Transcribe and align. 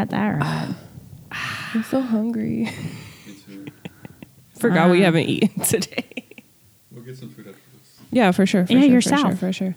got 0.00 0.10
that 0.10 0.38
right. 0.38 0.74
I'm 1.74 1.82
so 1.84 2.00
hungry. 2.00 2.64
Me 2.64 2.70
too. 3.46 3.66
Forgot 4.58 4.90
we 4.90 5.00
Uh. 5.02 5.04
haven't 5.06 5.28
eaten 5.28 5.60
today. 5.64 6.04
We'll 6.90 7.04
get 7.04 7.16
some 7.18 7.30
food 7.30 7.46
after 7.48 7.60
this. 7.78 7.98
Yeah, 8.10 8.32
for 8.32 8.46
sure. 8.46 8.66
For 8.66 8.72
Yeah, 8.72 8.80
sure, 8.80 8.90
you're 8.90 9.00
for 9.02 9.08
sure, 9.08 9.18
south. 9.18 9.38
for 9.40 9.52
sure. 9.52 9.76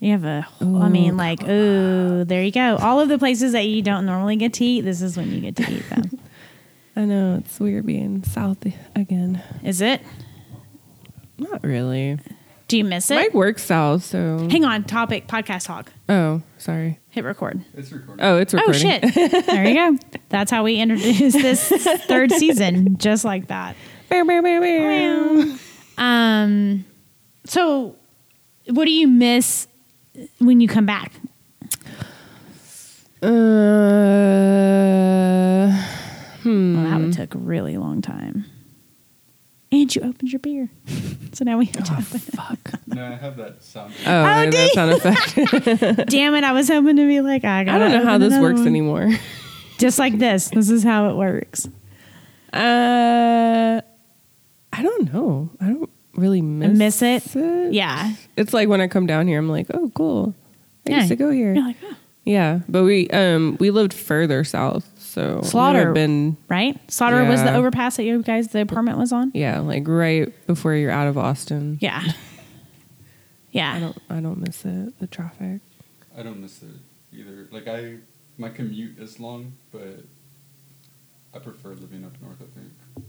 You 0.00 0.10
have 0.12 0.24
a, 0.24 0.46
I 0.60 0.88
mean, 0.88 1.16
like, 1.16 1.42
ooh, 1.48 2.24
there 2.24 2.42
you 2.42 2.50
go. 2.50 2.76
All 2.76 2.98
of 2.98 3.08
the 3.08 3.18
places 3.20 3.52
that 3.52 3.66
you 3.66 3.82
don't 3.82 4.04
normally 4.04 4.34
get 4.34 4.52
to 4.54 4.64
eat, 4.64 4.80
this 4.80 5.00
is 5.00 5.16
when 5.16 5.30
you 5.30 5.40
get 5.40 5.54
to 5.56 5.70
eat 5.72 5.88
them. 5.90 6.18
I 6.96 7.04
know 7.04 7.36
it's 7.36 7.58
weird 7.60 7.86
being 7.86 8.24
south 8.24 8.58
again. 8.96 9.40
is 9.62 9.80
it? 9.80 10.00
Not 11.38 11.62
really. 11.62 12.18
Do 12.72 12.78
you 12.78 12.84
miss 12.84 13.10
it? 13.10 13.16
Mike 13.16 13.34
works 13.34 13.64
south, 13.64 14.02
so. 14.02 14.48
Hang 14.50 14.64
on, 14.64 14.84
topic, 14.84 15.26
podcast 15.28 15.66
talk. 15.66 15.92
Oh, 16.08 16.40
sorry. 16.56 17.00
Hit 17.10 17.22
record. 17.22 17.62
It's 17.76 17.92
recording. 17.92 18.24
Oh, 18.24 18.38
it's 18.38 18.54
recording. 18.54 18.86
Oh, 19.04 19.10
shit. 19.10 19.44
there 19.44 19.68
you 19.68 19.74
go. 19.74 19.98
That's 20.30 20.50
how 20.50 20.64
we 20.64 20.76
introduce 20.76 21.34
this 21.34 21.68
third 22.06 22.32
season, 22.32 22.96
just 22.96 23.26
like 23.26 23.48
that. 23.48 23.76
Bow, 24.08 24.24
bow, 24.24 24.40
bow, 24.40 24.60
bow. 24.60 25.58
Um, 26.02 26.86
so, 27.44 27.94
what 28.70 28.86
do 28.86 28.90
you 28.90 29.06
miss 29.06 29.68
when 30.38 30.62
you 30.62 30.68
come 30.68 30.86
back? 30.86 31.12
Uh, 33.22 33.28
hmm. 36.42 36.74
Well, 36.74 36.90
that 36.90 37.00
would 37.02 37.12
took 37.12 37.34
a 37.34 37.38
really 37.38 37.76
long 37.76 38.00
time. 38.00 38.46
And 39.72 39.94
you 39.96 40.02
opened 40.02 40.30
your 40.30 40.38
beer, 40.38 40.68
so 41.32 41.44
now 41.44 41.56
we 41.58 41.64
have 41.66 41.84
to 41.84 41.92
open. 41.94 42.04
Fuck. 42.04 42.58
No, 42.94 43.06
I 43.06 43.14
have 43.14 43.38
that 43.38 43.62
sound. 43.62 43.94
Oh, 44.06 44.20
Oh, 44.20 44.50
that 44.50 44.70
sound 44.74 44.90
effect. 44.92 46.06
Damn 46.10 46.34
it! 46.34 46.44
I 46.44 46.52
was 46.52 46.68
hoping 46.68 46.96
to 46.96 47.06
be 47.06 47.22
like, 47.22 47.42
I, 47.42 47.60
I 47.60 47.64
gotta 47.64 47.78
don't 47.88 47.92
know 47.92 48.04
how 48.04 48.18
this 48.18 48.38
works 48.38 48.58
one. 48.58 48.66
anymore. 48.68 49.10
Just 49.78 49.98
like 49.98 50.18
this. 50.18 50.50
This 50.50 50.68
is 50.68 50.84
how 50.84 51.08
it 51.08 51.16
works. 51.16 51.66
Uh, 52.52 53.80
I 54.74 54.82
don't 54.82 55.12
know. 55.12 55.50
I 55.58 55.68
don't 55.68 55.90
really 56.14 56.42
miss, 56.42 56.78
Miss 57.00 57.02
it? 57.34 57.72
Yeah. 57.72 58.12
It's 58.36 58.52
like 58.52 58.68
when 58.68 58.82
I 58.82 58.88
come 58.88 59.06
down 59.06 59.26
here, 59.26 59.38
I'm 59.38 59.48
like, 59.48 59.68
oh, 59.72 59.90
cool. 59.94 60.34
I 60.86 60.90
Yeah. 60.90 60.96
used 60.98 61.08
to 61.08 61.16
go 61.16 61.30
here. 61.30 61.54
You're 61.54 61.64
like, 61.64 61.76
oh, 61.82 61.94
Yeah, 62.24 62.60
but 62.68 62.82
we 62.84 63.08
um 63.08 63.56
we 63.58 63.70
lived 63.70 63.94
further 63.94 64.44
south, 64.44 64.86
so 65.12 65.40
Slaughter. 65.42 65.86
have 65.86 65.94
been 65.94 66.36
right? 66.48 66.78
Slaughter 66.90 67.24
was 67.24 67.42
the 67.42 67.54
overpass 67.54 67.96
that 67.96 68.04
you 68.04 68.22
guys, 68.22 68.48
the 68.48 68.60
apartment 68.62 68.98
was 68.98 69.12
on. 69.12 69.30
yeah, 69.34 69.58
like 69.60 69.86
right 69.86 70.32
before 70.46 70.74
you're 70.74 70.90
out 70.90 71.06
of 71.08 71.16
Austin. 71.18 71.78
Yeah. 71.80 72.02
Yeah. 73.54 73.70
I 73.70 73.74
Yeah. 73.74 73.80
don't 73.80 73.98
I 74.08 74.20
don't 74.20 74.38
miss 74.40 74.64
it. 74.64 74.98
The 74.98 75.06
traffic. 75.06 75.60
I 76.16 76.22
don't 76.22 76.40
miss 76.40 76.62
it 76.62 76.70
either. 77.12 77.48
Like 77.50 77.68
I, 77.68 77.96
my 78.38 78.48
commute 78.48 78.98
is 78.98 79.20
long, 79.20 79.52
but 79.70 80.04
I 81.34 81.38
prefer 81.38 81.70
living 81.74 82.02
up 82.06 82.12
north. 82.22 82.38
I 82.40 82.48
think. 82.58 83.06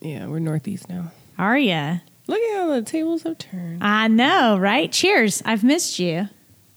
Yeah, 0.00 0.26
we're 0.26 0.38
northeast 0.38 0.88
now. 0.88 1.12
Are 1.36 1.58
ya? 1.58 1.98
Look 2.28 2.40
at 2.40 2.56
how 2.56 2.68
the 2.68 2.80
tables 2.82 3.24
have 3.24 3.36
turned. 3.36 3.84
I 3.84 4.08
know, 4.08 4.56
right? 4.58 4.90
Cheers. 4.90 5.42
I've 5.44 5.64
missed 5.64 5.98
you. 5.98 6.30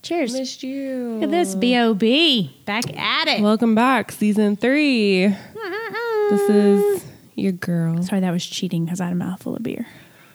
Cheers. 0.03 0.33
missed 0.33 0.63
you. 0.63 1.13
Look 1.15 1.23
at 1.23 1.31
this. 1.31 1.55
B.O.B. 1.55 2.61
Back 2.65 2.95
at 2.97 3.27
it. 3.29 3.41
Welcome 3.41 3.73
back, 3.73 4.11
season 4.11 4.57
three. 4.57 5.27
This 6.29 6.49
is 6.49 7.05
your 7.35 7.53
girl. 7.53 8.03
Sorry, 8.03 8.19
that 8.21 8.31
was 8.31 8.45
cheating 8.45 8.83
because 8.85 8.99
I 8.99 9.05
had 9.05 9.13
a 9.13 9.15
mouthful 9.15 9.55
of 9.55 9.63
beer. 9.63 9.87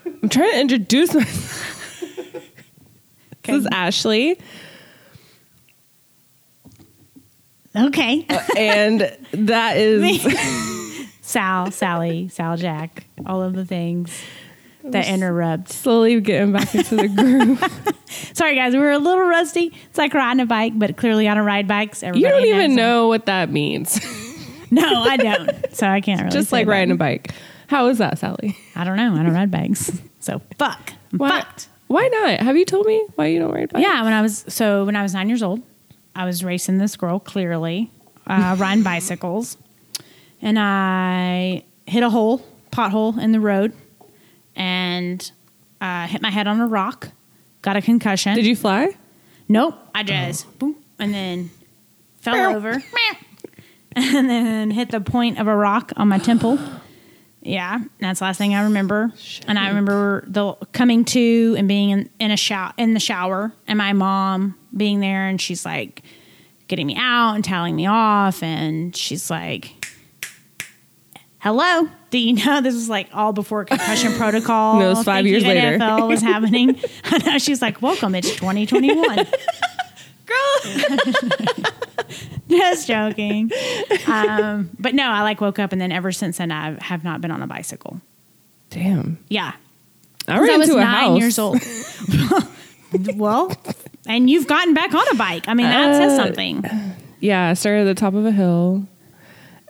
I'm 0.06 0.28
trying 0.30 0.52
to 0.52 0.60
introduce 0.60 1.14
myself. 1.14 1.74
This 3.44 3.60
is 3.62 3.68
Ashley, 3.72 4.38
Okay. 7.74 8.26
Uh, 8.28 8.40
and 8.58 9.16
that 9.32 9.76
is 9.78 11.08
Sal, 11.22 11.70
Sally, 11.70 12.28
Sal 12.28 12.58
Jack, 12.58 13.06
all 13.24 13.42
of 13.42 13.54
the 13.54 13.64
things 13.64 14.20
that 14.92 15.08
interrupt. 15.08 15.70
slowly 15.70 16.20
getting 16.20 16.52
back 16.52 16.74
into 16.74 16.96
the 16.96 17.08
groove. 17.08 17.94
Sorry, 18.34 18.54
guys, 18.54 18.74
we're 18.74 18.92
a 18.92 18.98
little 18.98 19.24
rusty. 19.26 19.72
It's 19.88 19.98
like 19.98 20.14
riding 20.14 20.40
a 20.40 20.46
bike, 20.46 20.72
but 20.76 20.96
clearly 20.96 21.28
I 21.28 21.34
don't 21.34 21.44
ride 21.44 21.68
bikes. 21.68 22.02
You 22.02 22.12
don't 22.12 22.44
even 22.44 22.74
know 22.74 23.08
what 23.08 23.26
that 23.26 23.50
means. 23.50 24.00
No, 24.70 24.82
I 24.84 25.16
don't. 25.16 25.50
So 25.74 25.86
I 25.86 26.02
can't 26.02 26.20
really. 26.20 26.30
Just 26.30 26.52
like 26.52 26.66
that. 26.66 26.70
riding 26.72 26.92
a 26.92 26.96
bike. 26.96 27.30
How 27.68 27.86
is 27.86 27.96
that, 27.98 28.18
Sally? 28.18 28.54
I 28.76 28.84
don't 28.84 28.98
know. 28.98 29.14
I 29.14 29.22
don't 29.22 29.32
ride 29.32 29.50
bikes. 29.50 29.90
So 30.20 30.42
fuck. 30.58 30.92
I'm 31.10 31.18
Why, 31.18 31.40
fucked. 31.40 31.68
why 31.86 32.06
not? 32.08 32.40
Have 32.40 32.54
you 32.54 32.66
told 32.66 32.84
me 32.84 33.02
why 33.14 33.28
you 33.28 33.38
don't 33.38 33.50
ride 33.50 33.70
bikes? 33.70 33.82
Yeah, 33.82 34.02
when 34.04 34.12
I 34.12 34.20
was 34.20 34.44
so 34.46 34.84
when 34.84 34.94
I 34.94 35.02
was 35.02 35.14
nine 35.14 35.30
years 35.30 35.42
old, 35.42 35.62
I 36.14 36.26
was 36.26 36.44
racing 36.44 36.76
this 36.76 36.96
girl 36.96 37.18
clearly, 37.18 37.90
uh, 38.26 38.56
riding 38.58 38.84
bicycles, 38.84 39.56
and 40.42 40.58
I 40.58 41.64
hit 41.86 42.02
a 42.02 42.10
hole, 42.10 42.44
pothole 42.70 43.18
in 43.18 43.32
the 43.32 43.40
road, 43.40 43.72
and 44.58 45.30
uh, 45.80 46.06
hit 46.06 46.20
my 46.20 46.30
head 46.30 46.46
on 46.46 46.60
a 46.60 46.66
rock, 46.66 47.08
got 47.62 47.76
a 47.76 47.80
concussion. 47.80 48.34
Did 48.34 48.44
you 48.44 48.56
fly? 48.56 48.94
Nope, 49.48 49.78
I 49.94 50.02
just 50.02 50.58
boom, 50.58 50.76
and 50.98 51.14
then 51.14 51.50
fell 52.20 52.54
over, 52.54 52.82
and 53.96 54.28
then 54.28 54.70
hit 54.70 54.90
the 54.90 55.00
point 55.00 55.38
of 55.38 55.46
a 55.46 55.56
rock 55.56 55.92
on 55.96 56.08
my 56.08 56.18
temple. 56.18 56.58
Yeah, 57.40 57.78
that's 58.00 58.18
the 58.18 58.24
last 58.26 58.36
thing 58.36 58.54
I 58.56 58.64
remember. 58.64 59.12
And 59.46 59.60
I 59.60 59.68
remember 59.68 60.24
the 60.26 60.54
coming 60.72 61.04
to 61.06 61.54
and 61.56 61.68
being 61.68 61.90
in, 61.90 62.10
in 62.18 62.30
a 62.32 62.36
shower 62.36 62.72
in 62.76 62.94
the 62.94 63.00
shower, 63.00 63.52
and 63.68 63.78
my 63.78 63.92
mom 63.92 64.58
being 64.76 64.98
there, 64.98 65.28
and 65.28 65.40
she's 65.40 65.64
like 65.64 66.02
getting 66.66 66.88
me 66.88 66.96
out 66.98 67.36
and 67.36 67.44
telling 67.44 67.76
me 67.76 67.86
off, 67.86 68.42
and 68.42 68.94
she's 68.94 69.30
like, 69.30 69.86
"Hello, 71.38 71.88
do 72.10 72.18
you 72.18 72.34
know 72.34 72.60
this 72.60 72.74
was 72.74 72.88
like 72.88 73.08
all 73.12 73.32
before 73.32 73.64
concussion 73.64 74.12
protocol? 74.16 74.80
No, 74.80 74.86
it 74.86 74.94
was 74.94 75.04
five 75.04 75.26
years 75.26 75.44
later. 75.44 75.78
NFL 75.78 76.08
was 76.08 76.22
happening. 76.22 76.78
I 77.04 77.18
know 77.18 77.38
she's 77.38 77.60
like, 77.62 77.80
"Welcome, 77.82 78.14
it's 78.14 78.30
2021." 78.36 79.26
Girl. 80.26 80.36
Just 82.48 82.86
joking. 82.88 83.50
Um, 84.06 84.70
but 84.78 84.94
no, 84.94 85.04
I 85.10 85.22
like 85.22 85.40
woke 85.40 85.58
up 85.58 85.72
and 85.72 85.80
then 85.80 85.92
ever 85.92 86.12
since 86.12 86.38
then 86.38 86.50
I 86.50 86.76
have 86.82 87.04
not 87.04 87.20
been 87.20 87.30
on 87.30 87.42
a 87.42 87.46
bicycle. 87.46 88.00
Damn. 88.70 89.18
Yeah. 89.28 89.52
I 90.26 90.38
ran 90.38 90.50
I 90.50 90.56
was 90.58 90.68
into 90.68 90.78
a 90.80 90.84
nine 90.84 91.10
house. 91.10 91.18
years 91.18 91.38
old. 91.38 91.58
well, 93.16 93.52
and 94.06 94.28
you've 94.28 94.46
gotten 94.46 94.74
back 94.74 94.92
on 94.94 95.04
a 95.10 95.14
bike. 95.14 95.48
I 95.48 95.54
mean, 95.54 95.66
that 95.66 95.96
says 95.96 96.18
Uh, 96.18 96.24
something. 96.24 96.64
Yeah, 97.20 97.48
I 97.48 97.54
started 97.54 97.82
at 97.88 97.96
the 97.96 98.00
top 98.00 98.14
of 98.14 98.24
a 98.26 98.32
hill. 98.32 98.86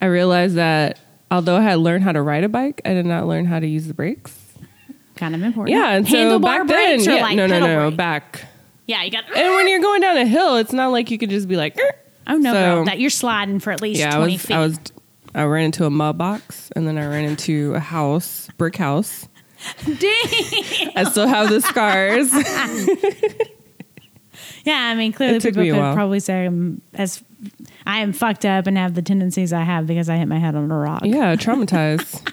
I 0.03 0.07
realized 0.07 0.57
that 0.57 0.99
although 1.31 1.57
I 1.57 1.63
had 1.63 1.79
learned 1.79 2.05
how 2.05 2.13
to 2.13 2.23
ride 2.23 2.45
a 2.45 2.49
bike, 2.49 2.81
I 2.85 2.95
did 2.95 3.07
not 3.07 3.27
learn 3.27 3.45
how 3.47 3.59
to 3.61 3.67
use 3.67 3.87
the 3.87 3.95
brakes. 3.95 4.37
Kind 5.17 5.35
of 5.35 5.43
important. 5.43 5.77
Yeah, 5.77 5.91
and 5.95 6.07
so 6.09 6.15
Handlebar 6.17 6.43
back 6.43 6.67
brakes 6.69 7.05
then, 7.05 7.15
or 7.15 7.17
yeah, 7.17 7.23
like 7.23 7.37
no, 7.37 7.47
no, 7.47 7.55
pedal 7.61 7.69
no, 7.69 7.89
brake? 7.89 7.97
back. 7.97 8.45
Yeah, 8.87 9.03
you 9.03 9.11
got. 9.11 9.25
And 9.37 9.55
when 9.55 9.69
you're 9.69 9.81
going 9.81 10.01
down 10.01 10.17
a 10.17 10.25
hill, 10.25 10.57
it's 10.57 10.73
not 10.73 10.89
like 10.93 11.11
you 11.11 11.19
could 11.19 11.31
just 11.31 11.49
be 11.49 11.57
like, 11.57 11.77
"Er." 11.79 11.95
oh 12.29 12.37
no, 12.37 12.53
so- 12.53 12.75
girl, 12.77 12.85
that 12.85 13.01
you're 13.01 13.11
sliding 13.11 13.59
for 13.59 13.73
at 13.73 13.83
least 13.83 14.01
yeah, 14.01 14.15
I 14.15 14.17
twenty 14.19 14.35
was, 14.35 14.43
feet. 14.43 14.55
I 14.55 14.61
was, 14.61 14.79
I 15.35 15.43
ran 15.45 15.65
into 15.67 15.85
a 15.85 15.91
mud 15.91 16.17
box, 16.19 16.71
and 16.77 16.87
then 16.87 16.97
I 16.99 17.07
ran 17.07 17.25
into 17.25 17.75
a 17.75 17.81
house, 17.81 18.49
brick 18.59 18.77
house. 18.77 19.27
Dang. 19.85 20.93
I 20.95 21.05
still 21.11 21.27
have 21.27 21.51
the 21.51 21.61
scars. 21.61 22.33
Yeah, 24.65 24.77
I 24.77 24.95
mean, 24.95 25.13
clearly 25.15 25.39
took 25.41 25.53
people 25.53 25.63
me 25.63 25.71
a 25.71 25.73
could 25.73 25.81
while. 25.81 25.95
probably 25.95 26.21
say 26.21 26.45
I'm 26.45 26.83
as 26.93 27.23
I 27.89 28.01
am 28.01 28.13
fucked 28.13 28.45
up 28.45 28.67
and 28.67 28.77
have 28.77 28.93
the 28.95 29.01
tendencies 29.01 29.51
I 29.53 29.63
have 29.63 29.87
because 29.87 30.11
I 30.11 30.17
hit 30.19 30.29
my 30.29 30.39
head 30.39 30.55
on 30.55 30.71
a 30.71 30.77
rock. 30.77 31.03
yeah, 31.05 31.35
traumatized. 31.37 32.33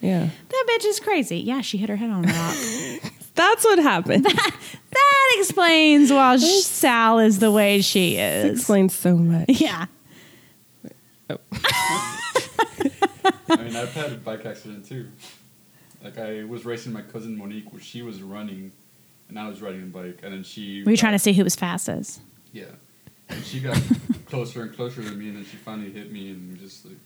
Yeah, 0.00 0.30
That 0.48 0.66
bitch 0.70 0.86
is 0.86 0.98
crazy. 0.98 1.36
Yeah, 1.40 1.60
she 1.60 1.76
hit 1.76 1.90
her 1.90 1.96
head 1.96 2.08
on 2.08 2.24
a 2.24 2.32
rock. 2.32 3.12
that's 3.34 3.64
what 3.64 3.78
happened. 3.78 4.24
that 4.24 4.56
that 4.90 5.34
explains 5.38 6.10
why 6.10 6.38
Sal 6.38 7.18
is 7.18 7.38
the 7.38 7.52
way 7.52 7.82
she 7.82 8.16
is. 8.16 8.58
Explains 8.60 8.94
so 8.94 9.14
much. 9.14 9.44
Yeah. 9.48 9.84
Oh. 11.28 11.36
I 13.50 13.56
mean, 13.58 13.76
I've 13.76 13.92
had 13.92 14.12
a 14.12 14.16
bike 14.16 14.46
accident 14.46 14.86
too. 14.86 15.08
Like 16.02 16.18
I 16.18 16.44
was 16.44 16.64
racing 16.64 16.94
my 16.94 17.02
cousin 17.02 17.36
Monique, 17.36 17.70
where 17.72 17.82
she 17.82 18.00
was 18.00 18.22
running, 18.22 18.72
and 19.28 19.38
I 19.38 19.48
was 19.48 19.60
riding 19.60 19.82
a 19.82 19.86
bike, 19.86 20.20
and 20.22 20.32
then 20.32 20.44
she. 20.44 20.82
Were 20.82 20.92
you 20.92 20.96
trying 20.96 21.12
to 21.12 21.18
see 21.18 21.34
who 21.34 21.44
was 21.44 21.54
fastest? 21.54 22.22
Yeah. 22.52 22.64
And 23.28 23.44
she 23.44 23.60
got 23.60 23.80
closer 24.30 24.62
and 24.62 24.74
closer 24.74 25.02
to 25.02 25.10
me, 25.10 25.28
and 25.28 25.36
then 25.36 25.44
she 25.44 25.56
finally 25.56 25.90
hit 25.92 26.10
me, 26.12 26.30
and 26.30 26.58
just 26.58 26.84
like. 26.86 26.96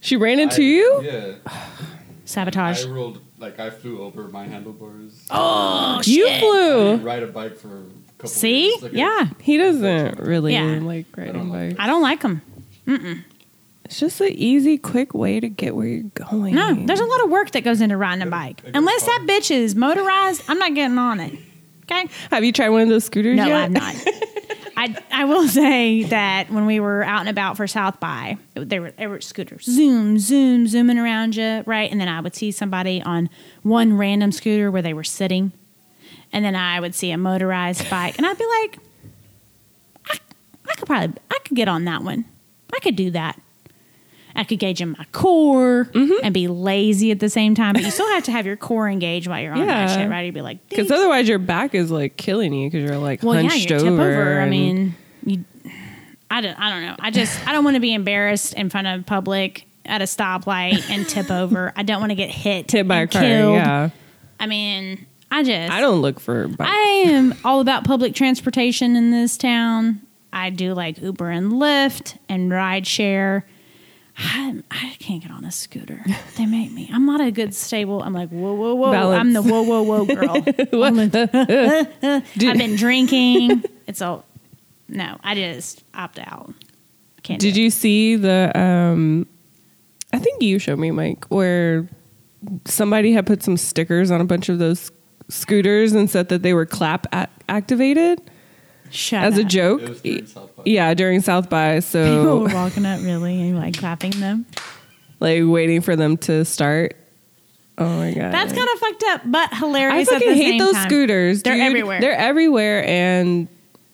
She 0.00 0.16
ran 0.16 0.38
into 0.38 0.62
I- 0.62 0.64
you. 0.64 1.00
Yeah. 1.02 1.34
Sabotage. 2.24 2.84
I 2.84 2.88
rolled 2.88 3.20
like 3.38 3.60
I 3.60 3.70
flew 3.70 4.02
over 4.02 4.24
my 4.24 4.46
handlebars. 4.46 5.26
Oh, 5.30 6.00
You 6.04 6.28
I 6.28 6.38
flew. 6.40 6.84
didn't 6.92 7.04
ride 7.04 7.22
a 7.22 7.28
bike 7.28 7.56
for 7.56 7.68
a 7.78 7.82
couple. 8.18 8.28
See? 8.30 8.66
years. 8.70 8.82
Like, 8.82 8.92
Yeah. 8.94 9.28
He 9.40 9.56
doesn't 9.56 10.18
really 10.18 10.52
Yeah. 10.54 10.80
like 10.82 11.06
I 11.16 11.20
riding 11.20 11.34
don't 11.34 11.48
like 11.50 11.68
bikes. 11.70 11.80
I 11.80 11.86
don't 11.86 12.02
like 12.02 12.22
them. 12.22 12.42
It's 13.84 14.00
just 14.00 14.20
an 14.20 14.30
easy, 14.32 14.76
quick 14.78 15.14
way 15.14 15.38
to 15.38 15.48
get 15.48 15.76
where 15.76 15.86
you're 15.86 16.02
going. 16.14 16.56
No, 16.56 16.74
there's 16.74 16.98
a 16.98 17.04
lot 17.04 17.22
of 17.22 17.30
work 17.30 17.52
that 17.52 17.62
goes 17.62 17.80
into 17.80 17.96
riding 17.96 18.22
a 18.22 18.26
bike. 18.26 18.60
I 18.64 18.66
get 18.70 18.76
Unless 18.76 19.04
that 19.04 19.24
bitch 19.28 19.52
is 19.52 19.76
motorized, 19.76 20.42
I'm 20.48 20.58
not 20.58 20.74
getting 20.74 20.98
on 20.98 21.20
it. 21.20 21.38
Okay. 21.84 22.08
Have 22.32 22.42
you 22.42 22.50
tried 22.50 22.70
one 22.70 22.82
of 22.82 22.88
those 22.88 23.04
scooters 23.04 23.36
No, 23.36 23.46
yet? 23.46 23.56
I'm 23.66 23.72
not. 23.72 23.94
I, 24.76 24.96
I 25.10 25.24
will 25.24 25.48
say 25.48 26.04
that 26.04 26.50
when 26.50 26.66
we 26.66 26.80
were 26.80 27.02
out 27.02 27.20
and 27.20 27.28
about 27.28 27.56
for 27.56 27.66
South 27.66 27.98
by, 27.98 28.36
they 28.54 28.78
were, 28.78 28.90
they 28.92 29.06
were 29.06 29.20
scooters. 29.20 29.64
Zoom, 29.64 30.18
zoom, 30.18 30.66
zooming 30.66 30.98
around 30.98 31.36
you, 31.36 31.62
right? 31.66 31.90
And 31.90 32.00
then 32.00 32.08
I 32.08 32.20
would 32.20 32.34
see 32.34 32.50
somebody 32.50 33.02
on 33.02 33.30
one 33.62 33.96
random 33.96 34.32
scooter 34.32 34.70
where 34.70 34.82
they 34.82 34.94
were 34.94 35.04
sitting. 35.04 35.52
And 36.32 36.44
then 36.44 36.56
I 36.56 36.80
would 36.80 36.94
see 36.94 37.10
a 37.10 37.18
motorized 37.18 37.88
bike. 37.88 38.16
And 38.18 38.26
I'd 38.26 38.38
be 38.38 38.46
like, 38.46 38.78
I, 40.06 40.18
I 40.68 40.74
could 40.74 40.86
probably, 40.86 41.16
I 41.30 41.38
could 41.44 41.56
get 41.56 41.68
on 41.68 41.84
that 41.84 42.02
one. 42.02 42.24
I 42.74 42.78
could 42.80 42.96
do 42.96 43.10
that. 43.12 43.40
I 44.36 44.44
could 44.44 44.58
gauge 44.58 44.80
in 44.80 44.90
my 44.90 45.04
core 45.12 45.88
Mm-hmm. 45.92 46.12
and 46.24 46.32
be 46.34 46.46
lazy 46.48 47.10
at 47.10 47.20
the 47.20 47.28
same 47.30 47.54
time. 47.54 47.72
But 47.74 47.82
you 47.82 47.90
still 47.90 48.08
have 48.08 48.24
to 48.24 48.32
have 48.32 48.46
your 48.46 48.56
core 48.56 48.88
engaged 48.88 49.26
while 49.26 49.40
you're 49.40 49.52
on 49.52 49.66
that 49.66 49.88
Yeah. 49.90 49.96
shit, 49.96 50.10
right? 50.10 50.22
You'd 50.22 50.34
be 50.34 50.42
like, 50.42 50.68
Because 50.68 50.90
otherwise, 50.90 51.28
your 51.28 51.38
back 51.38 51.74
is 51.74 51.90
like 51.90 52.16
killing 52.16 52.52
you 52.52 52.70
because 52.70 52.88
you're 52.88 52.98
like 52.98 53.22
well, 53.22 53.34
yeah, 53.40 53.48
hunched 53.48 53.70
you 53.70 53.78
tip 53.78 53.86
over. 53.86 54.02
over. 54.02 54.40
I 54.40 54.48
mean, 54.48 54.94
you. 55.24 55.44
I 56.30 56.40
don't. 56.40 56.58
I 56.58 56.70
don't 56.70 56.82
know. 56.82 56.96
I 56.98 57.10
just. 57.10 57.46
I 57.46 57.52
don't 57.52 57.64
want 57.64 57.74
to 57.76 57.80
be 57.80 57.94
embarrassed 57.94 58.54
in 58.54 58.68
front 58.70 58.86
of 58.88 59.06
public 59.06 59.66
at 59.84 60.00
a 60.02 60.04
stoplight 60.04 60.88
and 60.90 61.08
tip 61.08 61.30
over. 61.30 61.72
I 61.76 61.82
don't 61.84 62.00
want 62.00 62.10
to 62.10 62.16
get 62.16 62.30
hit, 62.30 62.70
hit 62.70 62.86
by 62.88 62.98
a 63.02 63.06
car. 63.06 63.22
killed. 63.22 63.54
Yeah, 63.54 63.90
I 64.40 64.46
mean, 64.46 65.06
I 65.30 65.44
just. 65.44 65.72
I 65.72 65.80
don't 65.80 66.02
look 66.02 66.18
for. 66.20 66.48
Bikes. 66.48 66.68
I 66.70 67.04
am 67.06 67.34
all 67.44 67.60
about 67.60 67.84
public 67.84 68.14
transportation 68.14 68.96
in 68.96 69.12
this 69.12 69.36
town. 69.36 70.00
I 70.32 70.50
do 70.50 70.74
like 70.74 71.00
Uber 71.00 71.30
and 71.30 71.52
Lyft 71.52 72.18
and 72.28 72.50
ride 72.50 72.86
share. 72.86 73.46
I, 74.18 74.62
I 74.70 74.96
can't 74.98 75.20
get 75.22 75.30
on 75.30 75.44
a 75.44 75.52
scooter. 75.52 76.02
They 76.36 76.46
make 76.46 76.72
me. 76.72 76.88
I'm 76.92 77.04
not 77.04 77.20
a 77.20 77.30
good 77.30 77.54
stable. 77.54 78.02
I'm 78.02 78.14
like 78.14 78.30
whoa 78.30 78.54
whoa 78.54 78.74
whoa. 78.74 78.90
Balance. 78.92 79.20
I'm 79.20 79.32
the 79.34 79.42
whoa 79.42 79.62
whoa 79.62 79.82
whoa 79.82 80.04
girl. 80.14 80.36
I've 82.02 82.58
been 82.58 82.76
drinking. 82.76 83.64
It's 83.86 84.00
all 84.00 84.24
no. 84.88 85.18
I 85.22 85.34
just 85.34 85.84
opt 85.94 86.18
out. 86.18 86.52
Can't. 87.22 87.40
Did 87.40 87.56
you 87.56 87.70
see 87.70 88.16
the? 88.16 88.52
um 88.58 89.26
I 90.12 90.18
think 90.18 90.40
you 90.40 90.58
showed 90.58 90.78
me, 90.78 90.90
Mike, 90.92 91.26
where 91.26 91.86
somebody 92.64 93.12
had 93.12 93.26
put 93.26 93.42
some 93.42 93.56
stickers 93.56 94.10
on 94.10 94.20
a 94.20 94.24
bunch 94.24 94.48
of 94.48 94.58
those 94.58 94.90
scooters 95.28 95.92
and 95.92 96.08
said 96.08 96.28
that 96.28 96.42
they 96.42 96.54
were 96.54 96.64
clap 96.64 97.06
a- 97.12 97.28
activated 97.48 98.22
Shut 98.90 99.24
as 99.24 99.38
a 99.38 99.44
joke. 99.44 99.82
It 99.82 99.88
was 99.88 100.00
during 100.00 100.26
South 100.26 100.56
by. 100.56 100.62
Yeah, 100.66 100.94
during 100.94 101.20
South 101.20 101.50
by. 101.50 101.76
People 101.76 101.82
So 101.82 102.38
were 102.40 102.54
walking 102.54 102.86
up 102.86 103.00
really 103.02 103.48
and 103.48 103.58
like 103.58 103.76
clapping 103.78 104.12
them. 104.12 104.46
like 105.20 105.42
waiting 105.44 105.80
for 105.80 105.96
them 105.96 106.16
to 106.18 106.44
start. 106.44 106.96
Oh 107.78 107.84
my 107.98 108.12
god, 108.14 108.32
That's 108.32 108.52
kind 108.54 108.68
of 108.72 108.78
fucked 108.78 109.04
up, 109.08 109.20
but 109.26 109.52
I 109.52 109.56
hilarious. 109.56 110.08
at 110.08 110.14
fucking 110.14 110.28
the 110.30 110.34
hate 110.34 110.48
same 110.52 110.58
those 110.58 110.72
time. 110.74 110.88
scooters. 110.88 111.42
They're 111.42 111.54
dude. 111.54 111.62
everywhere. 111.62 112.00
They're 112.00 112.16
everywhere, 112.16 112.86
and 112.86 113.48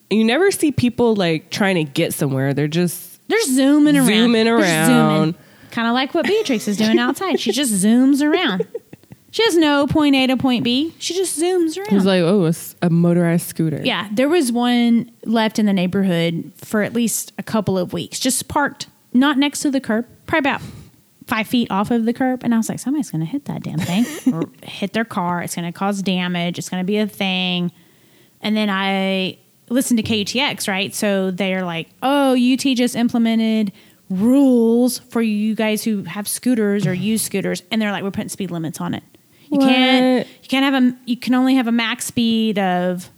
you 0.09 0.23
never 0.25 0.51
see 0.53 0.71
people 0.71 1.17
like 1.17 1.51
trying 1.51 1.75
to 1.75 1.85
get 1.85 2.15
somewhere. 2.15 2.55
They're 2.55 2.69
just 2.69 3.21
They're 3.29 3.43
zooming 3.45 3.97
around. 3.97 4.07
Zooming 4.07 4.47
around. 4.47 5.35
Kind 5.73 5.89
of 5.89 5.95
like 5.95 6.15
what 6.15 6.27
Beatrix 6.27 6.69
is 6.69 6.77
doing 6.77 6.99
outside. 6.99 7.41
She 7.41 7.51
just 7.51 7.73
zooms 7.73 8.23
around. 8.23 8.67
She 9.33 9.43
has 9.45 9.57
no 9.57 9.87
point 9.87 10.15
A 10.15 10.27
to 10.29 10.37
point 10.37 10.63
B. 10.63 10.95
She 10.99 11.15
just 11.15 11.41
zooms 11.41 11.77
around. 11.77 11.91
it 11.91 11.95
was 11.95 12.05
like, 12.05 12.21
oh, 12.23 12.53
a 12.83 12.91
motorized 12.91 13.47
scooter. 13.49 13.81
yeah, 13.83 14.09
there 14.13 14.29
was 14.29 14.53
one 14.53 15.11
left 15.25 15.59
in 15.59 15.65
the 15.67 15.73
neighborhood 15.73 16.53
for 16.55 16.83
at 16.83 16.93
least 16.93 17.33
a 17.39 17.43
couple 17.43 17.77
of 17.79 17.93
weeks, 17.95 18.21
just 18.21 18.47
parked 18.47 18.89
not 19.15 19.39
next 19.39 19.61
to 19.61 19.71
the 19.71 19.81
curb, 19.81 20.07
probably 20.27 20.51
about 20.51 20.61
five 21.27 21.47
feet 21.47 21.71
off 21.71 21.91
of 21.91 22.05
the 22.05 22.13
curb. 22.13 22.45
And 22.45 22.53
I 22.55 22.59
was 22.59 22.69
like, 22.69 22.79
somebody's 22.79 23.11
going 23.11 23.21
to 23.25 23.27
hit 23.27 23.47
that 23.47 23.63
damn 23.63 23.79
thing 23.79 24.05
or 24.35 24.51
hit 24.63 24.93
their 24.93 25.05
car. 25.05 25.43
It's 25.43 25.55
going 25.55 25.71
to 25.71 25.77
cause 25.77 26.03
damage. 26.03 26.59
It's 26.59 26.69
going 26.69 26.83
to 26.83 26.87
be 26.87 26.99
a 26.99 27.07
thing. 27.07 27.73
And 28.43 28.55
then 28.55 28.69
I 28.69 29.39
listened 29.71 29.99
to 29.99 30.03
KUTX, 30.03 30.69
right? 30.69 30.95
So 30.95 31.31
they're 31.31 31.65
like, 31.65 31.89
oh, 32.03 32.33
UT 32.35 32.61
just 32.77 32.97
implemented 32.97 33.73
rules 34.11 34.99
for 34.99 35.23
you 35.23 35.55
guys 35.55 35.85
who 35.85 36.03
have 36.03 36.29
scooters 36.29 36.87
or 36.87 36.93
use 36.93 37.23
scooters. 37.23 37.63
And 37.71 37.81
they're 37.81 37.93
like, 37.93 38.03
we're 38.03 38.11
putting 38.11 38.29
speed 38.29 38.51
limits 38.51 38.79
on 38.81 38.93
it. 38.95 39.03
You 39.53 39.59
can't, 39.59 40.27
you 40.43 40.49
can't 40.49 40.65
have 40.65 40.83
a, 40.83 40.97
you 41.05 41.17
can 41.17 41.35
only 41.35 41.57
have 41.57 41.67
a 41.67 41.73
max 41.73 42.07
speed 42.07 42.59
of, 42.59 43.09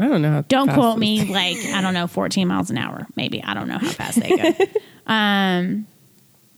I 0.00 0.08
don't 0.08 0.22
know. 0.22 0.32
How 0.32 0.40
don't 0.42 0.72
quote 0.72 0.98
me, 0.98 1.24
like, 1.24 1.56
I 1.56 1.80
don't 1.80 1.94
know, 1.94 2.06
14 2.06 2.48
miles 2.48 2.70
an 2.70 2.78
hour, 2.78 3.06
maybe. 3.14 3.42
I 3.42 3.54
don't 3.54 3.68
know 3.68 3.78
how 3.78 3.88
fast 3.88 4.20
they 4.20 4.36
go. 4.36 4.66
um, 5.12 5.86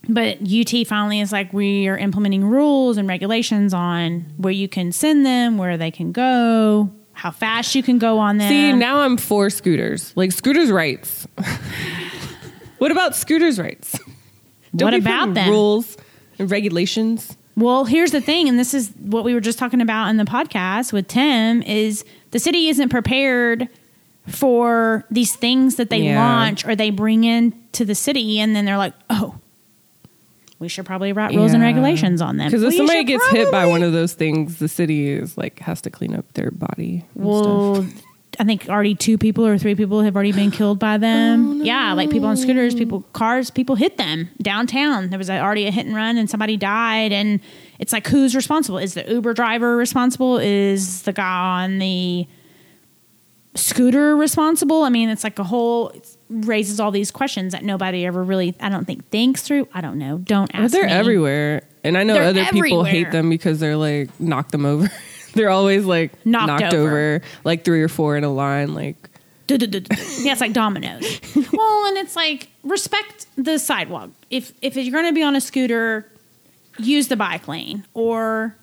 but 0.09 0.37
UT 0.41 0.87
finally 0.87 1.19
is 1.19 1.31
like, 1.31 1.53
we 1.53 1.87
are 1.87 1.97
implementing 1.97 2.45
rules 2.45 2.97
and 2.97 3.07
regulations 3.07 3.73
on 3.73 4.25
where 4.37 4.53
you 4.53 4.67
can 4.67 4.91
send 4.91 5.25
them, 5.25 5.57
where 5.57 5.77
they 5.77 5.91
can 5.91 6.11
go, 6.11 6.91
how 7.17 7.31
fast 7.31 7.73
you 7.73 7.81
can 7.81 7.97
go 7.97 8.19
on 8.19 8.37
them. 8.37 8.47
See, 8.47 8.71
now 8.73 8.99
I'm 8.99 9.17
for 9.17 9.49
scooters. 9.49 10.13
Like 10.15 10.31
scooters' 10.31 10.69
rights. 10.69 11.27
what 12.77 12.91
about 12.91 13.15
scooters' 13.15 13.59
rights? 13.59 13.99
What 14.71 14.93
about 14.93 15.33
them? 15.33 15.49
Rules 15.49 15.97
and 16.37 16.49
regulations. 16.51 17.35
Well, 17.57 17.85
here's 17.85 18.11
the 18.11 18.21
thing, 18.21 18.47
and 18.47 18.57
this 18.59 18.73
is 18.75 18.91
what 18.99 19.23
we 19.25 19.33
were 19.33 19.41
just 19.41 19.57
talking 19.57 19.81
about 19.81 20.09
in 20.09 20.17
the 20.17 20.25
podcast 20.25 20.93
with 20.93 21.07
Tim 21.07 21.63
is 21.63 22.05
the 22.31 22.37
city 22.39 22.67
isn't 22.69 22.89
prepared 22.89 23.67
for 24.27 25.03
these 25.09 25.35
things 25.35 25.75
that 25.77 25.89
they 25.89 26.01
Yeah. 26.03 26.23
launch 26.23 26.65
or 26.65 26.75
they 26.75 26.91
bring 26.91 27.23
in 27.23 27.53
to 27.71 27.83
the 27.83 27.95
city 27.95 28.39
and 28.39 28.55
then 28.55 28.65
they're 28.65 28.77
like, 28.77 28.93
"Oh, 29.09 29.35
we 30.59 30.67
should 30.67 30.85
probably 30.85 31.13
write 31.13 31.33
rules 31.33 31.53
and 31.53 31.63
regulations 31.63 32.21
on 32.21 32.37
them." 32.37 32.47
Because 32.51 32.61
if 32.63 32.75
somebody 32.75 33.03
gets 33.05 33.27
hit 33.29 33.51
by 33.51 33.65
one 33.65 33.81
of 33.83 33.91
those 33.91 34.13
things, 34.13 34.59
the 34.59 34.67
city 34.67 35.09
is 35.09 35.35
like 35.37 35.59
has 35.59 35.81
to 35.81 35.89
clean 35.89 36.13
up 36.13 36.31
their 36.33 36.51
body. 36.51 37.05
and 37.15 37.25
Well, 37.25 37.85
I 38.39 38.43
think 38.43 38.69
already 38.69 38.93
two 38.95 39.17
people 39.17 39.45
or 39.45 39.57
three 39.57 39.73
people 39.75 40.01
have 40.01 40.15
already 40.15 40.31
been 40.31 40.51
killed 40.51 40.79
by 40.79 40.95
Oh, 40.95 40.97
them. 40.99 41.63
Yeah, 41.65 41.93
like 41.93 42.09
people 42.09 42.27
on 42.27 42.37
scooters, 42.37 42.75
people 42.75 43.01
cars, 43.13 43.49
people 43.49 43.75
hit 43.75 43.97
them 43.97 44.29
downtown. 44.41 45.09
There 45.09 45.17
was 45.17 45.29
already 45.29 45.65
a 45.67 45.71
hit 45.71 45.85
and 45.85 45.95
run, 45.95 46.17
and 46.17 46.29
somebody 46.29 46.55
died. 46.57 47.11
And 47.11 47.39
it's 47.79 47.91
like, 47.93 48.07
who's 48.07 48.35
responsible? 48.35 48.77
Is 48.77 48.93
the 48.93 49.09
Uber 49.11 49.33
driver 49.33 49.75
responsible? 49.75 50.37
Is 50.37 51.01
the 51.03 51.13
guy 51.13 51.63
on 51.63 51.79
the 51.79 52.27
scooter 53.55 54.15
responsible? 54.15 54.83
I 54.83 54.89
mean, 54.89 55.09
it's 55.09 55.23
like 55.23 55.39
a 55.39 55.43
whole 55.43 55.89
it 55.89 56.15
raises 56.29 56.79
all 56.79 56.91
these 56.91 57.09
questions 57.11 57.53
that 57.53 57.63
nobody 57.63 58.05
ever 58.05 58.23
really, 58.23 58.55
I 58.59 58.69
don't 58.69 58.85
think, 58.85 59.07
thinks 59.09 59.41
through. 59.41 59.67
I 59.73 59.81
don't 59.81 59.97
know. 59.97 60.17
Don't 60.19 60.51
But 60.51 60.61
ask. 60.61 60.73
they're 60.73 60.85
me. 60.85 60.91
everywhere, 60.91 61.63
and 61.83 61.97
I 61.97 62.03
know 62.03 62.13
They're 62.15 62.23
other 62.23 62.45
people 62.45 62.83
hate 62.83 63.11
them 63.11 63.29
because 63.29 63.59
they're 63.59 63.77
like 63.77 64.09
knock 64.19 64.51
them 64.51 64.65
over. 64.65 64.91
they're 65.37 65.49
always 65.49 65.85
like 65.85 66.11
Knocked 66.25 66.61
knocked, 66.61 66.73
over. 66.73 66.89
over. 66.89 67.21
like 67.43 67.63
three 67.63 67.81
or 67.81 67.87
four 67.87 68.17
in 68.17 68.23
a 68.23 68.29
line. 68.33 68.73
Like 68.73 69.09
yeah, 69.49 69.57
it's 70.33 70.41
like 70.41 70.51
dominoes. 70.51 71.21
well, 71.53 71.85
and 71.87 71.97
it's 71.97 72.15
like 72.17 72.49
respect 72.63 73.27
the 73.37 73.57
sidewalk. 73.57 74.09
If 74.29 74.51
if 74.61 74.75
you're 74.75 74.91
going 74.91 75.05
to 75.05 75.15
be 75.15 75.23
on 75.23 75.35
a 75.35 75.41
scooter, 75.41 76.11
use 76.79 77.07
the 77.07 77.15
bike 77.15 77.47
lane, 77.47 77.85
or 77.93 78.55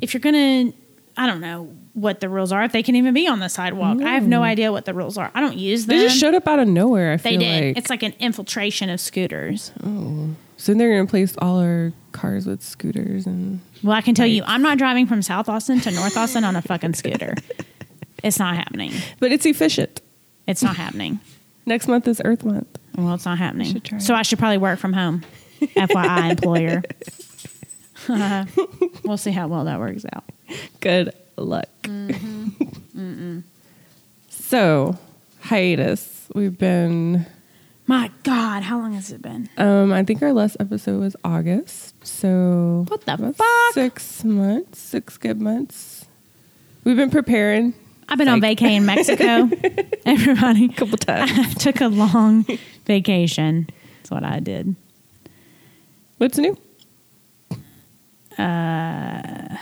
if 0.00 0.12
you're 0.12 0.20
going 0.20 0.72
to, 0.72 0.76
I 1.16 1.26
don't 1.28 1.40
know 1.40 1.72
what 1.94 2.18
the 2.20 2.28
rules 2.28 2.50
are. 2.50 2.64
If 2.64 2.72
they 2.72 2.82
can 2.82 2.96
even 2.96 3.14
be 3.14 3.28
on 3.28 3.38
the 3.38 3.48
sidewalk, 3.48 4.02
I 4.02 4.14
have 4.14 4.26
no 4.26 4.40
mm. 4.40 4.44
idea 4.44 4.72
what 4.72 4.84
the 4.84 4.94
rules 4.94 5.16
are. 5.16 5.30
I 5.32 5.40
don't 5.40 5.56
use 5.56 5.86
them. 5.86 5.96
they 5.96 6.04
just 6.04 6.18
showed 6.18 6.34
up 6.34 6.46
out 6.48 6.58
of 6.58 6.66
nowhere. 6.68 7.12
I 7.12 7.16
They 7.16 7.30
feel 7.30 7.40
did. 7.40 7.64
like 7.68 7.78
it's 7.78 7.90
like 7.90 8.02
an 8.02 8.14
infiltration 8.18 8.90
of 8.90 9.00
scooters. 9.00 9.70
Oh, 9.84 10.30
so 10.56 10.74
they're 10.74 10.90
gonna 10.90 11.04
replace 11.04 11.36
all 11.38 11.60
our 11.60 11.92
cars 12.12 12.46
with 12.46 12.62
scooters 12.62 13.26
and 13.26 13.60
Well, 13.82 13.92
I 13.96 14.00
can 14.00 14.14
tell 14.14 14.26
you, 14.26 14.42
I'm 14.46 14.62
not 14.62 14.78
driving 14.78 15.06
from 15.06 15.22
South 15.22 15.48
Austin 15.48 15.80
to 15.80 15.90
North 15.90 16.16
Austin 16.16 16.44
on 16.44 16.56
a 16.56 16.62
fucking 16.62 16.94
scooter. 16.94 17.34
It's 18.22 18.38
not 18.38 18.56
happening. 18.56 18.92
but 19.20 19.30
it's 19.32 19.46
efficient. 19.46 20.00
It's 20.46 20.62
not 20.62 20.76
happening. 20.76 21.20
Next 21.66 21.86
month 21.88 22.08
is 22.08 22.20
Earth 22.24 22.44
Month. 22.44 22.78
Well, 22.96 23.14
it's 23.14 23.24
not 23.26 23.38
happening. 23.38 23.72
should 23.72 23.84
try 23.84 23.98
So 23.98 24.14
I 24.14 24.22
should 24.22 24.38
probably 24.38 24.58
work 24.58 24.78
from 24.78 24.92
home. 24.92 25.22
FYI, 25.60 26.30
employer. 26.32 26.82
we'll 29.04 29.16
see 29.16 29.32
how 29.32 29.48
well 29.48 29.64
that 29.64 29.78
works 29.78 30.04
out. 30.12 30.24
Good 30.80 31.12
luck. 31.36 31.68
Mm-hmm. 31.82 33.40
so 34.30 34.96
hiatus. 35.40 36.26
We've 36.34 36.56
been. 36.56 37.26
My 37.88 38.10
God, 38.24 38.64
how 38.64 38.78
long 38.78 38.94
has 38.94 39.12
it 39.12 39.22
been? 39.22 39.48
Um, 39.56 39.92
I 39.92 40.02
think 40.02 40.20
our 40.22 40.32
last 40.32 40.56
episode 40.58 40.98
was 41.00 41.14
August. 41.24 41.94
So 42.04 42.84
What 42.88 43.02
the 43.06 43.16
fuck? 43.32 43.74
Six 43.74 44.24
months. 44.24 44.78
Six 44.80 45.16
good 45.18 45.40
months. 45.40 46.06
We've 46.84 46.96
been 46.96 47.10
preparing 47.10 47.74
I've 48.08 48.18
been 48.18 48.28
on 48.28 48.40
Like- 48.40 48.58
vacay 48.58 48.76
in 48.76 48.86
Mexico. 48.86 49.48
Everybody 50.06 50.66
a 50.66 50.68
couple 50.68 50.98
times. 50.98 51.30
I 51.34 51.44
took 51.54 51.80
a 51.80 51.88
long 51.88 52.44
vacation. 52.86 53.68
That's 53.98 54.10
what 54.10 54.24
I 54.24 54.38
did. 54.40 54.74
What's 56.18 56.38
new? 56.38 56.56
Uh, 58.38 59.56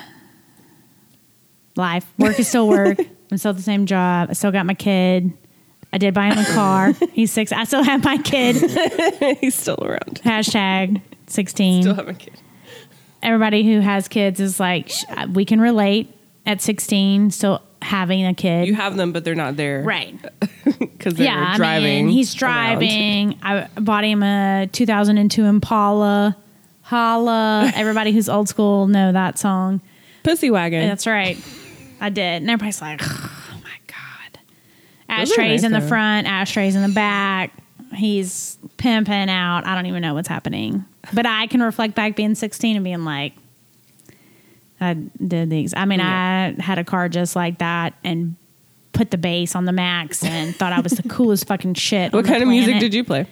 Life. 1.76 2.06
Work 2.18 2.38
is 2.38 2.48
still 2.48 2.68
work. 2.68 2.98
I'm 3.30 3.38
still 3.38 3.50
at 3.50 3.56
the 3.56 3.62
same 3.62 3.86
job. 3.86 4.28
I 4.30 4.34
still 4.34 4.52
got 4.52 4.64
my 4.66 4.74
kid. 4.74 5.32
I 5.94 5.98
did 5.98 6.12
buy 6.12 6.26
him 6.26 6.38
a 6.38 6.44
car. 6.54 6.92
He's 7.12 7.30
six. 7.30 7.52
I 7.52 7.62
still 7.64 7.84
have 7.84 8.02
my 8.02 8.16
kid. 8.18 8.56
He's 9.40 9.54
still 9.54 9.78
around. 9.80 10.20
Hashtag 10.24 11.00
16. 11.28 11.82
Still 11.82 11.94
have 11.94 12.08
a 12.08 12.14
kid. 12.14 12.34
everybody 13.22 13.62
who 13.64 13.78
has 13.78 14.08
kids 14.08 14.40
is 14.40 14.58
like 14.58 14.88
sh- 14.88 15.04
we 15.32 15.44
can 15.44 15.60
relate 15.60 16.12
at 16.46 16.60
16, 16.60 17.30
still 17.30 17.62
having 17.80 18.26
a 18.26 18.34
kid. 18.34 18.66
You 18.66 18.74
have 18.74 18.96
them, 18.96 19.12
but 19.12 19.24
they're 19.24 19.34
not 19.36 19.56
there, 19.56 19.82
right. 19.82 20.14
Because 20.64 21.14
they're 21.14 21.26
Yeah, 21.26 21.56
driving. 21.56 21.98
I 21.98 22.02
mean, 22.02 22.08
he's 22.08 22.30
around. 22.42 22.78
driving. 22.78 23.38
I 23.42 23.68
bought 23.80 24.04
him 24.04 24.22
a 24.22 24.68
2002 24.72 25.44
Impala. 25.44 26.36
Holla. 26.82 27.70
Everybody 27.74 28.12
who's 28.12 28.28
old 28.28 28.48
school 28.48 28.86
know 28.88 29.12
that 29.12 29.38
song. 29.38 29.80
Pussy 30.22 30.50
wagon. 30.50 30.86
That's 30.88 31.06
right. 31.06 31.38
I 32.00 32.08
did. 32.10 32.42
And 32.42 32.50
everybody's 32.50 32.80
like, 32.82 33.00
oh 33.02 33.60
my 33.62 33.76
God. 33.86 34.38
Those 34.38 34.40
are 34.40 34.93
Ashtrays 35.08 35.62
nice, 35.62 35.64
in 35.64 35.73
the 35.73 35.80
though. 35.80 35.88
front, 35.88 36.26
ashtrays 36.26 36.75
in 36.75 36.82
the 36.82 36.94
back. 36.94 37.52
He's 37.94 38.58
pimping 38.76 39.30
out. 39.30 39.66
I 39.66 39.75
don't 39.75 39.87
even 39.87 40.02
know 40.02 40.14
what's 40.14 40.28
happening. 40.28 40.84
But 41.12 41.26
I 41.26 41.46
can 41.46 41.62
reflect 41.62 41.94
back 41.94 42.16
being 42.16 42.34
16 42.34 42.76
and 42.76 42.84
being 42.84 43.04
like, 43.04 43.34
I 44.80 44.94
did 44.94 45.50
these. 45.50 45.75
I 45.76 45.84
mean, 45.84 46.00
I 46.00 46.54
had 46.61 46.78
a 46.78 46.84
car 46.84 47.08
just 47.08 47.37
like 47.37 47.58
that 47.58 47.94
and 48.02 48.37
put 48.92 49.11
the 49.11 49.18
bass 49.18 49.54
on 49.54 49.64
the 49.64 49.73
max 49.73 50.25
and 50.25 50.54
thought 50.54 50.73
I 50.73 50.80
was 50.80 50.92
the 50.92 51.02
coolest 51.08 51.46
fucking 51.46 51.75
shit. 51.75 52.12
what 52.12 52.25
kind 52.25 52.42
of 52.42 52.49
music 52.49 52.80
did 52.80 52.94
you 52.94 53.04
play? 53.04 53.26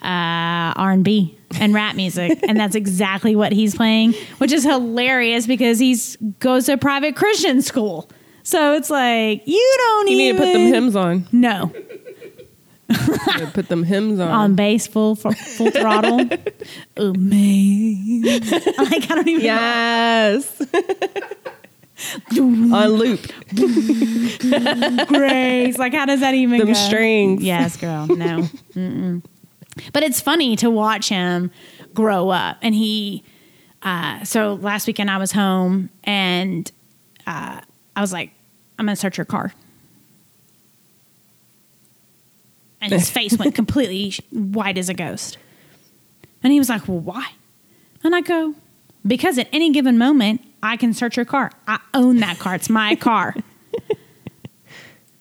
uh, 0.00 0.74
R&B 0.76 1.36
and 1.58 1.72
rap 1.72 1.96
music, 1.96 2.38
and 2.48 2.58
that's 2.58 2.74
exactly 2.74 3.34
what 3.34 3.52
he's 3.52 3.74
playing, 3.74 4.12
which 4.38 4.52
is 4.52 4.62
hilarious 4.62 5.46
because 5.46 5.78
he's 5.78 6.16
goes 6.38 6.66
to 6.66 6.74
a 6.74 6.76
private 6.76 7.16
Christian 7.16 7.62
school. 7.62 8.08
So 8.46 8.74
it's 8.74 8.90
like 8.90 9.42
you 9.44 9.74
don't 9.78 10.08
even 10.08 10.18
need 10.18 10.32
to 10.32 10.38
put 10.38 10.52
them 10.52 10.66
hymns 10.72 10.94
on. 10.94 11.26
No, 11.32 11.72
You 13.38 13.46
put 13.48 13.68
them 13.68 13.82
hymns 13.82 14.20
on. 14.20 14.28
on 14.30 14.54
bass, 14.54 14.86
full 14.86 15.16
full 15.16 15.32
throttle. 15.72 16.20
Amazing. 16.96 18.42
Like 18.78 19.10
I 19.10 19.14
don't 19.16 19.26
even. 19.26 19.44
yes. 19.44 20.62
on 22.38 22.88
loop. 22.90 23.26
Grace. 25.08 25.76
Like 25.78 25.92
how 25.92 26.06
does 26.06 26.20
that 26.20 26.34
even 26.34 26.58
Them 26.58 26.68
go? 26.68 26.72
strings. 26.74 27.42
Yes, 27.42 27.76
girl. 27.76 28.06
No. 28.06 28.42
Mm-mm. 28.74 29.24
But 29.92 30.04
it's 30.04 30.20
funny 30.20 30.54
to 30.56 30.70
watch 30.70 31.08
him 31.08 31.50
grow 31.94 32.30
up. 32.30 32.58
And 32.62 32.74
he, 32.76 33.24
uh, 33.82 34.22
so 34.24 34.54
last 34.54 34.86
weekend 34.86 35.10
I 35.10 35.16
was 35.18 35.32
home 35.32 35.90
and 36.04 36.70
uh, 37.26 37.60
I 37.96 38.00
was 38.02 38.12
like, 38.12 38.30
I'm 38.78 38.86
going 38.86 38.94
to 38.94 39.00
search 39.00 39.18
your 39.18 39.24
car. 39.24 39.52
And 42.80 42.92
his 42.92 43.10
face 43.18 43.36
went 43.36 43.54
completely 43.54 44.14
white 44.30 44.78
as 44.78 44.88
a 44.88 44.94
ghost. 44.94 45.38
And 46.42 46.52
he 46.52 46.58
was 46.60 46.68
like, 46.68 46.86
Well, 46.86 47.00
why? 47.00 47.30
And 48.04 48.14
I 48.14 48.20
go, 48.20 48.54
Because 49.06 49.38
at 49.38 49.48
any 49.52 49.72
given 49.72 49.98
moment, 49.98 50.42
I 50.62 50.76
can 50.76 50.92
search 50.92 51.16
your 51.16 51.24
car. 51.26 51.50
I 51.66 51.80
own 51.94 52.18
that 52.18 52.38
car. 52.38 52.54
It's 52.54 52.70
my 52.70 52.94
car. 52.96 53.34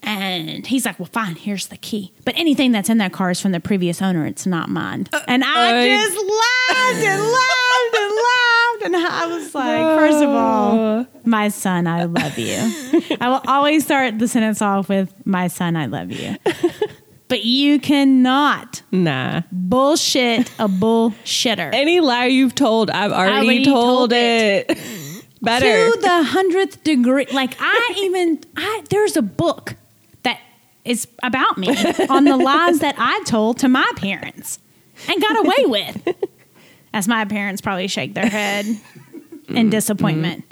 And 0.08 0.68
he's 0.68 0.86
like, 0.86 1.00
Well, 1.00 1.10
fine, 1.12 1.36
here's 1.36 1.66
the 1.66 1.78
key. 1.78 2.14
But 2.26 2.36
anything 2.38 2.72
that's 2.72 2.90
in 2.92 3.00
that 3.00 3.12
car 3.12 3.32
is 3.32 3.42
from 3.42 3.54
the 3.54 3.60
previous 3.60 4.04
owner. 4.04 4.28
It's 4.28 4.46
not 4.46 4.70
mine. 4.70 5.08
Uh, 5.12 5.20
and 5.28 5.44
I 5.44 5.82
I- 5.82 5.88
just 5.98 6.16
laughed 6.16 7.06
and 7.08 7.24
laughed 7.24 7.96
and 7.96 8.12
laughed. 8.14 8.65
And 8.84 8.96
I 8.96 9.26
was 9.28 9.56
like, 9.56 9.98
First 10.00 10.24
of 10.24 10.30
all, 10.30 11.06
my 11.24 11.48
son, 11.50 11.88
I 11.88 12.04
love 12.06 12.38
you. 12.38 12.58
I 13.22 13.30
will 13.30 13.42
always 13.48 13.84
start 13.86 14.20
the 14.20 14.28
sentence 14.28 14.62
off 14.62 14.90
with, 14.90 15.14
My 15.26 15.48
son, 15.48 15.76
I 15.76 15.86
love 15.88 16.12
you. 16.12 16.36
But 17.28 17.44
you 17.44 17.80
cannot 17.80 18.84
Nah. 18.92 19.42
bullshit 19.52 20.50
a 20.60 20.68
bullshitter. 20.68 21.74
Any 21.74 22.00
lie 22.00 22.26
you've 22.26 22.54
told, 22.54 22.92
I've 22.92 23.12
already, 23.12 23.46
already 23.48 23.66
told, 23.66 24.12
told 24.12 24.14
it. 24.14 24.78
Better. 25.42 25.92
to 25.92 26.00
the 26.02 26.24
hundredth 26.24 26.84
degree. 26.84 27.26
Like 27.32 27.56
I 27.60 27.94
even 28.04 28.40
I 28.58 28.84
there's 28.90 29.16
a 29.18 29.22
book 29.24 29.76
that 30.24 30.40
is 30.84 31.08
about 31.24 31.58
me 31.58 31.68
on 32.10 32.26
the 32.26 32.38
lies 32.38 32.80
that 32.80 32.96
I 32.98 33.22
told 33.26 33.58
to 33.60 33.68
my 33.70 33.90
parents 33.96 34.60
and 35.08 35.22
got 35.22 35.38
away 35.46 35.66
with. 35.66 36.16
As 36.96 37.08
my 37.08 37.26
parents 37.26 37.62
probably 37.62 37.88
shake 37.88 38.14
their 38.14 38.26
head 38.26 38.66
in 39.50 39.70
disappointment. 39.70 40.46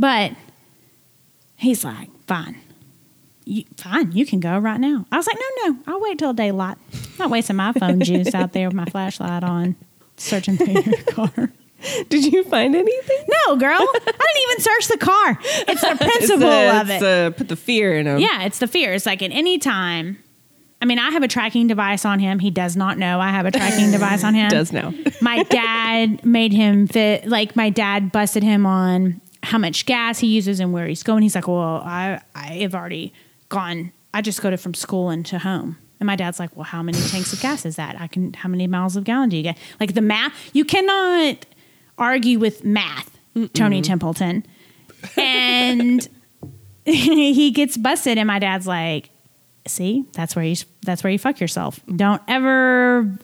But 0.00 0.32
he's 1.56 1.84
like, 1.84 2.08
fine. 2.26 2.56
You, 3.44 3.64
fine, 3.76 4.10
you 4.12 4.26
can 4.26 4.40
go 4.40 4.58
right 4.58 4.80
now. 4.80 5.06
I 5.12 5.16
was 5.18 5.26
like, 5.26 5.36
no, 5.38 5.68
no, 5.70 5.78
I'll 5.86 6.00
wait 6.00 6.18
till 6.18 6.32
daylight. 6.32 6.78
not 7.18 7.30
wasting 7.30 7.56
my 7.56 7.72
phone 7.72 8.00
juice 8.02 8.34
out 8.34 8.52
there 8.52 8.66
with 8.68 8.74
my 8.74 8.86
flashlight 8.86 9.44
on, 9.44 9.76
searching 10.16 10.56
through 10.56 10.82
your 10.82 11.02
car. 11.04 11.52
Did 12.08 12.24
you 12.32 12.42
find 12.44 12.74
anything? 12.74 13.24
No, 13.46 13.56
girl. 13.56 13.76
I 13.78 13.98
didn't 14.04 14.50
even 14.50 14.60
search 14.62 14.88
the 14.88 14.96
car. 14.98 15.38
It's 15.68 15.80
the 15.82 15.96
principle 16.00 16.48
It's, 16.48 16.74
uh, 16.74 16.80
of 16.80 16.90
it. 16.90 16.94
it's, 16.94 17.02
uh, 17.04 17.30
put 17.36 17.48
the 17.48 17.56
fear 17.56 17.96
in 17.98 18.06
them. 18.06 18.18
yeah, 18.18 18.44
it's 18.44 18.58
the 18.58 18.66
fear. 18.66 18.94
It's 18.94 19.04
like 19.06 19.22
at 19.22 19.30
any 19.30 19.58
time. 19.58 20.18
I 20.84 20.86
mean, 20.86 20.98
I 20.98 21.12
have 21.12 21.22
a 21.22 21.28
tracking 21.28 21.66
device 21.66 22.04
on 22.04 22.18
him. 22.18 22.38
He 22.38 22.50
does 22.50 22.76
not 22.76 22.98
know 22.98 23.18
I 23.18 23.30
have 23.30 23.46
a 23.46 23.50
tracking 23.50 23.90
device 23.90 24.22
on 24.22 24.34
him. 24.34 24.48
Does 24.50 24.70
now. 24.70 24.92
My 25.22 25.42
dad 25.44 26.22
made 26.26 26.52
him 26.52 26.86
fit. 26.86 27.26
Like 27.26 27.56
my 27.56 27.70
dad 27.70 28.12
busted 28.12 28.42
him 28.42 28.66
on 28.66 29.22
how 29.42 29.56
much 29.56 29.86
gas 29.86 30.18
he 30.18 30.26
uses 30.26 30.60
and 30.60 30.74
where 30.74 30.86
he's 30.86 31.02
going. 31.02 31.22
He's 31.22 31.34
like, 31.34 31.48
"Well, 31.48 31.80
I 31.82 32.20
I 32.34 32.48
have 32.56 32.74
already 32.74 33.14
gone. 33.48 33.92
I 34.12 34.20
just 34.20 34.42
go 34.42 34.50
to 34.50 34.58
from 34.58 34.74
school 34.74 35.08
and 35.08 35.24
to 35.24 35.38
home." 35.38 35.78
And 36.00 36.06
my 36.06 36.16
dad's 36.16 36.38
like, 36.38 36.54
"Well, 36.54 36.64
how 36.64 36.82
many 36.82 36.98
tanks 36.98 37.32
of 37.32 37.40
gas 37.40 37.64
is 37.64 37.76
that? 37.76 37.98
I 37.98 38.06
can. 38.06 38.34
How 38.34 38.50
many 38.50 38.66
miles 38.66 38.94
of 38.94 39.04
gallon 39.04 39.30
do 39.30 39.38
you 39.38 39.42
get? 39.42 39.56
Like 39.80 39.94
the 39.94 40.02
math. 40.02 40.34
You 40.52 40.66
cannot 40.66 41.46
argue 41.96 42.38
with 42.38 42.62
math, 42.62 43.16
Tony 43.54 43.80
Templeton." 43.80 44.44
And 45.16 46.06
he 46.84 47.50
gets 47.52 47.78
busted, 47.78 48.18
and 48.18 48.26
my 48.26 48.38
dad's 48.38 48.66
like, 48.66 49.08
"See, 49.66 50.04
that's 50.12 50.34
where 50.36 50.44
you 50.44 50.56
that's 50.82 51.02
where 51.02 51.12
you 51.12 51.18
fuck 51.18 51.40
yourself. 51.40 51.80
Don't 51.94 52.22
ever." 52.28 53.16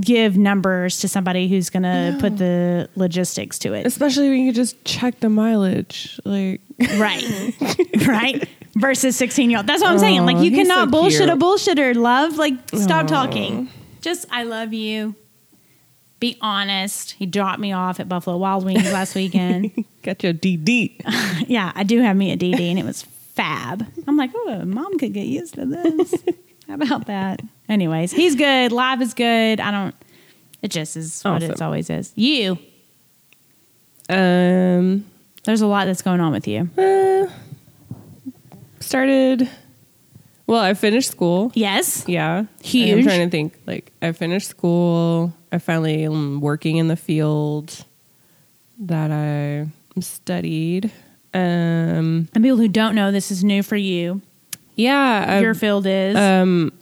Give 0.00 0.36
numbers 0.36 0.98
to 1.02 1.08
somebody 1.08 1.46
who's 1.46 1.70
gonna 1.70 2.16
put 2.20 2.36
the 2.36 2.90
logistics 2.96 3.60
to 3.60 3.74
it. 3.74 3.86
Especially 3.86 4.28
when 4.28 4.40
you 4.40 4.52
just 4.52 4.84
check 4.84 5.20
the 5.20 5.28
mileage. 5.28 6.18
Like, 6.24 6.62
Right. 6.96 7.54
right. 8.06 8.48
Versus 8.74 9.16
16 9.16 9.50
year 9.50 9.58
old. 9.58 9.68
That's 9.68 9.82
what 9.82 9.92
I'm 9.92 10.00
saying. 10.00 10.26
Like, 10.26 10.38
you 10.38 10.50
cannot 10.50 10.86
so 10.86 10.90
bullshit 10.90 11.28
a 11.28 11.36
bullshitter, 11.36 11.94
love. 11.94 12.38
Like, 12.38 12.54
stop 12.74 13.06
talking. 13.06 13.68
Just, 14.00 14.26
I 14.32 14.42
love 14.42 14.72
you. 14.72 15.14
Be 16.18 16.36
honest. 16.40 17.12
He 17.12 17.26
dropped 17.26 17.60
me 17.60 17.72
off 17.72 18.00
at 18.00 18.08
Buffalo 18.08 18.36
Wild 18.36 18.64
Wings 18.64 18.92
last 18.92 19.14
weekend. 19.14 19.70
got 20.02 20.22
your 20.24 20.32
DD. 20.32 21.00
yeah, 21.48 21.70
I 21.74 21.84
do 21.84 22.00
have 22.00 22.16
me 22.16 22.32
a 22.32 22.36
DD, 22.36 22.58
and 22.60 22.78
it 22.78 22.84
was 22.84 23.04
fab. 23.34 23.86
I'm 24.06 24.16
like, 24.16 24.30
oh, 24.34 24.64
mom 24.64 24.98
could 24.98 25.12
get 25.12 25.26
used 25.26 25.54
to 25.54 25.66
this. 25.66 26.14
How 26.68 26.74
about 26.74 27.06
that? 27.06 27.42
Anyways, 27.68 28.12
he's 28.12 28.34
good. 28.36 28.72
Live 28.72 29.02
is 29.02 29.14
good. 29.14 29.60
I 29.60 29.70
don't, 29.70 29.94
it 30.62 30.68
just 30.68 30.96
is 30.96 31.22
what 31.22 31.42
it 31.42 31.60
always 31.60 31.90
is. 31.90 32.12
You, 32.16 32.58
Um, 34.08 35.04
there's 35.44 35.60
a 35.62 35.66
lot 35.66 35.86
that's 35.86 36.02
going 36.02 36.20
on 36.20 36.32
with 36.32 36.46
you. 36.48 36.68
uh, 36.78 37.30
started. 38.80 39.48
Well, 40.46 40.60
I 40.62 40.74
finished 40.74 41.10
school. 41.10 41.52
Yes. 41.54 42.04
Yeah, 42.06 42.44
Huge. 42.62 42.98
I'm 42.98 43.02
trying 43.04 43.26
to 43.26 43.30
think. 43.30 43.58
Like, 43.66 43.92
I 44.02 44.12
finished 44.12 44.48
school. 44.48 45.32
I 45.50 45.58
finally 45.58 46.04
am 46.04 46.40
working 46.40 46.76
in 46.76 46.88
the 46.88 46.96
field 46.96 47.84
that 48.78 49.10
I 49.10 49.68
studied. 50.00 50.92
Um, 51.34 52.28
And 52.34 52.42
people 52.44 52.56
who 52.58 52.68
don't 52.68 52.94
know, 52.94 53.10
this 53.10 53.30
is 53.30 53.42
new 53.44 53.62
for 53.62 53.76
you. 53.76 54.22
yeah, 54.76 55.40
Your 55.40 55.50
I'm, 55.50 55.56
field 55.56 55.86
is 55.86 56.16
um, 56.16 56.72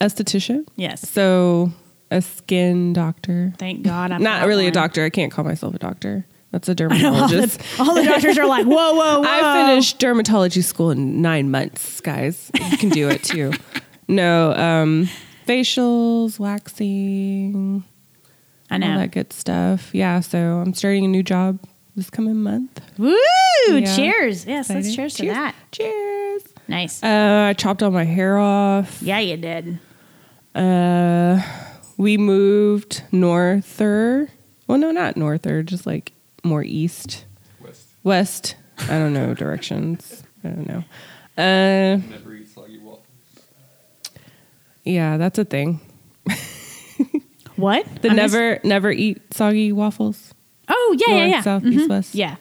esthetician. 0.00 0.66
yes. 0.76 1.08
So 1.08 1.72
a 2.10 2.22
skin 2.22 2.92
doctor. 2.92 3.52
Thank 3.58 3.82
God, 3.82 4.12
I'm 4.12 4.22
Not 4.30 4.46
really 4.46 4.66
a 4.66 4.70
doctor. 4.70 5.04
I 5.04 5.10
can't 5.10 5.32
call 5.32 5.44
myself 5.44 5.74
a 5.74 5.78
doctor. 5.78 6.24
That's 6.52 6.68
a 6.68 6.70
All 6.72 6.74
dermatologist. 6.76 7.58
the, 7.58 7.82
all 7.82 7.94
the 7.96 8.04
doctors 8.04 8.38
are 8.38 8.46
like, 8.46 8.64
whoa, 8.64 8.94
whoa, 8.94 9.20
whoa! 9.22 9.28
I 9.28 9.66
finished 9.66 9.98
dermatology 9.98 10.62
school 10.62 10.90
in 10.92 11.20
nine 11.20 11.50
months, 11.50 12.00
guys. 12.00 12.50
You 12.70 12.76
can 12.78 12.90
do 12.90 13.08
it 13.08 13.24
too. 13.24 13.52
no, 14.06 14.52
um, 14.52 15.08
facials, 15.48 16.38
waxing, 16.38 17.82
I 18.70 18.74
all 18.74 18.78
know. 18.78 18.98
that 18.98 19.10
good 19.10 19.32
stuff. 19.32 19.92
Yeah, 19.92 20.20
so 20.20 20.38
I'm 20.64 20.74
starting 20.74 21.04
a 21.04 21.08
new 21.08 21.24
job 21.24 21.58
this 21.96 22.10
coming 22.10 22.42
month. 22.42 22.80
Woo! 22.98 23.16
Yeah. 23.68 23.94
Cheers! 23.96 24.46
Yes, 24.46 24.68
let's 24.68 24.86
Excited. 24.88 24.94
cheers 24.96 25.14
to 25.14 25.22
Cheers. 25.22 25.34
that. 25.34 25.54
Cheers. 25.72 26.42
Nice. 26.68 27.02
Uh, 27.02 27.46
I 27.50 27.52
chopped 27.52 27.82
all 27.82 27.90
my 27.90 28.04
hair 28.04 28.38
off. 28.38 29.00
yeah, 29.02 29.18
you 29.20 29.36
did. 29.36 29.78
Uh, 30.54 31.40
we 31.96 32.16
moved 32.16 33.02
norther. 33.12 34.28
Well, 34.66 34.78
no, 34.78 34.90
not 34.90 35.16
norther, 35.16 35.62
just 35.62 35.86
like 35.86 36.12
more 36.42 36.62
east, 36.64 37.24
West. 37.60 37.86
west. 38.02 38.56
I 38.80 38.98
don't 38.98 39.12
know 39.12 39.34
directions. 39.34 40.22
I 40.42 40.48
don't 40.48 40.66
know. 40.68 40.84
Uh, 41.36 41.96
Never 42.10 42.34
eat 42.34 42.48
soggy 42.48 42.78
waffles. 42.78 43.06
yeah, 44.84 45.16
that's 45.16 45.38
a 45.38 45.44
thing. 45.44 45.80
What? 47.56 47.86
The 48.02 48.10
I 48.10 48.14
missed- 48.14 48.34
never 48.34 48.60
never 48.64 48.90
eat 48.90 49.22
soggy 49.32 49.70
waffles. 49.72 50.34
Oh 50.68 50.96
yeah, 50.98 51.14
yeah, 51.14 51.20
North, 51.20 51.30
yeah. 51.30 51.40
south, 51.42 51.62
Mhm. 51.62 51.72
east, 51.72 51.88
west. 51.88 52.14
Yeah. 52.14 52.36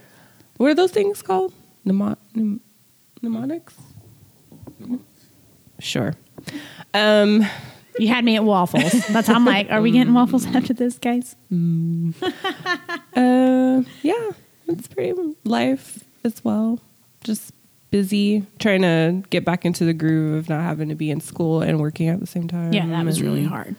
What 0.58 0.70
are 0.72 0.76
those 0.76 0.92
things 0.92 1.22
called? 1.22 1.54
Mnemo- 1.86 2.18
mnem- 2.36 2.60
mnemonics. 3.22 3.74
Sure. 5.80 6.14
Um, 6.94 7.46
You 8.00 8.08
had 8.08 8.24
me 8.26 8.36
at 8.36 8.44
waffles. 8.44 8.92
That's 9.08 9.28
how 9.28 9.36
I'm 9.36 9.46
like, 9.46 9.70
are 9.70 9.82
we 9.82 9.92
getting 9.92 10.14
waffles 10.14 10.46
after 10.56 10.74
this, 10.74 10.98
guys? 10.98 11.36
uh, 13.16 13.82
yeah, 14.02 14.32
it's 14.68 14.88
pretty 14.88 15.14
life 15.44 16.04
as 16.24 16.44
well. 16.44 16.80
Just 17.24 17.52
busy 17.92 18.46
trying 18.60 18.82
to 18.82 19.24
get 19.30 19.46
back 19.46 19.66
into 19.66 19.86
the 19.86 19.94
groove 19.94 20.36
of 20.40 20.50
not 20.50 20.62
having 20.62 20.90
to 20.90 20.96
be 20.96 21.12
in 21.12 21.20
school 21.22 21.62
and 21.62 21.80
working 21.80 22.08
at 22.08 22.20
the 22.20 22.26
same 22.28 22.48
time. 22.48 22.74
Yeah, 22.74 22.88
that 22.88 23.06
was 23.06 23.22
really 23.22 23.44
hard. 23.44 23.76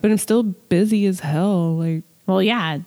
But 0.00 0.10
I'm 0.12 0.18
still 0.18 0.42
busy 0.44 1.06
as 1.06 1.20
hell. 1.20 1.76
Like, 1.76 2.04
Well, 2.26 2.42
yeah. 2.42 2.78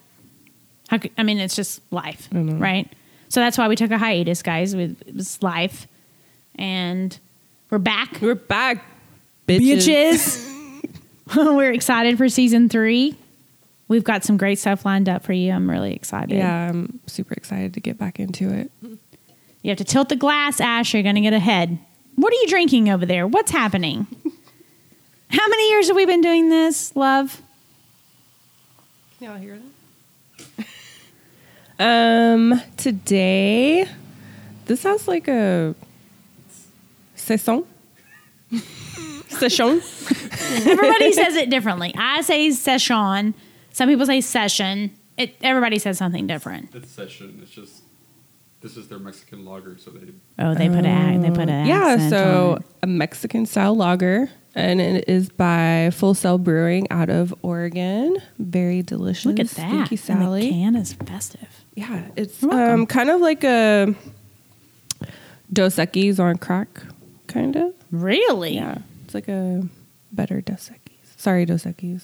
How 0.92 0.98
could, 0.98 1.12
I 1.18 1.24
mean, 1.24 1.40
it's 1.40 1.56
just 1.56 1.82
life, 1.90 2.30
mm-hmm. 2.34 2.60
right? 2.60 2.92
So 3.30 3.40
that's 3.40 3.58
why 3.58 3.70
we 3.70 3.78
took 3.78 3.92
a 3.92 3.98
hiatus, 3.98 4.44
guys. 4.44 4.74
It 4.74 4.98
was 5.16 5.42
life, 5.42 5.88
and 6.56 7.18
we're 7.70 7.78
back, 7.78 8.20
we're 8.22 8.36
back, 8.36 8.84
bitches. 9.48 9.88
bitches. 9.88 11.36
we're 11.56 11.72
excited 11.72 12.18
for 12.18 12.28
season 12.28 12.68
three. 12.68 13.16
We've 13.88 14.04
got 14.04 14.26
some 14.26 14.36
great 14.36 14.60
stuff 14.60 14.84
lined 14.84 15.08
up 15.08 15.24
for 15.24 15.32
you. 15.32 15.54
I'm 15.54 15.70
really 15.70 15.94
excited. 15.94 16.38
Yeah, 16.38 16.70
I'm 16.70 17.00
super 17.08 17.36
excited 17.36 17.74
to 17.76 17.80
get 17.80 17.98
back 17.98 18.20
into 18.20 18.50
it. 18.50 18.70
You 18.82 19.70
have 19.70 19.78
to 19.78 19.86
tilt 19.86 20.10
the 20.10 20.18
glass, 20.18 20.60
Ash. 20.60 20.94
You're 20.94 21.04
going 21.04 21.16
to 21.16 21.22
get 21.22 21.32
ahead. 21.32 21.80
What 22.16 22.34
are 22.34 22.36
you 22.36 22.48
drinking 22.48 22.90
over 22.90 23.06
there? 23.06 23.26
What's 23.26 23.52
happening? 23.52 24.08
How 25.30 25.48
many 25.48 25.70
years 25.70 25.88
have 25.88 25.96
we 25.96 26.06
been 26.06 26.20
doing 26.20 26.50
this, 26.50 26.94
love? 26.98 27.42
Can 29.20 29.30
y'all 29.30 29.38
hear 29.38 29.56
that? 29.56 29.71
Um, 31.82 32.62
today, 32.78 33.88
this 34.66 34.84
has 34.84 35.08
like 35.08 35.28
a 35.28 35.76
saison. 37.16 37.66
Session. 39.30 39.82
Everybody 40.66 41.14
says 41.14 41.36
it 41.36 41.50
differently. 41.50 41.94
I 41.98 42.22
say 42.22 42.52
session. 42.52 43.34
Some 43.72 43.90
people 43.90 44.06
say 44.06 44.22
session. 44.22 44.92
It, 45.18 45.36
everybody 45.42 45.80
says 45.80 45.98
something 45.98 46.28
different. 46.28 46.76
It's 46.76 46.92
session. 46.92 47.40
It's 47.42 47.52
just 47.52 47.82
this 48.62 48.78
is 48.78 48.88
their 48.90 49.00
Mexican 49.00 49.46
lager, 49.46 49.78
so 49.78 49.92
they 49.92 50.12
Oh, 50.38 50.54
they 50.54 50.68
put 50.70 50.86
a 50.86 51.18
they 51.20 51.32
put 51.32 51.50
a 51.50 51.64
Yeah, 51.66 52.10
so 52.10 52.54
on 52.56 52.64
a 52.84 52.88
Mexican 52.88 53.46
style 53.46 53.76
lager, 53.76 54.30
and 54.56 54.82
it 54.82 55.06
is 55.08 55.30
by 55.30 55.90
Full 55.94 56.14
Sail 56.14 56.38
Brewing 56.38 56.88
out 56.92 57.10
of 57.10 57.34
Oregon. 57.42 58.18
Very 58.40 58.82
delicious. 58.82 59.26
look 59.26 59.40
at 59.40 59.48
that. 59.50 59.90
Thank 59.90 59.92
you, 59.92 59.98
And 60.14 60.22
the 60.36 60.50
can 60.50 60.76
is 60.76 60.94
festive. 60.94 61.48
Yeah, 61.76 62.04
it's 62.16 62.44
um, 62.44 62.86
kind 62.86 63.10
of 63.10 63.22
like 63.22 63.44
a 63.44 63.96
Dos 65.54 65.76
Equis 65.78 66.20
on 66.20 66.38
crack, 66.38 66.82
kind 67.28 67.56
of. 67.56 67.74
Really? 67.92 68.56
Yeah, 68.56 68.80
it's 69.06 69.14
like 69.14 69.28
a 69.28 69.64
better 70.12 70.42
Dos 70.42 70.70
Equis. 70.70 71.18
Sorry, 71.18 71.46
Dos 71.46 71.64
Equis. 71.64 72.04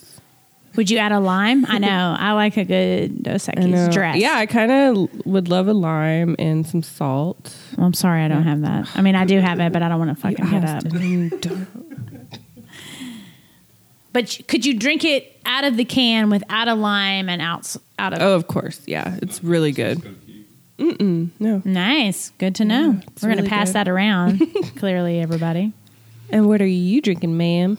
Would 0.76 0.92
you 0.92 1.00
add 1.00 1.12
a 1.12 1.20
lime? 1.20 1.66
I 1.68 1.78
know. 1.80 2.16
I 2.18 2.34
like 2.34 2.56
a 2.58 2.64
good 2.64 3.24
Dos. 3.24 3.48
Equis 3.48 3.92
dress. 3.92 4.18
Yeah, 4.18 4.36
I 4.36 4.46
kind 4.46 4.72
of 4.72 5.26
would 5.26 5.50
love 5.50 5.68
a 5.68 5.74
lime 5.74 6.36
and 6.40 6.66
some 6.66 6.84
salt. 6.84 7.56
Well, 7.78 7.88
I'm 7.88 7.94
sorry, 7.94 8.22
I 8.24 8.28
don't 8.28 8.44
have 8.44 8.62
that. 8.62 8.88
I 8.96 9.02
mean, 9.02 9.16
I 9.16 9.26
do 9.26 9.40
have 9.40 9.60
it, 9.60 9.74
but 9.74 9.82
I 9.82 9.90
don't 9.90 10.00
want 10.00 10.12
to 10.16 10.22
fucking 10.22 10.50
get 10.50 10.64
up. 10.64 10.84
But 14.18 14.42
could 14.48 14.66
you 14.66 14.74
drink 14.74 15.04
it 15.06 15.40
out 15.46 15.64
of 15.64 15.78
the 15.78 15.86
can 15.86 16.32
without 16.32 16.68
a 16.68 16.74
lime 16.74 17.30
and 17.30 17.40
out 17.40 17.76
out 18.00 18.14
of? 18.14 18.22
oh, 18.24 18.34
of 18.34 18.48
course. 18.48 18.82
Yeah, 18.88 19.20
it's 19.22 19.44
really 19.44 19.72
good. 19.72 20.00
Mm-mm, 20.80 21.30
no. 21.40 21.62
Nice. 21.64 22.32
Good 22.40 22.56
to 22.56 22.66
know. 22.66 22.94
Yeah, 22.94 23.10
We're 23.22 23.28
going 23.30 23.38
to 23.38 23.44
really 23.44 23.48
pass 23.50 23.70
good. 23.70 23.74
that 23.76 23.88
around. 23.88 24.42
clearly, 24.76 25.20
everybody. 25.20 25.72
And 26.32 26.48
what 26.48 26.64
are 26.64 26.66
you 26.66 27.00
drinking, 27.00 27.38
ma'am? 27.38 27.78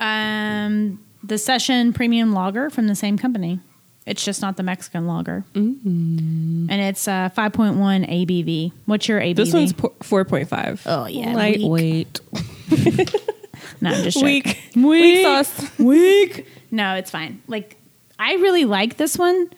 Um, 0.00 1.04
the 1.22 1.38
Session 1.38 1.92
Premium 1.92 2.32
Lager 2.32 2.68
from 2.68 2.88
the 2.88 2.96
same 2.96 3.16
company. 3.16 3.60
It's 4.06 4.24
just 4.24 4.42
not 4.42 4.56
the 4.56 4.64
Mexican 4.64 5.06
lager, 5.06 5.44
Mm-hmm. 5.54 6.66
and 6.70 6.80
it's 6.80 7.06
uh, 7.06 7.28
5.1 7.36 7.76
ABV. 7.78 8.72
What's 8.86 9.06
your 9.06 9.20
ABV? 9.20 9.36
This 9.36 9.52
one's 9.52 9.72
four 10.02 10.24
point 10.24 10.48
five. 10.48 10.82
Oh, 10.84 11.06
yeah, 11.06 11.32
lightweight. 11.34 12.18
no, 13.80 13.90
I'm 13.90 14.02
just 14.02 14.18
joking. 14.18 14.42
Weak. 14.42 14.74
Weak 14.76 15.24
sauce. 15.24 15.78
Weak. 15.78 16.46
No, 16.70 16.94
it's 16.94 17.10
fine. 17.10 17.42
Like 17.46 17.76
I 18.18 18.34
really 18.34 18.64
like 18.64 18.96
this 18.96 19.16
one. 19.16 19.50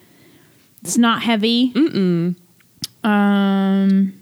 It's 0.81 0.97
not 0.97 1.21
heavy. 1.21 1.71
Mm-mm. 1.73 2.35
Um, 3.03 4.13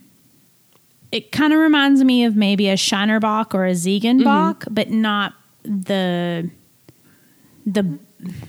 it 1.11 1.31
kind 1.31 1.53
of 1.53 1.59
reminds 1.59 2.03
me 2.03 2.25
of 2.25 2.35
maybe 2.35 2.69
a 2.69 2.77
Shiner 2.77 3.19
Bock 3.19 3.55
or 3.55 3.65
a 3.65 3.71
Ziegen 3.71 4.23
Bock, 4.23 4.61
mm-hmm. 4.61 4.73
but 4.73 4.89
not 4.89 5.33
the 5.63 6.49
the. 7.65 7.99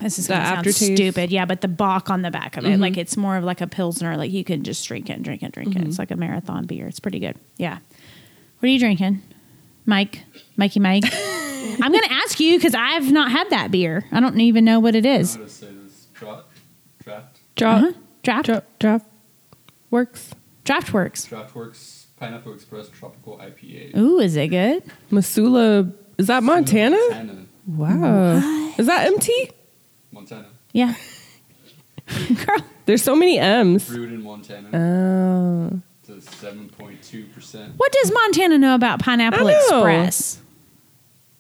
This 0.01 0.19
is 0.19 0.27
gonna 0.27 0.45
sound 0.45 0.75
stupid, 0.75 1.31
yeah. 1.31 1.45
But 1.45 1.61
the 1.61 1.69
Bock 1.69 2.11
on 2.11 2.23
the 2.23 2.31
back 2.31 2.57
of 2.57 2.65
it, 2.65 2.71
mm-hmm. 2.71 2.83
like 2.83 2.97
it's 2.97 3.17
more 3.17 3.37
of 3.37 3.45
like 3.45 3.61
a 3.61 3.69
pilsner. 3.69 4.17
Like 4.17 4.33
you 4.33 4.43
can 4.43 4.65
just 4.65 4.87
drink 4.87 5.09
it, 5.09 5.13
and 5.15 5.25
drink 5.25 5.45
it, 5.45 5.53
drink 5.53 5.77
it. 5.77 5.83
It's 5.83 5.91
mm-hmm. 5.91 6.03
like 6.03 6.11
a 6.11 6.17
marathon 6.17 6.67
beer. 6.67 6.89
It's 6.89 6.99
pretty 6.99 7.21
good. 7.21 7.37
Yeah. 7.57 7.79
What 8.59 8.67
are 8.67 8.73
you 8.73 8.81
drinking, 8.81 9.23
Mike? 9.87 10.25
Mikey 10.61 10.79
Mike. 10.79 11.05
I'm 11.13 11.91
going 11.91 12.05
to 12.05 12.13
ask 12.13 12.39
you 12.39 12.59
because 12.59 12.75
I've 12.75 13.11
not 13.11 13.33
had 13.33 13.49
that 13.51 13.71
beer. 13.71 14.05
I 14.13 14.21
don't 14.21 14.39
even 14.39 14.65
know 14.65 14.79
what 14.79 14.95
it 14.95 15.07
is. 15.07 15.35
How 15.37 15.41
to 15.43 15.49
say 15.49 15.69
this? 15.83 16.07
Draft, 16.13 16.45
draft, 17.03 17.41
Drop. 17.57 17.77
Uh-huh. 17.83 17.93
Draft. 18.23 18.47
Drop. 18.47 18.65
Drop. 18.79 19.03
Works. 19.91 20.35
Draught 20.67 20.93
Works. 20.93 21.27
DraftWorks 21.27 22.05
Pineapple 22.19 22.53
Express 22.53 22.91
Tropical 22.91 23.39
IPA. 23.39 23.97
Ooh, 23.97 24.19
is 24.21 24.37
it 24.37 24.49
good? 24.49 24.83
Missoula. 25.11 25.91
Is 26.19 26.27
that 26.27 26.43
Montana? 26.43 26.99
Montana. 27.11 27.47
Wow. 27.67 28.73
Is 28.79 28.87
that 28.87 29.07
MT? 29.07 29.51
Montana. 30.13 30.49
Yeah. 30.73 30.95
Girl. 32.47 32.59
There's 32.85 33.03
so 33.03 33.17
many 33.17 33.39
M's. 33.39 33.89
Brewed 33.89 34.13
in 34.13 34.23
Montana. 34.23 34.69
Oh. 34.77 35.81
to 36.07 36.21
seven 36.21 36.69
point 36.69 37.03
two 37.03 37.25
percent. 37.29 37.73
What 37.79 37.91
does 37.93 38.13
Montana 38.13 38.59
know 38.59 38.75
about 38.75 39.01
Pineapple 39.01 39.49
I 39.49 39.53
know. 39.53 39.59
Express? 39.79 40.41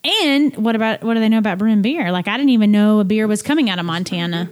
And 0.02 0.56
what 0.56 0.76
about 0.76 1.02
what 1.02 1.14
do 1.14 1.20
they 1.20 1.28
know 1.28 1.38
about 1.38 1.58
brewing 1.58 1.82
beer? 1.82 2.10
Like 2.10 2.26
I 2.28 2.36
didn't 2.36 2.50
even 2.50 2.70
know 2.72 3.00
a 3.00 3.04
beer 3.04 3.26
was 3.26 3.42
coming 3.42 3.68
out 3.68 3.78
of 3.78 3.84
Montana. 3.84 4.50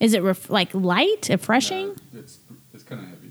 Is 0.00 0.14
it 0.14 0.22
ref- 0.22 0.50
like 0.50 0.74
light, 0.74 1.28
refreshing? 1.30 1.94
it's 2.14 2.38
it's 2.72 2.82
kind 2.82 3.02
of 3.02 3.08
heavy. 3.08 3.30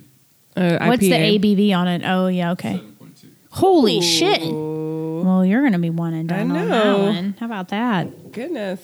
Uh, 0.56 0.88
What's 0.88 1.02
the 1.02 1.12
ABV 1.12 1.76
on 1.76 1.88
it? 1.88 2.04
Oh 2.06 2.28
yeah, 2.28 2.52
okay. 2.52 2.74
Seven 2.76 2.96
point 2.96 3.18
two. 3.18 3.28
Holy 3.50 4.02
shit! 4.02 4.42
Well, 4.42 5.44
you're 5.46 5.64
gonna 5.64 5.80
be 5.80 5.90
one 5.90 6.14
and 6.14 6.30
done 6.30 6.52
on 6.52 6.58
that 6.58 6.68
know. 6.68 7.04
one. 7.06 7.36
How 7.40 7.46
about 7.48 7.70
that? 7.70 8.32
Goodness. 8.32 8.82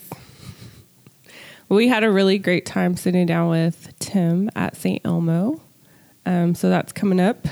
We 1.70 1.88
had 1.88 2.04
a 2.04 2.12
really 2.12 2.38
great 2.38 2.66
time 2.66 2.98
sitting 2.98 3.26
down 3.26 3.50
with 3.50 3.94
Tim 4.00 4.50
at 4.58 4.76
St. 4.76 5.02
Elmo. 5.06 5.62
Um, 6.26 6.54
so 6.54 6.70
that's 6.70 6.92
coming 6.92 7.20
up. 7.20 7.48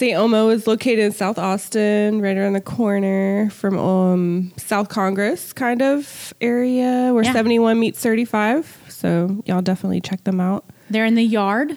St. 0.00 0.14
Elmo 0.14 0.48
is 0.48 0.66
located 0.66 1.00
in 1.00 1.12
South 1.12 1.38
Austin, 1.38 2.22
right 2.22 2.34
around 2.34 2.54
the 2.54 2.60
corner 2.62 3.50
from 3.50 3.76
um, 3.78 4.50
South 4.56 4.88
Congress 4.88 5.52
kind 5.52 5.82
of 5.82 6.32
area 6.40 7.10
where 7.12 7.22
Yeah. 7.22 7.34
71 7.34 7.78
meets 7.78 8.00
35. 8.00 8.86
So 8.88 9.42
y'all 9.44 9.60
definitely 9.60 10.00
check 10.00 10.24
them 10.24 10.40
out. 10.40 10.64
They're 10.88 11.04
in 11.04 11.16
the 11.16 11.22
yard, 11.22 11.76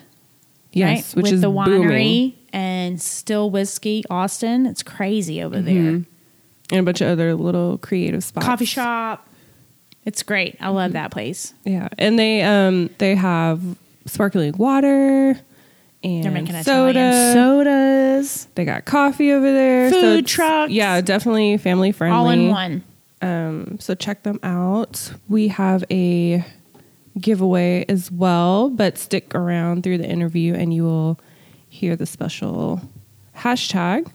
Yes, 0.72 0.88
right? 1.14 1.16
which 1.18 1.24
with 1.24 1.34
is 1.34 1.42
the 1.42 1.52
winery 1.52 1.82
booming. 1.82 2.34
and 2.54 3.02
Still 3.02 3.50
Whiskey 3.50 4.06
Austin. 4.10 4.68
It's 4.68 4.84
crazy 4.84 5.44
over 5.44 5.58
Mm-hmm. 5.58 5.66
there. 5.66 6.06
And 6.72 6.80
a 6.80 6.84
bunch 6.84 7.02
of 7.02 7.10
other 7.10 7.36
little 7.36 7.78
creative 7.78 8.24
spots. 8.24 8.46
Coffee 8.46 8.64
shop. 8.64 9.28
It's 10.06 10.24
great. 10.24 10.56
I 10.62 10.70
love 10.70 10.94
that 10.94 11.12
place. 11.12 11.54
Yeah, 11.66 11.90
and 11.98 12.18
they 12.18 12.42
um 12.42 12.90
they 13.00 13.16
have 13.16 13.60
sparkling 14.06 14.56
water 14.58 15.38
and 16.04 16.24
They're 16.24 16.32
making 16.32 16.62
soda. 16.63 17.32
Sodas 17.34 18.48
They 18.56 18.66
got 18.66 18.86
coffee 18.86 19.32
over 19.32 19.52
there. 19.52 19.89
Food 19.92 20.20
it's- 20.20 20.32
trucks. 20.32 20.72
Yeah, 20.72 21.00
definitely 21.02 21.58
family 21.58 21.92
friendly. 21.92 22.18
all 22.18 22.30
in 22.30 22.50
one. 22.50 22.84
Um, 23.22 23.78
so 23.80 23.96
check 23.96 24.24
them 24.24 24.39
out. 24.44 25.13
We 25.30 25.48
have 25.50 25.84
a 25.89 26.46
giveaway 27.20 27.86
as 27.88 28.12
well, 28.12 28.70
but 28.70 28.98
stick 28.98 29.34
around 29.34 29.84
through 29.84 30.00
the 30.00 30.10
interview 30.10 30.54
and 30.56 30.74
you 30.74 30.84
will 30.84 31.20
hear 31.70 31.96
the 31.96 32.06
special 32.06 32.82
hashtag. 33.38 34.08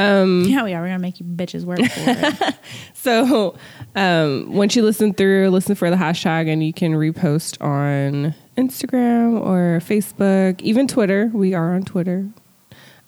Um, 0.00 0.42
Yeah, 0.44 0.64
we 0.64 0.72
are. 0.74 0.80
We're 0.80 0.88
gonna 0.88 0.98
make 0.98 1.20
you 1.20 1.26
bitches 1.26 1.64
work 1.64 1.78
for 1.78 1.84
it. 1.86 2.54
So 2.94 3.56
um, 3.94 4.52
once 4.52 4.76
you 4.76 4.82
listen 4.82 5.14
through, 5.14 5.48
listen 5.50 5.74
for 5.74 5.88
the 5.90 5.96
hashtag, 5.96 6.52
and 6.52 6.62
you 6.62 6.72
can 6.72 6.92
repost 6.92 7.60
on 7.62 8.34
Instagram 8.58 9.40
or 9.40 9.80
Facebook, 9.80 10.60
even 10.60 10.86
Twitter. 10.86 11.30
We 11.32 11.54
are 11.54 11.74
on 11.74 11.82
Twitter. 11.84 12.28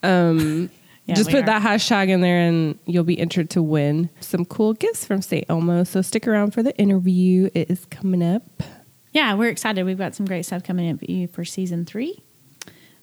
Um, 0.03 0.71
Yeah, 1.05 1.17
just 1.17 1.31
put 1.31 1.43
are. 1.43 1.47
that 1.47 1.63
hashtag 1.63 2.11
in 2.11 2.21
there, 2.21 2.39
and 2.47 2.79
you'll 2.87 3.03
be 3.03 3.19
entered 3.19 3.51
to 3.51 3.63
win 3.63 4.09
some 4.21 4.45
cool 4.45 4.73
gifts 4.73 5.05
from 5.05 5.21
St. 5.21 5.45
Elmo. 5.49 5.83
So 5.83 6.01
stick 6.01 6.29
around 6.29 6.53
for 6.55 6.63
the 6.63 6.75
interview; 6.79 7.51
it 7.55 7.69
is 7.69 7.85
coming 7.87 8.23
up. 8.23 8.63
yeah, 9.13 9.35
we're 9.35 9.49
excited. 9.51 9.83
We've 9.85 9.99
got 9.99 10.15
some 10.15 10.27
great 10.27 10.47
stuff 10.47 10.63
coming 10.63 10.93
up 10.93 11.01
for 11.33 11.45
season 11.45 11.85
three. 11.87 12.23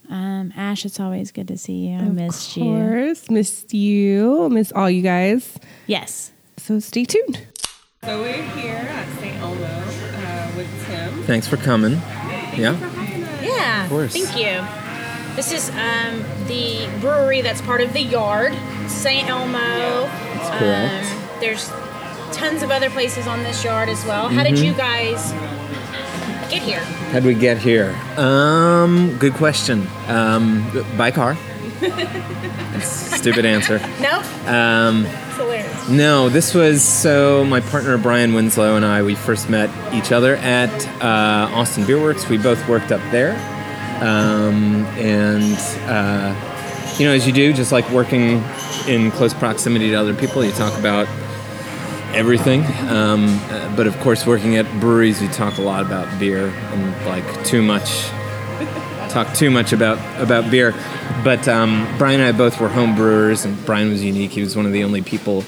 Um, 0.10 0.52
Ash, 0.58 0.86
it's 0.86 1.00
always 1.00 1.32
good 1.32 1.48
to 1.50 1.58
see 1.58 1.88
you. 1.88 1.98
I 1.98 2.02
Of 2.02 2.14
missed 2.16 2.58
you. 2.58 2.64
course, 2.64 3.30
missed 3.30 3.74
you, 3.74 4.50
miss 4.50 4.72
all 4.72 4.90
you 4.90 5.02
guys. 5.04 5.58
Yes. 5.88 6.32
So 6.58 6.80
stay 6.80 7.06
tuned. 7.06 7.46
So 8.04 8.22
we're 8.22 8.42
here 8.58 8.76
at 8.76 9.20
St. 9.20 9.36
Elmo 9.38 9.64
uh, 9.66 10.52
with 10.58 10.86
Tim. 10.88 11.24
Thanks 11.24 11.48
for 11.48 11.58
coming. 11.58 11.94
Yeah. 12.58 12.76
Yeah. 13.42 13.84
Of 13.84 13.90
course. 13.90 14.14
Thank 14.14 14.36
you. 14.38 14.66
This 15.36 15.52
is 15.52 15.70
um, 15.72 16.24
the 16.48 16.90
brewery 17.02 17.42
that's 17.42 17.62
part 17.62 17.82
of 17.82 17.94
the 17.94 18.02
Yard, 18.02 18.54
St. 18.88 19.30
Elmo. 19.30 19.60
That's 19.60 20.60
correct. 20.60 21.40
there's 21.40 21.70
tons 22.36 22.64
of 22.64 22.72
other 22.72 22.90
places 22.90 23.28
on 23.28 23.44
this 23.44 23.64
yard 23.64 23.90
as 23.90 24.04
well. 24.06 24.28
How 24.28 24.44
did 24.44 24.54
Mm-hmm. 24.56 24.66
you 24.66 24.74
guys 24.74 25.32
get 26.50 26.62
here? 26.62 26.80
How'd 27.12 27.24
we 27.24 27.34
get 27.34 27.58
here? 27.58 27.96
Um, 28.18 29.16
good 29.18 29.34
question. 29.34 29.88
Um, 30.08 30.66
by 30.98 31.12
car. 31.12 31.36
Stupid 32.82 33.46
answer. 33.46 33.80
No? 34.02 34.22
Um, 34.48 35.06
It's 35.06 35.38
hilarious. 35.38 35.90
no, 35.90 36.30
this 36.30 36.54
was 36.54 36.82
so 36.84 37.44
my 37.46 37.60
partner 37.60 37.98
Brian 37.98 38.34
Winslow 38.34 38.76
and 38.76 38.86
I. 38.86 39.04
We 39.04 39.16
first 39.16 39.50
met 39.50 39.70
each 39.94 40.12
other 40.12 40.36
at 40.38 40.70
uh, 41.04 41.54
Austin 41.56 41.86
Beer 41.86 42.02
Works. 42.02 42.28
We 42.30 42.38
both 42.38 42.66
worked 42.70 42.92
up 42.92 43.02
there, 43.12 43.34
um, 44.02 44.86
and 44.98 45.56
uh, 45.90 46.96
you 46.98 47.06
know, 47.06 47.14
as 47.14 47.26
you 47.28 47.34
do, 47.34 47.52
just 47.54 47.72
like 47.72 47.90
working 47.92 48.42
in 48.88 49.12
close 49.12 49.34
proximity 49.34 49.90
to 49.90 49.96
other 49.96 50.14
people, 50.14 50.44
you 50.44 50.52
talk 50.54 50.78
about 50.80 51.08
everything. 52.14 52.64
Um, 52.88 53.40
but 53.76 53.88
of 53.88 53.98
course, 54.00 54.26
working 54.26 54.58
at 54.58 54.66
breweries, 54.80 55.22
we 55.22 55.28
talk 55.28 55.58
a 55.58 55.62
lot 55.62 55.86
about 55.86 56.20
beer 56.20 56.48
and 56.48 57.06
like 57.06 57.46
too 57.46 57.62
much. 57.62 58.10
Talk 59.10 59.34
too 59.34 59.50
much 59.50 59.74
about 59.74 59.98
about 60.22 60.52
beer, 60.52 60.76
but 61.24 61.48
um, 61.48 61.88
Brian 61.98 62.20
and 62.22 62.36
I 62.36 62.38
both 62.38 62.60
were 62.60 62.70
home 62.70 62.96
brewers, 62.96 63.44
and 63.44 63.66
Brian 63.66 63.90
was 63.90 64.04
unique. 64.04 64.32
He 64.32 64.42
was 64.42 64.56
one 64.56 64.68
of 64.68 64.72
the 64.72 64.84
only 64.84 65.02
people 65.02 65.42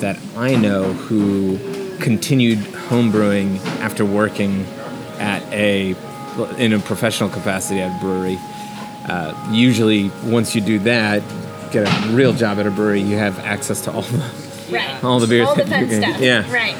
that 0.00 0.18
I 0.36 0.54
know 0.54 0.92
who 0.92 1.58
continued 1.98 2.58
home 2.58 3.10
brewing 3.10 3.56
after 3.80 4.04
working 4.04 4.66
at 5.18 5.42
a 5.52 5.96
in 6.58 6.74
a 6.74 6.78
professional 6.78 7.30
capacity 7.30 7.80
at 7.80 7.96
a 7.96 8.00
brewery. 8.00 8.38
Uh, 9.08 9.34
usually, 9.50 10.10
once 10.24 10.54
you 10.54 10.60
do 10.60 10.78
that, 10.80 11.22
get 11.72 11.88
a 11.88 12.08
real 12.12 12.32
job 12.32 12.58
at 12.58 12.66
a 12.66 12.70
brewery, 12.70 13.00
you 13.00 13.16
have 13.16 13.38
access 13.40 13.80
to 13.82 13.92
all 13.92 14.02
the 14.02 14.18
Right. 14.72 15.02
all 15.04 15.20
the 15.20 15.26
beers. 15.26 15.48
All 15.48 15.54
the 15.54 15.66
fun 15.66 15.80
you 15.80 15.86
can- 15.86 16.02
stuff. 16.02 16.20
Yeah. 16.20 16.52
Right. 16.52 16.76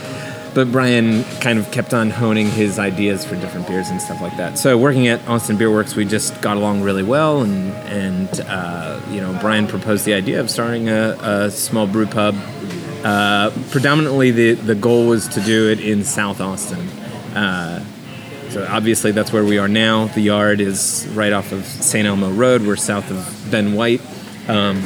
But 0.53 0.73
Brian 0.73 1.23
kind 1.41 1.61
of 1.61 1.71
kept 1.71 1.95
on 1.95 2.11
honing 2.11 2.51
his 2.51 2.81
ideas 2.81 3.25
for 3.25 3.37
different 3.37 3.69
beers 3.69 3.89
and 3.89 4.03
stuff 4.03 4.21
like 4.21 4.37
that. 4.37 4.59
So 4.59 4.77
working 4.77 5.07
at 5.07 5.27
Austin 5.29 5.57
Beer 5.57 5.71
Works, 5.71 5.95
we 5.95 6.05
just 6.05 6.41
got 6.43 6.57
along 6.57 6.83
really 6.83 7.05
well, 7.05 7.43
and 7.43 7.73
and 7.87 8.29
uh, 8.49 9.01
you 9.11 9.21
know 9.21 9.37
Brian 9.41 9.69
proposed 9.69 10.05
the 10.07 10.15
idea 10.15 10.41
of 10.41 10.51
starting 10.51 10.89
a, 10.89 11.17
a 11.23 11.51
small 11.53 11.87
brew 11.87 12.07
pub. 12.07 12.35
Uh, 13.05 13.53
predominantly, 13.71 14.33
the 14.33 14.55
the 14.55 14.75
goal 14.75 15.07
was 15.07 15.29
to 15.29 15.41
do 15.41 15.71
it 15.71 15.79
in 15.79 16.03
South 16.03 16.41
Austin. 16.41 16.81
Uh, 17.37 17.85
so 18.49 18.67
obviously 18.69 19.13
that's 19.13 19.33
where 19.33 19.45
we 19.45 19.59
are 19.59 19.69
now. 19.69 20.07
The 20.09 20.21
yard 20.23 20.61
is 20.61 21.07
right 21.15 21.33
off 21.33 21.53
of 21.53 21.65
St. 21.65 22.09
Elmo 22.09 22.29
Road. 22.33 22.63
We're 22.67 22.75
south 22.75 23.09
of 23.13 23.51
Ben 23.53 23.75
White, 23.75 24.01
um, 24.49 24.83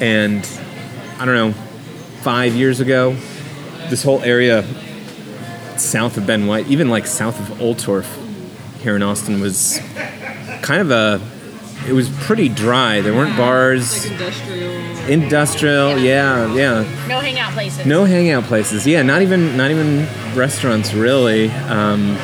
and 0.00 0.48
I 1.18 1.24
don't 1.24 1.34
know, 1.34 1.54
five 2.22 2.54
years 2.54 2.80
ago, 2.80 3.16
this 3.90 4.02
whole 4.02 4.20
area 4.22 4.64
south 5.76 6.16
of 6.16 6.26
Ben 6.26 6.46
White, 6.46 6.66
even 6.68 6.88
like 6.88 7.06
south 7.06 7.38
of 7.40 7.58
Oltorf 7.58 8.06
here 8.80 8.96
in 8.96 9.02
Austin, 9.02 9.40
was 9.40 9.80
kind 10.62 10.80
of 10.80 10.90
a. 10.90 11.20
It 11.88 11.94
was 11.94 12.08
pretty 12.08 12.48
dry. 12.48 13.00
There 13.00 13.12
weren't 13.12 13.36
bars. 13.36 14.04
industrial. 14.04 15.08
Industrial, 15.08 15.98
yeah, 15.98 16.54
yeah. 16.54 16.82
No 17.08 17.18
hangout 17.18 17.52
places. 17.54 17.84
No 17.84 18.04
hangout 18.04 18.44
places. 18.44 18.86
Yeah, 18.86 19.02
not 19.02 19.22
even 19.22 19.56
not 19.56 19.72
even 19.72 20.06
restaurants 20.36 20.94
really. 20.94 21.50
Um, 21.50 22.16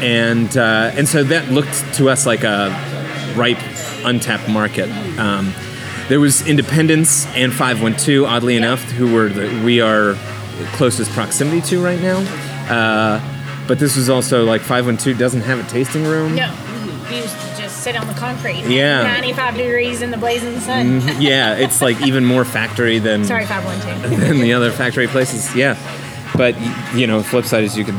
and 0.00 0.56
uh, 0.56 0.92
and 0.94 1.08
so 1.08 1.24
that 1.24 1.50
looked 1.50 1.94
to 1.94 2.08
us 2.08 2.24
like 2.24 2.44
a 2.44 2.68
ripe, 3.36 3.58
untapped 4.04 4.48
market. 4.48 4.88
Um, 5.18 5.52
there 6.10 6.18
was 6.18 6.44
Independence 6.44 7.24
and 7.36 7.52
512, 7.52 8.28
oddly 8.28 8.56
enough, 8.56 8.82
who 8.82 9.14
were 9.14 9.28
the 9.28 9.62
we 9.64 9.80
are 9.80 10.14
closest 10.72 11.12
proximity 11.12 11.60
to 11.62 11.82
right 11.82 12.00
now. 12.00 12.18
Uh, 12.68 13.20
but 13.68 13.78
this 13.78 13.96
was 13.96 14.10
also 14.10 14.44
like 14.44 14.60
512 14.60 15.16
doesn't 15.16 15.42
have 15.42 15.64
a 15.64 15.70
tasting 15.70 16.04
room. 16.04 16.34
No. 16.34 16.52
You 17.08 17.16
used 17.16 17.40
to 17.40 17.56
just 17.56 17.84
sit 17.84 17.96
on 17.96 18.08
the 18.08 18.14
concrete. 18.14 18.64
Yeah. 18.66 19.04
95 19.04 19.56
degrees 19.56 20.02
in 20.02 20.10
the 20.10 20.16
blazing 20.16 20.58
sun. 20.58 21.00
Yeah, 21.20 21.54
it's 21.54 21.80
like 21.80 22.00
even 22.02 22.24
more 22.24 22.44
factory 22.44 22.98
than 22.98 23.24
Sorry, 23.24 23.46
512. 23.46 24.20
than 24.28 24.40
the 24.40 24.52
other 24.52 24.72
factory 24.72 25.06
places. 25.06 25.54
Yeah, 25.54 25.76
but 26.36 26.56
you 26.92 27.06
know, 27.06 27.22
flip 27.22 27.44
side 27.44 27.62
is 27.62 27.78
you 27.78 27.84
could. 27.84 27.96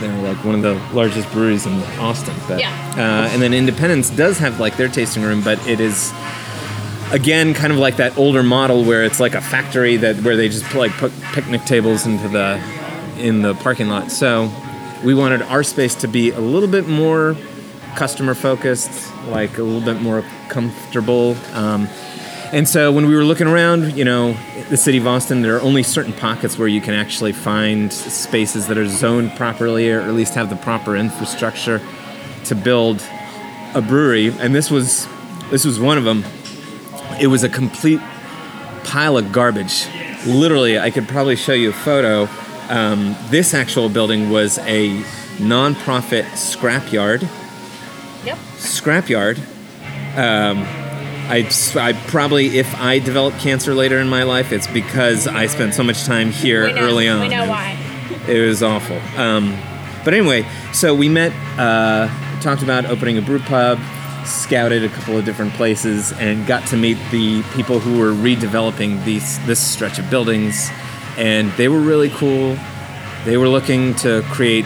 They're 0.00 0.22
like 0.22 0.42
one 0.44 0.54
of 0.54 0.62
the 0.62 0.74
largest 0.94 1.30
breweries 1.32 1.66
in 1.66 1.74
Austin. 1.98 2.34
But, 2.46 2.60
Yeah. 2.60 2.70
Uh, 2.96 3.28
and 3.32 3.42
then 3.42 3.52
Independence 3.52 4.08
does 4.10 4.38
have 4.38 4.60
like 4.60 4.78
their 4.78 4.88
tasting 4.88 5.22
room, 5.24 5.42
but 5.42 5.58
it 5.66 5.80
is 5.80 6.12
again 7.10 7.54
kind 7.54 7.72
of 7.72 7.78
like 7.78 7.96
that 7.96 8.16
older 8.18 8.42
model 8.42 8.84
where 8.84 9.04
it's 9.04 9.20
like 9.20 9.34
a 9.34 9.40
factory 9.40 9.96
that 9.96 10.16
where 10.22 10.36
they 10.36 10.48
just 10.48 10.74
like 10.74 10.92
put 10.92 11.12
picnic 11.32 11.64
tables 11.64 12.06
into 12.06 12.28
the 12.28 12.60
in 13.18 13.42
the 13.42 13.54
parking 13.54 13.88
lot. 13.88 14.10
So 14.10 14.50
we 15.04 15.14
wanted 15.14 15.42
our 15.42 15.62
space 15.62 15.94
to 15.96 16.08
be 16.08 16.30
a 16.30 16.40
little 16.40 16.68
bit 16.68 16.86
more 16.86 17.36
customer 17.96 18.34
focused, 18.34 19.12
like 19.26 19.58
a 19.58 19.62
little 19.62 19.80
bit 19.80 20.00
more 20.00 20.22
comfortable. 20.48 21.36
Um, 21.52 21.88
and 22.52 22.66
so 22.66 22.92
when 22.92 23.06
we 23.06 23.14
were 23.14 23.24
looking 23.24 23.46
around, 23.46 23.96
you 23.96 24.04
know, 24.04 24.34
the 24.70 24.76
city 24.76 24.98
of 24.98 25.06
Austin, 25.06 25.42
there 25.42 25.56
are 25.56 25.60
only 25.60 25.82
certain 25.82 26.14
pockets 26.14 26.56
where 26.56 26.68
you 26.68 26.80
can 26.80 26.94
actually 26.94 27.32
find 27.32 27.92
spaces 27.92 28.68
that 28.68 28.78
are 28.78 28.88
zoned 28.88 29.32
properly 29.36 29.90
or 29.90 30.00
at 30.00 30.14
least 30.14 30.34
have 30.34 30.48
the 30.48 30.56
proper 30.56 30.96
infrastructure 30.96 31.82
to 32.44 32.54
build 32.54 33.02
a 33.74 33.82
brewery. 33.82 34.28
And 34.28 34.54
this 34.54 34.70
was 34.70 35.06
this 35.50 35.64
was 35.64 35.78
one 35.80 35.98
of 35.98 36.04
them. 36.04 36.24
It 37.20 37.26
was 37.26 37.42
a 37.44 37.48
complete 37.48 38.00
pile 38.84 39.16
of 39.16 39.32
garbage. 39.32 39.86
Literally, 40.26 40.78
I 40.78 40.90
could 40.90 41.08
probably 41.08 41.36
show 41.36 41.52
you 41.52 41.70
a 41.70 41.72
photo. 41.72 42.28
Um, 42.68 43.16
this 43.30 43.54
actual 43.54 43.88
building 43.88 44.30
was 44.30 44.58
a 44.58 44.90
nonprofit 45.38 46.24
scrapyard 46.32 47.22
Yep. 48.24 48.36
scrapyard. 48.56 49.38
Um, 50.16 50.64
I, 51.30 51.48
I 51.76 51.92
probably, 52.08 52.58
if 52.58 52.74
I 52.80 52.98
develop 52.98 53.34
cancer 53.38 53.74
later 53.74 53.98
in 53.98 54.08
my 54.08 54.22
life, 54.24 54.50
it's 54.52 54.66
because 54.66 55.26
I 55.26 55.46
spent 55.46 55.74
so 55.74 55.82
much 55.82 56.04
time 56.04 56.30
here 56.30 56.72
know, 56.72 56.80
early 56.80 57.08
on. 57.08 57.20
We 57.20 57.28
know 57.28 57.48
why. 57.48 57.78
It 58.26 58.40
was 58.46 58.62
awful. 58.62 58.96
Um, 59.16 59.56
but 60.04 60.14
anyway, 60.14 60.46
so 60.72 60.94
we 60.94 61.08
met, 61.08 61.32
uh, 61.58 62.08
talked 62.40 62.62
about 62.62 62.86
opening 62.86 63.18
a 63.18 63.22
brew 63.22 63.38
pub, 63.40 63.78
scouted 64.28 64.84
a 64.84 64.88
couple 64.88 65.16
of 65.16 65.24
different 65.24 65.52
places, 65.54 66.12
and 66.12 66.46
got 66.46 66.66
to 66.68 66.76
meet 66.76 66.98
the 67.10 67.42
people 67.54 67.80
who 67.80 67.98
were 67.98 68.12
redeveloping 68.12 69.04
these 69.04 69.44
this 69.46 69.60
stretch 69.60 69.98
of 69.98 70.08
buildings, 70.10 70.68
and 71.16 71.50
they 71.52 71.68
were 71.68 71.80
really 71.80 72.10
cool. 72.10 72.56
They 73.24 73.36
were 73.36 73.48
looking 73.48 73.94
to 73.96 74.22
create 74.28 74.64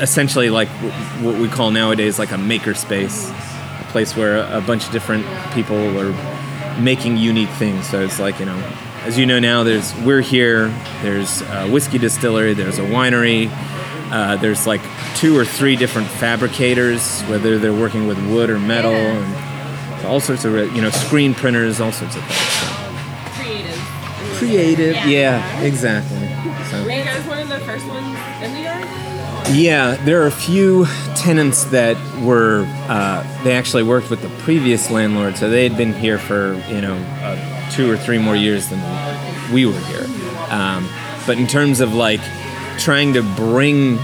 essentially 0.00 0.50
like 0.50 0.68
what 1.22 1.38
we 1.38 1.48
call 1.48 1.70
nowadays 1.70 2.18
like 2.18 2.32
a 2.32 2.38
maker 2.38 2.74
space, 2.74 3.30
a 3.30 3.86
place 3.88 4.16
where 4.16 4.38
a 4.56 4.60
bunch 4.60 4.86
of 4.86 4.92
different 4.92 5.26
people 5.52 5.76
are 5.98 6.12
making 6.80 7.16
unique 7.16 7.50
things. 7.50 7.88
So 7.88 8.00
it's 8.00 8.18
like 8.18 8.38
you 8.38 8.46
know, 8.46 8.58
as 9.04 9.18
you 9.18 9.26
know 9.26 9.38
now, 9.38 9.64
there's 9.64 9.94
we're 10.00 10.20
here. 10.20 10.68
There's 11.02 11.42
a 11.42 11.68
whiskey 11.68 11.98
distillery. 11.98 12.54
There's 12.54 12.78
a 12.78 12.82
winery. 12.84 13.50
Uh, 14.10 14.36
there's 14.36 14.66
like 14.66 14.80
two 15.16 15.38
or 15.38 15.44
three 15.44 15.76
different 15.76 16.08
fabricators, 16.08 17.22
whether 17.22 17.58
they're 17.58 17.72
working 17.72 18.06
with 18.06 18.18
wood 18.30 18.50
or 18.50 18.58
metal, 18.58 18.92
and 18.92 20.06
all 20.06 20.20
sorts 20.20 20.44
of 20.44 20.54
you 20.74 20.82
know 20.82 20.90
screen 20.90 21.34
printers, 21.34 21.80
all 21.80 21.92
sorts 21.92 22.16
of 22.16 22.24
things. 22.24 22.38
So. 22.38 22.66
Creative. 23.42 24.36
Creative, 24.38 24.96
yeah, 25.06 25.60
exactly. 25.60 26.18
So. 26.70 26.82
Were 26.84 26.90
you 26.90 27.04
guys 27.04 27.26
one 27.26 27.38
of 27.38 27.48
the 27.48 27.60
first 27.60 27.86
ones 27.86 28.18
in 28.42 28.52
the 28.54 28.60
yard? 28.60 29.00
Yeah, 29.52 29.96
there 30.04 30.22
are 30.22 30.26
a 30.26 30.32
few 30.32 30.86
tenants 31.16 31.64
that 31.66 31.96
were 32.22 32.64
uh, 32.88 33.42
they 33.42 33.52
actually 33.52 33.82
worked 33.82 34.10
with 34.10 34.22
the 34.22 34.28
previous 34.42 34.90
landlord, 34.90 35.36
so 35.36 35.50
they 35.50 35.68
had 35.68 35.76
been 35.76 35.92
here 35.92 36.18
for 36.18 36.54
you 36.68 36.80
know 36.80 36.94
uh, 36.94 37.70
two 37.70 37.90
or 37.90 37.96
three 37.96 38.18
more 38.18 38.36
years 38.36 38.68
than 38.68 38.80
we 39.52 39.66
were 39.66 39.72
here. 39.72 40.06
Um, 40.50 40.88
but 41.26 41.38
in 41.38 41.46
terms 41.46 41.80
of 41.80 41.94
like 41.94 42.20
trying 42.80 43.12
to 43.12 43.22
bring 43.22 43.98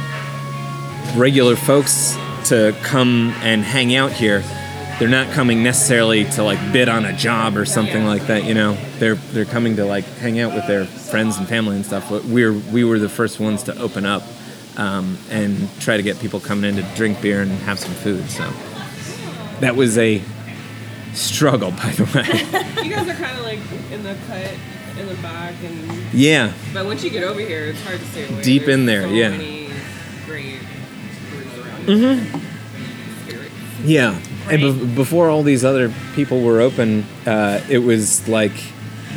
regular 1.17 1.57
folks 1.57 2.15
to 2.45 2.77
come 2.83 3.33
and 3.43 3.63
hang 3.63 3.95
out 3.95 4.13
here, 4.13 4.43
they're 4.99 5.09
not 5.09 5.33
coming 5.33 5.63
necessarily 5.63 6.25
to 6.25 6.43
like 6.43 6.59
bid 6.73 6.89
on 6.89 7.05
a 7.05 7.13
job 7.17 7.57
or 7.57 7.65
something 7.65 8.05
like 8.05 8.27
that. 8.27 8.45
You 8.45 8.55
know, 8.55 8.77
they're 8.99 9.15
they're 9.15 9.45
coming 9.47 9.77
to 9.77 9.85
like 9.85 10.05
hang 10.05 10.41
out 10.41 10.55
with 10.55 10.67
their 10.67 10.85
friends 10.85 11.39
and 11.39 11.49
family 11.49 11.77
and 11.77 11.87
stuff. 11.87 12.09
But 12.11 12.25
we're 12.25 12.53
we 12.53 12.85
were 12.85 12.99
the 12.99 13.09
first 13.09 13.41
ones 13.41 13.63
to 13.65 13.79
open 13.79 14.05
up 14.05 14.23
um, 14.77 15.19
and 15.31 15.69
try 15.81 15.97
to 15.97 16.03
get 16.03 16.19
people 16.21 16.41
coming 16.41 16.69
in 16.69 16.77
to 16.77 16.95
drink 16.95 17.21
beer 17.21 17.43
and 17.43 17.51
have 17.51 17.79
some 17.79 17.93
food. 17.93 18.29
So 18.31 18.51
that 19.61 19.75
was 19.75 19.97
a 19.99 20.23
struggle, 21.15 21.71
by 21.71 21.91
the 21.93 22.05
way. 22.15 22.63
You 22.87 22.93
guys 22.93 23.09
are 23.09 23.15
kind 23.15 23.37
of 23.37 23.45
like 23.45 23.59
in 23.91 24.05
the 24.05 24.17
cut 24.29 24.55
in 24.99 25.07
the 25.09 25.15
back, 25.23 25.55
and 25.63 26.13
yeah, 26.13 26.53
but 26.73 26.87
once 26.87 27.05
you 27.05 27.11
get 27.11 27.23
over 27.25 27.41
here, 27.41 27.67
it's 27.67 27.83
hard 27.85 27.99
to 27.99 28.07
stay 28.07 28.27
away. 28.29 28.43
Deep 28.43 28.65
There's 28.65 28.79
in 28.79 28.87
there, 28.87 29.03
so 29.03 29.09
yeah. 29.09 29.31
Many 29.31 29.69
great 30.27 30.61
breweries 31.31 31.59
around. 31.59 31.87
Mm-hmm. 31.87 33.29
Scary. 33.29 33.51
yeah. 33.85 34.19
And 34.49 34.61
be- 34.63 34.95
before 34.95 35.29
all 35.29 35.43
these 35.43 35.65
other 35.65 35.93
people 36.15 36.41
were 36.43 36.61
open, 36.61 37.05
uh, 37.27 37.61
it 37.69 37.79
was 37.79 38.29
like 38.29 38.53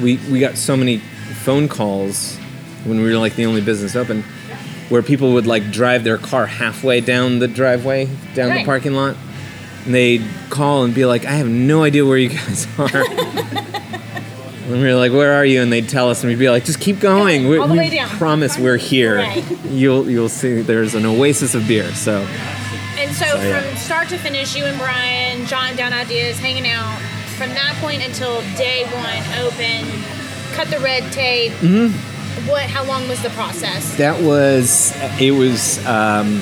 we 0.01 0.17
we 0.31 0.39
got 0.39 0.57
so 0.57 0.75
many 0.75 0.97
phone 0.97 1.67
calls 1.67 2.35
when 2.85 3.01
we 3.01 3.11
were 3.11 3.19
like 3.19 3.35
the 3.35 3.45
only 3.45 3.61
business 3.61 3.95
open, 3.95 4.23
where 4.89 5.01
people 5.03 5.33
would 5.33 5.45
like 5.47 5.71
drive 5.71 6.03
their 6.03 6.17
car 6.17 6.45
halfway 6.47 6.99
down 7.01 7.39
the 7.39 7.47
driveway, 7.47 8.09
down 8.33 8.55
the 8.55 8.65
parking 8.65 8.93
lot, 8.93 9.15
and 9.85 9.93
they'd 9.93 10.25
call 10.49 10.83
and 10.83 10.95
be 10.95 11.05
like, 11.05 11.25
"I 11.25 11.33
have 11.33 11.47
no 11.47 11.83
idea 11.83 12.05
where 12.05 12.17
you 12.17 12.29
guys 12.29 12.67
are." 12.79 12.89
And 14.69 14.81
we 14.81 14.87
were 14.87 14.95
like, 14.95 15.11
"Where 15.11 15.33
are 15.33 15.45
you?" 15.45 15.61
And 15.61 15.73
they'd 15.73 15.89
tell 15.89 16.09
us, 16.09 16.21
and 16.23 16.29
we'd 16.29 16.37
be 16.37 16.49
like, 16.49 16.63
"Just 16.63 16.79
keep 16.79 16.99
going. 16.99 17.47
We, 17.47 17.57
all 17.57 17.67
the 17.67 17.73
we 17.73 17.79
way 17.79 17.89
down." 17.89 18.07
promise 18.09 18.57
we're 18.57 18.77
here. 18.77 19.19
You'll 19.69 20.07
you'll 20.09 20.29
see. 20.29 20.61
There's 20.61 20.93
an 20.93 21.05
oasis 21.05 21.55
of 21.55 21.67
beer." 21.67 21.91
So 21.95 22.21
And 22.99 23.15
so, 23.15 23.25
So, 23.25 23.41
yeah. 23.41 23.61
from 23.61 23.77
start 23.77 24.09
to 24.09 24.17
finish, 24.19 24.55
you 24.55 24.65
and 24.65 24.77
Brian 24.77 25.45
jotting 25.47 25.75
down 25.75 25.91
ideas, 25.91 26.37
hanging 26.37 26.67
out. 26.67 26.99
From 27.37 27.49
that 27.49 27.75
point 27.81 28.05
until 28.05 28.41
day 28.57 28.83
one, 28.91 29.45
open, 29.45 29.87
cut 30.53 30.67
the 30.69 30.79
red 30.79 31.09
tape. 31.13 31.53
Mm-hmm. 31.53 32.47
What? 32.49 32.63
How 32.69 32.83
long 32.83 33.07
was 33.07 33.21
the 33.23 33.29
process? 33.31 33.95
that 33.97 34.21
was 34.21 34.93
it. 35.19 35.31
Was 35.31 35.83
um, 35.87 36.41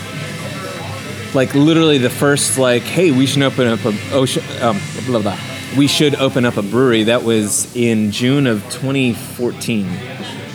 like 1.34 1.56
literally 1.56 1.98
the 1.98 2.10
first 2.10 2.58
like, 2.58 2.84
"Hey, 2.84 3.12
we 3.12 3.26
should 3.26 3.44
open 3.44 3.68
up 3.68 3.86
a 3.86 3.94
ocean." 4.12 4.44
Um, 4.62 4.80
blah 5.06 5.22
blah. 5.22 5.40
We 5.76 5.88
should 5.88 6.16
open 6.16 6.46
up 6.46 6.58
a 6.58 6.62
brewery. 6.62 7.04
That 7.04 7.24
was 7.24 7.76
in 7.76 8.12
June 8.12 8.48
of 8.48 8.64
2014. 8.72 9.88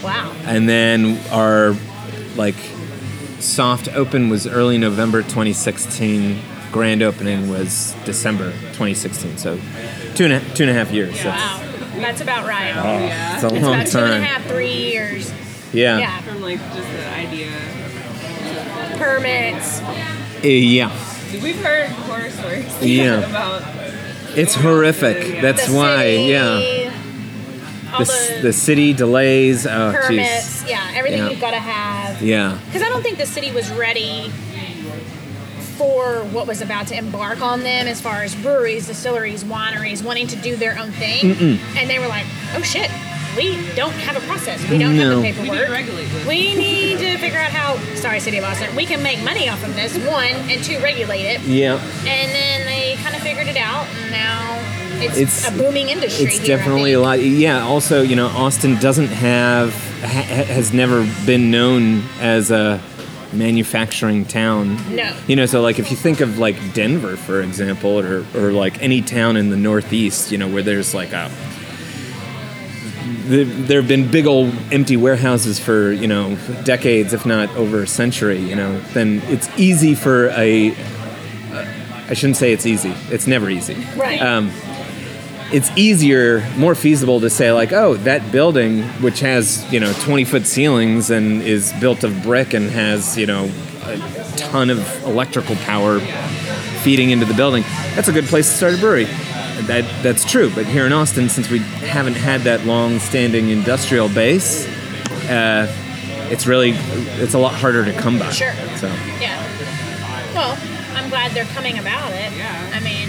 Wow. 0.03 0.33
and 0.43 0.67
then 0.67 1.17
our 1.31 1.75
like 2.35 2.55
soft 3.39 3.87
open 3.95 4.29
was 4.29 4.45
early 4.47 4.77
November 4.77 5.21
2016. 5.21 6.39
Grand 6.73 7.01
opening 7.01 7.47
was 7.49 7.95
December 8.03 8.51
2016. 8.51 9.37
So 9.37 9.57
two 10.15 10.25
and 10.25 10.33
a, 10.33 10.39
two 10.55 10.63
and 10.63 10.69
a 10.71 10.73
half 10.73 10.91
years. 10.91 11.21
That's, 11.23 11.25
Wow. 11.25 11.69
That's 12.01 12.21
about 12.21 12.45
right. 12.47 12.67
Yeah. 12.69 13.35
it's 13.35 13.43
a 13.43 13.47
It's 13.47 13.63
long 13.63 13.75
about 13.75 13.87
two 13.87 13.97
and 13.99 14.07
a 14.07 14.13
time. 14.13 14.23
half, 14.23 14.45
three 14.47 14.73
years. 14.73 15.31
Yeah. 15.71 15.99
Yeah. 15.99 16.21
From 16.21 16.41
like 16.41 16.59
just 16.59 16.89
the 16.91 17.09
idea. 17.13 17.51
Permits. 18.97 19.81
Uh, 19.81 20.47
yeah. 20.47 20.91
We've 21.41 21.63
heard 21.63 21.89
horror 21.89 22.29
stories. 22.29 22.81
Yeah. 22.83 23.19
about 23.29 23.61
It's 24.35 24.55
horrific. 24.55 25.41
That's 25.41 25.67
the 25.67 25.73
why. 25.75 25.97
city, 25.97 26.23
Yeah. 26.23 26.89
The, 27.99 28.05
the, 28.05 28.39
the 28.43 28.53
city 28.53 28.93
delays. 28.93 29.67
Oh, 29.67 29.69
jeez. 29.69 30.07
permits. 30.07 30.69
Yeah. 30.69 30.91
Everything 30.95 31.19
Yeah. 31.19 31.29
you've 31.29 31.39
got 31.41 31.51
to 31.51 31.59
have. 31.59 32.21
Yeah. 32.21 32.57
Because 32.65 32.81
I 32.81 32.89
don't 32.89 33.03
think 33.03 33.17
the 33.19 33.25
city 33.27 33.51
was 33.51 33.71
ready 33.71 34.31
for 35.77 36.23
what 36.31 36.47
was 36.47 36.61
about 36.61 36.87
to 36.87 36.97
embark 36.97 37.41
on 37.41 37.61
them 37.61 37.87
as 37.87 37.99
far 38.01 38.21
as 38.23 38.35
breweries, 38.35 38.87
distilleries, 38.87 39.43
wineries 39.43 40.03
wanting 40.03 40.27
to 40.27 40.35
do 40.37 40.55
their 40.55 40.77
own 40.79 40.91
thing. 40.93 41.59
And 41.77 41.89
they 41.89 41.99
were 41.99 42.07
like, 42.07 42.25
oh 42.55 42.61
shit, 42.61 42.89
we 43.35 43.55
don't 43.75 43.91
have 43.93 44.15
a 44.15 44.25
process. 44.27 44.61
We 44.69 44.77
don't 44.77 44.95
No. 44.95 45.19
have 45.21 45.35
the 45.35 45.41
we 45.41 45.49
need 45.49 45.51
paperwork. 45.57 45.65
to 45.67 45.71
regulate 45.71 46.05
this. 46.05 46.27
We 46.27 46.55
need 46.55 46.99
to 46.99 47.17
figure 47.17 47.39
out 47.39 47.49
how, 47.51 47.77
sorry, 47.95 48.19
City 48.19 48.37
of 48.37 48.43
Austin, 48.43 48.75
we 48.75 48.85
can 48.85 49.01
make 49.01 49.23
money 49.23 49.49
off 49.49 49.63
of 49.63 49.73
this, 49.75 49.97
one, 50.07 50.25
and 50.49 50.63
two, 50.63 50.77
regulate 50.79 51.23
it. 51.25 51.41
Yeah. 51.41 51.73
And 51.73 52.31
then 52.31 52.61
they 52.61 52.61
kind 52.61 52.61
of 52.61 52.62
figured 53.33 53.55
it 53.55 53.59
out, 53.59 53.85
and 53.87 54.11
now 54.11 54.59
it's, 55.01 55.17
It's- 55.17 55.47
a 55.47 55.51
booming 55.51 55.89
industry. 55.89 56.25
It's 56.25 56.37
here, 56.37 56.57
definitely 56.57 56.93
a 56.93 56.99
lot. 56.99 57.19
Yeah. 57.21 57.63
Also, 57.63 58.01
you 58.01 58.15
know, 58.15 58.27
Austin 58.27 58.75
doesn't 58.79 59.07
have 59.07 59.73
ha- 60.01 60.43
has 60.45 60.73
never 60.73 61.07
been 61.25 61.49
known 61.51 62.03
as 62.19 62.51
a 62.51 62.79
manufacturing 63.31 64.25
town. 64.25 64.77
No. 64.95 65.15
You 65.27 65.35
know, 65.35 65.45
so 65.47 65.61
like 65.61 65.79
if 65.79 65.89
you 65.89 65.97
think 65.97 66.19
of 66.21 66.37
like 66.37 66.55
Denver, 66.73 67.17
for 67.17 67.41
example, 67.41 67.99
or 67.99 68.23
or 68.35 68.51
like 68.51 68.81
any 68.81 69.01
town 69.01 69.35
in 69.37 69.49
the 69.49 69.57
Northeast, 69.57 70.31
you 70.31 70.37
know, 70.37 70.47
where 70.47 70.61
there's 70.63 70.93
like 70.93 71.11
a 71.13 71.31
there 73.25 73.79
have 73.79 73.87
been 73.87 74.11
big 74.11 74.25
old 74.27 74.53
empty 74.71 74.97
warehouses 74.97 75.57
for 75.57 75.91
you 75.91 76.07
know 76.07 76.37
decades, 76.63 77.13
if 77.13 77.25
not 77.25 77.49
over 77.55 77.81
a 77.83 77.87
century. 77.87 78.37
You 78.39 78.55
know, 78.55 78.79
then 78.93 79.21
it's 79.25 79.49
easy 79.57 79.95
for 79.95 80.29
a. 80.29 80.75
I 82.13 82.15
shouldn't 82.15 82.37
say 82.37 82.53
it's 82.53 82.67
easy. 82.67 82.93
It's 83.09 83.25
never 83.25 83.49
easy 83.49 83.73
Right. 83.97 84.21
um, 84.21 84.51
it's 85.51 85.71
easier, 85.75 86.47
more 86.57 86.75
feasible 86.75 87.19
to 87.21 87.29
say 87.31 87.51
like, 87.51 87.73
oh, 87.73 87.95
that 88.09 88.31
building, 88.31 88.83
which 89.01 89.19
has 89.21 89.65
you 89.73 89.79
know 89.79 89.91
20 90.01 90.23
foot 90.25 90.45
ceilings 90.45 91.09
and 91.09 91.41
is 91.41 91.73
built 91.81 92.03
of 92.03 92.21
brick 92.21 92.53
and 92.53 92.69
has 92.69 93.17
you 93.17 93.25
know 93.25 93.49
a 93.85 93.97
ton 94.37 94.69
of 94.69 94.79
electrical 95.05 95.55
power 95.55 95.99
feeding 96.83 97.09
into 97.09 97.25
the 97.25 97.33
building, 97.33 97.63
that's 97.95 98.07
a 98.09 98.11
good 98.11 98.25
place 98.25 98.47
to 98.51 98.55
start 98.57 98.73
a 98.75 98.77
brewery. 98.77 99.05
That 99.65 99.85
that's 100.03 100.23
true, 100.23 100.51
but 100.53 100.67
here 100.67 100.85
in 100.85 100.93
Austin, 100.93 101.29
since 101.29 101.49
we 101.49 101.57
haven't 101.59 102.15
had 102.15 102.41
that 102.41 102.63
long-standing 102.67 103.49
industrial 103.49 104.07
base, 104.09 104.67
uh, 105.31 105.65
it's 106.29 106.45
really 106.45 106.73
it's 107.23 107.33
a 107.33 107.39
lot 107.39 107.55
harder 107.55 107.83
to 107.85 107.93
come 107.93 108.19
by. 108.19 108.29
Sure. 108.29 108.53
So 108.77 108.87
Yeah. 109.19 109.39
Well, 110.35 110.57
glad 111.13 111.31
they're 111.33 111.45
coming 111.53 111.77
about 111.77 112.11
it. 112.11 112.31
Yeah. 112.35 112.71
I 112.73 112.79
mean, 112.79 113.07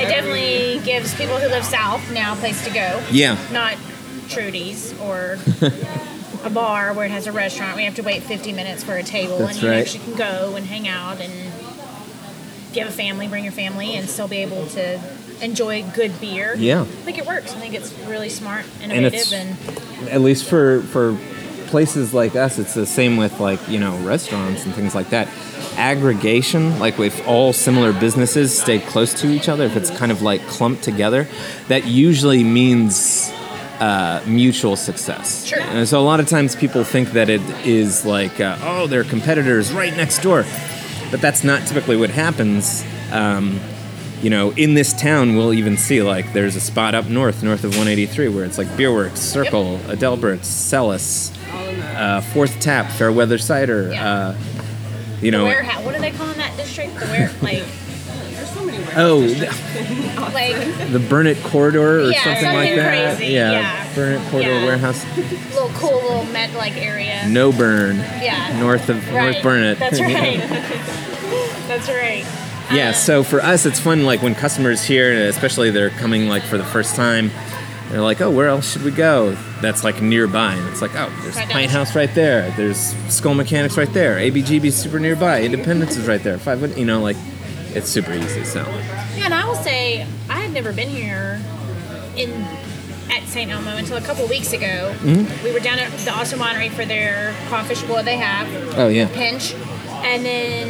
it 0.00 0.08
definitely 0.08 0.80
gives 0.84 1.12
people 1.16 1.36
who 1.38 1.48
live 1.48 1.64
south 1.64 2.12
now 2.12 2.34
a 2.34 2.36
place 2.36 2.62
to 2.64 2.70
go. 2.70 3.02
yeah, 3.10 3.36
Not 3.50 3.76
Trudy's 4.28 4.96
or 5.00 5.36
a 6.44 6.50
bar 6.50 6.92
where 6.94 7.06
it 7.06 7.10
has 7.10 7.26
a 7.26 7.32
restaurant. 7.32 7.76
We 7.76 7.82
have 7.84 7.96
to 7.96 8.02
wait 8.02 8.22
50 8.22 8.52
minutes 8.52 8.84
for 8.84 8.94
a 8.96 9.02
table, 9.02 9.38
That's 9.38 9.54
and 9.54 9.62
you 9.64 9.68
right. 9.68 9.78
actually 9.80 10.04
can 10.04 10.14
go 10.14 10.54
and 10.54 10.64
hang 10.64 10.86
out. 10.86 11.20
And 11.20 11.32
if 11.32 12.70
you 12.76 12.82
have 12.84 12.92
a 12.92 12.96
family, 12.96 13.26
bring 13.26 13.42
your 13.42 13.52
family 13.52 13.94
and 13.96 14.08
still 14.08 14.28
be 14.28 14.38
able 14.38 14.66
to 14.68 15.00
enjoy 15.42 15.82
good 15.94 16.20
beer. 16.20 16.54
Yeah. 16.56 16.82
I 16.82 16.84
think 16.84 17.18
it 17.18 17.26
works. 17.26 17.52
I 17.52 17.58
think 17.58 17.74
it's 17.74 17.92
really 18.06 18.28
smart, 18.28 18.64
And 18.80 18.92
innovative, 18.92 19.32
it's- 19.32 19.98
and, 19.98 20.08
at 20.10 20.20
least 20.20 20.44
for 20.48 20.82
for 20.82 21.18
places 21.66 22.14
like 22.14 22.34
us 22.34 22.58
it's 22.58 22.72
the 22.72 22.86
same 22.86 23.18
with 23.18 23.38
like 23.40 23.60
you 23.68 23.78
know 23.78 23.94
restaurants 23.98 24.64
and 24.64 24.72
things 24.74 24.94
like 24.94 25.10
that 25.10 25.28
aggregation 25.78 26.78
like 26.78 26.98
if 26.98 27.26
all 27.26 27.52
similar 27.52 27.92
businesses 27.92 28.56
stay 28.56 28.78
close 28.78 29.14
to 29.14 29.28
each 29.28 29.48
other 29.48 29.64
if 29.64 29.76
it's 29.76 29.90
kind 29.90 30.10
of 30.12 30.20
like 30.22 30.40
clumped 30.48 30.82
together 30.82 31.26
that 31.68 31.86
usually 31.86 32.42
means 32.44 33.30
uh, 33.80 34.20
mutual 34.26 34.74
success 34.76 35.44
Sure. 35.46 35.60
and 35.60 35.88
so 35.88 36.00
a 36.00 36.02
lot 36.02 36.18
of 36.20 36.26
times 36.28 36.56
people 36.56 36.82
think 36.84 37.12
that 37.12 37.30
it 37.30 37.40
is 37.66 38.04
like 38.04 38.40
uh, 38.40 38.58
oh 38.62 38.86
they're 38.88 39.04
competitors 39.04 39.72
right 39.72 39.96
next 39.96 40.20
door 40.22 40.44
but 41.10 41.20
that's 41.20 41.44
not 41.44 41.66
typically 41.66 41.96
what 41.96 42.10
happens 42.10 42.84
um, 43.12 43.58
you 44.20 44.30
know, 44.30 44.50
in 44.56 44.74
this 44.74 44.92
town, 44.92 45.36
we'll 45.36 45.54
even 45.54 45.76
see 45.76 46.02
like 46.02 46.32
there's 46.32 46.56
a 46.56 46.60
spot 46.60 46.96
up 46.96 47.06
north, 47.06 47.44
north 47.44 47.62
of 47.62 47.70
183, 47.70 48.28
where 48.30 48.44
it's 48.44 48.58
like 48.58 48.66
Beerworks, 48.68 49.18
Circle, 49.18 49.76
Adelbert's, 49.88 50.48
Celis, 50.48 51.32
uh, 51.52 52.20
Fourth 52.20 52.58
Tap, 52.58 52.90
Fairweather 52.90 53.38
Cider. 53.38 53.92
Yeah. 53.92 54.08
Uh, 54.36 54.38
you 55.20 55.30
know, 55.30 55.44
warehouse. 55.44 55.84
What 55.84 55.94
do 55.94 56.00
they 56.00 56.10
call 56.10 56.28
in 56.30 56.38
that 56.38 56.56
district? 56.56 56.94
The 56.98 57.06
where, 57.06 57.30
like, 57.42 57.64
There's 58.34 58.50
so 58.50 58.64
many 58.64 58.78
oh, 58.96 59.18
like 60.32 60.56
the 60.92 60.98
Burnet 61.08 61.36
Corridor 61.44 62.00
or 62.00 62.10
Yeah, 62.10 62.24
something 62.24 62.44
like 62.54 62.74
that. 62.76 63.16
crazy, 63.18 63.32
Yeah, 63.34 63.50
yeah. 63.52 63.94
Burnet 63.94 64.30
Corridor 64.30 64.50
Yeah. 64.50 64.64
Warehouse. 64.64 65.04
little 65.52 65.68
cool 65.70 65.94
little 66.02 66.24
med 66.26 66.54
like 66.54 66.76
area. 66.76 67.26
No 67.28 67.52
Burn. 67.52 67.96
Yeah. 67.96 68.58
North 68.60 68.88
of 68.88 69.04
Right. 69.12 69.32
North 69.32 69.42
Burnet. 69.42 69.78
That's 69.78 70.00
right. 70.00 70.38
That's 71.68 71.88
right. 71.88 72.24
Yeah, 72.72 72.88
um, 72.88 72.94
so 72.94 73.22
for 73.22 73.40
us, 73.40 73.64
it's 73.66 73.80
fun. 73.80 74.04
Like 74.04 74.22
when 74.22 74.34
customers 74.34 74.82
here, 74.84 75.26
especially 75.28 75.70
they're 75.70 75.90
coming 75.90 76.28
like 76.28 76.42
for 76.42 76.58
the 76.58 76.64
first 76.64 76.96
time, 76.96 77.30
they're 77.88 78.02
like, 78.02 78.20
"Oh, 78.20 78.30
where 78.30 78.48
else 78.48 78.72
should 78.72 78.82
we 78.82 78.90
go?" 78.90 79.36
That's 79.62 79.84
like 79.84 80.02
nearby, 80.02 80.52
and 80.54 80.68
it's 80.68 80.82
like, 80.82 80.94
"Oh, 80.94 81.07
there's 81.34 81.54
Right 81.54 81.70
House 81.70 81.94
right 81.94 82.12
there. 82.14 82.50
There's 82.56 82.78
Skull 83.12 83.34
Mechanics 83.34 83.76
right 83.76 83.92
there. 83.92 84.16
ABGB's 84.16 84.74
super 84.76 84.98
nearby. 85.00 85.42
Independence 85.42 85.96
is 85.96 86.06
right 86.06 86.22
there. 86.22 86.38
Five, 86.38 86.76
you 86.78 86.84
know, 86.84 87.00
like 87.00 87.16
it's 87.74 87.88
super 87.88 88.12
easy. 88.12 88.44
So 88.44 88.60
Yeah, 89.16 89.24
and 89.26 89.34
I 89.34 89.46
will 89.46 89.54
say 89.56 90.06
I 90.28 90.40
had 90.40 90.52
never 90.52 90.72
been 90.72 90.88
here 90.88 91.40
in 92.16 92.30
at 93.10 93.24
St. 93.26 93.50
Elmo 93.50 93.76
until 93.76 93.96
a 93.96 94.00
couple 94.02 94.26
weeks 94.26 94.52
ago. 94.52 94.94
Mm-hmm. 95.00 95.44
We 95.44 95.52
were 95.52 95.60
down 95.60 95.78
at 95.78 95.90
the 95.98 96.10
Austin 96.12 96.38
Winery 96.38 96.70
for 96.70 96.84
their 96.84 97.34
crawfish 97.48 97.82
boil 97.82 98.02
they 98.02 98.16
have, 98.18 98.46
oh 98.78 98.88
yeah, 98.88 99.08
pinch, 99.14 99.54
and 100.04 100.24
then 100.24 100.68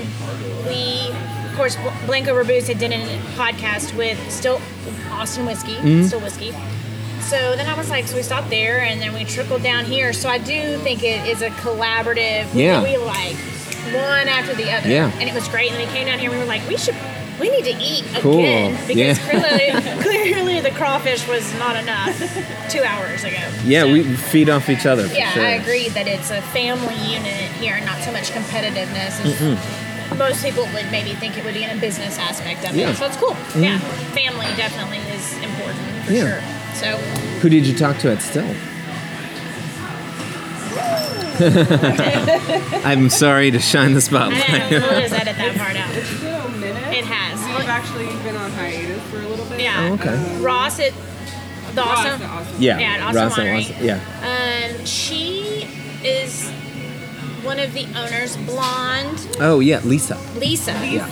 we, 0.69 1.11
of 1.51 1.57
course, 1.57 1.77
Blanco 2.07 2.33
Reboos 2.41 2.69
had 2.69 2.79
done 2.79 2.93
a 2.93 3.19
podcast 3.37 3.97
with 3.97 4.19
still 4.31 4.61
Austin 5.11 5.47
whiskey, 5.47 5.75
Mm-hmm. 5.75 6.05
still 6.05 6.21
whiskey. 6.21 6.55
So 7.29 7.57
then 7.57 7.67
I 7.69 7.75
was 7.77 7.91
like, 7.91 8.07
so 8.07 8.17
we 8.17 8.23
stopped 8.23 8.49
there, 8.49 8.81
and 8.81 9.01
then 9.01 9.13
we 9.13 9.25
trickled 9.25 9.63
down 9.63 9.85
here. 9.85 10.13
So 10.15 10.29
I 10.31 10.39
do 10.39 10.79
think 10.79 11.03
it 11.03 11.27
is 11.29 11.43
a 11.43 11.51
collaborative. 11.51 12.47
Yeah. 12.55 12.83
We 12.83 12.97
like 12.97 13.37
one 13.93 14.29
after 14.29 14.55
the 14.55 14.71
other. 14.73 14.89
Yeah. 14.89 15.11
And 15.21 15.29
it 15.29 15.35
was 15.35 15.47
great. 15.49 15.71
And 15.71 15.79
then 15.79 15.87
we 15.87 15.93
came 15.93 16.07
down 16.07 16.19
here, 16.19 16.31
and 16.31 16.39
we 16.39 16.43
were 16.45 16.49
like, 16.49 16.67
we 16.69 16.77
should 16.79 16.95
we 17.39 17.51
need 17.51 17.65
to 17.73 17.77
eat 17.81 18.05
Cool. 18.17 18.41
again 18.41 18.73
because 18.89 18.97
Yeah. 18.97 19.15
clearly, 19.31 20.03
clearly 20.03 20.61
the 20.61 20.73
crawfish 20.73 21.29
was 21.29 21.55
not 21.61 21.77
enough 21.77 22.19
two 22.69 22.83
hours 22.83 23.23
ago. 23.23 23.39
Yeah, 23.65 23.83
So- 23.83 23.93
we 23.93 24.03
feed 24.17 24.49
off 24.51 24.69
each 24.69 24.87
other. 24.87 25.07
For 25.09 25.15
Yeah, 25.15 25.31
sure. 25.33 25.45
I 25.45 25.51
agree 25.51 25.89
that 25.91 26.09
it's 26.09 26.33
a 26.33 26.43
family 26.51 26.97
unit 26.97 27.53
here, 27.61 27.75
and 27.77 27.87
not 27.87 27.99
so 28.03 28.11
much 28.11 28.31
competitiveness. 28.33 29.23
as 29.25 30.19
Most 30.19 30.43
people 30.43 30.65
would 30.75 30.91
maybe 30.91 31.13
think 31.15 31.39
it 31.39 31.45
would 31.45 31.55
be 31.55 31.63
in 31.63 31.71
a 31.71 31.81
business 31.81 32.19
aspect 32.19 32.69
of 32.69 32.75
Yeah. 32.75 32.91
it, 32.91 32.97
so 32.97 33.07
it's 33.07 33.17
cool. 33.17 33.35
Mm-hmm. 33.35 33.63
Yeah, 33.63 33.79
family 34.19 34.47
definitely 34.57 34.99
is 35.15 35.33
important 35.39 36.07
for 36.07 36.13
Yeah. 36.13 36.41
sure. 36.41 36.58
So 36.81 36.97
Who 37.41 37.49
did 37.49 37.67
you 37.67 37.75
talk 37.77 37.99
to 37.99 38.11
at 38.13 38.23
Still? 38.23 38.55
I'm 42.85 43.11
sorry 43.11 43.51
to 43.53 43.59
shine 43.61 43.93
the 43.93 43.99
I 43.99 44.01
spotlight. 44.01 44.71
know 44.71 44.81
we'll 44.81 45.01
just 45.01 45.15
edit 45.15 45.37
that 45.37 45.57
part 45.57 45.77
out. 45.77 45.95
It's 45.95 46.21
been 46.21 46.35
a 46.35 46.49
minute. 46.59 46.99
It 46.99 47.05
has. 47.05 47.39
We've 47.59 47.69
actually 47.69 48.07
been 48.25 48.35
on 48.37 48.51
hiatus 48.53 49.03
for 49.05 49.19
a 49.19 49.29
little 49.29 49.45
bit. 49.47 49.61
Yeah. 49.61 49.89
Oh, 49.91 49.95
okay. 49.95 50.17
Ross 50.41 50.81
at 50.81 50.93
the 51.75 51.83
Ross, 51.83 51.99
awesome. 52.07 52.23
awesome. 52.29 52.61
Yeah, 52.63 52.79
Yeah, 52.79 52.87
at 52.95 53.01
Awesome 53.03 53.17
Ross 53.23 53.39
and 53.39 53.49
Winery. 53.49 53.71
Ross- 53.71 53.83
Yeah. 53.83 54.71
Um, 54.79 54.85
she 54.85 55.69
is 56.05 56.51
one 57.45 57.59
of 57.61 57.73
the 57.73 57.87
owners, 57.97 58.37
blonde 58.39 59.37
Oh 59.41 59.61
yeah, 59.61 59.81
Lisa. 59.85 60.17
Lisa. 60.37 60.73
Yeah. 60.73 61.07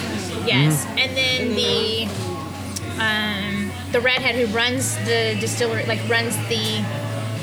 Yes, 0.45 0.85
Mm-hmm. 0.87 0.99
and 0.99 1.17
then 1.17 1.55
the 1.55 2.09
um, 3.01 3.56
the 3.97 4.03
redhead 4.03 4.35
who 4.35 4.45
runs 4.55 4.95
the 5.09 5.35
distillery, 5.41 5.87
like 5.87 5.99
runs 6.07 6.37
the 6.53 6.85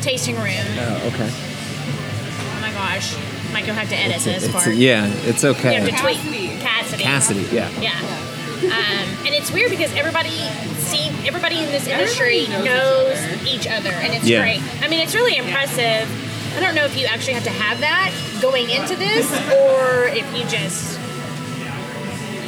tasting 0.01 0.35
room. 0.35 0.45
Oh, 0.77 1.09
okay. 1.09 1.27
Oh 1.33 2.57
my 2.61 2.71
gosh, 2.73 3.17
Mike, 3.51 3.65
you'll 3.65 3.73
have 3.73 3.89
to 3.89 3.95
edit 3.95 4.17
It's, 4.17 4.25
this 4.25 4.43
it's- 4.43 4.63
part. 4.63 4.75
yeah, 4.75 5.07
it's 5.25 5.41
You 5.41 5.53
have 5.53 5.65
okay. 5.65 5.89
to 5.89 5.97
tweet 5.97 6.19
Cassidy. 6.61 7.03
Cassidy. 7.03 7.03
Cassidy, 7.03 7.55
yeah. 7.55 7.69
Yeah. 7.81 7.97
Um, 8.63 9.25
and 9.25 9.33
it's 9.33 9.51
weird 9.51 9.71
because 9.71 9.91
everybody 9.95 10.29
see 10.77 11.09
everybody 11.27 11.57
in 11.57 11.65
this 11.71 11.87
industry 11.87 12.41
Everybody 12.45 12.69
knows 12.69 13.19
knows 13.19 13.47
each 13.47 13.67
other, 13.67 13.89
and 13.89 14.13
it's 14.13 14.25
Yeah. 14.25 14.41
great. 14.41 14.61
I 14.83 14.87
mean, 14.89 14.99
it's 14.99 15.15
really 15.15 15.35
impressive. 15.37 16.05
I 16.55 16.59
don't 16.59 16.75
know 16.75 16.85
if 16.85 16.95
you 16.95 17.07
actually 17.07 17.33
have 17.33 17.43
to 17.45 17.49
have 17.49 17.79
that 17.79 18.13
going 18.41 18.69
into 18.69 18.95
this, 18.95 19.25
or 19.57 20.05
if 20.13 20.23
you 20.37 20.45
just 20.45 20.99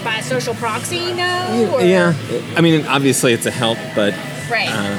by 0.05 0.21
social 0.21 0.53
proxy 0.55 1.11
know. 1.13 1.71
Or, 1.73 1.81
Yeah, 1.81 2.13
I 2.55 2.61
mean, 2.61 2.85
obviously 2.85 3.33
it's 3.33 3.45
a 3.45 3.51
help, 3.51 3.77
but 3.95 4.13
Right. 4.49 4.69
uh, 4.71 4.97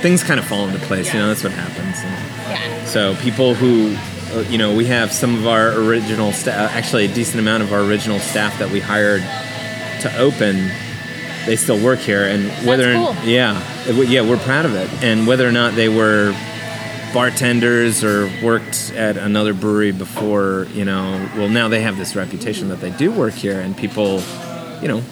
things 0.00 0.22
kind 0.22 0.40
of 0.40 0.46
fall 0.46 0.66
into 0.68 0.78
place. 0.86 1.12
You 1.12 1.18
know, 1.20 1.28
that's 1.28 1.42
what 1.42 1.52
happens. 1.52 1.98
And 2.02 2.50
yeah. 2.50 2.84
so 2.86 3.14
people 3.16 3.54
who, 3.54 3.94
uh, 4.34 4.44
you 4.48 4.56
know, 4.56 4.74
we 4.74 4.86
have 4.86 5.12
some 5.12 5.34
of 5.34 5.46
our 5.46 5.72
original 5.72 6.32
staff, 6.32 6.74
actually 6.74 7.04
a 7.04 7.08
decent 7.12 7.40
amount 7.40 7.62
of 7.64 7.72
our 7.72 7.80
original 7.80 8.20
staff 8.20 8.58
that 8.60 8.70
we 8.70 8.80
hired 8.80 9.22
to 10.02 10.16
open. 10.18 10.70
They 11.46 11.56
still 11.56 11.78
work 11.82 11.98
here, 11.98 12.24
and 12.24 12.50
whether 12.66 12.94
cool. 12.94 13.16
yeah, 13.24 13.60
yeah, 13.88 14.20
we're 14.20 14.36
proud 14.38 14.64
of 14.66 14.74
it. 14.74 14.88
And 15.02 15.26
whether 15.26 15.48
or 15.48 15.52
not 15.52 15.74
they 15.74 15.88
were 15.88 16.34
bartenders 17.12 18.04
or 18.04 18.30
worked 18.42 18.92
at 18.96 19.16
another 19.16 19.54
brewery 19.54 19.92
before, 19.92 20.66
you 20.72 20.84
know, 20.84 21.28
well 21.36 21.48
now 21.48 21.68
they 21.68 21.80
have 21.82 21.96
this 21.96 22.14
reputation 22.16 22.68
that 22.68 22.80
they 22.80 22.90
do 22.90 23.10
work 23.10 23.34
here, 23.34 23.60
and 23.60 23.76
people, 23.76 24.20
you 24.82 24.88
know, 24.88 25.02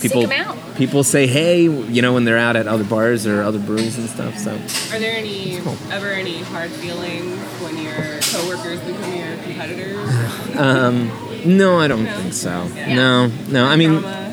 people 0.00 0.30
'em 0.30 0.46
out. 0.46 0.56
people 0.76 1.02
say 1.04 1.26
hey, 1.26 1.62
you 1.62 2.02
know, 2.02 2.12
when 2.12 2.24
they're 2.24 2.38
out 2.38 2.54
at 2.56 2.66
other 2.68 2.84
bars 2.84 3.26
or 3.26 3.42
other 3.42 3.58
breweries 3.58 3.96
and 3.98 4.08
stuff. 4.08 4.38
So 4.38 4.52
Are 4.94 4.98
there 5.00 5.16
any 5.16 5.58
cool. 5.62 5.76
ever 5.90 6.10
any 6.10 6.38
hard 6.44 6.70
feelings 6.70 7.36
when 7.62 7.76
your 7.78 8.20
coworkers 8.32 8.80
become 8.80 9.14
your 9.16 9.36
competitors? 9.42 11.44
no, 11.46 11.78
I 11.80 11.88
don't 11.88 12.06
think 12.06 12.32
so. 12.32 12.68
No, 12.88 13.28
no, 13.48 13.66
I 13.66 13.76
mean. 13.76 14.00
Drama? 14.00 14.24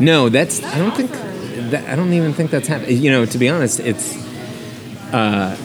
No, 0.00 0.28
that's. 0.28 0.62
I 0.64 0.78
don't 0.78 0.94
think. 0.96 1.10
That, 1.70 1.88
I 1.88 1.96
don't 1.96 2.12
even 2.12 2.32
think 2.32 2.50
that's 2.50 2.66
happened. 2.68 2.92
You 2.98 3.10
know, 3.10 3.24
to 3.24 3.38
be 3.38 3.48
honest, 3.48 3.80
it's. 3.80 4.16
Uh, 5.12 5.56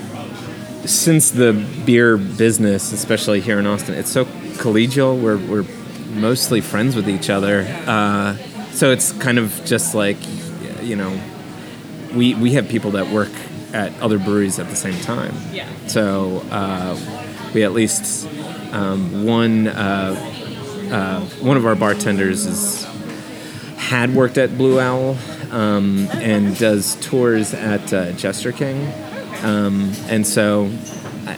since 0.88 1.32
the 1.32 1.54
beer 1.86 2.18
business, 2.18 2.92
especially 2.92 3.42
here 3.42 3.60
in 3.60 3.68
Austin, 3.68 3.96
it's 3.96 4.12
so 4.12 4.26
collegial. 4.26 5.20
We're 5.22 5.38
we're 5.38 5.66
mostly 6.10 6.62
friends 6.62 6.96
with 6.96 7.10
each 7.10 7.30
other. 7.30 7.66
Uh, 7.86 8.36
so 8.72 8.92
it's 8.92 9.12
kind 9.14 9.38
of 9.38 9.62
just 9.66 9.94
like, 9.96 10.18
you 10.82 10.96
know, 10.96 11.20
we 12.16 12.34
we 12.36 12.54
have 12.54 12.70
people 12.70 12.92
that 12.92 13.08
work 13.14 13.32
at 13.74 14.00
other 14.02 14.18
breweries 14.18 14.60
at 14.60 14.70
the 14.70 14.76
same 14.76 15.00
time. 15.02 15.34
Yeah. 15.52 15.70
So 15.88 16.44
uh, 16.52 16.98
we 17.54 17.64
at 17.64 17.74
least 17.74 18.28
um, 18.72 19.26
one 19.26 19.68
uh, 19.68 20.16
uh, 20.92 21.22
one 21.42 21.58
of 21.58 21.66
our 21.66 21.76
bartenders 21.76 22.46
is 22.46 22.86
had 23.76 24.14
worked 24.14 24.38
at 24.38 24.58
Blue 24.58 24.80
Owl 24.80 25.18
um, 25.52 26.08
and 26.12 26.58
does 26.58 26.96
tours 26.96 27.54
at 27.54 27.94
uh, 27.94 28.12
Jester 28.14 28.52
King, 28.52 28.88
um, 29.44 29.92
and 30.10 30.26
so 30.26 30.70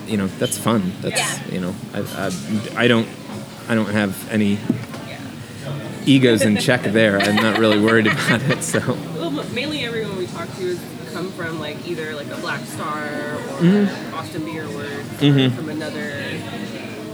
you 0.08 0.18
know 0.18 0.28
that's 0.28 0.58
fun. 0.58 0.92
That's 1.02 1.18
Yeah. 1.20 1.54
you 1.54 1.60
know 1.62 1.74
I, 1.94 2.00
I, 2.02 2.84
I 2.84 2.88
don't 2.88 3.08
I 3.68 3.76
don't 3.76 3.90
have 3.90 4.30
any 4.32 4.58
egos 6.06 6.42
in 6.44 6.58
check 6.58 6.82
there. 6.84 7.20
I'm 7.20 7.36
not 7.36 7.58
really 7.60 7.80
worried 7.82 8.08
about 8.12 8.42
it. 8.44 8.64
So 8.64 8.80
Well, 9.16 9.32
mainly 9.54 9.84
everyone 9.86 10.18
we 10.18 10.28
talk 10.28 10.48
to 10.58 10.76
has 10.76 11.14
come 11.14 11.32
from 11.32 11.60
like 11.60 11.88
either 11.88 12.14
like 12.16 12.28
a 12.28 12.38
Black 12.38 12.62
Star 12.66 13.04
or 13.04 13.40
Mm-hmm. 13.60 14.16
Austin 14.16 14.46
Beer 14.46 14.68
Works 14.70 15.22
or 15.24 15.50
from 15.52 15.70
another 15.70 16.14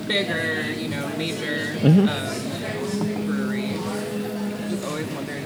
bigger, 0.08 0.62
you 0.80 0.90
know, 0.90 1.08
major 1.18 1.74
Mm-hmm. 1.82 2.08
um, 2.08 3.26
brewery. 3.26 3.74
Just 4.70 4.86
always 4.86 5.08
wondered, 5.14 5.42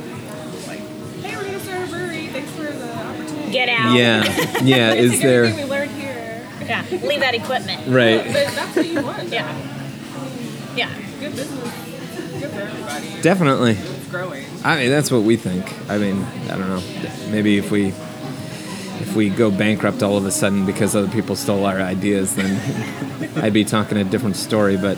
like, 0.68 0.80
hey, 1.24 1.36
we're 1.38 1.44
gonna 1.46 1.60
start 1.60 1.88
a 1.88 1.92
brewery. 1.92 2.28
Thanks 2.28 2.52
for 2.52 2.64
the 2.64 2.70
opportunity. 2.70 3.09
Get 3.52 3.70
out. 3.70 3.96
yeah, 3.98 4.24
yeah. 4.64 4.94
Is 4.94 5.12
Take 5.14 5.22
there 5.22 5.44
we 5.56 5.64
learned 5.66 5.92
here? 5.92 6.48
Yeah. 6.66 6.86
Leave 6.92 7.20
that 7.22 7.34
equipment. 7.34 7.88
right? 7.88 8.24
But 8.26 8.34
that's 8.56 8.76
what 8.76 8.86
you 8.88 9.02
want. 9.02 9.28
Yeah. 9.30 9.58
Yeah. 10.76 10.90
Good 11.20 11.36
business. 11.36 12.40
Good 12.40 12.52
for 12.52 12.62
everybody. 12.62 13.22
Definitely. 13.22 13.72
It's 13.72 14.08
growing. 14.10 14.46
I 14.64 14.78
mean, 14.78 14.90
that's 14.90 15.10
what 15.12 15.24
we 15.24 15.36
think. 15.36 15.66
I 15.90 15.98
mean, 15.98 16.24
I 16.24 16.58
don't 16.58 16.70
know. 16.70 16.82
Maybe 17.32 17.58
if 17.58 17.72
we 17.72 17.88
if 19.02 19.16
we 19.16 19.30
go 19.30 19.50
bankrupt 19.50 20.04
all 20.04 20.18
of 20.18 20.26
a 20.26 20.32
sudden 20.32 20.66
because 20.66 20.96
other 20.96 21.08
people 21.08 21.36
stole 21.36 21.66
our 21.66 21.80
ideas, 21.80 22.36
then 22.36 22.60
I'd 23.38 23.54
be 23.54 23.64
talking 23.66 23.98
a 23.98 24.04
different 24.04 24.36
story. 24.36 24.78
But 24.78 24.98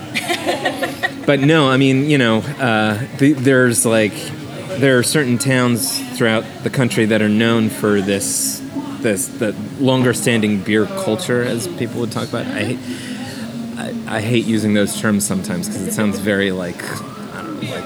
but 1.25 1.39
no, 1.39 1.69
I 1.69 1.77
mean, 1.77 2.09
you 2.09 2.17
know, 2.17 2.39
uh, 2.39 2.99
the, 3.17 3.33
there's 3.33 3.85
like 3.85 4.13
there 4.79 4.97
are 4.97 5.03
certain 5.03 5.38
towns 5.38 5.99
throughout 6.17 6.43
the 6.63 6.69
country 6.69 7.05
that 7.05 7.21
are 7.21 7.29
known 7.29 7.69
for 7.69 8.01
this 8.01 8.60
this 9.01 9.27
the 9.27 9.55
longer 9.79 10.13
standing 10.13 10.62
beer 10.62 10.86
culture, 10.86 11.43
as 11.43 11.67
people 11.67 11.99
would 12.01 12.12
talk 12.12 12.29
about. 12.29 12.45
I 12.45 12.63
hate 12.75 12.79
I, 14.07 14.17
I 14.17 14.21
hate 14.21 14.45
using 14.45 14.73
those 14.73 14.99
terms 14.99 15.25
sometimes 15.25 15.67
because 15.67 15.88
it 15.88 15.93
sounds 15.93 16.19
very 16.19 16.51
like 16.51 16.81
I 17.34 17.41
don't 17.41 17.62
know, 17.62 17.69
like 17.71 17.86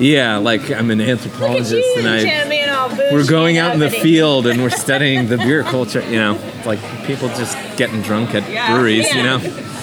yeah, 0.00 0.36
like 0.38 0.70
I'm 0.70 0.90
an 0.90 1.00
anthropologist 1.00 1.72
you, 1.72 1.94
and 1.98 2.08
I 2.08 2.20
Jim, 2.20 2.48
being 2.48 2.68
all 2.70 2.88
bougie 2.88 3.12
we're 3.12 3.26
going 3.26 3.58
out 3.58 3.74
in 3.74 3.80
the 3.80 3.90
field 3.90 4.46
and 4.46 4.60
we're 4.62 4.70
studying 4.70 5.28
the 5.28 5.36
beer 5.38 5.62
culture. 5.62 6.02
You 6.08 6.18
know, 6.18 6.38
like 6.64 6.80
people 7.06 7.28
just 7.28 7.56
getting 7.76 8.00
drunk 8.02 8.34
at 8.34 8.48
Yeah. 8.50 8.72
breweries. 8.74 9.12
You 9.14 9.22
know, 9.22 9.38
Yeah. 9.38 9.73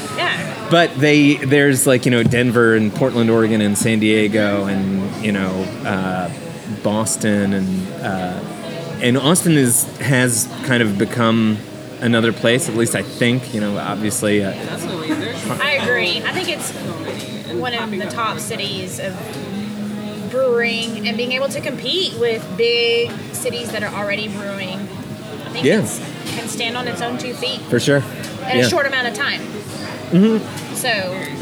But 0.72 0.96
they 0.96 1.36
there's 1.36 1.86
like 1.86 2.06
you 2.06 2.12
know 2.12 2.24
Denver 2.24 2.76
and 2.76 2.92
Portland, 2.94 3.30
Oregon, 3.30 3.62
and 3.62 3.78
San 3.78 4.00
Diego, 4.00 4.66
and 4.66 5.24
you 5.24 5.34
know 5.34 5.50
uh, 5.86 6.32
Boston 6.82 7.54
and 7.54 7.94
uh, 8.02 8.40
and 9.02 9.18
Austin 9.18 9.58
is 9.58 9.84
has 10.00 10.48
kind 10.66 10.82
of 10.82 10.98
become 10.98 11.58
another 12.00 12.32
place. 12.34 12.70
At 12.70 12.76
least 12.76 12.96
I 12.96 13.04
think. 13.04 13.54
You 13.54 13.62
know, 13.62 13.78
obviously. 13.78 14.44
Uh, 14.44 14.54
I 15.62 15.74
agree. 15.82 16.24
I 16.24 16.32
think 16.32 16.50
it's 16.50 16.74
so 16.74 17.00
many. 17.00 17.50
And 17.50 17.60
one 17.60 17.74
of 17.74 17.92
the 17.92 18.10
top 18.10 18.40
cities 18.40 19.00
of 19.00 19.14
brewing 20.32 21.08
and 21.08 21.18
being 21.18 21.34
able 21.34 21.50
to 21.50 21.60
compete 21.60 22.18
with 22.18 22.42
big 22.58 23.12
cities 23.34 23.72
that 23.74 23.84
are 23.84 23.94
already 23.94 24.30
brewing. 24.30 24.80
I 24.80 25.50
think 25.54 25.66
Yeah. 25.66 25.82
it's, 25.82 26.00
can 26.32 26.48
stand 26.48 26.78
on 26.78 26.88
its 26.88 27.02
own 27.02 27.18
two 27.18 27.34
feet 27.34 27.60
for 27.64 27.80
sure. 27.80 27.98
in 27.98 28.58
yeah. 28.58 28.66
a 28.66 28.70
short 28.70 28.86
amount 28.86 29.08
of 29.08 29.14
time. 29.14 29.42
Mm-hmm. 30.12 30.76
So 30.76 30.90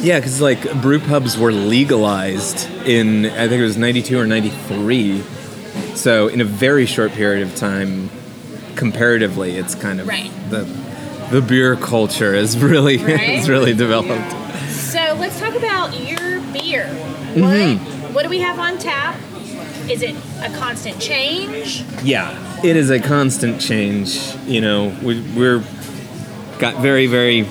Yeah, 0.04 0.20
because 0.20 0.42
like 0.42 0.82
brew 0.82 1.00
pubs 1.00 1.38
were 1.38 1.52
legalized 1.52 2.70
in 2.86 3.26
I 3.26 3.48
think 3.48 3.60
it 3.62 3.64
was 3.64 3.78
'92 3.78 4.20
or 4.20 4.26
'93. 4.28 5.24
So 5.96 6.28
in 6.28 6.42
a 6.42 6.46
very 6.46 6.86
short 6.86 7.12
period 7.12 7.48
of 7.48 7.56
time, 7.56 8.10
comparatively, 8.76 9.58
it's 9.58 9.76
kind 9.76 10.00
of 10.00 10.08
Right. 10.08 10.32
the 10.50 10.66
the 11.32 11.42
beer 11.42 11.76
culture 11.76 12.34
is 12.34 12.58
really 12.58 12.98
Right? 13.04 13.30
is 13.40 13.50
really 13.50 13.74
developed. 13.74 14.32
So 14.72 15.00
let's 15.20 15.40
talk 15.40 15.56
about 15.56 16.00
your 16.00 16.40
beer. 16.54 16.86
Mm-hmm. 17.34 17.84
What 18.04 18.14
what 18.14 18.24
do 18.24 18.30
we 18.30 18.40
have 18.40 18.60
on 18.60 18.78
tap? 18.78 19.16
Is 19.90 20.02
it 20.04 20.16
a 20.42 20.50
constant 20.58 21.00
change? 21.00 21.84
Yeah, 22.04 22.64
it 22.64 22.76
is 22.76 22.90
a 22.92 23.00
constant 23.00 23.60
change. 23.60 24.20
You 24.46 24.62
know, 24.62 24.96
we, 25.02 25.20
we're 25.36 25.64
got 26.60 26.82
very 26.82 27.08
very 27.08 27.44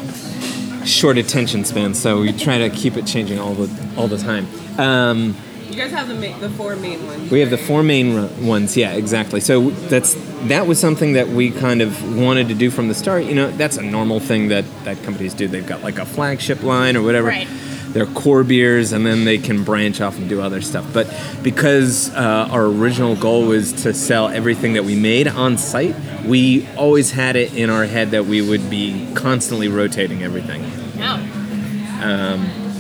short 0.89 1.19
attention 1.19 1.65
span, 1.65 1.95
so 1.95 2.21
we 2.21 2.33
try 2.33 2.59
to 2.59 2.71
keep 2.71 2.97
it 2.97 3.07
changing 3.07 3.39
all 3.39 3.55
the 3.55 3.69
all 3.97 4.09
the 4.09 4.19
time. 4.19 4.47
Um, 4.79 5.37
You 5.71 5.77
guys 5.77 5.93
have 5.93 6.09
the 6.09 6.15
ma- 6.15 6.39
the 6.39 6.49
four 6.51 6.75
main 6.77 7.07
ones. 7.07 7.31
We 7.31 7.41
have 7.41 7.51
the 7.51 7.59
four 7.59 7.83
main 7.83 8.15
ru- 8.15 8.29
ones, 8.47 8.77
yeah, 8.77 8.93
exactly. 8.95 9.41
So 9.41 9.71
that's 9.91 10.17
that 10.49 10.67
was 10.67 10.79
something 10.81 11.13
that 11.13 11.29
we 11.29 11.51
kind 11.51 11.83
of 11.83 12.17
wanted 12.17 12.49
to 12.49 12.55
do 12.55 12.71
from 12.71 12.89
the 12.89 12.95
start. 12.95 13.25
You 13.25 13.35
know, 13.35 13.51
that's 13.51 13.77
a 13.77 13.83
normal 13.83 14.19
thing 14.21 14.49
that 14.49 14.65
that 14.85 15.03
companies 15.05 15.35
do. 15.35 15.47
They've 15.47 15.67
got 15.67 15.83
like 15.83 15.99
a 15.99 16.07
flagship 16.07 16.63
line 16.63 16.97
or 16.97 17.03
whatever. 17.03 17.29
Right. 17.29 17.49
Their 17.93 18.07
core 18.07 18.45
beers, 18.45 18.93
and 18.93 19.07
then 19.07 19.25
they 19.25 19.39
can 19.39 19.65
branch 19.65 20.01
off 20.01 20.19
and 20.19 20.29
do 20.29 20.41
other 20.41 20.61
stuff. 20.61 20.89
But 20.93 21.07
because 21.43 22.11
uh, 22.15 22.49
our 22.51 22.67
original 22.67 23.17
goal 23.17 23.47
was 23.47 23.73
to 23.85 23.95
sell 23.95 24.29
everything 24.29 24.75
that 24.75 24.85
we 24.85 24.95
made 24.95 25.27
on 25.27 25.57
site, 25.57 25.97
we 26.27 26.69
always 26.77 27.11
had 27.13 27.35
it 27.37 27.55
in 27.55 27.71
our 27.71 27.87
head 27.87 28.11
that 28.11 28.27
we 28.27 28.43
would 28.43 28.69
be 28.69 29.09
constantly 29.15 29.69
rotating 29.69 30.23
everything. 30.23 30.63
Oh, 30.99 31.17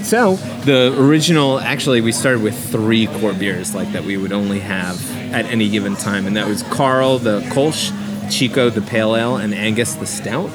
So 0.02 0.36
the 0.64 0.94
original, 0.98 1.58
actually, 1.58 2.00
we 2.00 2.12
started 2.12 2.42
with 2.42 2.56
three 2.70 3.06
core 3.06 3.34
beers 3.34 3.74
like 3.74 3.92
that 3.92 4.04
we 4.04 4.16
would 4.16 4.32
only 4.32 4.60
have 4.60 4.98
at 5.32 5.44
any 5.46 5.68
given 5.68 5.96
time, 5.96 6.26
and 6.26 6.36
that 6.36 6.46
was 6.46 6.62
Carl 6.64 7.18
the 7.18 7.40
Kolsch, 7.50 7.92
Chico 8.30 8.70
the 8.70 8.80
Pale 8.80 9.16
Ale, 9.16 9.36
and 9.36 9.54
Angus 9.54 9.94
the 9.94 10.06
Stout. 10.06 10.50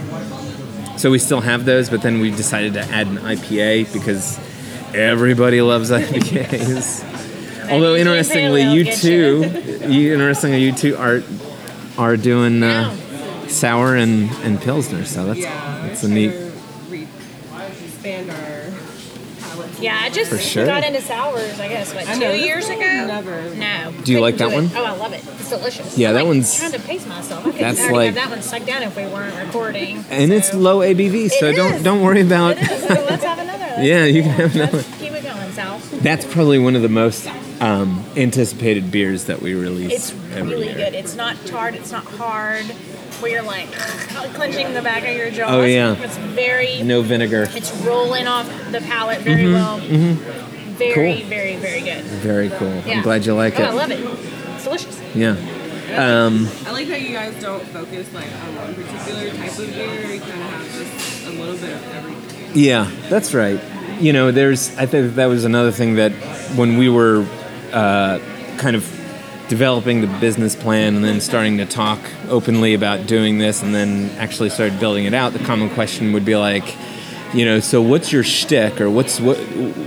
So 0.97 1.11
we 1.11 1.19
still 1.19 1.41
have 1.41 1.65
those, 1.65 1.89
but 1.89 2.01
then 2.01 2.19
we 2.21 2.29
decided 2.31 2.73
to 2.75 2.81
add 2.81 3.07
an 3.07 3.17
IPA 3.17 3.91
because 3.93 4.39
everybody 4.93 5.61
loves 5.61 5.89
IPAs. 5.91 7.69
Although 7.71 7.95
interestingly, 7.95 8.61
you 8.63 8.85
two, 8.85 9.43
you 9.87 10.13
interestingly 10.13 10.61
you 10.61 10.71
two 10.73 10.95
are 10.97 11.21
are 11.97 12.15
doing 12.17 12.61
uh, 12.63 12.95
sour 13.47 13.95
and 13.95 14.29
and 14.43 14.61
pilsner. 14.61 15.05
So 15.05 15.25
that's 15.25 15.39
Yeah. 15.39 15.87
that's 15.87 16.03
a 16.03 16.09
neat. 16.09 16.33
Re- 16.89 17.07
expand 17.85 18.29
our. 18.29 18.52
Yeah. 19.83 19.99
I 20.01 20.09
just 20.09 20.31
For 20.31 20.37
sure. 20.37 20.65
got 20.65 20.83
into 20.83 21.01
sours. 21.01 21.59
I 21.59 21.67
guess 21.67 21.93
what 21.93 22.07
I 22.07 22.13
two 22.13 22.19
know, 22.21 22.31
years 22.31 22.67
ago. 22.69 22.79
never- 22.79 23.53
No. 23.55 23.93
Do 24.03 24.11
you 24.11 24.19
like 24.19 24.37
that 24.37 24.49
do 24.49 24.53
it. 24.53 24.55
one? 24.55 24.69
Oh, 24.75 24.83
I 24.83 24.91
love 24.91 25.13
it. 25.13 25.23
It's 25.27 25.49
delicious. 25.49 25.97
Yeah, 25.97 26.09
I'm, 26.09 26.13
that 26.15 26.19
like, 26.21 26.27
one's- 26.27 26.57
trying 26.59 26.71
to 26.71 26.79
pace 26.79 27.05
myself. 27.05 27.45
I 27.45 27.51
could 27.51 27.59
That's 27.61 27.79
already 27.81 27.95
like- 27.95 28.05
have 28.07 28.15
that 28.15 28.29
one 28.29 28.41
sucked 28.41 28.65
down 28.65 28.83
if 28.83 28.95
we 28.95 29.05
weren't 29.05 29.35
recording. 29.45 30.03
And 30.09 30.31
it's 30.33 30.53
low 30.53 30.79
ABV, 30.79 31.29
so 31.29 31.47
It 31.47 31.55
don't 31.55 31.73
is. 31.73 31.83
don't 31.83 32.01
worry 32.01 32.21
about. 32.21 32.57
It 32.57 32.71
is. 32.71 32.81
So 32.83 33.05
let's 33.09 33.23
have 33.23 33.39
another. 33.39 33.59
Let's- 33.59 33.59
Yeah, 33.83 34.05
you 34.05 34.21
can 34.23 34.31
have 34.31 34.55
another. 34.55 34.77
Let's 34.77 34.97
keep 34.99 35.11
it 35.13 35.23
going, 35.23 35.51
Sal. 35.53 35.79
That's 36.01 36.25
probably 36.25 36.59
one 36.59 36.75
of 36.75 36.81
the 36.83 36.89
most 36.89 37.27
um, 37.59 38.03
anticipated 38.15 38.91
beers 38.91 39.25
that 39.25 39.41
we 39.41 39.53
release. 39.55 39.91
It's 39.91 40.11
every 40.35 40.51
really 40.53 40.65
year. 40.67 40.75
good. 40.75 40.93
It's 40.93 41.15
not 41.15 41.35
tart. 41.45 41.73
It's 41.75 41.91
not 41.91 42.03
hard. 42.05 42.65
Where 43.23 43.31
you're 43.31 43.41
like 43.41 43.71
clenching 44.33 44.73
the 44.73 44.81
back 44.81 45.07
of 45.07 45.15
your 45.15 45.31
jaw. 45.31 45.45
Oh, 45.47 45.63
yeah. 45.63 45.95
It's 45.97 46.17
very. 46.17 46.83
No 46.83 47.01
vinegar. 47.01 47.47
It's 47.51 47.71
rolling 47.77 48.27
off 48.27 48.45
the 48.71 48.81
palate 48.81 49.21
very 49.21 49.49
well. 49.49 49.77
Very, 49.77 49.93
Mm-hmm, 50.15 51.19
Cool. 51.21 51.29
very, 51.29 51.55
very 51.55 51.81
good. 51.81 52.03
Very 52.03 52.49
cool. 52.49 52.73
Yeah. 52.85 52.95
I'm 52.97 53.01
glad 53.03 53.25
you 53.25 53.33
like 53.33 53.57
oh, 53.59 53.63
it. 53.63 53.67
I 53.67 53.71
love 53.71 53.91
it. 53.91 53.99
It's 54.01 54.63
delicious. 54.65 55.01
Yeah. 55.15 55.37
Um, 55.95 56.49
I 56.65 56.71
like 56.71 56.89
that 56.89 57.01
you 57.01 57.13
guys 57.13 57.39
don't 57.41 57.63
focus 57.67 58.11
like 58.13 58.25
on 58.25 58.55
one 58.57 58.75
particular 58.75 59.29
type 59.29 59.51
of 59.57 59.73
beer. 59.73 60.01
You 60.15 60.19
kind 60.19 60.31
of 60.33 60.49
have 60.49 60.71
just 60.73 61.27
a 61.27 61.29
little 61.31 61.55
bit 61.55 61.75
of 61.75 61.95
everything. 61.95 62.51
Yeah, 62.55 62.91
that's 63.07 63.33
right. 63.33 63.61
You 64.01 64.11
know, 64.11 64.31
there's. 64.31 64.75
I 64.77 64.85
think 64.85 65.15
that 65.15 65.27
was 65.27 65.45
another 65.45 65.71
thing 65.71 65.95
that 65.95 66.11
when 66.57 66.77
we 66.77 66.89
were 66.89 67.25
uh, 67.71 68.19
kind 68.57 68.75
of 68.75 68.83
developing 69.57 70.01
the 70.01 70.07
business 70.19 70.55
plan 70.55 70.95
and 70.95 71.05
then 71.05 71.21
starting 71.21 71.57
to 71.59 71.65
talk 71.65 71.99
openly 72.27 72.73
about 72.73 73.05
doing 73.05 73.37
this 73.37 73.61
and 73.61 73.71
then 73.75 74.09
actually 74.17 74.49
started 74.49 74.79
building 74.79 75.05
it 75.05 75.13
out, 75.13 75.31
the 75.31 75.37
common 75.45 75.69
question 75.69 76.11
would 76.11 76.25
be 76.25 76.35
like, 76.35 76.65
you 77.35 77.45
know, 77.45 77.59
so 77.59 77.79
what's 77.79 78.11
your 78.11 78.23
shtick 78.23 78.81
or 78.81 78.89
what's 78.89 79.19
what 79.19 79.37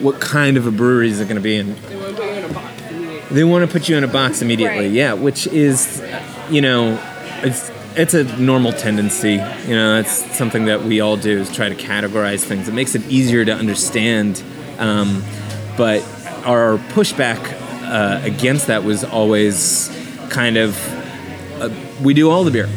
what 0.07 0.21
kind 0.21 0.57
of 0.57 0.69
a 0.69 0.71
brewery 0.71 1.09
is 1.11 1.19
it 1.19 1.25
going 1.25 1.35
to 1.35 1.43
be? 1.43 1.57
And 1.57 1.75
They 1.77 1.97
want 1.97 2.09
to 2.09 2.17
put 2.17 2.29
you 2.29 2.37
in 2.37 2.45
a 2.45 2.49
box 2.55 2.81
immediately. 2.93 3.35
they 3.35 3.45
want 3.45 3.67
to 3.67 3.73
put 3.73 3.89
you 3.89 3.97
in 3.97 4.05
a 4.05 4.09
box 4.09 4.41
immediately 4.41 4.85
Right. 4.87 4.93
yeah 4.93 5.13
which 5.15 5.49
is 5.49 6.01
you 6.49 6.61
know 6.61 7.01
it's 7.43 7.73
it's 7.97 8.15
a 8.15 8.23
normal 8.39 8.73
tendency 8.73 9.33
you 9.69 9.75
know 9.75 9.99
it's 9.99 10.13
something 10.37 10.67
that 10.67 10.85
we 10.85 11.01
all 11.01 11.17
do 11.17 11.41
is 11.41 11.53
try 11.53 11.69
to 11.69 11.75
categorize 11.75 12.45
things 12.45 12.69
it 12.69 12.75
makes 12.75 12.95
it 12.95 13.03
easier 13.11 13.45
to 13.45 13.53
understand 13.53 14.45
um, 14.79 15.25
but 15.77 16.03
our 16.45 16.79
pushback 16.95 17.41
uh, 17.87 18.21
against 18.25 18.67
that 18.67 18.85
was 18.85 19.05
always 19.05 19.91
kind 20.29 20.57
of 20.57 20.77
uh, 21.61 21.71
we 22.03 22.15
do 22.15 22.31
all 22.31 22.45
the 22.45 22.51
beer. 22.51 22.69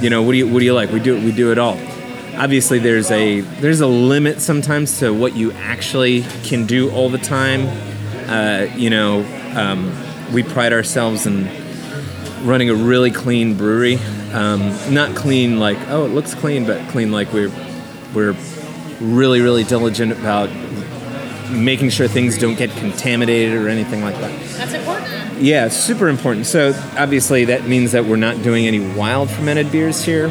You 0.00 0.10
know 0.10 0.22
what 0.22 0.32
do 0.32 0.38
you 0.38 0.46
what 0.46 0.60
do 0.60 0.64
you 0.64 0.74
like? 0.74 0.90
We 0.90 1.00
do 1.00 1.16
we 1.16 1.32
do 1.32 1.50
it 1.52 1.58
all. 1.58 1.78
Obviously 2.36 2.78
there's 2.78 3.10
a 3.10 3.40
there's 3.40 3.80
a 3.80 3.86
limit 3.86 4.40
sometimes 4.40 4.98
to 5.00 5.12
what 5.12 5.34
you 5.34 5.52
actually 5.52 6.22
can 6.44 6.66
do 6.66 6.90
all 6.92 7.08
the 7.08 7.18
time. 7.18 7.66
Uh, 8.28 8.72
you 8.76 8.90
know, 8.90 9.24
um, 9.56 9.92
we 10.32 10.42
pride 10.42 10.72
ourselves 10.72 11.26
in 11.26 11.48
running 12.46 12.70
a 12.70 12.74
really 12.74 13.10
clean 13.10 13.56
brewery. 13.56 13.98
Um, 14.32 14.60
not 14.92 15.16
clean 15.16 15.58
like 15.58 15.78
oh 15.88 16.04
it 16.04 16.10
looks 16.10 16.34
clean, 16.34 16.66
but 16.66 16.86
clean 16.90 17.12
like 17.12 17.32
we're 17.32 17.50
we're 18.14 18.36
really 19.00 19.40
really 19.40 19.64
diligent 19.64 20.12
about 20.12 20.48
making 21.50 21.90
sure 21.90 22.08
things 22.08 22.38
don't 22.38 22.56
get 22.56 22.70
contaminated 22.70 23.54
or 23.54 23.68
anything 23.68 24.02
like 24.02 24.16
that. 24.16 24.30
That's 24.56 24.72
important. 24.72 25.40
Yeah, 25.40 25.68
super 25.68 26.08
important. 26.08 26.46
So 26.46 26.72
obviously 26.96 27.46
that 27.46 27.66
means 27.66 27.92
that 27.92 28.04
we're 28.04 28.16
not 28.16 28.42
doing 28.42 28.66
any 28.66 28.80
wild 28.94 29.30
fermented 29.30 29.72
beers 29.72 30.04
here, 30.04 30.28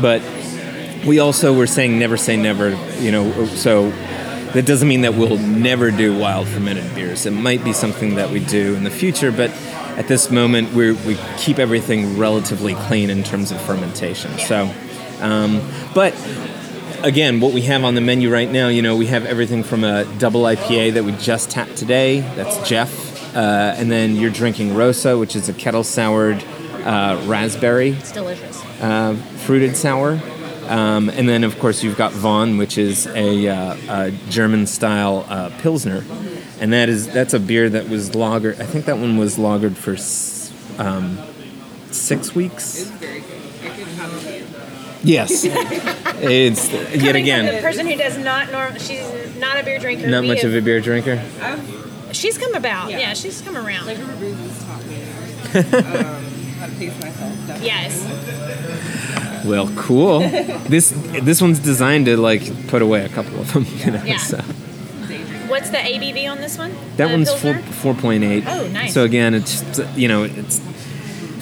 but 0.00 0.22
we 1.06 1.18
also 1.18 1.56
were 1.56 1.66
saying 1.66 1.98
never 1.98 2.16
say 2.16 2.36
never. 2.36 2.70
You 2.98 3.12
know, 3.12 3.46
so 3.46 3.90
that 4.52 4.64
doesn't 4.64 4.88
mean 4.88 5.02
that 5.02 5.14
we'll 5.14 5.38
never 5.38 5.90
do 5.90 6.18
wild 6.18 6.48
fermented 6.48 6.94
beers. 6.94 7.26
It 7.26 7.32
might 7.32 7.62
be 7.62 7.72
something 7.72 8.14
that 8.14 8.30
we 8.30 8.40
do 8.40 8.74
in 8.74 8.84
the 8.84 8.90
future, 8.90 9.30
but 9.30 9.50
at 9.98 10.08
this 10.08 10.30
moment 10.30 10.72
we 10.72 10.92
we 10.92 11.18
keep 11.36 11.58
everything 11.58 12.16
relatively 12.16 12.74
clean 12.74 13.10
in 13.10 13.22
terms 13.22 13.50
of 13.50 13.60
fermentation. 13.60 14.36
So, 14.38 14.72
um, 15.20 15.60
but 15.94 16.14
again, 17.02 17.40
what 17.40 17.52
we 17.52 17.62
have 17.62 17.84
on 17.84 17.94
the 17.94 18.00
menu 18.00 18.30
right 18.30 18.50
now, 18.50 18.68
you 18.68 18.82
know, 18.82 18.96
we 18.96 19.06
have 19.06 19.24
everything 19.26 19.62
from 19.62 19.84
a 19.84 20.04
double 20.18 20.42
IPA 20.42 20.94
that 20.94 21.04
we 21.04 21.12
just 21.12 21.50
tapped 21.50 21.76
today. 21.76 22.20
That's 22.20 22.68
Jeff, 22.68 23.34
uh, 23.36 23.74
and 23.76 23.90
then 23.90 24.16
you're 24.16 24.30
drinking 24.30 24.74
Rosa, 24.74 25.16
which 25.18 25.36
is 25.36 25.48
a 25.48 25.52
kettle 25.52 25.84
soured 25.84 26.42
uh, 26.84 27.22
raspberry 27.26 27.90
It's 27.90 28.12
delicious. 28.12 28.62
uh, 28.80 29.14
fruited 29.38 29.76
sour. 29.76 30.20
Um, 30.68 31.08
and 31.08 31.26
then, 31.26 31.44
of 31.44 31.58
course, 31.58 31.82
you've 31.82 31.96
got 31.96 32.12
Vaughn, 32.12 32.58
which 32.58 32.76
is 32.76 33.06
a, 33.06 33.48
uh, 33.48 33.76
a 33.88 34.10
German-style 34.28 35.24
uh, 35.26 35.50
pilsner, 35.62 36.04
and 36.60 36.74
that 36.74 36.90
is 36.90 37.08
that's 37.08 37.32
a 37.32 37.40
beer 37.40 37.70
that 37.70 37.88
was 37.88 38.10
lagered. 38.10 38.60
I 38.60 38.64
think 38.66 38.84
that 38.84 38.98
one 38.98 39.16
was 39.16 39.38
lagered 39.38 39.76
for 39.76 39.96
um, 40.82 41.18
six 41.90 42.34
weeks. 42.34 42.82
Very 42.84 43.20
good. 43.20 43.30
I 43.62 43.68
could 43.70 43.86
have 43.86 44.12
a 44.12 44.28
beer. 44.28 44.44
Yes, 45.04 45.44
it's 45.44 46.70
yet 46.72 46.86
Coming 46.90 47.00
from 47.00 47.16
again 47.16 47.46
the 47.46 47.60
person 47.62 47.86
who 47.86 47.96
does 47.96 48.18
not 48.18 48.50
norm, 48.50 48.76
she's 48.78 49.06
not 49.38 49.58
a 49.58 49.62
beer 49.64 49.78
drinker. 49.78 50.08
not 50.08 50.22
we 50.22 50.28
much 50.28 50.42
have- 50.42 50.50
of 50.50 50.56
a 50.56 50.60
beer 50.62 50.80
drinker. 50.80 51.22
I've 51.40 51.76
She's 52.12 52.38
come 52.38 52.54
about. 52.54 52.90
Yeah. 52.90 52.98
Yeah, 53.00 53.12
she's 53.14 53.42
come 53.42 53.56
around. 53.56 53.84
like 53.86 53.98
River 53.98 54.16
Brews 54.16 54.36
has 54.38 54.64
taught 54.64 54.86
me 54.86 54.96
um, 54.96 56.24
how 56.58 56.66
to 56.66 56.72
pace 56.72 57.00
myself. 57.02 57.32
Definitely. 57.46 57.66
yes. 57.66 59.44
Well, 59.46 59.68
cool. 59.76 60.20
this 60.68 60.90
this 61.22 61.40
one's 61.42 61.58
designed 61.58 62.06
to 62.06 62.16
like 62.16 62.66
put 62.68 62.80
away 62.82 63.04
a 63.04 63.08
couple 63.10 63.38
of 63.40 63.52
them. 63.52 63.66
You 63.84 63.90
know, 63.92 64.02
Yeah. 64.04 64.16
so. 64.18 64.38
What's 65.48 65.70
the 65.70 65.78
ABV 65.78 66.26
on 66.30 66.38
this 66.38 66.58
one? 66.58 66.72
That 66.96 67.06
The 67.08 67.12
one's 67.12 67.32
four 67.32 67.54
four 67.58 67.94
point 67.94 68.24
eight. 68.24 68.44
Oh, 68.46 68.66
nice. 68.68 68.94
So 68.94 69.04
again, 69.04 69.34
it's 69.34 69.62
you 69.96 70.08
know 70.08 70.24
it's 70.24 70.60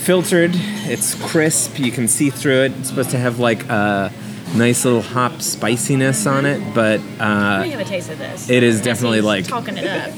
filtered. 0.07 0.53
It's 0.55 1.17
crisp. 1.31 1.81
You 1.81 1.91
can 1.91 2.07
see 2.07 2.31
through 2.31 2.63
it. 2.63 2.73
It's 2.79 2.89
supposed 2.89 3.11
to 3.11 3.19
have 3.19 3.41
like 3.41 3.65
a 3.69 4.13
nice 4.55 4.85
little 4.85 5.03
hop 5.03 5.43
spiciness 5.43 6.29
on 6.29 6.47
it, 6.47 6.63
but 6.73 7.01
uh, 7.19 7.65
have 7.65 7.81
a 7.81 7.85
taste 7.85 8.09
of 8.11 8.19
this. 8.19 8.49
it 8.49 8.63
is 8.63 8.81
definitely 8.81 9.21
like- 9.21 9.49
talking 9.49 9.77
it 9.77 9.85
up. 9.85 10.15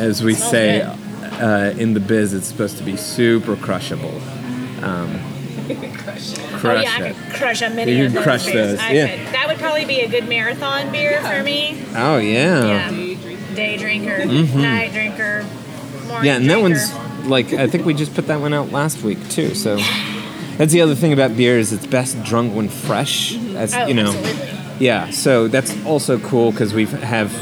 as 0.00 0.24
we 0.24 0.32
say 0.32 0.80
uh, 0.80 1.74
in 1.76 1.92
the 1.92 2.00
biz, 2.00 2.32
it's 2.32 2.46
supposed 2.46 2.78
to 2.78 2.82
be 2.82 2.96
super 2.96 3.56
crushable. 3.56 4.16
Um, 4.82 5.20
crush 5.98 6.34
oh 6.64 6.80
yeah, 6.80 6.92
I 6.96 7.12
could 7.12 7.34
crush 7.34 7.60
a 7.60 7.68
mini. 7.68 7.92
You 7.92 8.08
can 8.08 8.22
crush 8.22 8.46
beers. 8.46 8.70
those, 8.70 8.78
I 8.80 8.92
yeah. 8.92 9.16
could. 9.16 9.34
That 9.34 9.48
would 9.48 9.58
probably 9.58 9.84
be 9.84 10.00
a 10.00 10.08
good 10.08 10.26
marathon 10.26 10.90
beer 10.90 11.20
for 11.20 11.42
me. 11.42 11.84
Oh 11.94 12.16
yeah. 12.16 12.90
Yeah. 12.90 13.54
Day 13.54 13.76
drinker, 13.76 14.16
Mm-hmm. 14.20 14.62
night 14.62 14.92
drinker, 14.92 15.44
morning 16.08 16.24
Yeah, 16.26 16.36
and 16.36 16.48
that 16.48 16.60
one's 16.62 16.90
like 17.24 17.52
I 17.52 17.66
think 17.66 17.84
we 17.86 17.94
just 17.94 18.14
put 18.14 18.26
that 18.26 18.40
one 18.40 18.52
out 18.52 18.70
last 18.70 19.02
week 19.02 19.18
too. 19.30 19.54
So 19.54 19.76
that's 20.58 20.72
the 20.72 20.80
other 20.82 20.94
thing 20.94 21.12
about 21.12 21.36
beer 21.36 21.58
is 21.58 21.72
it's 21.72 21.86
best 21.86 22.22
drunk 22.24 22.54
when 22.54 22.68
fresh. 22.68 23.36
As 23.54 23.74
Oh, 23.74 23.86
you 23.86 23.94
know, 23.94 24.12
absolutely. 24.12 24.84
yeah. 24.86 25.10
So 25.10 25.48
that's 25.48 25.84
also 25.84 26.18
cool 26.18 26.50
because 26.52 26.72
we 26.74 26.86
have 26.86 27.32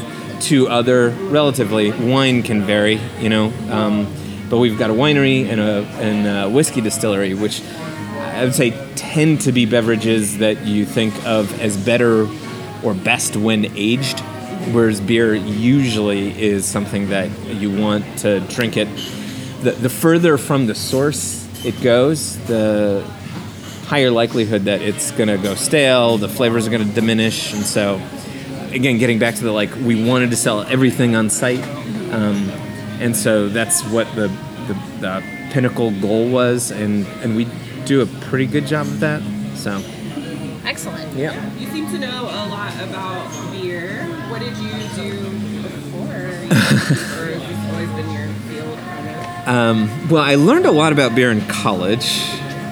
two 0.41 0.67
other 0.67 1.09
relatively 1.29 1.91
wine 1.91 2.41
can 2.43 2.63
vary, 2.63 2.99
you 3.19 3.29
know, 3.29 3.53
um, 3.69 4.07
but 4.49 4.57
we've 4.57 4.77
got 4.77 4.89
a 4.89 4.93
winery 4.93 5.47
and 5.47 5.61
a 5.61 5.83
and 5.99 6.27
a 6.27 6.49
whiskey 6.49 6.81
distillery, 6.81 7.33
which 7.33 7.61
I 8.17 8.43
would 8.43 8.55
say 8.55 8.71
tend 8.95 9.41
to 9.41 9.51
be 9.51 9.65
beverages 9.65 10.37
that 10.39 10.65
you 10.65 10.85
think 10.85 11.13
of 11.25 11.59
as 11.61 11.77
better 11.77 12.27
or 12.83 12.93
best 12.93 13.35
when 13.35 13.65
aged. 13.77 14.19
whereas 14.73 14.99
beer 15.01 15.33
usually 15.35 16.39
is 16.41 16.65
something 16.65 17.09
that 17.09 17.29
you 17.47 17.69
want 17.81 18.03
to 18.19 18.39
drink 18.41 18.77
it. 18.77 18.87
The, 19.61 19.71
the 19.71 19.89
further 19.89 20.37
from 20.37 20.65
the 20.67 20.75
source 20.75 21.47
it 21.63 21.79
goes, 21.81 22.37
the 22.47 23.03
higher 23.85 24.09
likelihood 24.09 24.63
that 24.63 24.81
it's 24.81 25.11
going 25.11 25.29
to 25.29 25.37
go 25.37 25.53
stale, 25.53 26.17
the 26.17 26.29
flavors 26.29 26.67
are 26.67 26.71
going 26.71 26.87
to 26.87 26.93
diminish, 26.93 27.53
and 27.53 27.63
so 27.63 28.01
again, 28.71 28.97
getting 28.97 29.19
back 29.19 29.35
to 29.35 29.43
the 29.43 29.51
like, 29.51 29.73
we 29.75 30.03
wanted 30.07 30.31
to 30.31 30.35
sell 30.35 30.61
everything 30.63 31.15
on 31.15 31.29
site, 31.29 31.63
um, 32.11 32.49
and 32.99 33.15
so 33.15 33.49
that's 33.49 33.83
what 33.89 34.07
the, 34.15 34.27
the 34.67 34.73
the 34.99 35.23
pinnacle 35.51 35.91
goal 35.99 36.29
was, 36.29 36.71
and 36.71 37.05
and 37.21 37.35
we 37.35 37.47
do 37.85 38.01
a 38.01 38.05
pretty 38.05 38.45
good 38.45 38.65
job 38.65 38.87
of 38.87 38.99
that. 39.01 39.21
So 39.55 39.81
Excellent. 40.65 41.15
yeah. 41.15 41.53
You 41.57 41.67
seem 41.67 41.87
to 41.91 41.99
know 41.99 42.23
a 42.23 42.43
lot 42.49 42.73
about 42.81 43.29
beer. 43.51 44.05
What 44.29 44.39
did 44.39 44.55
you 44.57 44.71
do 44.95 45.29
before? 45.61 46.05
or 46.07 47.25
has 47.27 47.47
this 47.47 47.73
always 47.73 47.89
been 47.89 48.09
your 48.11 48.30
Kind 49.45 50.09
Well, 50.09 50.23
I 50.23 50.35
learned 50.35 50.65
a 50.65 50.71
lot 50.71 50.93
about 50.93 51.15
beer 51.15 51.31
in 51.31 51.41
college. 51.47 52.21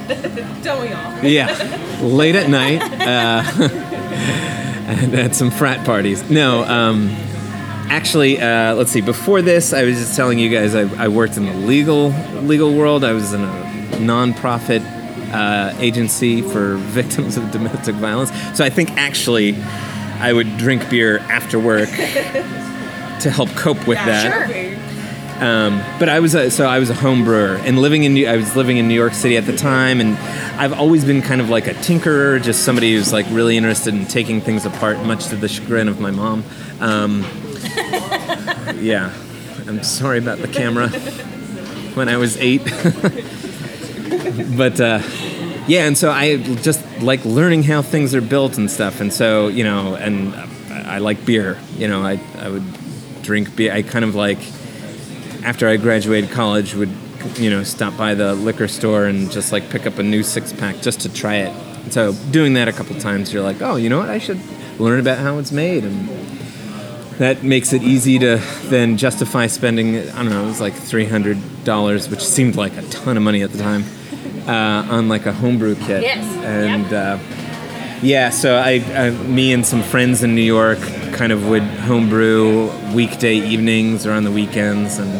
Don't 0.64 0.82
we 0.82 0.92
all? 0.92 1.24
Yeah, 1.24 2.00
late 2.02 2.36
at 2.36 2.50
night, 2.50 2.82
uh, 2.82 3.44
and 4.88 5.14
at 5.14 5.36
some 5.36 5.52
frat 5.52 5.86
parties. 5.86 6.28
No, 6.30 6.64
um, 6.64 7.10
actually, 7.90 8.42
uh, 8.42 8.74
let's 8.76 8.92
see. 8.92 9.02
Before 9.02 9.42
this, 9.42 9.72
I 9.72 9.84
was 9.84 9.98
just 9.98 10.16
telling 10.16 10.40
you 10.40 10.50
guys 10.50 10.74
I, 10.76 11.04
I 11.04 11.08
worked 11.10 11.38
in 11.38 11.46
the 11.46 11.54
legal 11.54 12.10
legal 12.42 12.74
world. 12.74 13.04
I 13.04 13.14
was 13.14 13.34
in 13.34 13.44
a 13.44 13.70
nonprofit 14.00 14.82
uh, 15.32 15.76
agency 15.80 16.42
for 16.42 16.76
victims 16.78 17.38
of 17.38 17.52
domestic 17.52 17.96
violence. 17.96 18.32
So 18.58 18.66
I 18.66 18.70
think 18.70 18.92
actually, 18.92 19.56
I 20.20 20.34
would 20.34 20.58
drink 20.58 20.90
beer 20.90 21.20
after 21.20 21.60
work 21.60 21.90
to 21.90 23.32
help 23.32 23.50
cope 23.50 23.88
with 23.88 23.98
that. 23.98 24.48
Sure. 24.50 24.89
Um, 25.40 25.82
but 26.00 26.10
I 26.10 26.20
was 26.20 26.36
a, 26.36 26.52
so 26.52 26.66
I 26.66 26.80
was 26.80 26.90
a 26.90 26.94
home 26.94 27.24
brewer 27.24 27.56
and 27.64 27.80
living 27.80 28.04
in 28.04 28.14
New, 28.14 28.28
I 28.28 28.36
was 28.36 28.58
living 28.58 28.76
in 28.76 28.90
New 28.90 28.94
York 28.94 29.14
City 29.14 29.38
at 29.38 29.46
the 29.46 29.56
time, 29.56 30.02
and 30.02 30.18
I've 30.60 30.74
always 30.74 31.06
been 31.06 31.22
kind 31.22 31.40
of 31.40 31.50
like 31.50 31.68
a 31.68 31.74
tinkerer, 31.76 32.44
just 32.44 32.66
somebody 32.66 32.94
who's 32.94 33.14
like 33.14 33.26
really 33.30 33.56
interested 33.56 33.94
in 33.94 34.06
taking 34.06 34.42
things 34.42 34.66
apart, 34.66 35.02
much 35.06 35.28
to 35.28 35.38
the 35.38 35.48
chagrin 35.48 35.88
of 35.88 36.02
my 36.02 36.12
mom. 36.12 36.44
Um, 36.82 37.22
yeah, 38.80 39.14
I'm 39.66 39.82
sorry 39.82 40.18
about 40.18 40.40
the 40.40 40.50
camera. 40.50 40.90
When 41.96 42.10
I 42.10 42.18
was 42.18 42.36
eight, 42.38 42.64
but 44.58 44.82
uh, 44.82 45.02
yeah, 45.68 45.88
and 45.88 45.98
so 45.98 46.12
I 46.12 46.38
just 46.38 46.84
like 47.02 47.24
learning 47.24 47.64
how 47.64 47.82
things 47.82 48.14
are 48.14 48.22
built 48.22 48.58
and 48.58 48.70
stuff, 48.70 49.00
and 49.00 49.14
so 49.14 49.48
you 49.48 49.64
know, 49.64 49.96
and 49.96 50.36
I 50.36 50.96
I 50.96 50.98
like 50.98 51.26
beer. 51.26 51.58
You 51.78 51.88
know, 51.88 52.02
I 52.02 52.20
I 52.38 52.50
would 52.50 52.66
drink 53.22 53.56
beer. 53.56 53.72
I 53.72 53.84
kind 53.84 54.04
of 54.04 54.16
like 54.16 54.40
after 55.44 55.68
I 55.68 55.78
graduated 55.78 56.32
college, 56.32 56.76
would 56.76 56.90
you 57.38 57.50
know 57.50 57.64
stop 57.64 57.98
by 57.98 58.14
the 58.14 58.34
liquor 58.34 58.68
store 58.68 59.06
and 59.06 59.32
just 59.32 59.52
like 59.52 59.70
pick 59.70 59.86
up 59.86 59.98
a 59.98 60.04
new 60.04 60.24
six 60.24 60.54
pack 60.54 60.82
just 60.82 61.02
to 61.02 61.14
try 61.14 61.36
it. 61.36 61.54
And 61.84 61.94
so 61.94 62.14
doing 62.32 62.54
that 62.54 62.68
a 62.68 62.74
couple 62.74 62.96
times, 63.00 63.34
you're 63.34 63.44
like, 63.44 63.62
oh, 63.62 63.76
you 63.76 63.90
know 63.90 64.00
what? 64.00 64.10
I 64.10 64.20
should 64.20 64.40
learn 64.80 65.00
about 65.00 65.18
how 65.20 65.38
it's 65.38 65.52
made, 65.52 65.84
and 65.84 66.10
that 67.18 67.44
makes 67.44 67.74
it 67.74 67.84
easy 67.84 68.20
to 68.20 68.38
then 68.66 68.98
justify 68.98 69.48
spending. 69.48 69.98
I 69.98 70.24
don't 70.24 70.30
know, 70.30 70.44
it 70.44 70.48
was 70.48 70.62
like 70.62 70.74
three 70.74 71.06
hundred 71.06 71.38
dollars, 71.64 72.10
which 72.10 72.22
seemed 72.24 72.56
like 72.56 72.76
a 72.78 72.84
ton 72.84 73.18
of 73.18 73.24
money 73.24 73.44
at 73.44 73.52
the 73.52 73.58
time, 73.58 73.84
uh, 74.48 74.94
on 74.94 75.10
like 75.10 75.26
a 75.26 75.34
homebrew 75.34 75.76
kit. 75.76 76.04
Yes. 76.04 76.24
And. 76.44 76.94
Uh, 76.94 77.20
yeah, 78.02 78.30
so 78.30 78.56
I, 78.56 78.82
I, 78.96 79.10
me 79.10 79.52
and 79.52 79.66
some 79.66 79.84
friends 79.84 80.24
in 80.24 80.34
New 80.34 80.42
York 80.42 80.80
kind 81.20 81.34
of 81.34 81.50
would 81.50 81.64
homebrew 81.64 82.72
weekday 82.94 83.36
evenings 83.36 84.08
or 84.08 84.14
on 84.14 84.24
the 84.24 84.32
weekends, 84.32 85.00
and 85.00 85.12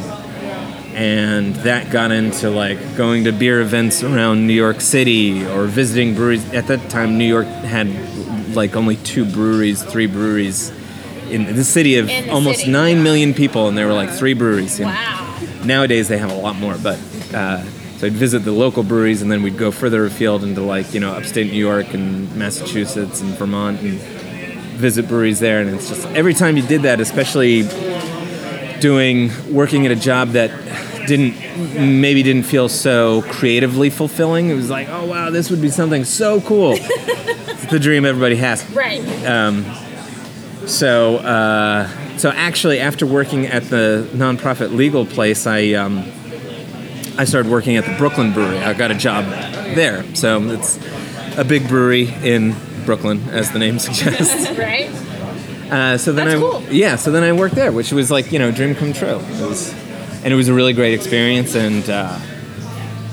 and 0.96 1.56
that 1.58 1.92
got 1.92 2.10
into 2.12 2.50
like 2.50 2.96
going 2.96 3.26
to 3.26 3.34
beer 3.34 3.60
events 3.60 4.02
around 4.02 4.48
New 4.48 4.54
York 4.54 4.80
City 4.80 5.46
or 5.46 5.66
visiting 5.66 6.16
breweries. 6.16 6.54
At 6.54 6.68
that 6.68 6.90
time, 6.90 7.18
New 7.18 7.26
York 7.28 7.48
had 7.48 7.90
like 8.56 8.78
only 8.78 8.96
two 8.96 9.26
breweries, 9.26 9.84
three 9.84 10.08
breweries 10.08 10.72
in 11.30 11.54
the 11.54 11.66
city 11.66 11.98
of 11.98 12.08
the 12.08 12.30
almost 12.30 12.60
city. 12.60 12.72
nine 12.72 13.04
million 13.04 13.34
people, 13.34 13.68
and 13.68 13.78
there 13.78 13.86
were 13.86 13.94
like 13.94 14.10
three 14.10 14.34
breweries. 14.34 14.80
you 14.80 14.86
know. 14.86 14.92
Wow. 14.92 15.40
Nowadays 15.66 16.08
they 16.08 16.18
have 16.18 16.32
a 16.32 16.38
lot 16.38 16.56
more, 16.56 16.78
but 16.82 16.98
uh, 17.34 17.62
so 17.98 18.08
I'd 18.08 18.14
visit 18.14 18.46
the 18.46 18.54
local 18.54 18.84
breweries, 18.84 19.22
and 19.22 19.30
then 19.30 19.44
we'd 19.44 19.58
go 19.58 19.70
further 19.70 20.06
afield 20.06 20.46
into 20.46 20.62
like 20.62 20.94
you 20.94 21.02
know 21.02 21.12
upstate 21.12 21.52
New 21.52 21.60
York 21.60 21.94
and 21.94 22.34
Massachusetts 22.38 23.20
and 23.20 23.32
Vermont, 23.32 23.82
and 23.82 24.00
visit 24.80 25.08
breweries 25.08 25.40
there. 25.40 25.62
And 25.62 25.70
it's 25.76 25.90
just 25.90 26.06
every 26.08 26.34
time 26.34 26.58
you 26.58 26.64
did 26.66 26.82
that, 26.84 27.00
especially 27.00 27.64
doing 28.80 29.30
working 29.54 29.86
at 29.86 29.92
a 29.92 29.96
job 29.96 30.30
that 30.30 30.50
didn't 31.08 31.36
maybe 32.02 32.24
didn't 32.24 32.44
feel 32.44 32.70
so 32.70 33.22
creatively 33.24 33.90
fulfilling. 33.90 34.50
It 34.50 34.56
was 34.56 34.70
like, 34.70 34.88
oh 34.90 35.06
wow, 35.06 35.30
this 35.30 35.50
would 35.50 35.62
be 35.62 35.70
something 35.70 36.06
so 36.06 36.40
cool. 36.42 36.74
it's 36.80 37.66
the 37.66 37.80
dream 37.80 38.06
everybody 38.06 38.36
has. 38.38 38.68
Right. 38.72 39.02
Um, 39.26 39.66
So, 40.68 41.16
uh, 41.18 41.88
so 42.18 42.30
actually, 42.30 42.80
after 42.80 43.06
working 43.08 43.48
at 43.48 43.64
the 43.70 44.08
nonprofit 44.14 44.76
legal 44.76 45.06
place, 45.06 45.48
I 45.48 45.74
um, 45.74 46.04
I 47.18 47.26
started 47.26 47.52
working 47.52 47.76
at 47.78 47.86
the 47.86 47.96
Brooklyn 47.98 48.34
Brewery. 48.34 48.60
I 48.60 48.74
got 48.74 48.92
a 48.92 48.96
job 48.96 49.26
there. 49.76 50.04
So 50.16 50.42
it's 50.52 50.78
a 51.38 51.44
big 51.44 51.68
brewery 51.68 52.14
in 52.24 52.54
Brooklyn, 52.90 53.20
as 53.30 53.52
the 53.52 53.60
name 53.60 53.78
suggests. 53.78 54.50
right. 54.58 54.90
Uh, 55.72 55.96
so 56.00 56.12
then 56.12 56.26
That's 56.28 56.38
I 56.38 56.40
cool. 56.40 56.64
yeah, 56.74 56.96
so 56.96 57.12
then 57.12 57.24
I 57.24 57.32
worked 57.34 57.54
there, 57.54 57.72
which 57.72 57.92
was 57.92 58.10
like 58.10 58.32
you 58.32 58.40
know 58.40 58.50
dream 58.52 58.74
come 58.74 58.94
true. 58.94 59.20
It 59.20 59.48
was, 59.48 59.72
and 60.24 60.34
it 60.34 60.36
was 60.36 60.48
a 60.48 60.54
really 60.56 60.74
great 60.74 60.96
experience, 60.96 61.54
and 61.56 61.88
uh, 61.88 62.18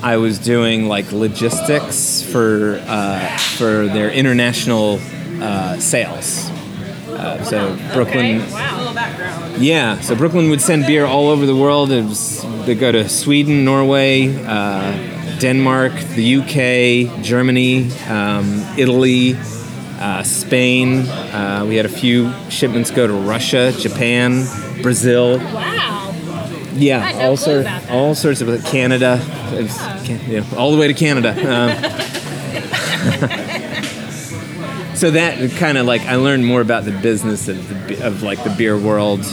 I 0.03 0.17
was 0.17 0.39
doing 0.39 0.89
like 0.89 1.13
logistics 1.13 2.23
for 2.23 2.81
uh, 2.89 3.37
for 3.59 3.87
their 3.87 4.11
international 4.11 4.99
uh, 5.43 5.77
sales. 5.79 6.49
Uh, 7.11 7.43
so 7.45 7.77
Brooklyn, 7.95 8.41
Okay. 8.41 8.53
Wow. 8.53 8.79
little 8.79 8.95
background. 8.95 9.63
yeah, 9.63 10.01
so 10.01 10.15
Brooklyn 10.17 10.49
would 10.51 10.61
send 10.63 10.87
beer 10.87 11.05
all 11.05 11.29
over 11.29 11.45
the 11.47 11.57
world. 11.57 11.91
It 11.91 12.05
was, 12.05 12.43
they 12.67 12.75
go 12.75 12.91
to 12.93 13.09
Sweden, 13.09 13.65
Norway, 13.65 14.35
uh, 14.47 15.39
Denmark, 15.41 15.93
the 16.15 16.37
UK, 16.41 17.23
Germany, 17.23 17.91
um, 18.09 18.63
Italy, 18.77 19.35
uh, 19.99 20.23
Spain. 20.23 21.01
Uh, 21.09 21.65
we 21.69 21.77
had 21.77 21.87
a 21.87 21.91
few 21.91 22.33
shipments 22.51 22.91
go 22.91 23.07
to 23.07 23.13
Russia, 23.13 23.73
Japan, 23.79 24.47
Brazil. 24.83 25.39
Wow. 25.39 26.13
Yeah, 26.75 27.11
no 27.13 27.31
all 27.31 27.37
sorts, 27.37 27.69
all 27.89 28.15
sorts 28.15 28.41
of 28.43 28.65
Canada, 28.67 29.19
was 29.53 29.77
can- 30.07 30.21
you 30.31 30.41
know, 30.41 30.47
all 30.59 30.73
the 30.73 30.79
way 30.79 30.89
to 30.89 30.95
Canada. 30.95 31.35
Um, 33.07 33.27
so 34.95 35.11
that 35.13 35.51
kind 35.59 35.79
of 35.79 35.87
like 35.87 36.03
I 36.03 36.17
learned 36.17 36.45
more 36.45 36.61
about 36.61 36.85
the 36.85 36.91
business 36.91 37.49
of, 37.49 37.69
the, 37.89 38.07
of 38.07 38.23
like 38.23 38.43
the 38.45 38.51
beer 38.51 38.77
world, 38.79 39.25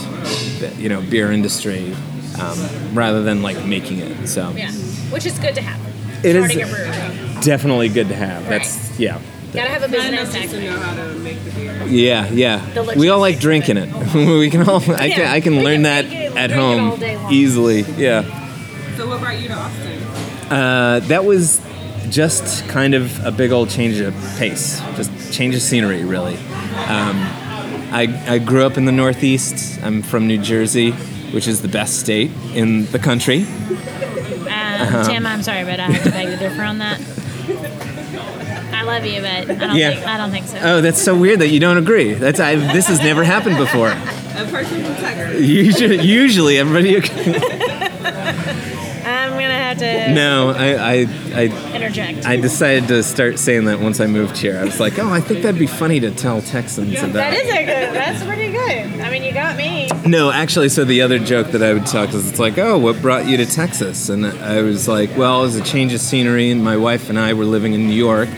you 0.78 0.88
know, 0.88 1.00
beer 1.02 1.32
industry, 1.32 1.94
um, 2.40 2.94
rather 2.94 3.22
than 3.22 3.42
like 3.42 3.64
making 3.64 3.98
it. 3.98 4.26
So 4.28 4.50
Yeah. 4.50 4.70
Which 5.10 5.26
is 5.26 5.38
good 5.38 5.54
to 5.56 5.60
have. 5.62 5.80
It 6.24 6.36
is- 6.36 6.52
Starting 6.52 7.40
definitely 7.42 7.88
good 7.90 8.08
to 8.08 8.14
have. 8.14 8.48
That's 8.48 8.98
yeah. 8.98 9.20
Gotta 9.54 9.70
have 9.70 9.82
a 9.84 9.88
Not 9.88 10.06
enough 10.06 10.32
business 10.32 10.50
to 10.50 10.60
know 10.60 10.76
how 10.80 10.94
to 10.96 11.14
make 11.20 11.42
the 11.44 11.50
beer. 11.52 11.84
Yeah, 11.86 12.28
yeah. 12.30 12.64
The 12.74 12.94
We 12.96 13.08
all 13.08 13.20
like 13.20 13.38
drinking 13.38 13.76
it. 13.76 13.88
we 14.14 14.50
can 14.50 14.68
all. 14.68 14.78
I 14.92 15.10
can. 15.10 15.20
Yeah, 15.20 15.32
I 15.32 15.40
can 15.40 15.62
learn 15.62 15.82
can 15.82 15.82
that 15.84 16.04
it, 16.06 16.36
at 16.36 16.48
drink 16.48 16.52
it 16.52 16.58
all 16.58 16.96
home 17.20 17.32
easily. 17.32 17.80
Yeah. 17.82 18.22
So 18.96 19.06
what 19.08 19.20
brought 19.20 19.38
you 19.40 19.48
to 19.48 19.54
Austin? 19.54 20.02
Uh, 20.52 21.00
that 21.04 21.24
was 21.24 21.60
just 22.10 22.68
kind 22.68 22.94
of 22.94 23.24
a 23.24 23.30
big 23.30 23.52
old 23.52 23.70
change 23.70 23.98
of 24.00 24.12
pace, 24.38 24.80
just 24.96 25.32
change 25.32 25.54
of 25.54 25.62
scenery, 25.62 26.04
really. 26.04 26.34
Um, 26.36 27.16
I, 27.92 28.24
I 28.26 28.38
grew 28.38 28.64
up 28.66 28.76
in 28.76 28.84
the 28.84 28.92
Northeast. 28.92 29.80
I'm 29.82 30.02
from 30.02 30.26
New 30.26 30.38
Jersey, 30.38 30.90
which 31.32 31.46
is 31.46 31.62
the 31.62 31.68
best 31.68 32.00
state 32.00 32.30
in 32.54 32.86
the 32.86 32.98
country. 32.98 33.42
Um, 33.44 34.48
Uh-huh. 34.48 35.04
Tim, 35.08 35.26
I'm 35.26 35.42
sorry, 35.42 35.64
but 35.64 35.78
I 35.80 35.84
have 35.90 36.02
to 36.04 36.10
beg 36.10 36.26
to 36.26 36.36
differ 36.36 36.62
on 36.62 36.78
that. 36.78 37.00
I 38.72 38.82
love 38.82 39.04
you, 39.04 39.20
but 39.20 39.30
I 39.30 39.44
don't 39.44 39.76
Yeah. 39.76 39.90
think 39.94 40.06
I 40.06 40.16
don't 40.16 40.30
think 40.30 40.46
so. 40.46 40.58
Oh, 40.62 40.80
that's 40.80 41.00
so 41.02 41.16
weird 41.16 41.40
that 41.40 41.48
you 41.48 41.60
don't 41.60 41.76
agree. 41.78 42.14
That's 42.14 42.40
I, 42.40 42.56
this 42.56 42.86
has 42.88 43.00
never 43.00 43.24
happened 43.24 43.56
before. 43.56 43.88
A 44.36 44.44
person 44.50 44.84
from 44.84 44.94
Texas. 44.96 45.40
Usually, 45.42 46.00
usually 46.00 46.58
everybody. 46.58 46.96
I'm 49.06 49.32
gonna 49.32 49.52
have 49.58 49.78
to 49.78 50.12
No, 50.12 50.50
I, 50.50 50.74
I, 50.74 50.92
I 51.34 51.74
interject. 51.74 52.26
I 52.26 52.36
decided 52.36 52.88
to 52.88 53.02
start 53.02 53.38
saying 53.38 53.66
that 53.66 53.78
once 53.80 54.00
I 54.00 54.06
moved 54.06 54.36
here. 54.38 54.58
I 54.58 54.64
was 54.64 54.80
like, 54.80 54.98
oh, 54.98 55.08
I 55.10 55.20
think 55.20 55.42
that'd 55.42 55.58
be 55.58 55.66
funny 55.66 56.00
to 56.00 56.10
tell 56.10 56.40
Texans 56.42 56.94
about. 56.98 57.12
that 57.12 57.34
is 57.34 57.48
a 57.48 57.58
good. 57.64 57.94
That's 57.94 58.24
pretty 58.24 58.50
good. 58.52 59.00
I 59.00 59.10
mean, 59.10 59.22
you 59.22 59.32
got 59.32 59.56
me. 59.56 59.88
No, 60.06 60.30
actually, 60.30 60.68
so 60.70 60.84
the 60.84 61.02
other 61.02 61.18
joke 61.18 61.48
that 61.48 61.62
I 61.62 61.72
would 61.74 61.86
talk 61.86 62.12
is 62.14 62.28
it's 62.28 62.38
like, 62.38 62.58
oh, 62.58 62.78
what 62.78 63.00
brought 63.02 63.26
you 63.26 63.36
to 63.38 63.46
Texas? 63.46 64.08
And 64.08 64.26
I 64.26 64.62
was 64.62 64.88
like, 64.88 65.16
well, 65.16 65.40
it 65.40 65.46
was 65.46 65.56
a 65.56 65.64
change 65.64 65.92
of 65.92 66.00
scenery, 66.00 66.50
and 66.50 66.64
my 66.64 66.76
wife 66.76 67.08
and 67.10 67.18
I 67.18 67.34
were 67.34 67.44
living 67.44 67.74
in 67.74 67.86
New 67.86 67.94
York. 67.94 68.28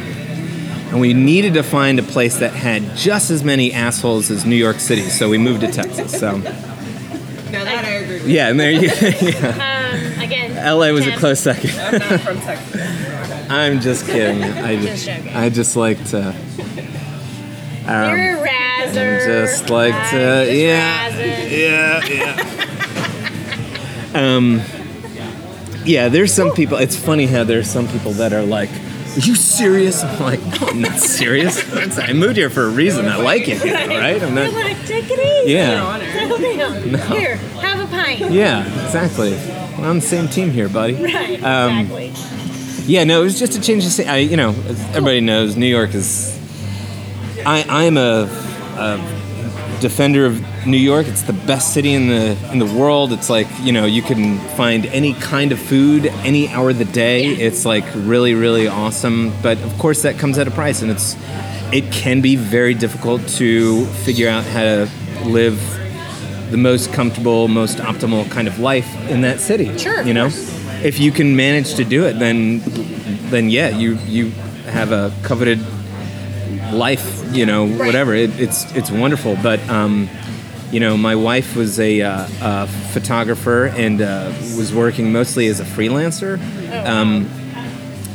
And 0.91 1.01
we 1.01 1.13
needed 1.15 1.55
to 1.55 1.63
find 1.63 1.99
a 1.99 2.03
place 2.03 2.39
that 2.39 2.53
had 2.53 2.97
just 2.97 3.31
as 3.31 3.43
many 3.45 3.73
assholes 3.73 4.31
as 4.31 4.45
New 4.45 4.57
York 4.57 4.79
City. 4.81 5.03
So 5.03 5.29
we 5.29 5.39
moved 5.39 5.61
to 5.63 5.69
Texas. 5.73 6.19
So 6.19 6.37
Now 6.37 6.43
that 7.65 7.85
I 7.85 7.89
agree 7.91 8.17
with 8.21 8.29
yeah, 8.29 8.49
and 8.49 8.59
there 8.61 8.71
you. 8.71 8.89
yeah. 9.31 9.91
Um, 10.17 10.23
again. 10.23 10.55
LA 10.79 10.91
was 10.93 11.07
a 11.07 11.17
close 11.17 11.41
second. 11.41 11.71
I'm 11.79 11.99
not 11.99 12.21
from 12.21 12.41
Texas. 12.41 13.51
I'm 13.51 13.81
just 13.81 14.07
kidding. 14.07 14.43
I 14.43 14.77
Just 14.81 15.07
just. 15.07 15.27
I 15.37 15.49
just 15.51 15.77
like 15.77 16.05
to. 16.07 16.35
Um, 17.89 18.19
You're 18.19 18.45
a 18.45 18.49
razzer. 18.49 19.25
just 19.25 19.71
like 19.71 19.95
to, 20.11 20.45
just 20.47 20.53
yeah, 20.53 21.11
razzing. 21.11 21.51
yeah, 21.61 22.35
yeah. 24.13 24.35
um, 24.37 24.61
yeah. 25.85 26.09
There's 26.09 26.33
some 26.35 26.51
people. 26.53 26.79
It's 26.79 26.97
funny 26.97 27.27
how 27.27 27.45
there's 27.45 27.71
some 27.71 27.87
people 27.87 28.11
that 28.15 28.33
are 28.33 28.43
like, 28.43 28.71
"Are 28.71 28.86
you 29.25 29.35
serious?" 29.35 30.03
I'm 30.03 30.21
like, 30.21 30.41
"No, 30.61 30.67
I'm 30.69 30.81
not 30.81 30.99
serious. 30.99 31.63
I 31.99 32.13
moved 32.13 32.37
here 32.37 32.51
for 32.51 32.65
a 32.65 32.69
reason. 32.71 33.07
I 33.07 33.17
like 33.17 33.49
it 33.49 33.63
here, 33.63 33.75
right? 33.75 34.23
I'm 34.23 34.35
not." 34.35 34.53
like, 34.53 34.85
take 34.87 35.05
it 35.11 35.19
easy. 35.19 35.53
Yeah, 35.53 35.99
Settle 36.13 36.39
down. 36.39 37.17
Here, 37.17 37.37
have 37.37 37.81
a 37.81 37.87
pint. 37.87 38.31
yeah, 38.33 38.65
exactly. 38.87 39.31
We're 39.79 39.87
on 39.89 39.97
the 39.97 40.03
same 40.07 40.29
team 40.29 40.51
here, 40.51 40.69
buddy. 40.69 40.95
Right, 40.95 41.43
Um, 41.43 41.81
exactly. 41.81 42.13
Yeah, 42.87 43.05
no, 43.05 43.21
it 43.21 43.25
was 43.25 43.39
just 43.39 43.57
a 43.57 43.61
change 43.61 43.85
of 43.85 43.91
scene. 43.93 44.09
I, 44.09 44.19
you 44.19 44.37
know, 44.37 44.51
as 44.51 44.81
everybody 44.91 45.21
knows 45.21 45.57
New 45.57 45.67
York 45.67 45.95
is. 45.95 46.35
I 47.45 47.65
I'm 47.69 47.97
a, 47.97 48.29
a 48.79 48.99
defender 49.81 50.27
of 50.27 50.67
New 50.67 50.77
York. 50.77 51.07
It's 51.07 51.23
the 51.23 51.33
best 51.33 51.75
city 51.75 51.93
in 51.93 52.09
the 52.09 52.37
in 52.53 52.59
the 52.59 52.67
world. 52.67 53.13
It's 53.13 53.31
like 53.31 53.47
you 53.61 53.73
know 53.73 53.85
you 53.87 54.03
can 54.03 54.39
find 54.57 54.87
any 54.87 55.15
kind 55.15 55.53
of 55.53 55.59
food 55.59 56.07
any 56.25 56.49
hour 56.49 56.71
of 56.71 56.79
the 56.79 56.85
day. 56.85 57.27
It's 57.27 57.65
like 57.65 57.85
really 57.95 58.35
really 58.35 58.67
awesome. 58.67 59.33
But 59.43 59.59
of 59.63 59.77
course 59.79 60.03
that 60.03 60.19
comes 60.19 60.39
at 60.39 60.49
a 60.49 60.51
price, 60.51 60.83
and 60.83 60.91
it's 60.91 61.17
it 61.73 61.93
can 61.93 62.21
be 62.21 62.37
very 62.37 62.75
difficult 62.75 63.27
to 63.29 63.85
figure 64.05 64.29
out 64.29 64.45
how 64.45 64.63
to 64.63 64.91
live 65.25 65.61
the 66.51 66.57
most 66.57 66.93
comfortable, 66.93 67.49
most 67.49 67.79
optimal 67.79 68.31
kind 68.31 68.47
of 68.47 68.59
life 68.59 68.89
in 69.11 69.23
that 69.23 69.41
city. 69.41 69.77
Sure, 69.77 70.03
you 70.03 70.15
know, 70.15 70.27
if 70.83 70.99
you 71.01 71.11
can 71.11 71.35
manage 71.37 71.75
to 71.75 71.85
do 71.85 72.07
it, 72.07 72.19
then 72.19 72.63
then 73.31 73.51
yeah, 73.51 73.69
you 73.69 73.99
you 74.07 74.31
have 74.67 74.93
a 74.93 75.13
coveted 75.23 75.61
life. 76.73 77.25
You 77.35 77.47
know, 77.47 77.67
whatever. 77.67 78.15
It, 78.15 78.39
it's 78.41 78.71
it's 78.75 78.91
wonderful. 78.91 79.37
But 79.43 79.61
um, 79.69 80.09
you 80.71 80.81
know, 80.81 80.97
my 80.97 81.15
wife 81.15 81.57
was 81.57 81.79
a, 81.79 82.03
uh, 82.03 82.29
a 82.43 82.67
photographer 82.67 83.67
and 83.67 84.03
uh, 84.03 84.33
was 84.57 84.75
working 84.75 85.13
mostly 85.13 85.47
as 85.47 85.61
a 85.61 85.65
freelancer, 85.65 86.39
um, 86.85 87.27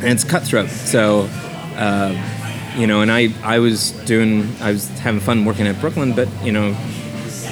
and 0.02 0.10
it's 0.14 0.24
cutthroat. 0.24 0.70
So. 0.70 1.30
Uh, 1.76 2.38
you 2.78 2.88
know, 2.88 3.02
and 3.02 3.12
I, 3.12 3.30
I 3.44 3.60
was 3.60 3.92
doing, 4.06 4.48
I 4.62 4.72
was 4.72 4.88
having 5.00 5.20
fun 5.20 5.44
working 5.46 5.68
at 5.68 5.80
Brooklyn, 5.82 6.14
but 6.14 6.30
you 6.44 6.52
know, 6.52 6.76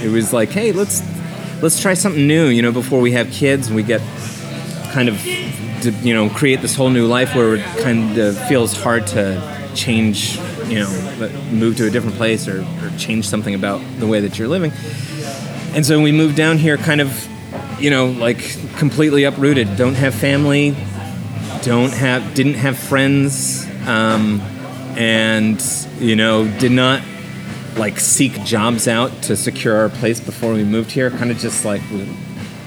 it 0.02 0.10
was 0.12 0.32
like, 0.32 0.50
hey, 0.50 0.72
let's 0.72 1.02
let's 1.62 1.82
try 1.82 1.93
something 1.93 2.26
new. 2.26 2.47
You 2.47 2.62
know, 2.62 2.72
before 2.72 3.02
we 3.02 3.12
have 3.14 3.30
kids, 3.32 3.68
and 3.68 3.76
we 3.76 3.84
get 3.84 4.02
kind 4.91 5.10
of, 5.10 5.22
to, 5.82 5.91
you 6.02 6.14
know, 6.14 6.30
create 6.30 6.62
this 6.62 6.76
whole 6.76 6.89
new 6.89 7.06
life 7.06 7.36
where 7.36 7.56
it 7.56 7.66
kind 7.80 8.18
of 8.18 8.38
feels 8.47 8.74
hard 8.82 9.08
to 9.08 9.41
change. 9.76 10.39
You 10.70 10.80
know, 10.80 11.30
move 11.51 11.78
to 11.78 11.88
a 11.88 11.89
different 11.89 12.15
place 12.15 12.47
or, 12.47 12.61
or 12.61 12.91
change 12.97 13.28
something 13.28 13.55
about 13.55 13.82
the 13.99 14.07
way 14.07 14.20
that 14.22 14.38
you're 14.38 14.47
living. 14.47 14.72
And 15.76 15.86
so 15.86 16.01
we 16.01 16.11
moved 16.11 16.36
down 16.36 16.57
here, 16.57 16.78
kind 16.78 17.01
of, 17.01 17.28
you 17.80 17.89
know, 17.89 18.07
like 18.07 18.38
completely 18.78 19.24
uprooted. 19.24 19.76
Don't 19.76 19.95
have 19.95 20.13
family. 20.13 20.76
Don't 21.61 21.91
have. 21.91 22.34
Didn't 22.34 22.55
have 22.55 22.78
friends. 22.78 23.67
Um, 23.88 24.41
and 24.95 25.61
you 25.99 26.15
know, 26.15 26.47
did 26.59 26.72
not 26.72 27.01
like 27.78 27.99
seek 27.99 28.43
jobs 28.43 28.88
out 28.88 29.11
to 29.24 29.36
secure 29.36 29.76
our 29.76 29.89
place 29.89 30.20
before 30.20 30.53
we 30.53 30.63
moved 30.63 30.91
here. 30.91 31.09
Kind 31.09 31.32
of 31.32 31.38
just 31.38 31.65
like 31.65 31.82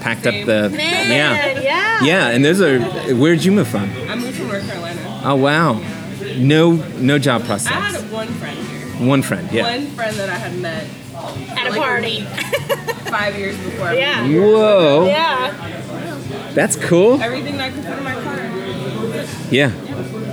packed 0.00 0.26
up 0.26 0.34
the 0.46 0.70
Man, 0.70 1.10
yeah 1.10 1.60
yeah. 1.60 2.04
yeah. 2.04 2.28
And 2.28 2.44
those 2.44 2.60
are 2.60 2.80
where'd 3.14 3.44
you 3.44 3.52
move 3.52 3.68
from? 3.68 3.90
I 4.08 4.16
moved 4.16 4.36
from 4.36 4.48
North 4.48 4.66
Carolina. 4.66 5.20
Oh 5.24 5.36
wow, 5.36 5.74
no 6.38 6.72
no 6.98 7.18
job 7.18 7.44
process. 7.44 7.72
I 7.72 7.80
had 7.80 8.10
one 8.12 8.28
friend 8.28 8.58
here. 8.58 9.06
One 9.08 9.22
friend, 9.22 9.50
yeah. 9.52 9.62
One 9.76 9.86
friend 9.88 10.16
that 10.16 10.28
I 10.28 10.34
had 10.36 10.58
met 10.58 10.84
At 11.58 11.66
a 11.66 11.70
Like- 11.70 11.80
party. 11.80 12.20
five 13.10 13.36
years 13.38 13.56
before. 13.58 13.92
Yeah. 13.92 14.26
moved. 14.26 14.44
Whoa, 14.54 15.06
Yeah. 15.06 16.52
that's 16.54 16.76
cool. 16.76 17.20
Everything 17.22 17.56
that 17.58 17.70
I 17.70 17.74
could 17.74 17.84
put 17.84 17.98
in 17.98 18.04
my 18.04 18.14
car. 18.14 18.38
Yeah, 19.50 19.70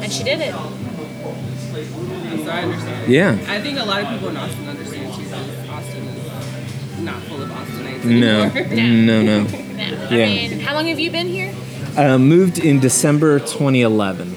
And 0.01 0.11
she 0.11 0.23
did 0.23 0.39
it. 0.39 0.53
So 0.53 2.49
I 2.51 2.61
understand. 2.63 3.11
yeah. 3.11 3.37
I 3.47 3.59
think 3.61 3.79
a 3.79 3.83
lot 3.85 4.01
of 4.01 4.09
people 4.09 4.29
in 4.29 4.37
Austin 4.37 4.67
understand 4.67 5.13
too 5.13 5.23
because 5.23 5.69
Austin 5.69 6.03
is 6.07 7.01
not 7.01 7.21
full 7.23 7.41
of 7.43 7.49
Austinites 7.49 8.03
No, 8.05 8.43
anymore. 8.43 9.23
no, 9.25 9.43
no. 9.43 9.43
No. 9.79 10.07
I 10.09 10.15
Yeah. 10.15 10.25
mean, 10.25 10.59
how 10.59 10.73
long 10.73 10.87
have 10.87 10.99
you 10.99 11.11
been 11.11 11.27
here? 11.27 11.53
Uh, 11.97 12.17
moved 12.17 12.59
in 12.59 12.79
December 12.79 13.39
2011, 13.39 14.35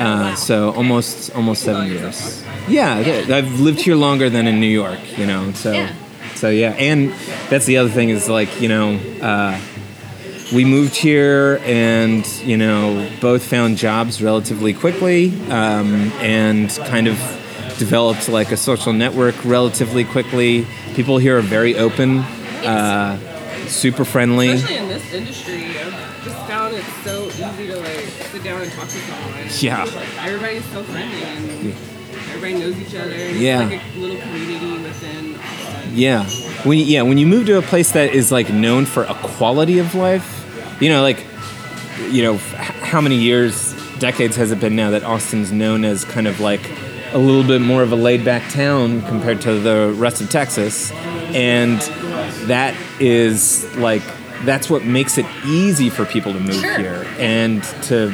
uh, 0.00 0.34
so 0.34 0.72
almost 0.72 1.30
almost 1.36 1.62
seven 1.62 1.86
years. 1.88 2.42
Yeah, 2.68 2.96
I've 2.96 3.60
lived 3.60 3.80
here 3.80 3.94
longer 3.96 4.30
than 4.30 4.46
in 4.46 4.60
New 4.60 4.66
York, 4.82 4.98
you 5.18 5.26
know. 5.26 5.52
So, 5.52 5.72
Yeah. 5.72 5.92
so 6.34 6.48
yeah, 6.48 6.70
and 6.78 7.12
that's 7.48 7.66
the 7.66 7.76
other 7.78 7.90
thing 7.90 8.08
is 8.10 8.28
like 8.28 8.60
you 8.60 8.68
know, 8.68 8.98
uh, 9.20 9.58
we 10.52 10.64
moved 10.64 10.96
here 10.96 11.60
and 11.64 12.26
you 12.44 12.56
know 12.56 13.08
both 13.20 13.42
found 13.44 13.76
jobs 13.76 14.22
relatively 14.22 14.72
quickly 14.74 15.32
um, 15.50 16.10
and 16.20 16.70
kind 16.86 17.06
of 17.08 17.16
developed 17.78 18.28
like 18.28 18.52
a 18.52 18.56
social 18.56 18.92
network 18.92 19.34
relatively 19.44 20.04
quickly. 20.04 20.66
People 20.94 21.18
here 21.18 21.38
are 21.38 21.42
very 21.42 21.76
open, 21.76 22.18
uh, 22.64 23.16
super 23.68 24.04
friendly. 24.04 24.50
Especially 24.50 24.76
in 24.76 24.88
this 24.88 25.12
industry, 25.14 25.64
so 27.04 27.26
easy 27.26 27.66
to 27.68 27.76
like 27.78 28.06
sit 28.30 28.44
down 28.44 28.62
and 28.62 28.72
talk 28.72 28.88
to 28.88 28.98
someone. 28.98 29.46
Yeah. 29.58 29.84
Everybody's 30.24 30.64
so 30.66 30.82
friendly 30.84 31.22
and 31.22 31.74
everybody 32.28 32.54
knows 32.54 32.78
each 32.78 32.94
other. 32.94 33.16
Yeah. 33.32 33.68
It's 33.68 33.72
like 33.72 33.94
a 33.94 33.98
little 33.98 34.20
community 34.20 34.82
within 34.82 35.36
Austin. 35.36 35.94
Yeah. 35.94 36.24
When 36.64 36.78
you, 36.78 36.84
yeah, 36.84 37.02
when 37.02 37.18
you 37.18 37.26
move 37.26 37.46
to 37.46 37.58
a 37.58 37.62
place 37.62 37.92
that 37.92 38.14
is 38.14 38.30
like 38.30 38.50
known 38.50 38.86
for 38.86 39.04
a 39.04 39.14
quality 39.14 39.78
of 39.78 39.94
life, 39.94 40.36
you 40.80 40.88
know, 40.88 41.02
like 41.02 41.24
you 42.08 42.22
know, 42.22 42.36
how 42.36 43.00
many 43.00 43.16
years, 43.16 43.74
decades 43.98 44.36
has 44.36 44.50
it 44.50 44.60
been 44.60 44.74
now 44.74 44.90
that 44.90 45.04
Austin's 45.04 45.52
known 45.52 45.84
as 45.84 46.04
kind 46.04 46.26
of 46.26 46.40
like 46.40 46.70
a 47.12 47.18
little 47.18 47.42
bit 47.42 47.60
more 47.60 47.82
of 47.82 47.92
a 47.92 47.96
laid 47.96 48.24
back 48.24 48.50
town 48.50 49.02
compared 49.02 49.40
to 49.42 49.58
the 49.58 49.92
rest 49.96 50.20
of 50.20 50.30
Texas. 50.30 50.90
And 51.34 51.80
that 52.46 52.74
is 53.00 53.76
like 53.76 54.02
that's 54.44 54.68
what 54.70 54.84
makes 54.84 55.18
it 55.18 55.26
easy 55.46 55.90
for 55.90 56.04
people 56.04 56.32
to 56.32 56.40
move 56.40 56.54
Sure. 56.60 56.78
here 56.78 57.06
and 57.18 57.62
to 57.84 58.10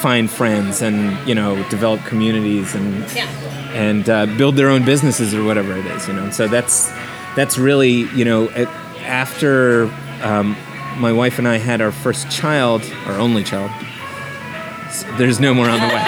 find 0.00 0.30
friends 0.30 0.80
and, 0.82 1.16
you 1.28 1.34
know, 1.34 1.62
develop 1.68 2.04
communities 2.04 2.74
and 2.74 3.04
Yeah. 3.14 3.26
and 3.74 4.08
uh, 4.08 4.26
build 4.38 4.56
their 4.56 4.68
own 4.70 4.84
businesses 4.84 5.34
or 5.34 5.42
whatever 5.44 5.76
it 5.76 5.86
is, 5.86 6.06
you 6.08 6.14
know. 6.14 6.30
So 6.30 6.46
that's 6.48 6.90
that's 7.36 7.58
really, 7.58 8.08
you 8.14 8.24
know, 8.24 8.44
it, 8.48 8.68
after 9.04 9.90
um, 10.22 10.56
my 10.98 11.12
wife 11.12 11.38
and 11.38 11.46
I 11.48 11.58
had 11.58 11.80
our 11.80 11.92
first 11.92 12.30
child, 12.30 12.82
our 13.06 13.18
only 13.18 13.44
child. 13.44 13.70
There's 15.18 15.38
no 15.38 15.52
more 15.54 15.68
on 15.68 15.80
the 15.80 15.86
way. 15.94 16.04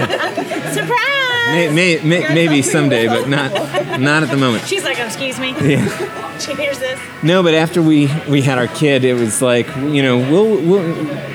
Surprise! 0.72 1.46
may, 1.52 1.68
may, 1.72 2.00
may, 2.02 2.34
maybe 2.34 2.62
someday, 2.62 3.06
but 3.06 3.28
not 3.28 3.52
not 4.04 4.22
at 4.22 4.30
the 4.30 4.36
moment. 4.36 4.66
She's 4.66 4.84
like, 4.84 4.98
excuse 4.98 5.38
me. 5.38 5.54
Yeah. 5.60 6.16
She 6.40 6.54
hears 6.54 6.78
this. 6.78 6.98
No, 7.22 7.42
but 7.42 7.52
after 7.52 7.82
we 7.82 8.06
we 8.26 8.40
had 8.40 8.56
our 8.56 8.66
kid, 8.66 9.04
it 9.04 9.12
was 9.12 9.42
like 9.42 9.66
you 9.76 10.02
know 10.02 10.16
we'll, 10.16 10.56
we'll 10.62 10.88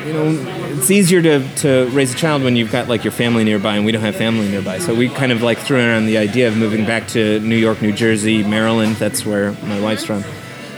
you 0.08 0.14
know 0.14 0.56
it's 0.78 0.90
easier 0.90 1.22
to, 1.22 1.56
to 1.58 1.88
raise 1.92 2.14
a 2.14 2.18
child 2.18 2.42
when 2.44 2.56
you've 2.56 2.72
got 2.72 2.88
like 2.88 3.04
your 3.04 3.12
family 3.12 3.44
nearby, 3.44 3.76
and 3.76 3.86
we 3.86 3.92
don't 3.92 4.02
have 4.02 4.16
family 4.16 4.48
nearby. 4.50 4.80
So 4.80 4.96
we 4.96 5.10
kind 5.10 5.32
of 5.32 5.44
like 5.44 5.60
threw 5.60 5.78
around 5.78 6.08
the 6.08 6.18
idea 6.18 6.48
of 6.48 6.58
moving 6.58 6.86
back 6.86 7.08
to 7.10 7.40
New 7.42 7.56
York, 7.56 7.84
New 7.84 7.92
Jersey, 7.92 8.44
Maryland. 8.44 8.96
That's 8.96 9.26
where 9.26 9.52
my 9.64 9.80
wife's 9.80 10.06
from, 10.06 10.24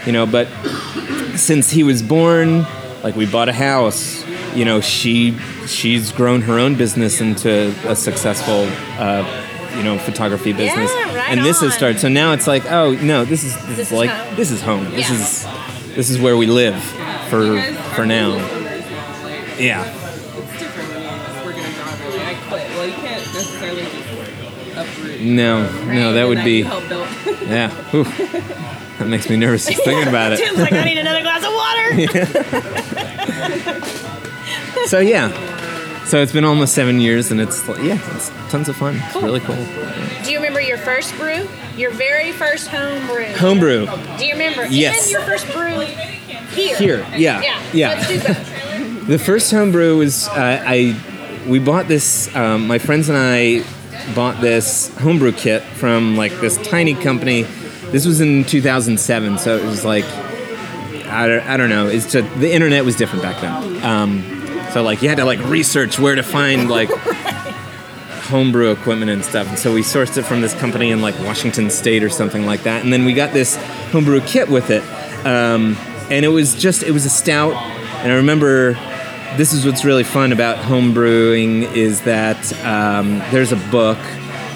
you 0.05 0.11
know. 0.11 0.25
But 0.25 0.47
since 1.37 1.69
he 1.69 1.83
was 1.83 2.03
born, 2.03 2.65
like 3.03 3.15
we 3.15 3.25
bought 3.25 3.49
a 3.49 3.53
house. 3.53 4.25
You 4.55 4.65
know, 4.65 4.81
she 4.81 5.37
she's 5.67 6.11
grown 6.11 6.41
her 6.41 6.59
own 6.59 6.75
business 6.75 7.21
into 7.21 7.73
a 7.85 7.95
successful. 7.95 8.67
Uh, 8.99 9.46
you 9.75 9.83
know, 9.83 9.97
photography 9.97 10.53
business, 10.53 10.91
right 10.91 11.29
and 11.29 11.43
this 11.45 11.59
has 11.61 11.73
started. 11.73 11.99
So 11.99 12.07
now 12.09 12.33
it's 12.33 12.47
like, 12.47 12.65
oh 12.71 12.91
no, 12.93 13.25
this 13.25 13.43
is 13.43 13.55
this, 13.55 13.65
This 13.65 13.79
is 13.79 13.91
is 13.91 13.97
like 13.97 14.09
home. 14.09 14.35
this 14.35 14.51
is 14.51 14.61
home. 14.61 14.85
This 14.91 15.09
is 15.09 15.45
this 15.95 16.09
is 16.09 16.19
where 16.19 16.37
we 16.37 16.45
live 16.47 16.81
for 17.29 17.61
for 17.95 18.05
now. 18.05 18.35
business 18.35 19.23
Like, 19.23 19.59
Yeah, 19.59 19.83
it's 19.85 20.59
different 20.59 20.89
when 20.89 21.01
you 21.03 21.09
just 21.09 21.45
work 21.45 21.55
a 21.55 21.59
job. 21.59 21.99
You're 22.13 22.23
I 22.23 22.35
quit. 22.47 22.69
Well, 22.69 22.85
you 22.87 22.93
can't 22.93 23.21
necessarily 23.33 23.81
just 23.83 24.77
uproot. 24.77 25.21
no, 25.21 25.67
no, 25.85 26.13
that 26.13 26.27
would 26.27 26.37
that 26.39 26.45
be 26.45 26.57
you 26.59 26.63
yeah. 27.47 27.69
Whew. 27.91 28.03
That 28.99 29.07
makes 29.07 29.29
me 29.29 29.35
nervous 29.37 29.65
just 29.67 29.83
thinking 29.83 30.07
about 30.07 30.33
it. 30.33 30.37
Tim's 30.39 30.57
like, 30.59 30.73
I 30.73 30.83
need 30.83 30.97
another 30.97 31.21
glass 31.21 31.43
of 31.43 31.53
water. 31.53 31.93
Yeah. 32.01 33.83
So 34.85 34.99
yeah, 34.99 35.29
So 36.07 36.21
it's 36.21 36.31
been 36.31 36.45
almost 36.45 36.73
seven 36.73 37.01
years, 37.01 37.31
and 37.31 37.41
it's 37.41 37.67
yeah, 37.67 37.99
it's 38.15 38.29
tons 38.49 38.69
of 38.69 38.77
fun. 38.77 38.95
It's 38.95 39.15
really 39.15 39.41
cool. 39.41 39.57
Do 40.23 40.31
you 40.31 40.37
remember 40.37 40.61
your 40.61 40.77
first 40.77 41.13
brew? 41.17 41.47
Your 41.75 41.91
very 41.91 42.31
first 42.31 42.69
home 42.69 43.05
brew? 43.07 43.25
Homebrew 43.35 43.85
Do 44.17 44.25
you 44.25 44.31
remember? 44.33 44.65
Yes. 44.67 45.03
And 45.03 45.11
your 45.11 45.21
first 45.23 45.51
brew 45.51 45.81
here. 46.55 46.77
here, 46.77 47.05
yeah, 47.15 47.41
Yeah. 47.41 47.61
yeah. 47.73 47.89
Let's 47.89 48.07
do 48.07 48.19
both. 48.19 48.53
The 49.07 49.19
first 49.19 49.51
homebrew 49.51 49.97
was 49.97 50.27
uh, 50.29 50.63
I. 50.65 50.95
We 51.47 51.59
bought 51.59 51.87
this. 51.87 52.33
Um, 52.35 52.67
my 52.67 52.77
friends 52.77 53.09
and 53.09 53.17
I 53.17 53.63
bought 54.15 54.41
this 54.41 54.93
homebrew 54.97 55.31
kit 55.33 55.61
from 55.63 56.15
like 56.17 56.33
this 56.41 56.57
tiny 56.67 56.93
company. 56.93 57.43
This 57.91 58.05
was 58.05 58.19
in 58.21 58.43
2007, 58.43 59.37
so 59.37 59.55
it 59.57 59.63
was 59.63 59.85
like 59.85 60.03
I 61.05 61.27
don't, 61.27 61.47
I 61.47 61.55
don't 61.57 61.69
know. 61.69 61.87
It's 61.87 62.11
just 62.11 62.39
the 62.39 62.51
internet 62.53 62.83
was 62.85 62.95
different 62.97 63.23
back 63.23 63.39
then. 63.41 63.83
Um, 63.85 64.36
so 64.71 64.83
like 64.83 65.01
you 65.01 65.09
had 65.09 65.17
to 65.17 65.25
like 65.25 65.39
research 65.45 65.99
where 65.99 66.15
to 66.15 66.23
find 66.23 66.69
like 66.69 66.89
homebrew 68.27 68.71
equipment 68.71 69.09
and 69.09 69.23
stuff. 69.23 69.47
And 69.47 69.57
so 69.57 69.73
we 69.73 69.81
sourced 69.81 70.17
it 70.17 70.23
from 70.23 70.41
this 70.41 70.53
company 70.53 70.91
in 70.91 71.01
like 71.01 71.17
Washington 71.19 71.69
State 71.69 72.03
or 72.03 72.09
something 72.09 72.45
like 72.45 72.63
that. 72.63 72.83
And 72.83 72.91
then 72.91 73.05
we 73.05 73.13
got 73.13 73.33
this 73.33 73.55
homebrew 73.91 74.21
kit 74.21 74.49
with 74.49 74.69
it. 74.69 74.83
Um, 75.25 75.77
and 76.09 76.25
it 76.25 76.29
was 76.29 76.55
just 76.55 76.83
it 76.83 76.91
was 76.91 77.05
a 77.05 77.09
stout. 77.09 77.53
And 77.53 78.11
I 78.11 78.15
remember 78.15 78.73
this 79.37 79.53
is 79.53 79.65
what's 79.65 79.85
really 79.85 80.03
fun 80.03 80.31
about 80.31 80.57
homebrewing 80.57 81.73
is 81.73 82.01
that 82.01 82.53
um, 82.65 83.19
there's 83.31 83.51
a 83.51 83.57
book 83.71 83.97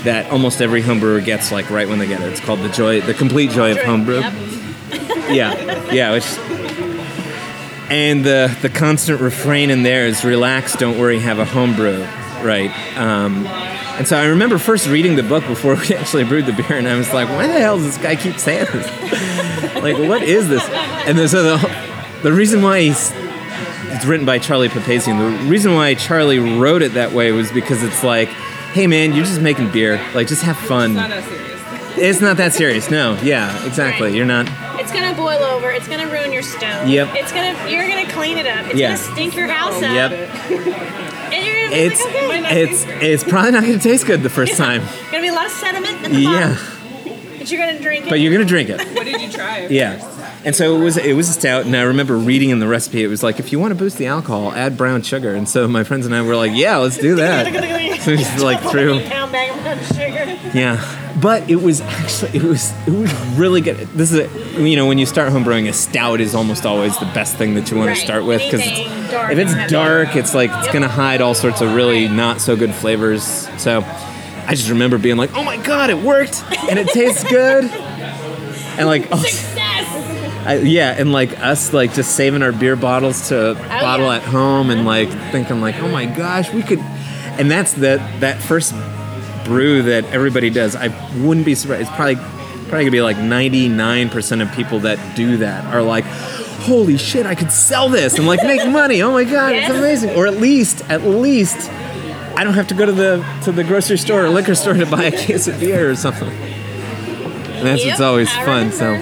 that 0.03 0.29
almost 0.31 0.61
every 0.61 0.81
homebrewer 0.81 1.23
gets 1.23 1.51
like 1.51 1.69
right 1.69 1.87
when 1.87 1.99
they 1.99 2.07
get 2.07 2.21
it. 2.21 2.31
It's 2.31 2.39
called 2.39 2.59
the 2.59 2.69
joy, 2.69 3.01
the 3.01 3.13
complete 3.13 3.51
joy 3.51 3.71
of 3.71 3.77
homebrew. 3.79 4.19
Yep. 4.19 4.33
Yeah, 5.29 5.91
yeah. 5.93 6.11
Which, 6.11 6.25
and 7.91 8.23
the 8.23 8.55
the 8.61 8.69
constant 8.69 9.21
refrain 9.21 9.69
in 9.69 9.83
there 9.83 10.07
is 10.07 10.23
"Relax, 10.23 10.75
don't 10.75 10.97
worry, 10.97 11.19
have 11.19 11.39
a 11.39 11.45
homebrew." 11.45 12.01
Right. 12.43 12.71
Um, 12.97 13.45
and 13.45 14.07
so 14.07 14.17
I 14.17 14.25
remember 14.25 14.57
first 14.57 14.87
reading 14.87 15.15
the 15.15 15.23
book 15.23 15.45
before 15.45 15.75
we 15.89 15.95
actually 15.95 16.23
brewed 16.23 16.45
the 16.45 16.53
beer, 16.53 16.77
and 16.77 16.87
I 16.87 16.95
was 16.97 17.13
like, 17.13 17.29
"Why 17.29 17.47
the 17.47 17.59
hell 17.59 17.77
does 17.77 17.85
this 17.85 17.97
guy 17.97 18.15
keep 18.15 18.37
saying 18.37 18.67
this? 18.71 19.75
like, 19.75 19.97
what 19.97 20.23
is 20.23 20.47
this?" 20.47 20.63
And 21.07 21.17
then, 21.17 21.27
so 21.27 21.43
the 21.57 21.91
the 22.23 22.31
reason 22.31 22.61
why 22.61 22.81
he's 22.81 23.11
it's 23.93 24.05
written 24.05 24.25
by 24.25 24.39
Charlie 24.39 24.69
Papazian. 24.69 25.43
The 25.43 25.49
reason 25.49 25.75
why 25.75 25.93
Charlie 25.95 26.39
wrote 26.39 26.81
it 26.81 26.93
that 26.93 27.11
way 27.11 27.31
was 27.31 27.51
because 27.51 27.83
it's 27.83 28.03
like, 28.03 28.29
hey 28.29 28.87
man, 28.87 29.13
you're 29.13 29.25
just 29.25 29.41
making 29.41 29.69
beer. 29.71 30.01
Like, 30.15 30.27
just 30.27 30.43
have 30.43 30.57
fun. 30.57 30.91
It's 30.91 30.99
not 30.99 31.11
as 31.11 31.25
serious. 31.25 31.97
It's 31.97 32.21
not 32.21 32.37
that 32.37 32.53
serious. 32.53 32.89
No. 32.89 33.19
Yeah. 33.21 33.65
Exactly. 33.65 34.15
You're 34.15 34.25
not. 34.25 34.47
It's 34.81 34.91
gonna 34.91 35.15
boil 35.15 35.41
over. 35.43 35.71
It's 35.71 35.87
gonna 35.87 36.07
ruin 36.07 36.31
your 36.33 36.41
stove. 36.43 36.87
Yep. 36.87 37.09
It's 37.15 37.31
gonna. 37.31 37.69
You're 37.69 37.87
gonna 37.87 38.11
clean 38.11 38.37
it 38.37 38.47
up. 38.47 38.65
It's 38.65 38.75
Yeah. 38.75 38.95
gonna 38.97 39.13
stink 39.13 39.35
your 39.35 39.47
house 39.47 39.75
up. 39.81 40.11
Yep. 40.11 40.11
And 41.31 41.45
you're 41.45 41.55
gonna 41.55 41.69
be 41.69 41.75
It's 41.77 42.03
like, 42.03 42.43
okay. 42.43 42.63
it's 42.63 42.85
it's 43.01 43.23
probably 43.23 43.51
not 43.51 43.61
going 43.63 43.79
to 43.79 43.79
taste 43.79 44.05
good 44.05 44.21
the 44.21 44.29
first 44.39 44.57
time. 44.57 44.81
gonna 45.11 45.21
be 45.21 45.29
a 45.29 45.33
lot 45.33 45.45
of 45.45 45.51
sediment 45.53 46.03
in 46.05 46.11
the 46.11 46.19
Yeah. 46.19 46.55
bottom. 46.55 46.57
But 47.41 47.49
you're 47.49 47.65
gonna 47.65 47.79
drink 47.79 48.05
it. 48.05 48.09
But 48.09 48.19
you're 48.19 48.31
gonna 48.33 48.45
drink 48.45 48.69
it. 48.69 48.79
What 48.95 49.05
did 49.05 49.19
you 49.21 49.31
try? 49.31 49.65
Yeah. 49.67 50.05
And 50.45 50.53
so 50.55 50.75
it 50.75 50.83
was 50.83 50.97
it 50.97 51.13
was 51.13 51.29
a 51.29 51.33
stout, 51.33 51.65
and 51.65 51.75
I 51.75 51.83
remember 51.83 52.15
reading 52.17 52.49
in 52.49 52.59
the 52.59 52.67
recipe 52.67 53.03
it 53.03 53.07
was 53.07 53.23
like 53.23 53.39
if 53.39 53.51
you 53.51 53.59
want 53.59 53.71
to 53.71 53.75
boost 53.75 53.97
the 53.97 54.07
alcohol, 54.07 54.51
add 54.51 54.75
brown 54.77 55.01
sugar. 55.03 55.33
And 55.33 55.47
so 55.49 55.67
my 55.67 55.83
friends 55.83 56.05
and 56.05 56.13
I 56.13 56.21
were 56.21 56.35
like, 56.35 56.51
yeah, 56.53 56.77
let's 56.77 56.97
do 56.97 57.15
that. 57.15 57.45
So 58.01 58.15
just 58.15 58.39
like 58.39 58.59
threw 58.61 58.99
pound 59.05 59.31
bag 59.31 59.51
of 59.55 59.61
brown 59.61 59.79
sugar. 59.83 60.57
Yeah, 60.57 61.13
but 61.21 61.49
it 61.49 61.57
was 61.61 61.81
actually 61.81 62.37
it 62.39 62.43
was 62.43 62.73
it 62.87 62.93
was 62.93 63.13
really 63.37 63.61
good. 63.61 63.77
This 63.77 64.11
is 64.11 64.19
a, 64.57 64.61
you 64.61 64.75
know 64.75 64.87
when 64.87 64.97
you 64.97 65.05
start 65.05 65.31
homebrewing, 65.31 65.69
a 65.69 65.73
stout 65.73 66.19
is 66.19 66.33
almost 66.33 66.65
always 66.65 66.97
the 66.97 67.05
best 67.05 67.35
thing 67.37 67.53
that 67.55 67.69
you 67.69 67.77
want 67.77 67.89
Right. 67.89 67.97
to 67.97 68.03
start 68.03 68.25
with 68.25 68.41
because 68.43 68.61
if 68.65 69.37
it's 69.37 69.71
dark, 69.71 70.15
it's 70.15 70.33
like 70.33 70.49
it's 70.51 70.65
Yep. 70.65 70.73
gonna 70.73 70.87
hide 70.87 71.21
all 71.21 71.33
sorts 71.35 71.61
of 71.61 71.73
really 71.75 72.07
not 72.07 72.41
so 72.41 72.55
good 72.55 72.73
flavors. 72.73 73.23
So 73.57 73.83
I 74.47 74.55
just 74.55 74.69
remember 74.69 74.97
being 74.97 75.17
like, 75.17 75.35
oh 75.35 75.43
my 75.43 75.57
god, 75.57 75.91
it 75.91 75.97
worked 75.99 76.43
and 76.69 76.79
it 76.79 76.87
tastes 76.87 77.23
good, 77.23 77.65
and 78.77 78.87
like 78.87 79.07
oh, 79.11 79.17
Success. 79.17 80.07
I, 80.43 80.55
yeah, 80.57 80.95
and 80.97 81.11
like 81.11 81.39
us 81.39 81.71
like 81.71 81.93
just 81.93 82.15
saving 82.15 82.41
our 82.41 82.51
beer 82.51 82.75
bottles 82.75 83.27
to 83.29 83.49
oh, 83.51 83.53
bottle 83.53 84.07
yeah. 84.07 84.15
at 84.15 84.23
home 84.23 84.71
and 84.71 84.85
like 84.85 85.09
thinking 85.31 85.61
like, 85.61 85.75
oh 85.75 85.87
my 85.87 86.07
gosh, 86.07 86.51
we 86.51 86.63
could. 86.63 86.79
And 87.39 87.49
that's 87.49 87.73
that 87.73 88.19
that 88.21 88.41
first 88.41 88.73
brew 89.45 89.81
that 89.83 90.05
everybody 90.05 90.49
does. 90.49 90.75
I 90.75 90.87
wouldn't 91.23 91.45
be 91.45 91.55
surprised. 91.55 91.81
It's 91.83 91.95
probably 91.95 92.15
probably 92.15 92.83
gonna 92.85 92.91
be 92.91 93.01
like 93.01 93.17
ninety 93.17 93.67
nine 93.67 94.09
percent 94.09 94.41
of 94.41 94.51
people 94.53 94.79
that 94.81 95.15
do 95.15 95.37
that 95.37 95.65
are 95.73 95.81
like. 95.81 96.05
Holy 96.61 96.95
shit! 96.95 97.25
I 97.25 97.33
could 97.33 97.51
sell 97.51 97.89
this 97.89 98.19
and 98.19 98.27
like 98.27 98.43
make 98.43 98.63
money. 98.69 99.01
Oh 99.01 99.11
my 99.11 99.23
god, 99.23 99.53
Yes. 99.55 99.67
it's 99.71 99.79
amazing! 99.79 100.09
Or 100.11 100.27
at 100.27 100.35
least, 100.35 100.81
at 100.91 101.01
least, 101.01 101.71
I 102.35 102.43
don't 102.43 102.53
have 102.53 102.67
to 102.67 102.75
go 102.75 102.85
to 102.85 102.91
the 102.91 103.25
to 103.45 103.51
the 103.51 103.63
grocery 103.63 103.97
store 103.97 104.25
or 104.25 104.29
liquor 104.29 104.53
store 104.53 104.75
to 104.75 104.85
buy 104.85 105.05
a 105.05 105.11
case 105.11 105.47
of 105.47 105.59
beer 105.59 105.89
or 105.89 105.95
something. 105.95 106.29
And 106.29 107.65
that's 107.65 107.83
Yep, 107.83 107.93
what's 107.93 108.01
always 108.01 108.29
I 108.29 108.45
fun. 108.45 108.71
So. 108.71 108.93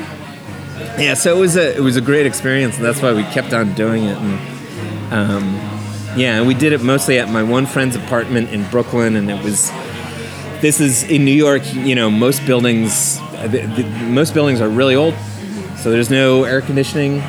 Yeah, 1.02 1.16
so 1.16 1.36
it 1.36 1.40
was 1.40 1.58
a 1.58 1.76
it 1.76 1.82
was 1.82 1.98
a 1.98 2.02
great 2.02 2.26
experience, 2.26 2.78
and 2.78 2.86
that's 2.86 3.02
why 3.02 3.12
we 3.12 3.24
kept 3.24 3.52
on 3.52 3.74
doing 3.74 4.06
it. 4.06 4.18
And 4.18 5.14
um, 5.14 5.44
yeah, 6.20 6.38
and 6.38 6.48
we 6.48 6.54
did 6.54 6.74
it 6.74 6.82
mostly 6.82 7.18
at 7.18 7.30
my 7.30 7.44
one 7.44 7.66
friend's 7.66 7.96
apartment 7.96 8.50
in 8.50 8.70
Brooklyn, 8.70 9.16
and 9.16 9.32
it 9.32 9.42
was. 9.44 9.72
This 10.60 10.82
is 10.82 11.04
in 11.04 11.24
New 11.24 11.32
York. 11.34 11.62
You 11.74 11.96
know, 11.96 12.12
most 12.12 12.46
buildings, 12.46 13.18
the, 13.48 13.66
the, 13.78 13.84
most 14.10 14.34
buildings 14.34 14.60
are 14.60 14.68
really 14.68 14.96
old, 14.96 15.16
so 15.78 15.90
there's 15.90 16.10
no 16.10 16.44
air 16.44 16.60
conditioning, 16.60 17.20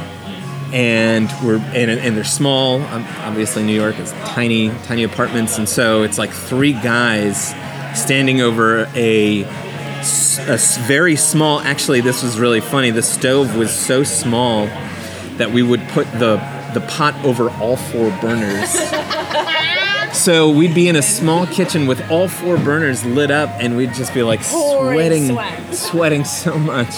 and 0.72 1.32
we're 1.45 1.59
and, 1.59 1.88
and 1.88 2.16
they're 2.16 2.24
small. 2.24 2.82
Um, 2.82 3.07
obviously, 3.18 3.62
New 3.62 3.80
York 3.80 4.01
is 4.01 4.11
tiny, 4.24 4.70
tiny 4.82 5.05
apartments, 5.05 5.59
and 5.59 5.68
so 5.68 6.03
it's 6.03 6.18
like 6.18 6.32
three 6.32 6.72
guys 6.72 7.55
standing 7.95 8.41
over 8.41 8.86
a 8.97 9.45
a 10.49 10.59
very 10.88 11.14
small. 11.14 11.61
Actually, 11.61 12.01
this 12.01 12.24
was 12.24 12.41
really 12.41 12.61
funny. 12.61 12.91
The 12.91 13.03
stove 13.03 13.57
was 13.57 13.72
so 13.72 14.03
small 14.03 14.66
that 15.36 15.53
we 15.53 15.62
would 15.62 15.80
put 15.91 16.11
the 16.18 16.60
the 16.75 16.81
pot 16.83 17.14
over 17.25 17.51
all 17.51 17.77
four 17.77 18.11
burners. 18.21 18.71
so 20.16 20.51
we'd 20.51 20.75
be 20.75 20.89
in 20.89 20.97
a 20.97 21.03
small 21.03 21.47
kitchen 21.47 21.87
with 21.87 22.11
all 22.11 22.29
four 22.29 22.57
burners 22.57 23.05
lit 23.05 23.31
up, 23.31 23.51
and 23.61 23.77
we'd 23.77 23.95
just 23.95 24.12
be 24.14 24.23
like 24.23 24.43
sweating, 24.43 25.29
sweat. 25.29 25.75
sweating 25.75 26.25
so 26.25 26.59
much, 26.59 26.95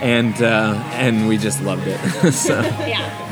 and 0.00 0.40
uh, 0.42 0.74
and 0.92 1.28
we 1.28 1.36
just 1.36 1.62
loved 1.62 1.86
it. 1.86 2.32
so. 2.32 2.60
Yeah. 2.60 3.24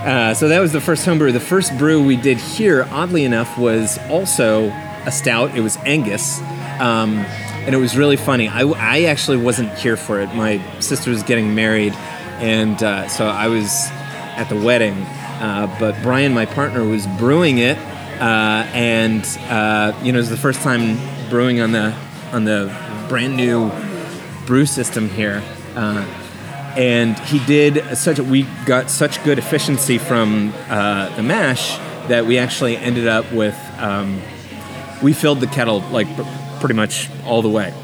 Uh, 0.00 0.32
so 0.32 0.48
that 0.48 0.60
was 0.60 0.72
the 0.72 0.80
first 0.80 1.04
homebrew. 1.04 1.30
The 1.30 1.40
first 1.40 1.76
brew 1.76 2.02
we 2.02 2.16
did 2.16 2.38
here, 2.38 2.88
oddly 2.90 3.24
enough, 3.24 3.58
was 3.58 3.98
also 4.08 4.68
a 5.04 5.12
stout. 5.12 5.54
It 5.54 5.60
was 5.60 5.76
Angus, 5.78 6.40
um, 6.80 7.18
and 7.18 7.74
it 7.74 7.78
was 7.78 7.96
really 7.98 8.16
funny. 8.16 8.48
I, 8.48 8.62
I 8.62 9.02
actually 9.02 9.36
wasn't 9.36 9.74
here 9.74 9.98
for 9.98 10.20
it. 10.20 10.34
My 10.34 10.58
sister 10.80 11.10
was 11.10 11.22
getting 11.22 11.54
married, 11.54 11.92
and 12.38 12.82
uh, 12.82 13.08
so 13.08 13.26
I 13.26 13.48
was 13.48 13.90
at 14.36 14.48
the 14.48 14.56
wedding. 14.56 14.94
Uh, 14.94 15.74
but 15.78 16.00
Brian, 16.02 16.34
my 16.34 16.46
partner, 16.46 16.84
was 16.84 17.06
brewing 17.18 17.58
it, 17.58 17.78
uh, 17.78 18.68
and 18.74 19.24
uh, 19.48 19.98
you 20.02 20.12
know, 20.12 20.18
it 20.18 20.22
was 20.22 20.30
the 20.30 20.36
first 20.36 20.60
time 20.60 20.98
brewing 21.30 21.60
on 21.60 21.72
the 21.72 21.94
on 22.32 22.44
the 22.44 22.74
brand 23.08 23.36
new 23.36 23.70
brew 24.46 24.66
system 24.66 25.08
here. 25.08 25.42
Uh, 25.74 26.04
and 26.76 27.18
he 27.20 27.44
did 27.46 27.96
such 27.96 28.18
a, 28.18 28.24
we 28.24 28.42
got 28.64 28.90
such 28.90 29.22
good 29.24 29.38
efficiency 29.38 29.98
from 29.98 30.52
uh, 30.68 31.14
the 31.16 31.22
mash 31.22 31.76
that 32.08 32.26
we 32.26 32.38
actually 32.38 32.76
ended 32.76 33.08
up 33.08 33.30
with 33.32 33.58
um, 33.78 34.20
we 35.02 35.12
filled 35.12 35.40
the 35.40 35.46
kettle 35.46 35.80
like 35.90 36.14
pr- 36.14 36.22
pretty 36.60 36.74
much 36.74 37.08
all 37.24 37.42
the 37.42 37.48
way 37.48 37.74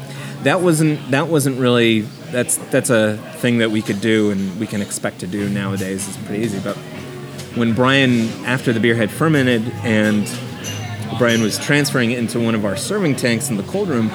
that 0.43 0.61
wasn't 0.61 1.11
that 1.11 1.27
wasn't 1.27 1.57
really 1.59 2.01
that's 2.31 2.57
that's 2.71 2.89
a 2.89 3.17
thing 3.37 3.59
that 3.59 3.71
we 3.71 3.81
could 3.81 4.01
do 4.01 4.31
and 4.31 4.59
we 4.59 4.67
can 4.67 4.81
expect 4.81 5.19
to 5.19 5.27
do 5.27 5.49
nowadays 5.49 6.07
it's 6.07 6.17
pretty 6.25 6.43
easy 6.43 6.59
but 6.59 6.75
when 7.55 7.73
brian 7.73 8.27
after 8.45 8.73
the 8.73 8.79
beer 8.79 8.95
had 8.95 9.09
fermented 9.09 9.71
and 9.83 10.29
brian 11.17 11.41
was 11.41 11.57
transferring 11.57 12.11
it 12.11 12.19
into 12.19 12.39
one 12.39 12.55
of 12.55 12.65
our 12.65 12.75
serving 12.75 13.15
tanks 13.15 13.49
in 13.49 13.57
the 13.57 13.63
cold 13.63 13.87
room 13.87 14.09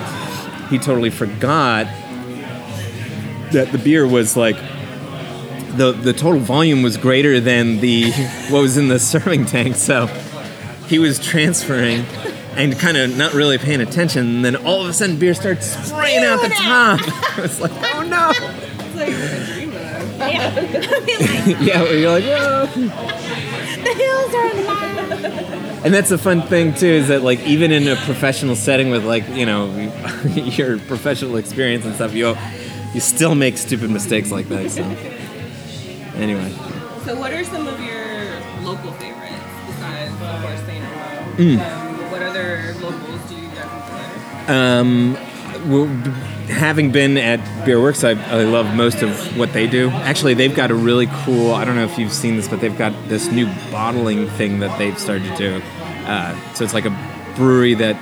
he 0.68 0.78
totally 0.78 1.10
forgot 1.10 1.86
that 3.52 3.70
the 3.72 3.78
beer 3.78 4.06
was 4.06 4.36
like 4.36 4.56
the 5.76 5.92
the 5.92 6.12
total 6.12 6.40
volume 6.40 6.82
was 6.82 6.96
greater 6.96 7.40
than 7.40 7.80
the 7.80 8.10
what 8.50 8.62
was 8.62 8.76
in 8.76 8.88
the 8.88 8.98
serving 9.12 9.46
tank. 9.46 9.76
So 9.76 10.06
he 10.86 10.98
was 10.98 11.18
transferring 11.18 12.04
and 12.56 12.78
kind 12.78 12.96
of 12.96 13.16
not 13.16 13.32
really 13.32 13.58
paying 13.58 13.80
attention. 13.80 14.26
And 14.26 14.44
then 14.44 14.56
all 14.56 14.82
of 14.82 14.88
a 14.88 14.92
sudden, 14.92 15.18
beer 15.18 15.34
starts 15.34 15.66
spraying 15.66 16.22
out 16.22 16.42
the 16.42 16.50
top. 16.50 17.00
it's 17.38 17.60
like, 17.60 17.72
oh 18.02 18.08
no! 18.08 18.32
It's 18.92 18.96
like 18.96 19.08
a 19.08 19.54
dream 19.54 19.70
of. 19.70 20.18
Yeah. 20.18 21.60
yeah, 21.60 21.90
you're 21.90 22.10
like, 22.10 22.24
whoa. 22.24 22.66
the 23.82 23.94
hills 23.94 24.34
are 24.34 24.50
in. 24.50 25.84
And 25.84 25.92
that's 25.94 26.10
the 26.10 26.18
fun 26.18 26.42
thing 26.42 26.74
too 26.74 26.86
is 26.86 27.08
that 27.08 27.22
like 27.22 27.40
even 27.40 27.72
in 27.72 27.88
a 27.88 27.96
professional 27.96 28.54
setting 28.54 28.90
with 28.90 29.04
like 29.04 29.26
you 29.30 29.46
know 29.46 29.66
your 30.34 30.78
professional 30.78 31.36
experience 31.36 31.84
and 31.84 31.94
stuff, 31.94 32.12
you 32.12 32.36
you 32.92 33.00
still 33.00 33.34
make 33.34 33.56
stupid 33.56 33.90
mistakes 33.90 34.30
like 34.30 34.48
that. 34.50 34.70
So 34.70 34.82
anyway. 36.16 36.52
So, 37.04 37.18
what 37.18 37.32
are 37.32 37.42
some 37.44 37.66
of 37.66 37.80
your 37.80 38.40
local 38.62 38.92
favorites 38.92 39.42
besides, 39.66 40.12
of 40.12 40.42
course, 40.42 40.60
St. 40.66 40.84
Elmo? 40.84 41.64
Um, 41.64 42.10
what 42.12 42.22
other 42.22 42.74
locals 42.80 43.28
do 43.28 43.34
you 43.34 43.48
guys 43.48 44.46
enjoy? 44.46 44.52
Um, 44.54 45.14
well, 45.14 45.22
b- 45.24 45.31
having 46.48 46.90
been 46.92 47.16
at 47.16 47.40
Beerworks, 47.66 48.04
I, 48.04 48.20
I 48.30 48.44
love 48.44 48.74
most 48.74 49.02
of 49.02 49.38
what 49.38 49.52
they 49.52 49.66
do. 49.66 49.88
Actually, 49.90 50.34
they've 50.34 50.54
got 50.54 50.70
a 50.70 50.74
really 50.74 51.08
cool. 51.24 51.52
I 51.52 51.64
don't 51.64 51.76
know 51.76 51.84
if 51.84 51.98
you've 51.98 52.12
seen 52.12 52.36
this, 52.36 52.48
but 52.48 52.60
they've 52.60 52.76
got 52.76 52.92
this 53.08 53.30
new 53.30 53.46
bottling 53.70 54.28
thing 54.30 54.60
that 54.60 54.76
they've 54.78 54.98
started 54.98 55.24
to 55.24 55.36
do. 55.36 55.62
Uh, 56.06 56.54
so 56.54 56.64
it's 56.64 56.74
like 56.74 56.84
a 56.84 57.34
brewery 57.36 57.74
that 57.74 57.96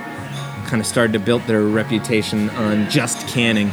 kind 0.67 0.79
of 0.79 0.87
started 0.87 1.13
to 1.13 1.19
build 1.19 1.41
their 1.43 1.61
reputation 1.61 2.49
on 2.51 2.89
just 2.89 3.27
canning, 3.27 3.69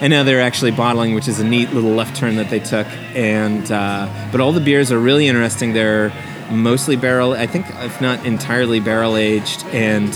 and 0.00 0.10
now 0.10 0.22
they're 0.22 0.40
actually 0.40 0.70
bottling, 0.70 1.14
which 1.14 1.28
is 1.28 1.40
a 1.40 1.44
neat 1.44 1.72
little 1.72 1.92
left 1.92 2.16
turn 2.16 2.36
that 2.36 2.50
they 2.50 2.60
took. 2.60 2.86
And 3.14 3.70
uh, 3.70 4.28
but 4.30 4.40
all 4.40 4.52
the 4.52 4.60
beers 4.60 4.92
are 4.92 4.98
really 4.98 5.26
interesting. 5.26 5.72
They're 5.72 6.12
mostly 6.50 6.96
barrel, 6.96 7.32
I 7.32 7.46
think, 7.46 7.66
if 7.70 8.00
not 8.00 8.24
entirely 8.26 8.80
barrel 8.80 9.16
aged, 9.16 9.64
and 9.66 10.12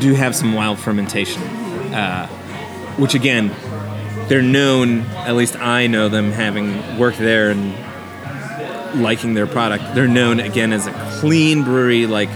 do 0.00 0.14
have 0.14 0.34
some 0.34 0.54
wild 0.54 0.78
fermentation, 0.78 1.42
uh, 1.96 2.26
which 2.98 3.14
again, 3.14 3.54
they're 4.28 4.42
known. 4.42 5.00
At 5.00 5.34
least 5.34 5.56
I 5.56 5.86
know 5.86 6.08
them 6.08 6.30
having 6.30 6.98
worked 6.98 7.18
there 7.18 7.50
and 7.50 9.02
liking 9.02 9.34
their 9.34 9.46
product. 9.46 9.94
They're 9.94 10.06
known 10.06 10.40
again 10.40 10.72
as 10.72 10.86
a 10.86 10.92
clean 11.20 11.64
brewery, 11.64 12.06
like 12.06 12.28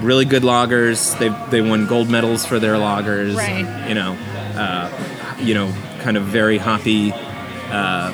really 0.00 0.24
good 0.24 0.42
lagers. 0.42 1.18
They 1.18 1.28
they 1.50 1.60
won 1.60 1.86
gold 1.86 2.08
medals 2.08 2.46
for 2.46 2.58
their 2.58 2.74
lagers. 2.74 3.36
Right. 3.36 3.88
You 3.88 3.94
know, 3.94 4.12
uh, 4.56 5.36
you 5.40 5.54
know, 5.54 5.72
kind 6.00 6.16
of 6.16 6.24
very 6.24 6.56
hoppy, 6.56 7.12
uh, 7.12 8.10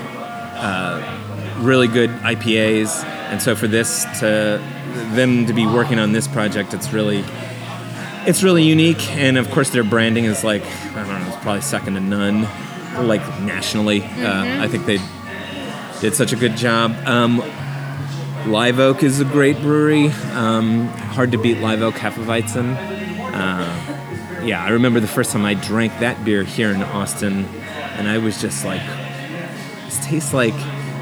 uh, 0.57 1.57
really 1.61 1.89
good 1.89 2.11
IPAs. 2.11 3.05
And 3.05 3.41
so 3.41 3.55
for 3.55 3.69
this 3.69 4.05
to 4.21 4.61
them 5.15 5.47
to 5.47 5.53
be 5.53 5.67
working 5.67 6.01
on 6.01 6.13
this 6.13 6.27
project, 6.27 6.75
it's 6.75 6.93
really 6.93 7.25
it's 8.27 8.43
really 8.43 8.65
unique. 8.65 9.11
And 9.11 9.39
of 9.39 9.51
course, 9.51 9.71
their 9.71 9.85
branding 9.85 10.25
is 10.25 10.45
like 10.45 10.65
I 10.65 10.95
don't 10.95 11.21
know, 11.21 11.29
it's 11.29 11.43
probably 11.43 11.63
second 11.63 11.95
to 11.95 12.01
none, 12.01 12.43
like 13.07 13.23
nationally. 13.41 14.03
Uh, 14.03 14.63
I 14.63 14.69
think 14.69 14.87
they 14.87 14.99
did 16.01 16.15
such 16.15 16.33
a 16.33 16.37
good 16.37 16.57
job. 16.57 16.93
Um, 17.07 17.43
Live 18.47 18.79
Oak 18.79 19.03
is 19.03 19.21
a 19.21 19.25
great 19.25 19.61
brewery. 19.61 20.09
Um, 20.33 20.87
hard 20.87 21.33
to 21.33 21.39
beat 21.39 21.59
Live 21.59 21.83
Oak 21.83 21.95
Hefeweizen. 21.95 22.75
Uh, 23.33 24.45
yeah, 24.45 24.65
I 24.65 24.71
remember 24.71 24.99
the 25.01 25.07
first 25.07 25.33
time 25.33 25.45
I 25.45 25.55
drank 25.55 25.93
that 26.01 26.25
beer 26.25 26.43
here 26.43 26.71
in 26.71 26.83
Austin, 26.83 27.45
and 27.45 28.09
I 28.09 28.19
was 28.19 28.41
just 28.41 28.65
like, 28.65 28.83
"This 29.85 30.05
tastes 30.07 30.33
like, 30.33 30.55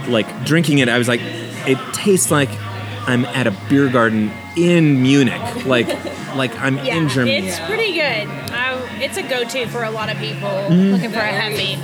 like 0.08 0.44
drinking 0.44 0.78
it." 0.78 0.88
I 0.88 0.98
was 0.98 1.06
like, 1.06 1.20
"It 1.22 1.78
tastes 1.94 2.30
like 2.32 2.50
I'm 3.08 3.24
at 3.24 3.46
a 3.46 3.54
beer 3.68 3.88
garden 3.88 4.30
in 4.56 5.02
Munich, 5.02 5.64
like, 5.66 5.88
like 6.36 6.54
I'm 6.60 6.76
Yeah, 6.84 6.96
in 6.98 7.08
Germany." 7.08 7.48
it's 7.48 7.58
pretty 7.60 7.92
good. 7.94 8.28
I, 8.52 8.78
it's 9.00 9.16
a 9.16 9.22
go-to 9.22 9.66
for 9.68 9.82
a 9.84 9.90
lot 9.90 10.10
of 10.10 10.18
people 10.18 10.48
Mm-hmm. 10.48 10.92
looking 10.92 11.10
for 11.10 11.18
a 11.18 11.22
heavy. 11.42 11.76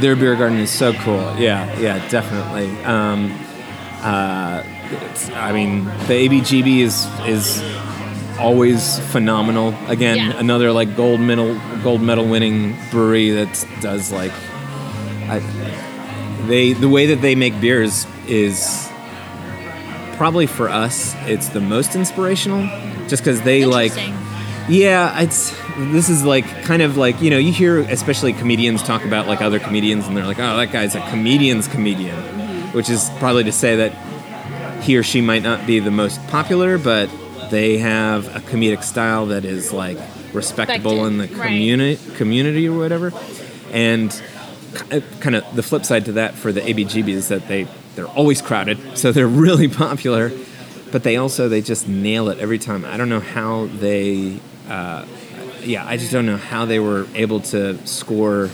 Their 0.00 0.16
beer 0.16 0.34
garden 0.34 0.58
is 0.58 0.70
so 0.70 0.92
cool. 0.92 1.34
Yeah, 1.38 1.78
yeah, 1.78 2.06
definitely. 2.08 2.68
Um, 2.84 3.32
uh, 4.02 4.62
it's, 5.10 5.30
I 5.30 5.52
mean, 5.52 5.84
the 6.08 6.28
ABGB 6.28 6.78
is 6.80 7.06
is 7.26 7.62
always 8.38 8.98
phenomenal. 9.12 9.74
Again, 9.88 10.16
Yeah. 10.16 10.38
another 10.38 10.72
like 10.72 10.96
gold 10.96 11.20
medal 11.20 11.58
gold 11.82 12.02
medal 12.02 12.26
winning 12.28 12.76
brewery 12.90 13.30
that 13.30 13.66
does 13.80 14.10
like 14.12 14.32
I, 15.28 15.38
they 16.48 16.72
the 16.72 16.88
way 16.88 17.06
that 17.06 17.22
they 17.22 17.34
make 17.34 17.58
beers 17.60 18.06
is 18.26 18.90
probably 20.14 20.46
for 20.46 20.68
us 20.68 21.14
it's 21.26 21.48
the 21.48 21.60
most 21.60 21.94
inspirational 21.94 22.66
just 23.08 23.22
because 23.22 23.42
they 23.42 23.64
like 23.64 23.92
yeah, 24.68 25.20
it's 25.20 25.54
this 25.76 26.08
is 26.08 26.24
like 26.24 26.46
kind 26.62 26.80
of 26.80 26.96
like 26.96 27.20
you 27.20 27.30
know 27.30 27.36
you 27.36 27.52
hear 27.52 27.80
especially 27.80 28.32
comedians 28.32 28.82
talk 28.82 29.04
about 29.04 29.26
like 29.26 29.42
other 29.42 29.58
comedians 29.58 30.06
and 30.06 30.16
they're 30.16 30.26
like 30.26 30.38
oh 30.38 30.56
that 30.56 30.72
guy's 30.72 30.94
a 30.94 31.00
comedian's 31.10 31.68
comedian, 31.68 32.16
mm-hmm. 32.16 32.76
which 32.76 32.88
is 32.88 33.10
probably 33.18 33.44
to 33.44 33.52
say 33.52 33.76
that 33.76 34.82
he 34.82 34.96
or 34.96 35.02
she 35.02 35.20
might 35.20 35.42
not 35.42 35.66
be 35.66 35.80
the 35.80 35.90
most 35.90 36.24
popular, 36.28 36.78
but 36.78 37.10
they 37.50 37.78
have 37.78 38.34
a 38.34 38.40
comedic 38.40 38.82
style 38.82 39.26
that 39.26 39.44
is 39.44 39.72
like 39.72 39.98
respectable 40.32 41.06
in 41.06 41.18
the 41.18 41.24
Respected, 41.24 41.38
right. 41.38 41.48
community 41.48 42.16
community 42.16 42.68
or 42.68 42.78
whatever, 42.78 43.12
and 43.70 44.10
uh, 44.90 45.00
kind 45.20 45.36
of 45.36 45.44
the 45.54 45.62
flip 45.62 45.84
side 45.84 46.06
to 46.06 46.12
that 46.12 46.34
for 46.34 46.52
the 46.52 46.62
ABGB 46.62 47.08
is 47.08 47.28
that 47.28 47.46
they 47.48 47.66
they're 47.94 48.06
always 48.06 48.42
crowded, 48.42 48.98
so 48.98 49.12
they're 49.12 49.26
really 49.46 49.68
popular, 49.68 50.30
but 50.92 51.02
they 51.02 51.16
also 51.16 51.48
they 51.48 51.60
just 51.60 51.88
nail 51.88 52.28
it 52.28 52.38
every 52.38 52.58
time. 52.58 52.84
I 52.84 52.96
don't 52.96 53.08
know 53.08 53.20
how 53.20 53.66
they, 53.66 54.38
uh, 54.68 55.04
yeah, 55.62 55.86
I 55.86 55.96
just 55.96 56.12
don't 56.12 56.26
know 56.26 56.36
how 56.36 56.64
they 56.64 56.78
were 56.78 57.06
able 57.14 57.40
to 57.40 57.84
score 57.86 58.50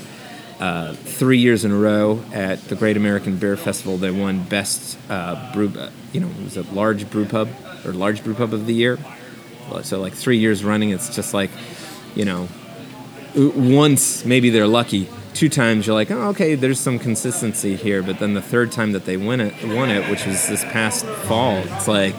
uh, 0.61 0.93
three 0.95 1.38
years 1.38 1.64
in 1.64 1.72
a 1.72 1.76
row 1.76 2.22
at 2.32 2.61
the 2.68 2.76
Great 2.76 2.97
American 2.97 3.38
Beer 3.38 3.57
Festival. 3.57 3.97
They 3.97 4.11
won 4.11 4.43
best 4.45 4.99
uh, 5.09 5.53
brew, 5.53 5.72
uh, 5.76 5.91
you 6.12 6.20
know, 6.20 6.28
it 6.28 6.45
was 6.45 6.57
a 6.57 6.62
large 6.74 7.09
brew 7.11 7.24
pub 7.24 7.49
or 7.84 7.93
large 7.93 8.22
brew 8.22 8.34
pub 8.34 8.53
of 8.53 8.66
the 8.66 8.74
year. 8.74 8.99
So 9.82 10.01
like 10.01 10.12
three 10.12 10.38
years 10.38 10.64
running, 10.64 10.91
it's 10.91 11.14
just 11.14 11.32
like, 11.32 11.51
you 12.14 12.24
know, 12.24 12.49
once 13.34 14.24
maybe 14.24 14.51
they're 14.51 14.66
lucky 14.66 15.09
two 15.35 15.49
times 15.49 15.87
you're 15.87 15.95
like 15.95 16.11
oh 16.11 16.28
okay 16.28 16.55
there's 16.55 16.78
some 16.81 16.99
consistency 16.99 17.76
here 17.76 18.03
but 18.03 18.18
then 18.18 18.35
the 18.35 18.43
third 18.43 18.70
time 18.72 18.93
that 18.93 19.05
they 19.05 19.16
win 19.16 19.41
it 19.41 19.53
won 19.74 19.91
it 19.91 20.09
which 20.11 20.26
was 20.26 20.49
this 20.49 20.64
past 20.64 21.05
fall 21.05 21.57
it's 21.59 21.89
like 21.89 22.14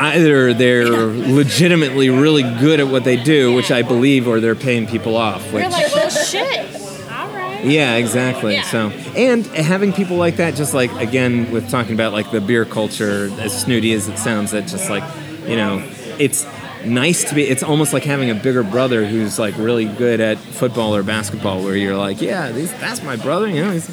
either 0.00 0.52
they're 0.54 0.88
legitimately 0.88 2.10
really 2.10 2.42
good 2.42 2.80
at 2.80 2.88
what 2.88 3.04
they 3.04 3.22
do 3.22 3.54
which 3.54 3.70
i 3.70 3.82
believe 3.82 4.26
or 4.26 4.40
they're 4.40 4.54
paying 4.54 4.86
people 4.86 5.16
off 5.16 5.42
which 5.52 5.62
You're 5.62 5.70
like, 5.70 5.94
well, 5.94 6.10
shit. 6.10 6.74
All 7.10 7.28
right. 7.32 7.64
yeah, 7.64 7.94
exactly. 7.96 8.54
Yeah. 8.54 8.62
So, 8.62 8.88
and 9.16 9.46
having 9.46 9.92
people 9.92 10.16
like 10.16 10.36
that, 10.36 10.54
just 10.54 10.74
like 10.74 10.90
again 10.92 11.50
with 11.52 11.70
talking 11.70 11.94
about 11.94 12.12
like 12.12 12.30
the 12.30 12.40
beer 12.40 12.64
culture, 12.64 13.30
as 13.38 13.62
snooty 13.62 13.92
as 13.92 14.08
it 14.08 14.18
sounds, 14.18 14.50
that 14.50 14.66
just 14.66 14.90
like 14.90 15.04
you 15.46 15.56
know, 15.56 15.86
it's 16.18 16.44
nice 16.86 17.24
to 17.24 17.34
be. 17.34 17.44
It's 17.44 17.62
almost 17.62 17.92
like 17.92 18.04
having 18.04 18.30
a 18.30 18.34
bigger 18.34 18.62
brother 18.62 19.04
who's 19.06 19.38
like 19.38 19.56
really 19.56 19.86
good 19.86 20.20
at 20.20 20.38
football 20.38 20.94
or 20.94 21.02
basketball, 21.02 21.62
where 21.62 21.76
you're 21.76 21.96
like, 21.96 22.20
yeah, 22.20 22.50
these, 22.52 22.72
that's 22.74 23.02
my 23.02 23.16
brother. 23.16 23.48
You 23.48 23.64
know, 23.64 23.70
he's, 23.72 23.86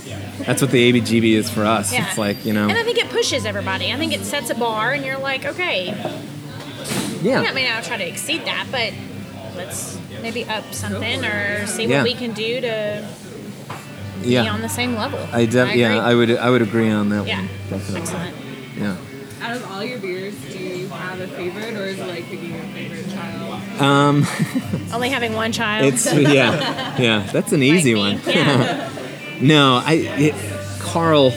that's 0.46 0.62
what 0.62 0.72
the 0.72 0.92
ABGB 0.92 1.34
is 1.34 1.50
for 1.50 1.64
us. 1.66 1.94
Yeah. 1.94 2.08
It's 2.08 2.18
like 2.18 2.46
you 2.46 2.54
know, 2.54 2.68
And 2.70 2.78
I 2.78 2.84
think 2.84 2.98
it 2.98 3.10
pushes 3.10 3.46
everybody. 3.46 3.92
I 3.92 3.98
think 3.98 4.14
it 4.14 4.22
sets 4.22 4.50
a 4.50 4.56
bar, 4.56 4.92
and 4.94 5.06
you're 5.06 5.20
like, 5.20 5.46
okay, 5.46 5.88
yeah, 7.22 7.42
I 7.42 7.54
mean, 7.54 7.72
I'll 7.72 7.84
try 7.84 7.98
to 7.98 8.08
exceed 8.08 8.46
that, 8.46 8.68
but 8.72 8.94
let's 9.56 10.00
maybe 10.22 10.46
up 10.46 10.74
something 10.74 11.24
or 11.26 11.66
see 11.68 11.86
Yeah. 11.86 11.98
what 12.04 12.12
we 12.12 12.16
can 12.16 12.34
do 12.34 12.62
to 12.62 13.08
be 14.22 14.30
yeah. 14.30 14.52
on 14.54 14.62
the 14.62 14.70
same 14.70 14.96
level. 14.96 15.20
I 15.32 15.46
def- 15.46 15.70
agree. 15.70 15.82
yeah, 15.82 15.98
I 16.00 16.14
would 16.16 16.32
I 16.32 16.50
would 16.50 16.62
agree 16.62 16.90
on 16.90 17.10
that 17.10 17.28
yeah, 17.28 17.38
one. 17.40 17.50
Definitely. 17.70 18.02
excellent. 18.02 18.36
Yeah. 18.78 18.98
Out 19.42 19.56
of 19.58 19.72
all 19.72 19.84
your 19.84 19.98
beers, 20.00 20.36
do 20.52 20.58
you 20.58 20.71
have 20.92 21.20
a 21.20 21.28
favorite, 21.28 21.74
or 21.76 21.86
is 21.86 22.00
it 22.00 22.08
like 22.08 22.26
picking 22.30 22.52
your 22.54 22.64
favorite 22.74 23.10
child? 23.10 23.82
Um, 23.82 24.26
Only 24.94 25.10
having 25.10 25.34
one 25.34 25.52
child. 25.52 25.86
it's 25.94 26.06
yeah, 26.14 26.98
yeah. 27.00 27.28
That's 27.32 27.52
an 27.52 27.64
easy 27.64 27.94
me. 27.94 28.00
one. 28.00 28.22
Yeah. 28.28 28.90
No, 29.42 29.82
I 29.84 29.94
it, 29.94 30.80
Carl 30.82 31.34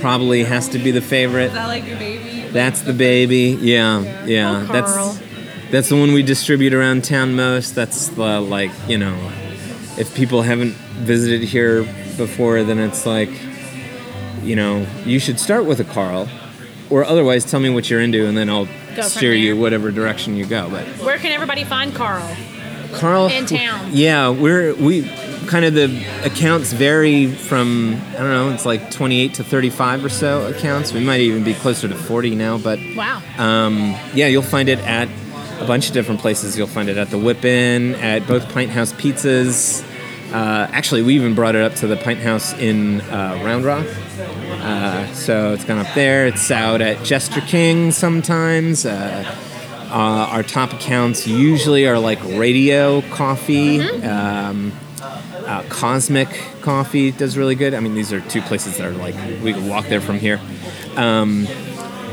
probably 0.00 0.44
has 0.44 0.68
to 0.70 0.78
be 0.78 0.90
the 0.90 1.00
favorite. 1.00 1.46
Is 1.46 1.52
that 1.54 1.66
like 1.68 1.86
your 1.86 1.96
baby? 1.98 2.48
That's 2.48 2.82
the 2.82 2.92
baby. 2.92 3.56
Yeah, 3.60 4.24
yeah. 4.26 4.62
Oh, 4.62 4.66
Carl. 4.66 5.12
that's 5.12 5.70
that's 5.70 5.88
the 5.88 5.96
one 5.96 6.12
we 6.12 6.22
distribute 6.22 6.74
around 6.74 7.04
town 7.04 7.34
most. 7.34 7.74
That's 7.74 8.08
the 8.08 8.40
like 8.40 8.70
you 8.88 8.98
know, 8.98 9.14
if 9.98 10.14
people 10.14 10.42
haven't 10.42 10.74
visited 10.74 11.42
here 11.42 11.82
before, 12.16 12.62
then 12.62 12.78
it's 12.78 13.04
like, 13.06 13.30
you 14.42 14.54
know, 14.56 14.86
you 15.04 15.18
should 15.18 15.38
start 15.40 15.64
with 15.66 15.80
a 15.80 15.84
Carl, 15.84 16.28
or 16.90 17.04
otherwise 17.04 17.44
tell 17.44 17.60
me 17.60 17.70
what 17.70 17.88
you're 17.90 18.00
into, 18.00 18.26
and 18.26 18.36
then 18.36 18.48
I'll 18.48 18.68
steer 19.02 19.34
you 19.34 19.56
whatever 19.56 19.90
direction 19.90 20.36
you 20.36 20.46
go. 20.46 20.70
But 20.70 20.86
Where 21.04 21.18
can 21.18 21.32
everybody 21.32 21.64
find 21.64 21.94
Carl? 21.94 22.36
Carl 22.94 23.26
In 23.28 23.46
town. 23.46 23.90
Yeah, 23.92 24.30
we're 24.30 24.74
we 24.74 25.02
kind 25.48 25.64
of 25.64 25.74
the 25.74 26.04
accounts 26.24 26.72
vary 26.72 27.26
from 27.30 27.94
I 28.10 28.18
don't 28.18 28.30
know, 28.30 28.50
it's 28.50 28.64
like 28.66 28.90
28 28.90 29.34
to 29.34 29.44
35 29.44 30.04
or 30.04 30.08
so 30.08 30.46
accounts. 30.46 30.92
We 30.92 31.00
might 31.04 31.20
even 31.20 31.44
be 31.44 31.54
closer 31.54 31.88
to 31.88 31.94
40 31.94 32.34
now, 32.36 32.58
but 32.58 32.78
Wow. 32.96 33.22
um, 33.38 33.94
yeah, 34.14 34.26
you'll 34.28 34.42
find 34.42 34.68
it 34.68 34.78
at 34.80 35.08
a 35.60 35.66
bunch 35.66 35.88
of 35.88 35.94
different 35.94 36.20
places. 36.20 36.56
You'll 36.56 36.66
find 36.68 36.88
it 36.88 36.96
at 36.96 37.10
the 37.10 37.18
Whip 37.18 37.44
In, 37.44 37.94
at 37.96 38.26
both 38.26 38.48
Pint 38.54 38.70
House 38.70 38.92
Pizzas. 38.92 39.82
Uh, 40.32 40.68
actually, 40.72 41.02
we 41.02 41.14
even 41.14 41.34
brought 41.34 41.54
it 41.54 41.62
up 41.62 41.74
to 41.76 41.86
the 41.86 41.96
Pint 41.96 42.20
House 42.20 42.52
in 42.54 43.00
uh, 43.02 43.40
Round 43.44 43.64
Rock. 43.64 43.86
Uh, 44.18 45.12
so 45.12 45.52
it's 45.52 45.64
gone 45.64 45.78
up 45.78 45.94
there. 45.94 46.26
It's 46.26 46.50
out 46.50 46.80
at 46.80 47.04
Jester 47.04 47.40
King 47.40 47.90
sometimes. 47.92 48.86
Uh, 48.86 49.24
uh, 49.88 50.28
our 50.30 50.42
top 50.42 50.72
accounts 50.72 51.26
usually 51.26 51.86
are 51.86 51.98
like 51.98 52.22
Radio 52.24 53.02
Coffee. 53.02 53.80
Um, 53.80 54.72
uh, 55.00 55.62
Cosmic 55.68 56.28
Coffee 56.60 57.12
does 57.12 57.36
really 57.36 57.54
good. 57.54 57.74
I 57.74 57.80
mean, 57.80 57.94
these 57.94 58.12
are 58.12 58.20
two 58.20 58.40
places 58.42 58.78
that 58.78 58.86
are 58.86 58.92
like 58.92 59.14
we 59.42 59.52
can 59.52 59.68
walk 59.68 59.86
there 59.86 60.00
from 60.00 60.18
here. 60.18 60.40
Um, 60.96 61.46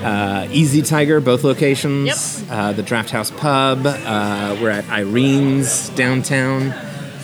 uh, 0.04 0.48
Easy 0.52 0.82
Tiger, 0.82 1.22
both 1.22 1.44
locations. 1.44 2.42
Yep. 2.42 2.52
Uh, 2.52 2.74
the 2.74 2.84
Draught 2.84 3.10
House 3.10 3.32
Pub. 3.32 3.86
Uh, 3.86 4.58
we're 4.62 4.70
at 4.70 4.86
Irene's 4.90 5.90
downtown. 5.90 6.74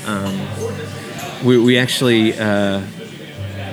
Um, 0.06 1.46
we, 1.46 1.58
we 1.58 1.78
actually 1.78 2.34
uh, 2.40 2.82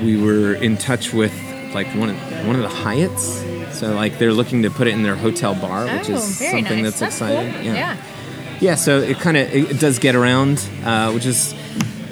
we 0.02 0.20
were 0.20 0.54
in 0.54 0.76
touch 0.76 1.12
with 1.12 1.32
like 1.74 1.86
one 1.88 2.10
of, 2.10 2.16
one 2.46 2.56
of 2.56 2.62
the 2.62 2.68
Hyatts. 2.68 3.72
So 3.72 3.94
like 3.94 4.18
they're 4.18 4.32
looking 4.32 4.62
to 4.62 4.70
put 4.70 4.86
it 4.86 4.94
in 4.94 5.02
their 5.02 5.16
hotel 5.16 5.54
bar, 5.54 5.84
which 5.84 6.10
oh, 6.10 6.14
is 6.14 6.38
something 6.38 6.82
nice. 6.82 6.98
that's, 6.98 7.18
cool. 7.18 7.28
exciting. 7.28 7.64
Yeah. 7.64 7.96
Yeah, 8.58 8.74
so 8.74 9.00
it 9.00 9.18
kind 9.18 9.36
of 9.36 9.54
it, 9.54 9.72
it 9.72 9.80
does 9.80 9.98
get 9.98 10.14
around, 10.14 10.66
uh, 10.82 11.12
which 11.12 11.26
is, 11.26 11.54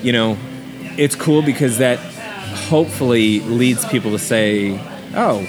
you 0.03 0.13
know, 0.13 0.37
it's 0.99 1.17
cool 1.17 1.41
because 1.41 1.79
that 1.79 1.99
hopefully 2.69 3.41
leads 3.41 3.87
people 3.87 4.11
to 4.11 4.19
say, 4.19 4.79
"Oh, 5.15 5.47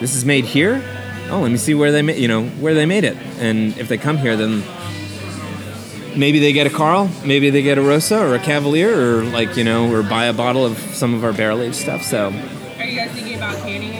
this 0.00 0.16
is 0.16 0.24
made 0.24 0.44
here. 0.44 0.82
Oh, 1.30 1.40
let 1.40 1.52
me 1.52 1.56
see 1.56 1.74
where 1.74 1.92
they 1.92 2.02
made, 2.02 2.18
you 2.18 2.26
know, 2.26 2.46
where 2.46 2.74
they 2.74 2.84
made 2.84 3.04
it." 3.04 3.16
And 3.38 3.78
if 3.78 3.88
they 3.88 3.96
come 3.96 4.18
here, 4.18 4.36
then 4.36 4.64
maybe 6.16 6.38
they 6.38 6.52
get 6.52 6.66
a 6.66 6.70
Carl, 6.70 7.10
maybe 7.24 7.50
they 7.50 7.62
get 7.62 7.78
a 7.78 7.82
Rosa 7.82 8.18
or 8.18 8.34
a 8.34 8.38
Cavalier, 8.38 9.18
or 9.18 9.24
like 9.24 9.56
you 9.56 9.64
know, 9.64 9.92
or 9.92 10.02
buy 10.02 10.26
a 10.26 10.32
bottle 10.32 10.64
of 10.64 10.78
some 10.78 11.14
of 11.14 11.24
our 11.24 11.32
barrel 11.32 11.60
aged 11.62 11.76
stuff. 11.76 12.02
So 12.02 12.28
Are 12.28 12.84
you 12.84 12.96
guys 12.98 13.10
thinking 13.12 13.36
about 13.36 13.56
canning 13.58 13.94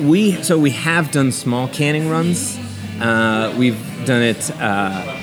we 0.00 0.42
so 0.42 0.58
we 0.58 0.70
have 0.70 1.10
done 1.10 1.32
small 1.32 1.68
canning 1.68 2.08
runs. 2.08 2.58
Uh, 3.00 3.54
we've 3.56 3.78
done 4.04 4.22
it 4.22 4.50
uh, 4.60 5.20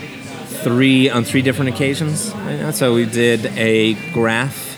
three 0.63 1.09
on 1.09 1.23
three 1.23 1.41
different 1.41 1.73
occasions. 1.73 2.31
Right 2.31 2.59
now. 2.59 2.71
So 2.71 2.93
we 2.93 3.05
did 3.05 3.45
a 3.57 3.93
Graf, 4.11 4.75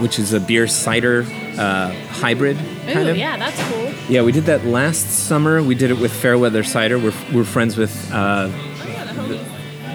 which 0.00 0.18
is 0.18 0.32
a 0.32 0.40
beer 0.40 0.66
cider 0.66 1.24
uh, 1.58 1.92
hybrid. 2.08 2.56
Ooh, 2.56 2.92
kind 2.92 3.08
of. 3.08 3.16
yeah, 3.16 3.36
that's 3.36 3.62
cool. 3.70 3.92
Yeah, 4.08 4.22
we 4.22 4.32
did 4.32 4.44
that 4.44 4.64
last 4.64 5.08
summer. 5.26 5.62
We 5.62 5.74
did 5.74 5.90
it 5.90 5.98
with 5.98 6.12
Fairweather 6.12 6.64
Cider. 6.64 6.98
We're, 6.98 7.14
we're 7.32 7.44
friends 7.44 7.76
with. 7.76 8.12
Uh, 8.12 8.50
yeah, 8.86 9.53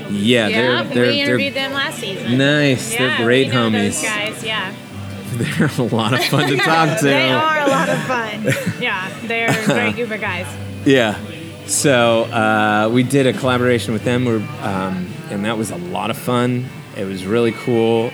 Yeah, 0.10 0.50
they're 0.50 0.84
we 0.84 0.94
they're, 0.94 1.06
interviewed 1.06 1.54
they're 1.54 1.70
them 1.70 1.74
last 1.74 2.00
season. 2.00 2.38
nice. 2.38 2.94
Yeah, 2.94 3.00
they're 3.00 3.26
great 3.26 3.48
we 3.48 3.54
know 3.54 3.70
homies. 3.70 4.02
Those 4.02 4.04
guys, 4.04 4.44
yeah. 4.44 4.76
They're 5.34 5.70
a 5.78 5.84
lot 5.84 6.14
of 6.14 6.26
fun 6.26 6.50
to 6.50 6.58
talk 6.66 7.00
to. 7.00 7.06
They 7.06 7.30
are 7.30 7.60
a 7.60 7.68
lot 7.68 7.88
of 7.88 8.00
fun. 8.06 8.82
Yeah, 8.82 9.10
they're 9.28 9.50
a 9.50 9.66
great 9.66 9.96
group 9.96 10.12
of 10.12 10.20
guys. 10.20 10.48
Yeah. 10.86 11.20
So 11.68 12.24
uh, 12.24 12.90
we 12.92 13.04
did 13.04 13.28
a 13.28 13.34
collaboration 13.34 13.94
with 13.94 14.04
them, 14.04 14.26
we're, 14.26 14.38
um, 14.62 15.08
and 15.30 15.46
that 15.46 15.56
was 15.56 15.70
a 15.70 15.76
lot 15.76 16.10
of 16.10 16.18
fun. 16.18 16.66
It 16.98 17.06
was 17.06 17.26
really 17.26 17.52
cool. 17.52 18.12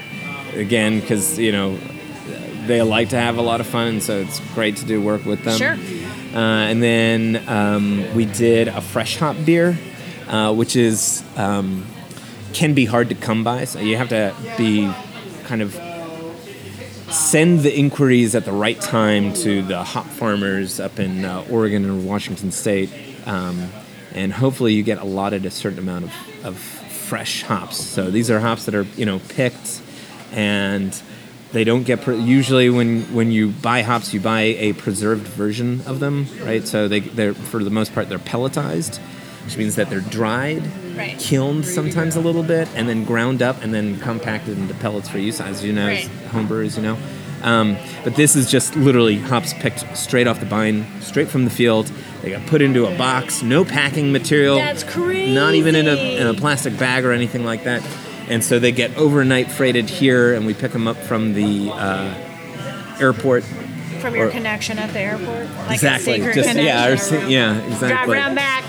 Again, 0.56 1.00
because 1.00 1.40
you 1.40 1.54
know 1.54 1.78
they 2.66 2.82
like 2.82 3.10
to 3.10 3.18
have 3.18 3.38
a 3.38 3.42
lot 3.42 3.62
of 3.62 3.68
fun, 3.68 4.02
so 4.02 4.20
it's 4.20 4.40
great 4.54 4.78
to 4.78 4.86
do 4.86 5.02
work 5.02 5.26
with 5.26 5.44
them. 5.44 5.58
Sure. 5.58 5.78
Uh, 6.36 6.38
and 6.68 6.84
then 6.84 7.48
um, 7.48 8.14
we 8.14 8.26
did 8.26 8.68
a 8.68 8.82
fresh 8.82 9.18
hop 9.18 9.38
beer, 9.46 9.78
uh, 10.28 10.54
which 10.54 10.76
is 10.76 11.24
um, 11.38 11.86
can 12.54 12.74
be 12.74 12.86
hard 12.86 13.10
to 13.10 13.16
come 13.16 13.44
by. 13.44 13.66
So 13.66 13.80
you 13.80 13.98
have 13.98 14.10
to 14.10 14.34
be 14.58 14.92
kind 15.44 15.62
of 15.62 15.74
send 17.12 17.62
the 17.62 17.78
inquiries 17.78 18.36
at 18.36 18.46
the 18.46 18.52
right 18.52 18.80
time 18.80 19.34
to 19.34 19.62
the 19.62 19.84
hop 19.84 20.06
farmers 20.06 20.80
up 20.80 21.00
in 21.00 21.24
uh, 21.24 21.46
Oregon 21.50 21.86
and 21.86 22.06
Washington 22.08 22.52
State, 22.52 22.90
um, 23.26 23.70
and 24.14 24.34
hopefully 24.34 24.74
you 24.74 24.84
get 24.84 25.00
allotted 25.00 25.46
a 25.46 25.52
certain 25.52 25.80
amount 25.80 26.06
of, 26.06 26.46
of 26.46 26.58
fresh 26.58 27.44
hops. 27.44 27.78
So 27.78 28.10
these 28.10 28.32
are 28.32 28.40
hops 28.40 28.66
that 28.66 28.76
are 28.76 28.86
you 28.98 29.06
know 29.06 29.20
picked, 29.30 29.82
and 30.32 31.00
they 31.52 31.64
don't 31.64 31.84
get 31.84 32.02
pre- 32.02 32.20
usually 32.20 32.70
when 32.70 33.04
when 33.14 33.32
you 33.32 33.50
buy 33.50 33.82
hops 33.82 34.14
you 34.14 34.20
buy 34.20 34.42
a 34.42 34.74
preserved 34.74 35.28
version 35.28 35.82
of 35.86 36.00
them, 36.00 36.28
right? 36.42 36.68
So 36.68 36.88
they 36.88 37.00
they're 37.02 37.34
for 37.34 37.64
the 37.64 37.70
most 37.70 37.94
part 37.94 38.10
they're 38.10 38.20
pelletized, 38.20 39.00
which 39.46 39.58
means 39.58 39.76
that 39.76 39.90
they're 39.90 40.02
dried. 40.02 40.64
Right. 40.98 41.18
Kilned 41.20 41.66
sometimes 41.66 42.16
a 42.16 42.22
little 42.22 42.44
bit, 42.44 42.68
and 42.76 42.88
then 42.90 43.04
ground 43.06 43.42
up, 43.42 43.62
and 43.64 43.74
then 43.74 44.00
compacted 44.00 44.58
into 44.58 44.74
pellets 44.76 45.08
for 45.10 45.18
use, 45.20 45.40
as 45.42 45.64
you 45.64 45.74
know, 45.74 45.88
as 45.88 46.08
Right. 46.08 46.10
homebrewers, 46.32 46.76
you 46.78 46.84
know. 46.84 46.98
Um, 47.44 47.78
but 48.04 48.16
this 48.16 48.36
is 48.36 48.50
just 48.50 48.76
literally 48.76 49.18
hops 49.18 49.54
picked 49.54 49.96
straight 49.96 50.26
off 50.26 50.40
the 50.40 50.46
vine, 50.48 50.86
straight 51.02 51.28
from 51.28 51.44
the 51.44 51.52
field. 51.52 51.92
They 52.24 52.32
got 52.32 52.46
put 52.48 52.62
into 52.62 52.88
a 52.88 52.98
box, 52.98 53.44
no 53.44 53.64
packing 53.64 54.12
material. 54.12 54.56
That's 54.56 54.84
crazy. 54.84 55.34
Not 55.36 55.54
even 55.54 55.76
in 55.76 55.88
a, 55.88 56.18
in 56.18 56.28
a 56.28 56.34
plastic 56.34 56.76
bag 56.80 57.06
or 57.06 57.12
anything 57.12 57.46
like 57.46 57.66
that. 57.66 57.84
And 58.30 58.44
so 58.44 58.58
they 58.58 58.72
get 58.72 58.98
overnight 58.98 59.52
freighted 59.52 59.88
here, 59.90 60.34
and 60.34 60.48
we 60.48 60.56
pick 60.56 60.72
them 60.72 60.88
up 60.88 60.98
from 60.98 61.34
the 61.34 61.70
uh, 61.72 62.14
airport. 63.00 63.44
From 64.00 64.16
your 64.16 64.28
Or- 64.28 64.32
connection 64.32 64.78
at 64.78 64.94
the 64.94 65.00
airport, 65.00 65.50
like 65.68 65.72
exactly. 65.76 66.18
Just 66.20 66.34
connection. 66.50 66.66
yeah, 66.66 66.96
se- 66.96 67.30
yeah, 67.30 67.58
exactly. 67.66 67.88
Drive 67.90 68.10
around 68.10 68.36
back. 68.36 68.64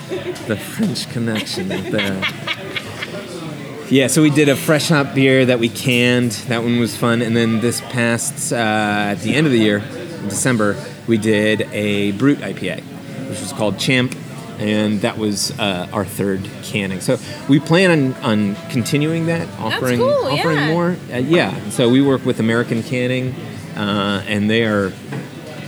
the 0.46 0.56
French 0.56 1.08
connection 1.10 1.68
there. 1.68 2.22
Yeah, 3.88 4.08
so 4.08 4.20
we 4.20 4.30
did 4.30 4.48
a 4.48 4.56
fresh 4.56 4.88
hop 4.88 5.14
beer 5.14 5.44
that 5.46 5.60
we 5.60 5.68
canned. 5.68 6.32
That 6.48 6.62
one 6.62 6.80
was 6.80 6.96
fun. 6.96 7.22
And 7.22 7.36
then 7.36 7.60
this 7.60 7.80
past, 7.80 8.52
uh, 8.52 8.56
at 8.56 9.20
the 9.20 9.32
end 9.34 9.46
of 9.46 9.52
the 9.52 9.60
year, 9.60 9.78
December, 10.28 10.76
we 11.06 11.18
did 11.18 11.62
a 11.72 12.10
Brut 12.12 12.38
IPA, 12.38 12.80
which 13.28 13.40
was 13.40 13.52
called 13.52 13.78
Champ. 13.78 14.16
And 14.58 15.02
that 15.02 15.18
was 15.18 15.56
uh, 15.58 15.86
our 15.92 16.04
third 16.06 16.48
canning. 16.62 17.00
So 17.00 17.18
we 17.48 17.60
plan 17.60 17.90
on, 17.90 18.14
on 18.24 18.56
continuing 18.70 19.26
that, 19.26 19.46
offering 19.60 19.98
cool, 20.00 20.08
offering 20.08 20.56
yeah. 20.56 20.72
more. 20.72 20.96
Uh, 21.12 21.18
yeah. 21.18 21.68
So 21.70 21.88
we 21.90 22.00
work 22.00 22.24
with 22.24 22.40
American 22.40 22.82
Canning, 22.82 23.34
uh, 23.76 24.22
and 24.26 24.48
they 24.50 24.64
are 24.64 24.92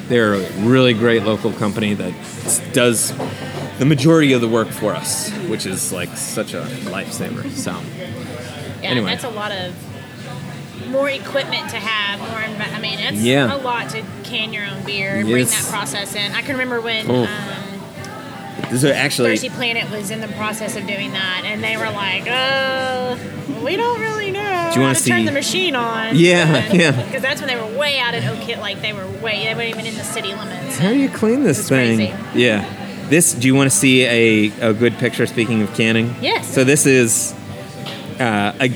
they're 0.08 0.34
a 0.34 0.50
really 0.62 0.94
great 0.94 1.22
local 1.22 1.52
company 1.52 1.92
that 1.94 2.12
does 2.72 3.12
the 3.78 3.84
majority 3.84 4.32
of 4.32 4.40
the 4.40 4.48
work 4.48 4.68
for 4.68 4.94
us, 4.94 5.30
which 5.48 5.66
is 5.66 5.92
like 5.92 6.16
such 6.16 6.54
a 6.54 6.62
lifesaver. 6.86 7.48
So 7.50 7.72
Yeah, 8.82 8.90
Anyway. 8.90 9.10
that's 9.10 9.24
a 9.24 9.28
lot 9.30 9.52
of 9.52 9.74
more 10.90 11.10
equipment 11.10 11.68
to 11.70 11.76
have. 11.76 12.20
More, 12.20 12.64
I 12.74 12.80
mean, 12.80 12.98
it's 12.98 13.18
Yeah. 13.20 13.54
a 13.54 13.58
lot 13.58 13.90
to 13.90 14.02
can 14.24 14.52
your 14.54 14.64
own 14.64 14.82
beer 14.84 15.16
and 15.16 15.28
bring 15.28 15.44
that 15.44 15.66
process 15.68 16.14
in. 16.14 16.32
I 16.32 16.40
can 16.40 16.52
remember 16.52 16.80
when 16.80 17.10
Oh. 17.10 17.24
um, 17.24 17.28
is 18.72 18.84
actually 18.84 19.30
Thirsty 19.30 19.50
Planet 19.50 19.90
was 19.90 20.10
in 20.10 20.20
the 20.20 20.28
process 20.28 20.76
of 20.76 20.86
doing 20.86 21.12
that, 21.12 21.42
and 21.44 21.62
they 21.62 21.76
were 21.76 21.90
like, 21.90 22.26
"Uh, 22.28 23.16
we 23.64 23.76
don't 23.76 24.00
really 24.00 24.30
know 24.30 24.70
Do 24.72 24.80
you 24.80 24.86
wanna 24.86 24.94
to 24.98 25.04
turn 25.04 25.24
the 25.24 25.32
machine 25.32 25.74
on." 25.74 26.16
Yeah, 26.16 26.72
yeah. 26.72 27.02
Because 27.06 27.22
that's 27.22 27.40
when 27.40 27.48
they 27.48 27.56
were 27.56 27.78
way 27.78 27.98
out 27.98 28.14
at 28.14 28.24
Oak 28.24 28.56
like 28.58 28.80
they 28.82 28.92
were 28.92 29.06
way, 29.22 29.44
they 29.44 29.54
weren't 29.54 29.68
even 29.70 29.86
in 29.86 29.94
the 29.94 30.04
city 30.04 30.34
limits. 30.34 30.78
how 30.78 30.88
do 30.90 30.98
you 30.98 31.08
clean 31.08 31.42
this 31.42 31.68
thing? 31.68 31.96
crazy. 31.96 32.38
Yeah. 32.38 32.68
This. 33.08 33.32
Do 33.32 33.46
you 33.46 33.54
want 33.54 33.70
to 33.70 33.76
see 33.76 34.04
a, 34.04 34.70
a 34.70 34.74
good 34.74 34.94
picture? 34.98 35.26
Speaking 35.26 35.62
of 35.62 35.72
canning. 35.74 36.14
Yes. 36.20 36.46
So 36.52 36.64
this 36.64 36.84
is 36.86 37.34
uh, 38.20 38.52
a, 38.60 38.70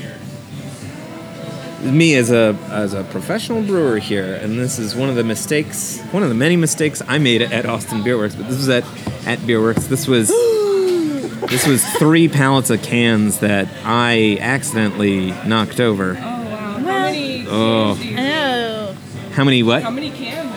me 1.83 2.15
as 2.15 2.31
a 2.31 2.57
as 2.69 2.93
a 2.93 3.03
professional 3.05 3.61
brewer 3.61 3.97
here, 3.99 4.35
and 4.35 4.57
this 4.57 4.79
is 4.79 4.95
one 4.95 5.09
of 5.09 5.15
the 5.15 5.23
mistakes, 5.23 5.99
one 6.11 6.23
of 6.23 6.29
the 6.29 6.35
many 6.35 6.55
mistakes 6.55 7.01
I 7.07 7.17
made 7.17 7.41
at 7.41 7.65
Austin 7.65 8.03
Beer 8.03 8.17
Works. 8.17 8.35
But 8.35 8.47
this 8.47 8.57
was 8.57 8.69
at 8.69 8.85
at 9.27 9.45
Beer 9.45 9.61
Works. 9.61 9.87
This 9.87 10.07
was 10.07 10.27
this 11.49 11.67
was 11.67 11.83
three 11.97 12.27
pallets 12.27 12.69
of 12.69 12.81
cans 12.81 13.39
that 13.39 13.67
I 13.83 14.37
accidentally 14.39 15.31
knocked 15.45 15.79
over. 15.79 16.11
Oh 16.11 16.21
wow! 16.21 16.77
How 16.77 16.79
many? 16.79 17.45
Oh. 17.47 17.95
cans 17.97 17.99
do 17.99 18.07
you- 18.07 18.17
Oh, 18.19 18.95
How 19.33 19.43
many? 19.43 19.63
What? 19.63 19.83
How 19.83 19.89
many 19.91 20.09
cans? 20.11 20.51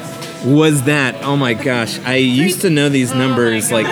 was 0.44 0.84
that? 0.84 1.24
Oh 1.24 1.36
my 1.36 1.54
gosh! 1.54 1.98
I 2.00 2.16
used 2.16 2.60
to 2.60 2.70
know 2.70 2.88
these 2.88 3.12
oh, 3.12 3.18
numbers. 3.18 3.72
like 3.72 3.86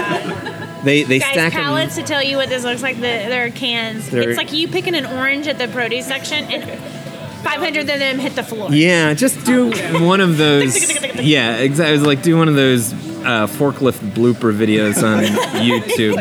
they 0.85 1.03
they 1.03 1.19
guys, 1.19 1.33
stack 1.33 1.53
pallets 1.53 1.97
them. 1.97 2.05
to 2.05 2.13
tell 2.13 2.23
you 2.23 2.37
what 2.37 2.49
this 2.49 2.63
looks 2.65 2.83
like. 2.83 2.97
The, 2.97 3.03
they're 3.03 3.51
cans. 3.51 4.09
They're- 4.09 4.29
it's 4.31 4.39
like 4.39 4.53
you 4.53 4.69
picking 4.69 4.95
an 4.95 5.07
orange 5.07 5.49
at 5.49 5.59
the 5.59 5.67
produce 5.69 6.07
section, 6.07 6.45
and 6.45 7.04
500 7.45 7.81
of 7.81 7.87
them 7.87 8.19
hit 8.19 8.35
the 8.35 8.43
floor. 8.43 8.71
Yeah, 8.73 9.15
just 9.15 9.45
do 9.45 9.71
one 10.05 10.21
of 10.21 10.37
those. 10.39 10.75
Yeah, 11.15 11.57
exactly. 11.59 11.95
It 11.95 11.99
was 11.99 12.07
like 12.07 12.23
do 12.23 12.37
one 12.37 12.49
of 12.49 12.55
those 12.57 12.93
uh, 12.93 13.47
forklift 13.47 14.01
blooper 14.13 14.53
videos 14.55 15.03
on 15.03 15.23
YouTube. 15.63 16.17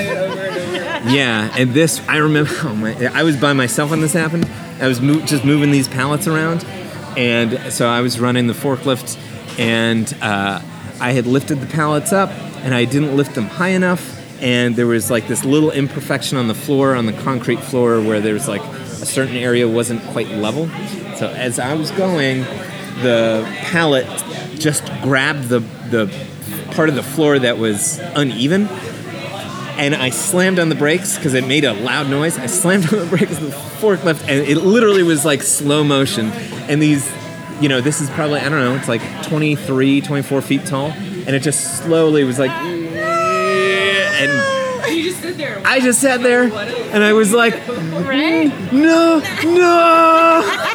Yeah, 1.11 1.51
and 1.57 1.73
this 1.73 1.99
I 2.07 2.17
remember. 2.17 2.51
Oh 2.63 2.75
my! 2.75 2.95
I 3.13 3.23
was 3.23 3.35
by 3.35 3.53
myself 3.53 3.89
when 3.91 3.99
this 4.01 4.13
happened. 4.13 4.45
I 4.79 4.87
was 4.87 5.01
mo- 5.01 5.19
just 5.25 5.43
moving 5.43 5.71
these 5.71 5.87
pallets 5.87 6.27
around, 6.27 6.63
and 7.17 7.73
so 7.73 7.87
I 7.89 8.01
was 8.01 8.19
running 8.19 8.47
the 8.47 8.53
forklift, 8.53 9.17
and 9.59 10.13
uh, 10.21 10.61
I 11.01 11.11
had 11.11 11.25
lifted 11.27 11.59
the 11.59 11.67
pallets 11.67 12.13
up, 12.13 12.29
and 12.63 12.73
I 12.73 12.85
didn't 12.85 13.17
lift 13.17 13.35
them 13.35 13.45
high 13.47 13.69
enough, 13.69 14.01
and 14.41 14.75
there 14.75 14.87
was 14.87 15.11
like 15.11 15.27
this 15.27 15.43
little 15.43 15.71
imperfection 15.71 16.37
on 16.37 16.47
the 16.47 16.55
floor, 16.55 16.95
on 16.95 17.05
the 17.07 17.13
concrete 17.13 17.59
floor, 17.59 17.99
where 17.99 18.21
there 18.21 18.33
was 18.35 18.47
like 18.47 18.61
a 18.63 19.05
certain 19.05 19.35
area 19.35 19.67
wasn't 19.67 20.01
quite 20.11 20.29
level. 20.29 20.69
So 21.23 21.29
as 21.29 21.57
I 21.57 21.73
was 21.75 21.89
going, 21.91 22.41
the 23.01 23.49
pallet 23.61 24.05
just 24.59 24.85
grabbed 25.01 25.47
the 25.47 25.59
the 25.89 26.13
part 26.71 26.89
of 26.89 26.95
the 26.95 27.03
floor 27.03 27.39
that 27.39 27.57
was 27.57 27.97
uneven 28.13 28.67
and 29.77 29.95
I 29.95 30.09
slammed 30.09 30.59
on 30.59 30.67
the 30.67 30.75
brakes 30.75 31.15
because 31.15 31.33
it 31.33 31.47
made 31.47 31.63
a 31.63 31.71
loud 31.71 32.09
noise. 32.09 32.37
I 32.37 32.47
slammed 32.47 32.83
on 32.93 32.99
the 32.99 33.05
brakes 33.05 33.37
the 33.37 33.51
forklift, 33.51 34.27
and 34.27 34.45
it 34.45 34.57
literally 34.57 35.03
was 35.03 35.23
like 35.23 35.43
slow 35.43 35.81
motion. 35.81 36.29
And 36.67 36.81
these, 36.81 37.09
you 37.61 37.69
know, 37.69 37.79
this 37.79 38.01
is 38.01 38.09
probably, 38.09 38.41
I 38.41 38.49
don't 38.49 38.59
know, 38.59 38.75
it's 38.75 38.89
like 38.89 39.01
23, 39.25 40.01
24 40.01 40.41
feet 40.41 40.65
tall. 40.65 40.87
and 40.91 41.29
it 41.29 41.39
just 41.39 41.77
slowly 41.77 42.25
was 42.25 42.37
like, 42.37 42.51
and 42.51 44.29
You 44.93 45.03
just 45.05 45.37
there. 45.37 45.61
I 45.63 45.79
just 45.79 46.01
sat 46.01 46.21
there, 46.21 46.43
and 46.43 47.01
I 47.01 47.13
was 47.13 47.31
like, 47.31 47.55
no, 48.73 49.21
no. 49.45 50.69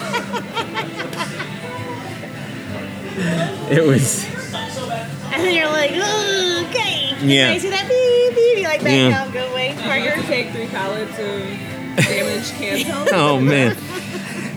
It 3.78 3.86
was, 3.86 4.24
And 4.24 5.44
then 5.44 5.54
you're 5.54 5.66
like, 5.68 5.90
"Ooh, 5.92 6.66
okay. 6.68 7.14
Yeah. 7.22 7.48
And 7.48 7.54
I 7.54 7.58
see 7.58 7.70
that 7.70 7.86
beep, 7.88 8.34
beep, 8.36 8.58
you 8.58 8.64
like 8.64 8.82
back 8.82 8.92
Yeah. 8.92 9.10
down, 9.10 9.32
go 9.32 9.50
away. 9.52 9.74
Did 9.74 9.84
Parker. 9.84 10.22
take 10.26 10.50
three 10.50 10.66
pallets 10.68 11.12
of 11.18 12.04
damaged 12.06 12.52
cans 12.54 13.08
oh 13.12 13.40
man. 13.40 13.76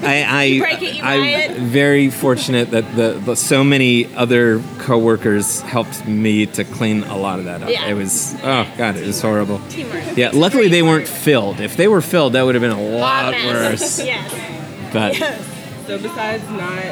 I, 0.04 0.24
I, 0.46 0.60
break 0.60 0.82
it, 0.82 0.96
you 0.96 1.02
buy 1.04 1.14
I'm 1.14 1.24
it. 1.52 1.58
very 1.60 2.10
fortunate 2.10 2.72
that 2.72 2.96
the, 2.96 3.22
the 3.24 3.36
so 3.36 3.64
many 3.64 4.12
other 4.16 4.60
coworkers 4.80 5.62
helped 5.62 6.08
me 6.08 6.48
to 6.48 6.64
clean 6.64 7.04
a 7.04 7.16
lot 7.18 7.38
of 7.40 7.46
that 7.46 7.62
up. 7.62 7.70
Yeah. 7.70 7.86
It 7.88 7.94
was 7.94 8.34
oh 8.44 8.68
god, 8.78 8.96
it 8.96 9.06
was 9.06 9.22
horrible. 9.22 9.60
Teamwork. 9.70 10.18
Yeah, 10.18 10.32
luckily 10.34 10.70
they 10.70 10.82
weren't 10.82 11.08
filled. 11.08 11.60
If 11.60 11.78
they 11.78 11.88
were 11.88 12.02
filled, 12.02 12.34
that 12.34 12.42
would 12.44 12.56
have 12.56 12.62
been 12.64 12.72
a 12.72 12.82
lot 12.98 13.32
mess. 13.32 13.80
worse. 13.82 14.00
yes. 14.06 14.94
But 14.94 15.16
So 15.86 15.98
besides 16.00 16.48
not 16.50 16.84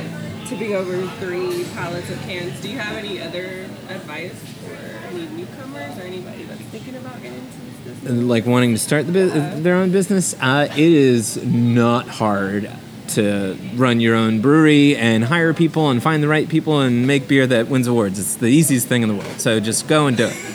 tipping 0.50 0.74
over 0.76 1.06
three 1.20 1.64
pallets 1.76 2.10
of 2.10 2.20
cans, 2.24 2.60
do 2.62 2.70
you 2.70 2.78
have 2.80 2.96
any 2.98 3.22
other 3.22 3.66
advice 3.90 4.34
for 4.64 4.74
any 5.08 5.26
newcomers 5.28 5.98
or 5.98 6.02
anybody 6.02 6.44
that's 6.44 6.62
thinking 6.62 6.96
about 6.96 7.22
getting 7.22 7.38
into 7.40 7.58
this 7.86 7.98
business? 8.00 8.24
like 8.24 8.46
wanting 8.46 8.72
to 8.74 8.80
start 8.80 9.06
the 9.06 9.12
bu- 9.14 9.62
their 9.62 9.76
own 9.76 9.92
business, 9.92 10.36
uh, 10.42 10.68
it 10.72 10.80
is 10.80 11.44
not 11.46 12.08
hard 12.08 12.70
to 13.10 13.58
run 13.76 14.00
your 14.00 14.16
own 14.16 14.40
brewery 14.42 14.96
and 14.96 15.24
hire 15.26 15.54
people 15.54 15.90
and 15.90 16.02
find 16.02 16.22
the 16.22 16.28
right 16.28 16.48
people 16.50 16.80
and 16.82 17.06
make 17.08 17.28
beer 17.28 17.46
that 17.48 17.68
wins 17.68 17.88
awards. 17.88 18.20
It's 18.20 18.36
the 18.36 18.48
easiest 18.48 18.88
thing 18.88 19.02
in 19.04 19.10
the 19.10 19.16
world. 19.16 19.40
So 19.40 19.60
just 19.60 19.88
go 19.88 20.08
and 20.08 20.18
do 20.18 20.28
it. 20.28 20.38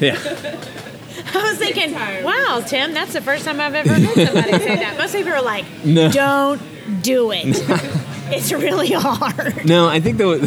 Yeah. 0.00 0.14
I 1.34 1.42
was 1.48 1.58
thinking, 1.58 1.94
wow, 1.94 2.60
Tim, 2.66 2.92
that's 2.92 3.12
the 3.12 3.20
first 3.20 3.44
time 3.44 3.60
I've 3.60 3.74
ever 3.76 3.88
heard 3.90 4.26
somebody 4.26 4.50
say 4.58 4.74
that. 4.76 4.96
Most 4.98 5.14
people 5.14 5.32
are 5.32 5.40
like, 5.42 5.64
No. 5.84 6.10
don't 6.10 6.60
do 7.02 7.30
it. 7.32 7.54
It's 8.30 8.52
really 8.52 8.90
hard. 8.92 9.64
No, 9.66 9.88
I 9.88 10.00
think 10.00 10.18
the 10.18 10.38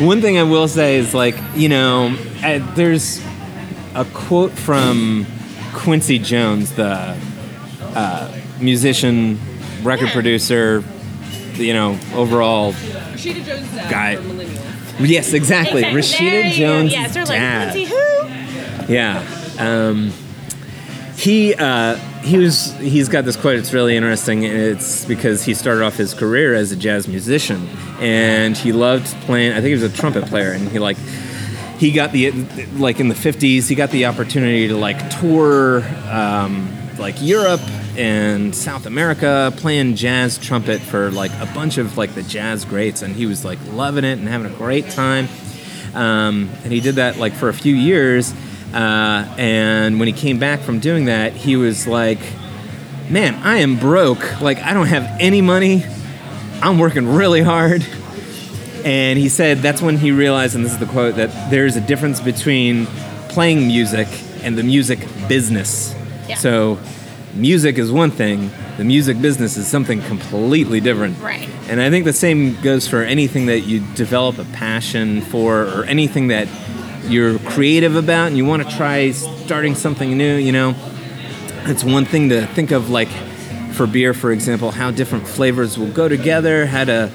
one 0.00 0.20
thing 0.20 0.38
I 0.38 0.42
will 0.42 0.68
say 0.68 0.96
is 0.96 1.14
like 1.14 1.36
you 1.54 1.68
know, 1.68 2.16
uh, 2.42 2.74
there's 2.74 3.22
a 3.94 4.04
quote 4.12 4.52
from 4.52 5.26
Quincy 5.72 6.18
Jones, 6.18 6.72
the 6.72 7.16
uh, 7.94 8.40
musician, 8.60 9.38
record 9.82 10.06
Yeah. 10.08 10.12
producer, 10.14 10.84
you 11.54 11.72
know, 11.74 11.98
overall. 12.14 12.72
Rashida 12.72 13.44
Jones' 13.44 13.70
Guy. 13.90 14.16
for 14.16 14.22
millennials. 14.22 14.60
Yes, 15.00 15.32
exactly. 15.32 15.82
Exactly. 15.82 15.82
Rashida 15.84 16.44
you 16.44 16.50
go. 16.50 16.56
Jones' 16.56 16.92
Yes, 16.92 17.14
they're 17.14 17.24
like, 17.24 17.38
dad. 17.38 17.72
Quincy 17.72 17.94
who? 18.86 18.92
Yeah. 18.92 19.24
Um, 19.58 20.12
he 21.16 21.54
uh, 21.54 21.96
he 22.24 22.38
was 22.38 22.72
he's 22.78 23.08
got 23.08 23.24
this 23.24 23.36
quote. 23.36 23.56
It's 23.56 23.72
really 23.72 23.96
interesting. 23.96 24.44
It's 24.44 25.04
because 25.04 25.44
he 25.44 25.52
started 25.52 25.84
off 25.84 25.94
his 25.96 26.14
career 26.14 26.54
as 26.54 26.72
a 26.72 26.76
jazz 26.76 27.06
musician, 27.06 27.68
and 28.00 28.56
he 28.56 28.72
loved 28.72 29.06
playing. 29.22 29.52
I 29.52 29.56
think 29.56 29.66
he 29.66 29.74
was 29.74 29.82
a 29.82 29.94
trumpet 29.94 30.24
player, 30.26 30.52
and 30.52 30.68
he 30.68 30.78
like 30.78 30.96
he 31.78 31.92
got 31.92 32.12
the 32.12 32.30
like 32.76 33.00
in 33.00 33.08
the 33.08 33.14
50s 33.14 33.68
he 33.68 33.74
got 33.74 33.90
the 33.90 34.06
opportunity 34.06 34.68
to 34.68 34.76
like 34.76 35.10
tour 35.20 35.82
um, 36.08 36.68
like 36.98 37.16
europe 37.20 37.60
and 37.96 38.54
south 38.54 38.86
america 38.86 39.52
playing 39.56 39.96
jazz 39.96 40.38
trumpet 40.38 40.80
for 40.80 41.10
like 41.10 41.32
a 41.40 41.46
bunch 41.52 41.76
of 41.76 41.98
like 41.98 42.14
the 42.14 42.22
jazz 42.22 42.64
greats 42.64 43.02
and 43.02 43.14
he 43.16 43.26
was 43.26 43.44
like 43.44 43.58
loving 43.72 44.04
it 44.04 44.18
and 44.18 44.28
having 44.28 44.50
a 44.50 44.56
great 44.56 44.88
time 44.90 45.28
um, 45.94 46.48
and 46.62 46.72
he 46.72 46.80
did 46.80 46.94
that 46.94 47.18
like 47.18 47.32
for 47.32 47.48
a 47.48 47.54
few 47.54 47.74
years 47.74 48.32
uh, 48.72 49.34
and 49.38 49.98
when 49.98 50.08
he 50.08 50.14
came 50.14 50.38
back 50.38 50.60
from 50.60 50.80
doing 50.80 51.06
that 51.06 51.32
he 51.32 51.56
was 51.56 51.86
like 51.86 52.20
man 53.10 53.34
i 53.42 53.58
am 53.58 53.78
broke 53.78 54.40
like 54.40 54.58
i 54.58 54.72
don't 54.72 54.86
have 54.86 55.04
any 55.20 55.40
money 55.40 55.84
i'm 56.62 56.78
working 56.78 57.06
really 57.06 57.42
hard 57.42 57.84
and 58.84 59.18
he 59.18 59.30
said 59.30 59.58
that's 59.58 59.80
when 59.80 59.96
he 59.96 60.12
realized, 60.12 60.54
and 60.54 60.64
this 60.64 60.72
is 60.72 60.78
the 60.78 60.86
quote, 60.86 61.16
that 61.16 61.50
there's 61.50 61.74
a 61.74 61.80
difference 61.80 62.20
between 62.20 62.84
playing 63.30 63.66
music 63.66 64.06
and 64.42 64.58
the 64.58 64.62
music 64.62 64.98
business. 65.26 65.94
Yeah. 66.28 66.36
So, 66.36 66.78
music 67.32 67.78
is 67.78 67.90
one 67.90 68.10
thing, 68.10 68.50
the 68.76 68.84
music 68.84 69.20
business 69.22 69.56
is 69.56 69.66
something 69.66 70.02
completely 70.02 70.80
different. 70.80 71.18
Right. 71.20 71.48
And 71.68 71.80
I 71.80 71.88
think 71.88 72.04
the 72.04 72.12
same 72.12 72.60
goes 72.60 72.86
for 72.86 73.02
anything 73.02 73.46
that 73.46 73.60
you 73.60 73.80
develop 73.94 74.38
a 74.38 74.44
passion 74.44 75.22
for 75.22 75.62
or 75.62 75.84
anything 75.84 76.28
that 76.28 76.46
you're 77.06 77.38
creative 77.40 77.96
about 77.96 78.28
and 78.28 78.36
you 78.36 78.44
want 78.44 78.68
to 78.68 78.76
try 78.76 79.10
starting 79.10 79.74
something 79.74 80.16
new, 80.16 80.36
you 80.36 80.52
know. 80.52 80.74
It's 81.66 81.84
one 81.84 82.04
thing 82.04 82.28
to 82.28 82.46
think 82.46 82.70
of, 82.70 82.90
like, 82.90 83.08
for 83.72 83.86
beer, 83.86 84.14
for 84.14 84.32
example, 84.32 84.70
how 84.70 84.90
different 84.90 85.26
flavors 85.26 85.78
will 85.78 85.90
go 85.90 86.08
together, 86.08 86.66
how 86.66 86.84
to 86.84 87.10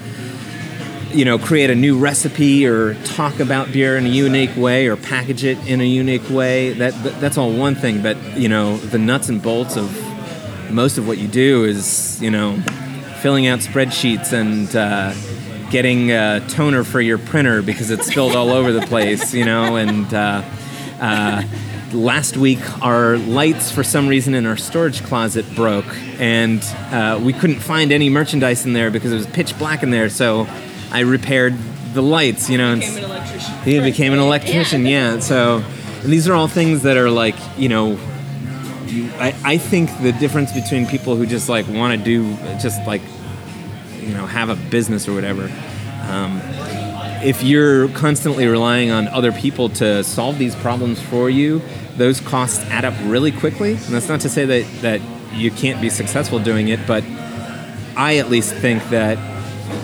you 1.12 1.24
know, 1.24 1.38
create 1.38 1.70
a 1.70 1.74
new 1.74 1.98
recipe 1.98 2.66
or 2.66 2.94
talk 3.02 3.40
about 3.40 3.72
beer 3.72 3.96
in 3.96 4.06
a 4.06 4.08
unique 4.08 4.56
way 4.56 4.86
or 4.86 4.96
package 4.96 5.44
it 5.44 5.58
in 5.66 5.80
a 5.80 5.84
unique 5.84 6.28
way. 6.30 6.72
That, 6.72 6.92
that 7.02 7.20
that's 7.20 7.36
all 7.36 7.52
one 7.52 7.74
thing, 7.74 8.02
but 8.02 8.16
you 8.36 8.48
know, 8.48 8.76
the 8.76 8.98
nuts 8.98 9.28
and 9.28 9.42
bolts 9.42 9.76
of 9.76 9.90
most 10.70 10.98
of 10.98 11.08
what 11.08 11.18
you 11.18 11.26
do 11.26 11.64
is, 11.64 12.22
you 12.22 12.30
know, 12.30 12.56
filling 13.20 13.46
out 13.46 13.58
spreadsheets 13.58 14.32
and 14.32 14.74
uh, 14.76 15.12
getting 15.70 16.10
a 16.10 16.44
toner 16.48 16.84
for 16.84 17.00
your 17.00 17.18
printer 17.18 17.62
because 17.62 17.90
it's 17.90 18.06
spilled 18.06 18.34
all 18.36 18.50
over 18.50 18.72
the 18.72 18.86
place, 18.86 19.32
you 19.32 19.44
know, 19.44 19.76
and 19.76 20.12
uh, 20.12 20.42
uh, 21.00 21.42
last 21.92 22.36
week 22.36 22.58
our 22.82 23.16
lights 23.16 23.70
for 23.70 23.82
some 23.82 24.06
reason 24.06 24.34
in 24.34 24.46
our 24.46 24.56
storage 24.56 25.02
closet 25.04 25.44
broke 25.54 25.86
and 26.20 26.62
uh, 26.92 27.20
we 27.22 27.32
couldn't 27.32 27.58
find 27.58 27.90
any 27.90 28.08
merchandise 28.08 28.64
in 28.64 28.72
there 28.74 28.90
because 28.90 29.10
it 29.10 29.16
was 29.16 29.26
pitch 29.26 29.58
black 29.58 29.82
in 29.82 29.90
there 29.90 30.08
so 30.08 30.46
i 30.92 31.00
repaired 31.00 31.52
the 31.92 32.00
lights 32.02 32.48
you 32.48 32.56
know 32.56 32.74
and 32.74 32.80
Became 32.80 32.98
an 32.98 33.10
electrician. 33.10 33.54
he 33.64 33.80
became 33.80 34.12
an 34.12 34.18
electrician 34.20 34.86
yeah, 34.86 35.18
so 35.18 35.64
and 36.02 36.12
these 36.12 36.28
are 36.28 36.34
all 36.34 36.46
things 36.46 36.82
that 36.82 36.96
are 36.96 37.10
like 37.10 37.34
you 37.58 37.68
know 37.68 37.98
you, 38.86 39.10
I, 39.14 39.34
I 39.44 39.58
think 39.58 39.90
the 40.00 40.12
difference 40.12 40.52
between 40.52 40.86
people 40.86 41.16
who 41.16 41.26
just 41.26 41.48
like 41.48 41.66
want 41.66 41.98
to 41.98 42.04
do 42.04 42.36
just 42.60 42.86
like 42.86 43.02
you 44.02 44.14
know 44.14 44.26
have 44.26 44.48
a 44.48 44.56
business 44.70 45.08
or 45.08 45.14
whatever 45.14 45.44
um, 46.08 46.40
if 47.22 47.42
you're 47.42 47.88
constantly 47.90 48.46
relying 48.46 48.90
on 48.90 49.06
other 49.08 49.30
people 49.30 49.68
to 49.68 50.02
solve 50.02 50.38
these 50.38 50.54
problems 50.56 51.00
for 51.00 51.28
you 51.28 51.60
those 51.96 52.20
costs 52.20 52.60
add 52.70 52.86
up 52.86 52.94
really 53.04 53.30
quickly. 53.30 53.72
And 53.72 53.94
that's 53.94 54.08
not 54.08 54.20
to 54.22 54.30
say 54.30 54.46
that 54.46 54.82
that 54.82 55.00
you 55.34 55.50
can't 55.50 55.80
be 55.80 55.90
successful 55.90 56.40
doing 56.40 56.68
it 56.68 56.80
but 56.88 57.04
i 57.96 58.16
at 58.16 58.28
least 58.28 58.52
think 58.52 58.82
that 58.88 59.16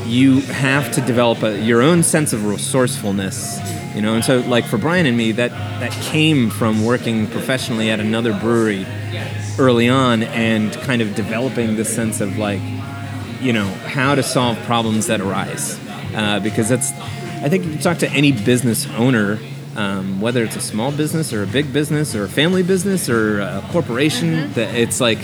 you 0.04 0.40
have 0.40 0.90
to 0.92 1.00
develop 1.02 1.42
a, 1.44 1.60
your 1.60 1.82
own 1.82 2.02
sense 2.02 2.32
of 2.32 2.44
resourcefulness 2.46 3.60
you 3.94 4.02
know? 4.02 4.14
And 4.14 4.24
so 4.24 4.40
like 4.40 4.64
for 4.64 4.76
brian 4.76 5.06
and 5.06 5.16
me 5.16 5.32
that 5.32 5.50
that 5.50 5.92
came 6.02 6.50
from 6.50 6.84
working 6.84 7.28
professionally 7.28 7.90
at 7.90 8.00
another 8.00 8.32
brewery 8.38 8.86
early 9.58 9.88
on 9.88 10.24
and 10.24 10.72
kind 10.72 11.00
of 11.00 11.14
developing 11.14 11.76
this 11.76 11.94
sense 11.94 12.20
of 12.20 12.36
like 12.38 12.60
you 13.40 13.52
know 13.52 13.66
how 13.66 14.14
to 14.14 14.22
solve 14.22 14.58
problems 14.64 15.06
that 15.06 15.20
arise 15.20 15.78
uh, 16.14 16.40
because 16.40 16.68
that's 16.68 16.92
i 17.42 17.48
think 17.48 17.64
if 17.64 17.72
you 17.72 17.78
talk 17.78 17.98
to 17.98 18.08
any 18.10 18.32
business 18.32 18.86
owner 18.96 19.38
um, 19.76 20.20
whether 20.22 20.42
it's 20.42 20.56
a 20.56 20.60
small 20.60 20.90
business 20.90 21.32
or 21.32 21.42
a 21.42 21.46
big 21.46 21.72
business 21.72 22.14
or 22.14 22.24
a 22.24 22.28
family 22.28 22.62
business 22.62 23.08
or 23.10 23.40
a 23.40 23.62
corporation 23.72 24.50
that 24.54 24.74
it's 24.74 25.00
like 25.00 25.18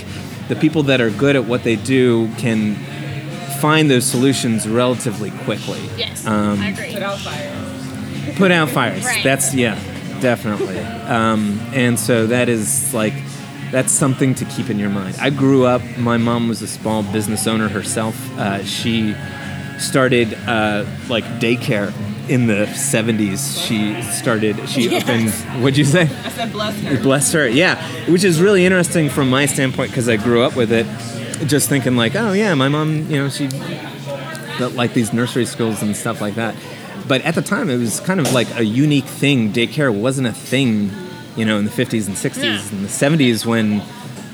the 0.47 0.55
people 0.55 0.83
that 0.83 1.01
are 1.01 1.09
good 1.09 1.35
at 1.35 1.45
what 1.45 1.63
they 1.63 1.75
do 1.75 2.27
can 2.35 2.75
find 3.59 3.89
those 3.89 4.05
solutions 4.05 4.67
relatively 4.67 5.31
quickly 5.45 5.79
Yes, 5.97 6.25
Um, 6.27 6.59
I 6.61 6.69
agree. 6.69 6.93
Put 6.93 7.01
out 7.01 7.17
fires. 7.19 8.37
put 8.37 8.51
out 8.51 8.69
fires. 8.69 9.05
Right. 9.05 9.23
That's 9.23 9.53
yeah, 9.55 9.75
definitely. 10.21 10.77
Um, 10.79 11.59
and 11.73 11.97
so 11.99 12.27
that 12.27 12.49
is 12.49 12.93
like 12.93 13.13
that's 13.73 13.91
something 13.91 14.35
to 14.35 14.45
keep 14.45 14.69
in 14.69 14.77
your 14.79 14.89
mind. 14.89 15.15
I 15.19 15.29
grew 15.31 15.65
up. 15.65 15.81
My 15.97 16.17
mom 16.17 16.47
was 16.47 16.61
a 16.61 16.67
small 16.67 17.01
business 17.03 17.47
owner 17.47 17.67
herself. 17.67 18.15
Uh, 18.37 18.63
she 18.63 19.15
started 19.79 20.33
uh, 20.47 20.85
like 21.09 21.23
daycare 21.41 21.91
in 22.29 22.45
the 22.47 22.65
70s. 22.67 23.65
She 23.67 23.99
started. 24.03 24.69
She 24.69 24.89
Yes. 24.89 25.03
opened. 25.03 25.31
What'd 25.63 25.77
you 25.77 25.85
say? 25.85 26.03
I 26.03 26.29
said 26.29 26.51
bless 26.51 26.79
her. 26.81 27.01
Bless 27.01 27.31
her. 27.33 27.47
Yeah, 27.49 27.75
which 28.09 28.23
is 28.23 28.39
really 28.39 28.63
interesting 28.65 29.09
from 29.09 29.29
my 29.29 29.45
standpoint 29.47 29.89
because 29.89 30.07
I 30.07 30.17
grew 30.17 30.43
up 30.43 30.55
with 30.55 30.71
it. 30.71 30.85
Just 31.47 31.67
thinking 31.67 31.95
like, 31.97 32.15
oh 32.15 32.31
yeah, 32.33 32.53
my 32.53 32.69
mom, 32.69 33.09
you 33.09 33.17
know, 33.17 33.29
she 33.29 33.47
got 34.59 34.73
like 34.75 34.93
these 34.93 35.11
nursery 35.13 35.45
schools 35.45 35.81
and 35.81 35.95
stuff 35.95 36.21
like 36.21 36.35
that. 36.35 36.55
But 37.07 37.21
at 37.23 37.35
the 37.35 37.41
time, 37.41 37.69
it 37.69 37.77
was 37.77 37.99
kind 37.99 38.19
of 38.21 38.31
like 38.31 38.47
a 38.55 38.63
unique 38.63 39.05
thing. 39.05 39.51
Daycare 39.51 39.93
wasn't 39.93 40.27
a 40.27 40.31
thing, 40.31 40.89
you 41.35 41.45
know, 41.45 41.57
in 41.57 41.65
the 41.65 41.71
50s 41.71 42.07
and 42.07 42.15
60s. 42.15 42.43
Yeah. 42.43 42.77
In 42.77 42.83
the 42.83 42.89
70s, 42.89 43.45
when 43.45 43.81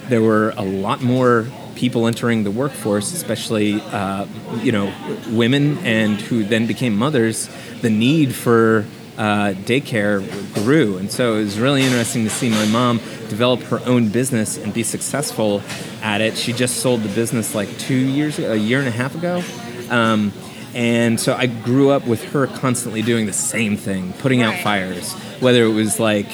there 0.10 0.22
were 0.22 0.54
a 0.58 0.64
lot 0.64 1.02
more 1.02 1.48
people 1.76 2.08
entering 2.08 2.44
the 2.44 2.52
workforce, 2.52 3.14
especially, 3.14 3.82
uh, 3.82 4.26
you 4.62 4.72
know, 4.72 4.94
women 5.30 5.78
and 5.80 6.20
who 6.20 6.44
then 6.44 6.68
became 6.68 6.96
mothers, 6.96 7.50
the 7.82 7.90
need 7.90 8.36
for 8.36 8.86
uh, 9.18 9.54
daycare 9.66 10.22
grew. 10.54 10.98
And 10.98 11.12
so 11.12 11.36
it 11.36 11.44
was 11.44 11.60
really 11.60 11.84
interesting 11.84 12.24
to 12.24 12.30
see 12.30 12.50
my 12.50 12.66
mom 12.68 12.98
develop 13.30 13.62
her 13.64 13.80
own 13.86 14.10
business 14.10 14.58
and 14.58 14.74
be 14.74 14.84
successful 14.84 15.62
at 16.02 16.22
it. 16.22 16.38
She 16.38 16.54
just 16.54 16.78
sold 16.78 17.04
the 17.04 17.14
business 17.14 17.56
like 17.56 17.70
two 17.78 17.96
years, 17.96 18.40
ago, 18.40 18.54
a 18.54 18.56
year 18.56 18.80
and 18.80 18.88
a 18.88 18.92
half 18.92 19.16
ago. 19.16 19.44
Um, 19.90 20.34
and 20.74 21.20
so 21.20 21.34
I 21.34 21.48
grew 21.48 21.90
up 21.90 22.06
with 22.06 22.24
her 22.32 22.48
constantly 22.48 23.02
doing 23.02 23.26
the 23.26 23.34
same 23.34 23.76
thing, 23.76 24.14
putting 24.14 24.42
out 24.42 24.62
fires, 24.62 25.14
whether 25.40 25.64
it 25.64 25.74
was 25.74 26.00
like, 26.00 26.30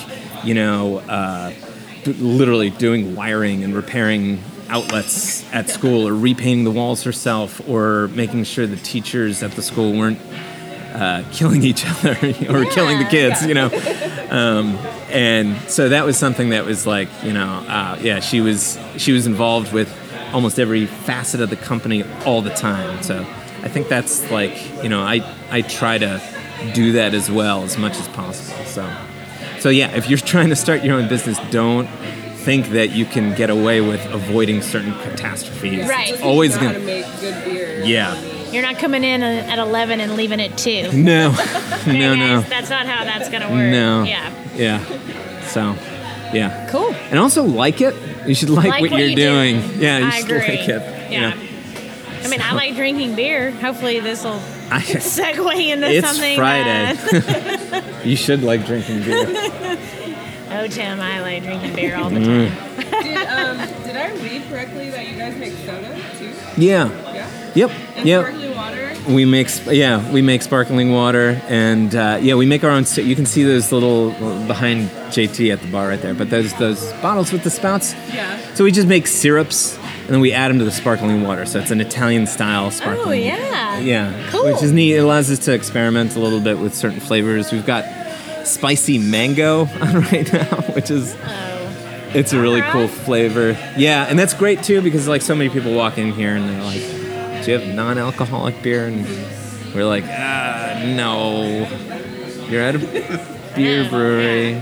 you 0.45 0.53
know, 0.53 0.99
uh, 0.99 1.51
literally 2.05 2.69
doing 2.69 3.15
wiring 3.15 3.63
and 3.63 3.75
repairing 3.75 4.41
outlets 4.69 5.43
at 5.53 5.69
school 5.69 6.07
or 6.07 6.13
repainting 6.13 6.63
the 6.63 6.71
walls 6.71 7.03
herself 7.03 7.67
or 7.67 8.07
making 8.09 8.43
sure 8.43 8.65
the 8.65 8.75
teachers 8.77 9.43
at 9.43 9.51
the 9.51 9.61
school 9.61 9.93
weren't 9.93 10.19
uh, 10.93 11.23
killing 11.31 11.63
each 11.63 11.85
other 11.87 12.11
or 12.49 12.65
killing 12.65 12.99
the 12.99 13.07
kids, 13.09 13.45
you 13.45 13.53
know. 13.53 13.67
Um, 14.29 14.75
and 15.09 15.57
so 15.69 15.89
that 15.89 16.05
was 16.05 16.17
something 16.17 16.49
that 16.49 16.65
was 16.65 16.87
like, 16.87 17.09
you 17.23 17.33
know, 17.33 17.47
uh, 17.67 17.97
yeah, 18.01 18.19
she 18.19 18.41
was 18.41 18.79
she 18.97 19.11
was 19.11 19.27
involved 19.27 19.73
with 19.73 19.93
almost 20.33 20.59
every 20.59 20.85
facet 20.85 21.41
of 21.41 21.49
the 21.49 21.55
company 21.55 22.03
all 22.25 22.41
the 22.41 22.49
time. 22.51 23.03
So 23.03 23.21
I 23.61 23.67
think 23.67 23.87
that's 23.87 24.29
like, 24.31 24.83
you 24.83 24.89
know, 24.89 25.01
I 25.01 25.21
I 25.51 25.61
try 25.61 25.97
to 25.97 26.21
do 26.73 26.93
that 26.93 27.13
as 27.13 27.29
well 27.29 27.63
as 27.63 27.77
much 27.77 27.97
as 27.97 28.07
possible. 28.09 28.63
So 28.65 28.83
so 29.65 29.69
yeah, 29.69 29.89
if 29.95 30.07
you're 30.07 30.19
trying 30.19 30.49
to 30.49 30.55
start 30.55 30.83
your 30.83 30.95
own 30.95 31.09
business, 31.09 31.39
don't 31.49 31.87
think 31.87 32.67
that 32.67 32.91
you 32.91 33.03
can 33.03 33.33
get 33.33 33.49
away 33.49 33.81
with 33.81 33.99
avoiding 34.13 34.61
certain 34.61 34.93
catastrophes. 34.99 35.89
Right. 35.89 36.13
It's 36.13 36.21
always 36.21 36.51
know 36.51 36.59
how 36.67 36.67
to 36.67 36.73
gonna 36.75 36.85
make 36.85 37.05
good 37.19 37.43
beer. 37.45 37.81
Yeah. 37.83 38.13
You're 38.51 38.61
not 38.61 38.77
coming 38.77 39.03
in 39.03 39.23
at 39.23 39.57
11 39.57 40.01
and 40.01 40.15
leaving 40.15 40.39
at 40.39 40.55
2. 40.55 40.91
No. 40.93 41.31
Okay, 41.79 41.97
no, 41.99 42.13
no. 42.13 42.41
That's 42.41 42.69
not 42.69 42.85
how 42.85 43.05
that's 43.05 43.27
going 43.29 43.41
to 43.41 43.47
work. 43.47 43.71
No. 43.71 44.03
Yeah. 44.03 44.31
Yeah. 44.53 45.41
So, 45.47 45.75
yeah. 46.31 46.67
Cool. 46.69 46.93
And 47.09 47.17
also 47.17 47.41
like 47.41 47.81
it. 47.81 47.95
You 48.27 48.35
should 48.35 48.51
like, 48.51 48.67
Like 48.67 48.81
what, 48.83 48.91
what 48.91 48.99
you're 48.99 49.09
you 49.09 49.15
do. 49.15 49.23
doing. 49.31 49.55
Yeah, 49.79 49.97
you 49.97 50.05
I 50.05 50.11
should 50.11 50.25
agree. 50.25 50.39
like 50.59 50.69
it. 50.69 51.11
you 51.11 51.17
Yeah. 51.17 51.29
know. 51.31 51.41
I 52.23 52.27
mean, 52.27 52.41
I 52.41 52.53
like 52.53 52.75
drinking 52.75 53.15
beer. 53.15 53.49
Hopefully, 53.49 53.99
this 53.99 54.23
will 54.23 54.39
I, 54.71 54.81
segue 54.81 55.67
into 55.67 55.89
it's 55.89 56.07
something. 56.07 56.35
Friday. 56.37 56.93
that- 56.95 57.83
you 58.05 58.15
should 58.15 58.41
like 58.43 58.65
drinking 58.65 59.03
beer. 59.03 59.25
oh, 60.51 60.67
Tim, 60.69 60.99
I 60.99 61.21
like 61.21 61.43
drinking 61.43 61.75
beer 61.75 61.95
all 61.95 62.09
the 62.09 62.19
Mm. 62.19 62.49
time. 62.49 62.75
Did 63.03 63.17
um 63.27 63.57
did 63.83 63.95
I 63.97 64.11
read 64.15 64.43
correctly 64.49 64.89
that 64.89 65.07
you 65.07 65.17
guys 65.17 65.35
make 65.37 65.53
soda 65.65 65.99
too? 66.17 66.31
Yeah. 66.57 66.89
Yeah. 67.13 67.51
Yep. 67.55 67.71
And 67.95 68.07
Yep. 68.07 68.21
sparkling 68.25 68.55
water. 68.55 68.93
We 69.07 69.25
make 69.25 69.47
yeah 69.67 70.11
we 70.11 70.21
make 70.21 70.41
sparkling 70.41 70.91
water 70.93 71.41
and 71.47 71.93
uh, 71.95 72.17
yeah 72.21 72.35
we 72.35 72.45
make 72.45 72.63
our 72.63 72.71
own. 72.71 72.85
You 72.95 73.15
can 73.15 73.25
see 73.25 73.43
those 73.43 73.71
little 73.71 74.11
behind 74.47 74.89
JT 75.11 75.51
at 75.53 75.61
the 75.61 75.67
bar 75.67 75.87
right 75.87 76.01
there. 76.01 76.13
But 76.13 76.29
those 76.29 76.53
those 76.57 76.91
bottles 77.01 77.31
with 77.31 77.43
the 77.43 77.49
spouts. 77.51 77.93
Yeah. 78.13 78.37
So 78.55 78.63
we 78.63 78.71
just 78.71 78.87
make 78.87 79.07
syrups 79.07 79.77
and 80.05 80.13
then 80.13 80.19
we 80.21 80.31
add 80.31 80.49
them 80.49 80.59
to 80.59 80.65
the 80.65 80.71
sparkling 80.71 81.23
water. 81.23 81.45
So 81.45 81.59
it's 81.59 81.71
an 81.71 81.81
Italian 81.81 82.27
style 82.27 82.71
sparkling. 82.71 83.07
Oh, 83.07 83.11
yeah. 83.25 83.79
Yeah, 83.79 84.29
Cool. 84.29 84.45
which 84.45 84.61
is 84.63 84.71
neat. 84.71 84.93
It 84.95 84.99
allows 84.99 85.29
us 85.31 85.39
to 85.45 85.53
experiment 85.53 86.15
a 86.15 86.19
little 86.19 86.39
bit 86.39 86.57
with 86.59 86.73
certain 86.75 86.99
flavors. 86.99 87.51
We've 87.51 87.65
got 87.65 87.83
spicy 88.45 88.97
mango 88.99 89.61
on 89.81 90.01
right 90.01 90.31
now, 90.31 90.61
which 90.75 90.89
is 90.91 91.15
Oh. 91.25 92.11
it's 92.13 92.31
a 92.33 92.39
really 92.39 92.61
cool 92.61 92.87
flavor. 92.87 93.57
Yeah, 93.77 94.05
and 94.07 94.17
that's 94.17 94.33
great 94.33 94.63
too 94.63 94.81
because 94.81 95.07
like 95.07 95.21
so 95.23 95.35
many 95.35 95.49
people 95.49 95.73
walk 95.73 95.97
in 95.97 96.11
here 96.13 96.35
and 96.35 96.47
they're 96.47 96.63
like, 96.63 97.43
"Do 97.43 97.51
you 97.51 97.59
have 97.59 97.67
non-alcoholic 97.75 98.61
beer?" 98.61 98.85
And 98.85 99.05
we're 99.73 99.85
like, 99.85 100.03
"Ah, 100.07 100.81
no, 100.85 101.67
you're 102.47 102.61
at 102.61 102.75
a 102.75 103.53
beer 103.55 103.89
brewery." 103.89 104.61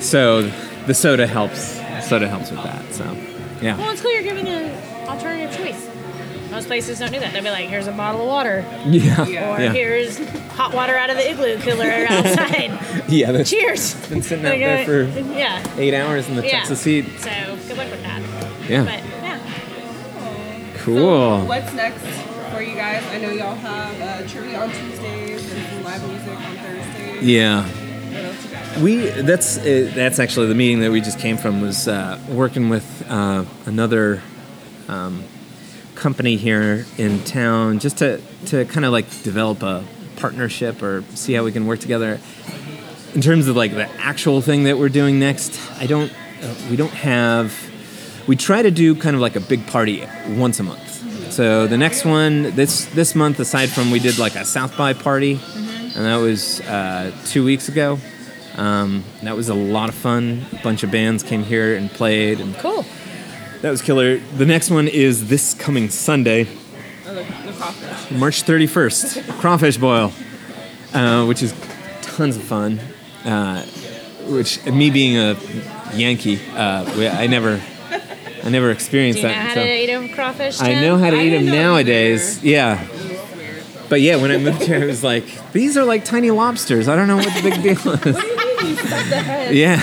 So 0.00 0.50
the 0.86 0.94
soda 0.94 1.26
helps. 1.26 1.78
Soda 2.08 2.28
helps 2.28 2.50
with 2.50 2.62
that. 2.64 2.92
So 2.94 3.04
yeah. 3.62 3.76
Well, 3.76 3.90
it's 3.90 4.00
cool 4.02 4.12
you're 4.12 4.22
giving 4.22 4.48
an 4.48 5.08
alternative 5.08 5.56
choice. 5.56 5.88
Most 6.50 6.66
places 6.66 6.98
don't 6.98 7.12
do 7.12 7.20
that. 7.20 7.32
They'll 7.32 7.44
be 7.44 7.50
like, 7.50 7.68
here's 7.68 7.86
a 7.86 7.92
bottle 7.92 8.22
of 8.22 8.26
water, 8.26 8.64
Yeah. 8.86 9.24
Yeah. 9.26 9.54
or 9.56 9.60
Yeah. 9.62 9.72
here's 9.72 10.18
hot 10.50 10.74
water 10.74 10.96
out 10.96 11.08
of 11.10 11.16
the 11.16 11.30
igloo 11.30 11.58
cooler 11.60 11.84
outside. 12.08 13.06
Yeah, 13.08 13.30
that's 13.32 13.50
Cheers. 13.50 13.94
been 14.08 14.20
sitting 14.22 14.44
out 14.44 14.50
Like, 14.50 14.58
there 14.58 14.82
uh, 15.08 15.12
for 15.12 15.20
yeah. 15.32 15.64
eight 15.78 15.94
hours 15.94 16.28
in 16.28 16.34
the 16.34 16.42
Yeah. 16.44 16.58
Texas 16.58 16.82
heat. 16.82 17.06
So 17.20 17.30
good 17.68 17.76
luck 17.76 17.90
with 17.90 18.02
that. 18.02 18.20
Yeah. 18.68 18.82
But 18.84 19.04
yeah. 19.22 19.38
Cool. 20.78 21.44
What's 21.46 21.72
next 21.74 22.00
for 22.52 22.62
you 22.62 22.74
guys? 22.74 23.04
I 23.12 23.18
know 23.18 23.30
y'all 23.30 23.54
have 23.54 24.00
uh, 24.24 24.28
trivia 24.28 24.58
on 24.60 24.70
Tuesdays 24.72 25.52
and 25.52 25.66
some 25.68 25.84
live 25.84 26.08
music 26.08 26.28
on 26.36 26.56
Thursdays. 26.56 27.22
Yeah. 27.22 27.68
We 28.80 28.96
that's 28.96 29.58
uh, 29.58 29.92
that's 29.94 30.18
actually 30.18 30.46
the 30.46 30.54
meeting 30.54 30.80
that 30.80 30.90
we 30.90 31.02
just 31.02 31.18
came 31.18 31.36
from 31.36 31.60
was 31.60 31.86
uh, 31.86 32.18
working 32.30 32.70
with 32.70 33.04
uh, 33.10 33.44
another 33.66 34.22
um, 34.88 35.22
company 35.94 36.36
here 36.36 36.86
in 36.96 37.22
town 37.24 37.78
just 37.78 37.98
to 37.98 38.22
to 38.46 38.64
kind 38.64 38.86
of 38.86 38.92
like 38.92 39.04
develop 39.22 39.62
a 39.62 39.84
partnership 40.16 40.82
or 40.82 41.04
see 41.14 41.34
how 41.34 41.44
we 41.44 41.52
can 41.52 41.66
work 41.66 41.80
together. 41.80 42.20
In 43.14 43.20
terms 43.20 43.48
of 43.48 43.56
like 43.56 43.74
the 43.74 43.90
actual 44.00 44.40
thing 44.40 44.64
that 44.64 44.78
we're 44.78 44.88
doing 44.88 45.18
next, 45.18 45.60
I 45.78 45.86
don't 45.86 46.10
uh, 46.42 46.54
we 46.70 46.76
don't 46.76 46.92
have 46.92 47.54
we 48.26 48.34
try 48.34 48.62
to 48.62 48.70
do 48.70 48.94
kind 48.94 49.14
of 49.14 49.20
like 49.20 49.36
a 49.36 49.40
big 49.40 49.66
party 49.66 50.06
once 50.28 50.58
a 50.58 50.62
month. 50.62 51.32
So 51.32 51.66
the 51.66 51.76
next 51.76 52.06
one 52.06 52.54
this 52.54 52.86
this 52.86 53.14
month, 53.14 53.40
aside 53.40 53.68
from 53.68 53.90
we 53.90 53.98
did 53.98 54.18
like 54.18 54.36
a 54.36 54.44
South 54.46 54.74
by 54.78 54.94
party, 54.94 55.32
and 55.32 56.06
that 56.06 56.16
was 56.16 56.62
uh, 56.62 57.12
two 57.26 57.44
weeks 57.44 57.68
ago. 57.68 57.98
Um, 58.56 59.04
that 59.22 59.36
was 59.36 59.48
a 59.48 59.54
lot 59.54 59.88
of 59.88 59.94
fun. 59.94 60.44
A 60.52 60.56
bunch 60.62 60.82
of 60.82 60.90
bands 60.90 61.22
came 61.22 61.42
here 61.44 61.76
and 61.76 61.90
played, 61.90 62.40
and 62.40 62.54
Cool. 62.56 62.84
that 63.62 63.70
was 63.70 63.80
killer. 63.82 64.18
The 64.18 64.46
next 64.46 64.70
one 64.70 64.88
is 64.88 65.28
this 65.28 65.54
coming 65.54 65.88
Sunday, 65.88 66.46
Oh, 67.06 67.14
the, 67.14 67.22
the 67.22 67.52
crawfish. 67.52 68.10
March 68.10 68.42
31st, 68.44 69.38
Crawfish 69.40 69.76
Boil, 69.78 70.12
uh, 70.94 71.24
which 71.26 71.42
is 71.42 71.54
tons 72.02 72.36
of 72.36 72.42
fun. 72.42 72.80
Uh, 73.24 73.62
which 74.26 74.64
me 74.66 74.90
being 74.90 75.16
a 75.16 75.36
Yankee, 75.94 76.38
uh, 76.54 76.84
I 77.18 77.26
never, 77.26 77.60
I 78.44 78.48
never 78.48 78.66
Do 78.68 78.72
experienced 78.72 79.18
you 79.20 79.28
know 79.28 79.34
that. 79.34 79.48
how 79.48 79.54
so- 79.54 79.64
to 79.64 79.82
eat 79.82 79.90
a 79.90 80.14
crawfish? 80.14 80.60
I 80.60 80.80
know 80.80 80.96
how 80.98 81.10
to 81.10 81.16
I 81.16 81.22
eat 81.24 81.30
them 81.30 81.46
know 81.46 81.52
nowadays. 81.52 82.42
Yeah. 82.44 82.86
But 83.88 84.00
yeah, 84.02 84.16
when 84.16 84.30
I 84.30 84.36
moved 84.38 84.62
here, 84.62 84.82
I 84.84 84.86
was 84.86 85.02
like 85.02 85.24
these 85.52 85.76
are 85.76 85.82
like 85.84 86.04
tiny 86.04 86.30
lobsters. 86.30 86.86
I 86.86 86.94
don't 86.94 87.08
know 87.08 87.16
what 87.16 87.34
the 87.34 87.42
big 87.50 87.60
deal 87.60 87.92
is. 87.92 88.16
What 88.60 88.66
do 88.66 88.68
you 88.68 88.74
mean 88.76 88.84
you 88.84 88.88
stuck 88.90 89.08
the 89.08 89.16
head? 89.16 89.54
Yeah, 89.54 89.76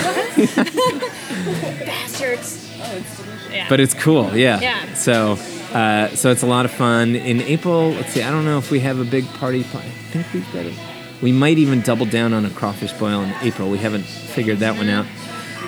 Bastards. 1.84 2.70
Oh, 2.80 2.96
it's. 2.96 3.24
Yeah. 3.50 3.66
but 3.68 3.80
it's 3.80 3.94
cool. 3.94 4.36
Yeah. 4.36 4.60
Yeah. 4.60 4.94
So, 4.94 5.32
uh, 5.72 6.08
so 6.14 6.30
it's 6.30 6.42
a 6.42 6.46
lot 6.46 6.64
of 6.66 6.70
fun. 6.70 7.16
In 7.16 7.40
April, 7.40 7.90
let's 7.92 8.12
see. 8.12 8.22
I 8.22 8.30
don't 8.30 8.44
know 8.44 8.58
if 8.58 8.70
we 8.70 8.80
have 8.80 8.98
a 8.98 9.04
big 9.04 9.26
party. 9.34 9.64
pla- 9.64 9.80
I 9.80 9.84
think 9.84 10.26
we've 10.34 10.52
got 10.52 10.66
a. 10.66 10.74
We 11.22 11.32
might 11.32 11.58
even 11.58 11.80
double 11.80 12.06
down 12.06 12.32
on 12.34 12.44
a 12.44 12.50
crawfish 12.50 12.92
boil 12.92 13.22
in 13.22 13.34
April. 13.42 13.70
We 13.70 13.78
haven't 13.78 14.04
figured 14.04 14.58
that 14.58 14.76
one 14.76 14.88
out. 14.88 15.06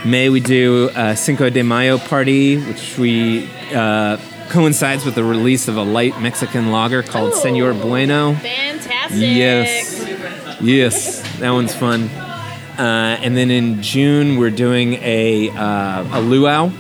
May 0.05 0.29
we 0.29 0.41
do 0.41 0.91
a 0.95 1.17
Cinco 1.17 1.51
de 1.51 1.63
Mayo 1.63 1.99
party, 1.99 2.59
which 2.59 2.97
we 2.99 3.49
uh, 3.75 4.19
coincides 4.51 5.05
with 5.05 5.15
the 5.15 5.25
release 5.25 5.67
of 5.69 5.77
a 5.77 5.83
light 5.83 6.21
Mexican 6.21 6.71
lager 6.71 7.03
called 7.03 7.33
Ooh. 7.33 7.37
Senor 7.37 7.75
Bueno. 7.75 8.35
Fantastic. 8.35 9.19
Yes. 9.21 10.61
Yes, 10.61 11.39
that 11.39 11.51
one's 11.51 11.75
fun. 11.75 12.09
Uh, 12.81 13.19
and 13.21 13.37
then 13.37 13.51
in 13.51 13.83
June, 13.83 14.39
we're 14.39 14.49
doing 14.49 14.95
a, 15.03 15.51
uh, 15.51 16.19
a 16.19 16.21
luau. 16.23 16.71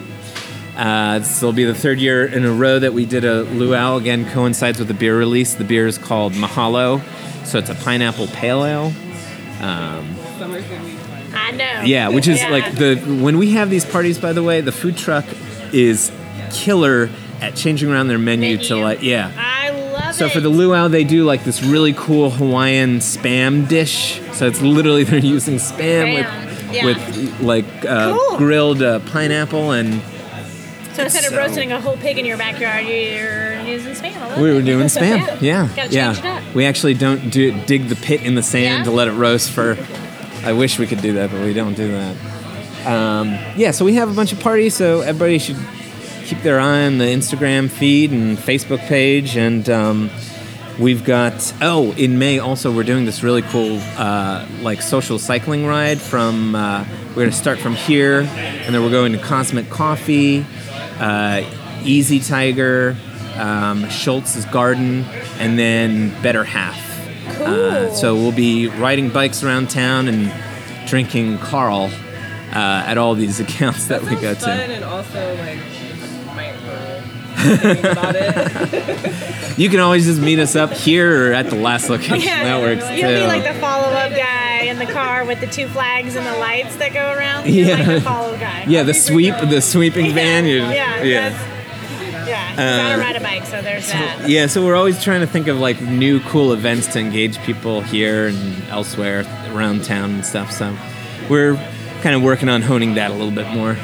Uh, 0.75 1.19
this 1.19 1.43
will 1.43 1.53
be 1.53 1.65
the 1.65 1.75
third 1.75 1.99
year 1.99 2.25
in 2.25 2.47
a 2.47 2.51
row 2.51 2.79
that 2.79 2.95
we 2.95 3.05
did 3.05 3.23
a 3.27 3.43
luau. 3.43 3.99
Again, 3.99 4.25
coincides 4.31 4.79
with 4.79 4.89
the 4.89 4.95
beer 4.95 5.19
release. 5.19 5.53
The 5.55 5.65
beer 5.65 5.87
is 5.87 5.99
called 5.99 6.33
Mahalo, 6.33 7.03
so 7.45 7.59
it's 7.59 7.69
a 7.69 7.75
pineapple 7.75 8.29
pale 8.29 8.65
ale. 8.65 8.93
Summer's 10.39 10.65
gonna 10.65 10.85
be 10.85 10.93
fun. 10.93 11.23
I 11.35 11.51
know. 11.51 11.83
Yeah, 11.85 12.09
which 12.09 12.27
is 12.29 12.41
Yeah. 12.41 12.49
like 12.51 12.77
the 12.77 12.97
when 12.97 13.37
we 13.37 13.51
have 13.51 13.69
these 13.69 13.85
parties. 13.85 14.17
By 14.19 14.33
the 14.33 14.43
way, 14.43 14.63
the 14.63 14.73
food 14.73 14.97
truck 14.97 15.27
is 15.75 16.11
killer 16.51 17.11
at 17.43 17.57
changing 17.57 17.91
around 17.93 18.09
their 18.09 18.19
menu, 18.19 18.57
to 18.57 18.77
like 18.77 19.03
yeah. 19.03 19.31
So 20.21 20.29
for 20.29 20.41
the 20.41 20.51
luau, 20.51 20.89
they 20.89 21.03
do 21.05 21.25
like 21.25 21.45
this 21.45 21.63
really 21.63 21.95
cool 21.95 22.29
Hawaiian 22.29 22.99
spam 22.99 23.67
dish. 23.67 24.21
So 24.35 24.47
it's 24.47 24.61
literally 24.61 25.03
they're 25.09 25.19
using 25.19 25.55
spam 25.55 26.15
with 26.15 26.73
yeah. 26.75 26.85
with 26.85 27.41
like 27.41 27.65
uh, 27.87 28.15
Cool. 28.19 28.37
grilled 28.37 28.83
uh, 28.83 28.99
pineapple, 28.99 29.71
and 29.71 30.03
So 30.93 31.05
instead 31.05 31.25
of 31.25 31.31
So- 31.31 31.39
roasting 31.39 31.73
a 31.73 31.81
whole 31.81 31.97
pig 31.97 32.19
in 32.19 32.27
your 32.27 32.37
backyard, 32.37 32.85
you're 32.87 33.63
using 33.63 33.95
spam. 33.95 34.15
I 34.19 34.29
love 34.29 34.39
we 34.43 34.53
were 34.53 34.59
it. 34.61 34.67
doing 34.67 34.89
spam. 34.89 35.41
Yeah, 35.41 35.69
Gotta 35.75 35.91
yeah. 35.91 36.13
it 36.13 36.23
up. 36.23 36.55
We 36.55 36.67
actually 36.67 36.93
don't 36.93 37.31
do 37.31 37.59
dig 37.65 37.89
the 37.89 37.97
pit 37.97 38.23
in 38.23 38.35
the 38.35 38.43
sand 38.43 38.81
Yeah? 38.81 38.85
to 38.85 38.91
let 38.91 39.09
it 39.09 39.13
roast 39.13 39.51
for. 39.51 39.79
I 40.45 40.53
wish 40.53 40.79
we 40.79 40.87
could 40.87 41.01
do 41.01 41.15
that, 41.15 41.31
but 41.31 41.41
we 41.43 41.55
don't 41.55 41.73
do 41.75 41.93
that. 41.93 42.17
Um, 42.87 43.39
yeah, 43.57 43.71
so 43.71 43.87
we 43.87 43.95
have 43.95 44.11
a 44.11 44.15
bunch 44.15 44.33
of 44.35 44.41
parties, 44.41 44.75
so 44.77 45.01
everybody 45.01 45.39
should 45.39 45.57
keep 46.31 46.43
their 46.43 46.61
eye 46.61 46.87
on 46.87 46.99
the 46.99 47.05
Instagram 47.05 47.69
feed 47.69 48.13
and 48.13 48.39
Facebook 48.39 48.79
page, 48.87 49.37
and 49.37 49.69
um, 49.69 50.11
We've 50.81 51.05
got 51.05 51.53
oh 51.61 51.93
in 51.93 52.19
May 52.19 52.39
also 52.39 52.73
we're 52.73 52.85
doing 52.85 53.05
this 53.05 53.23
really 53.23 53.43
cool 53.43 53.79
uh, 53.99 54.47
like 54.63 54.81
social 54.81 55.19
cycling 55.19 55.67
ride 55.67 56.01
from 56.01 56.55
uh, 56.55 56.87
we're 57.11 57.25
gonna 57.25 57.33
start 57.33 57.59
from 57.59 57.75
here 57.75 58.21
and 58.21 58.75
then 58.75 58.83
we're 58.83 58.91
going 58.91 59.13
to 59.13 59.19
Cosmic 59.19 59.69
Coffee, 59.69 60.47
uh, 60.99 61.43
Easy 61.85 62.19
Tiger, 62.19 62.97
um, 63.35 63.85
Scholz's 63.85 64.47
Garden, 64.47 65.05
and 65.39 65.59
then 65.59 66.19
Better 66.23 66.45
Half. 66.45 66.81
Uh, 67.43 67.93
so 67.93 68.15
we'll 68.15 68.33
be 68.33 68.69
riding 68.69 69.11
bikes 69.11 69.43
around 69.43 69.69
town 69.69 70.09
and 70.09 70.33
drinking 70.89 71.37
Carl 71.41 71.91
uh, 72.55 72.85
at 72.87 72.97
all 72.97 73.15
these 73.15 73.39
accounts 73.47 73.89
that, 73.89 74.03
we 74.03 74.17
go 74.17 74.33
to. 74.33 74.51
and 74.51 74.83
also 74.83 75.35
like 75.37 75.59
might 75.59 75.61
hurt 75.61 75.61
thinking 75.63 75.80
about 77.45 78.17
it. 78.17 79.27
You 79.61 79.69
can 79.69 79.81
always 79.81 80.07
just 80.07 80.23
meet 80.23 80.39
us 80.39 80.57
up 80.57 80.73
here 80.73 81.29
or 81.29 81.33
at 81.35 81.51
the 81.51 81.57
last 81.57 81.91
location. 81.91 82.21
that 82.29 82.61
works 82.63 82.87
too. 82.89 82.95
You'll 82.95 83.11
be 83.21 83.27
like 83.27 83.45
the 83.45 83.61
follow 83.61 83.89
up 83.89 84.11
guy 84.13 84.61
in 84.61 84.79
the 84.79 84.87
car 84.87 85.27
with 85.27 85.39
the 85.41 85.47
two 85.49 85.69
flags 85.69 86.17
and 86.17 86.25
the 86.25 86.39
lights 86.39 86.77
that 86.77 86.95
go 86.95 87.13
around. 87.13 87.47
You're 87.47 87.67
Yeah. 87.67 87.77
like 87.77 87.87
the 87.87 88.01
follow 88.01 88.39
guy. 88.39 88.65
yeah, 88.69 88.85
the 88.85 88.95
sweep, 88.95 89.35
the 89.51 89.61
sweeping 89.61 90.15
van. 90.15 90.47
you- 90.47 90.61
Yeah. 90.63 91.03
yeah. 91.03 92.27
Yeah. 92.27 92.57
Gotta 92.57 92.95
um, 92.95 93.01
ride 93.01 93.17
a 93.17 93.21
bike, 93.21 93.45
so 93.45 93.61
there's 93.61 93.87
that. 93.93 94.29
Yeah, 94.31 94.47
so 94.47 94.65
we're 94.65 94.77
always 94.77 95.03
trying 95.03 95.21
to 95.21 95.27
think 95.27 95.47
of 95.49 95.59
like 95.59 95.81
new 95.83 96.21
cool 96.21 96.55
events 96.55 96.87
to 96.95 96.99
engage 97.01 97.37
people 97.41 97.83
here 97.83 98.29
and 98.29 98.63
elsewhere 98.69 99.27
around 99.53 99.85
town 99.85 100.11
and 100.13 100.25
stuff. 100.25 100.53
So 100.53 100.75
we're 101.29 101.57
kind 102.01 102.15
of 102.15 102.23
working 102.23 102.49
on 102.49 102.63
honing 102.63 102.95
that 102.95 103.11
a 103.11 103.15
little 103.15 103.33
bit 103.33 103.49
more. 103.49 103.77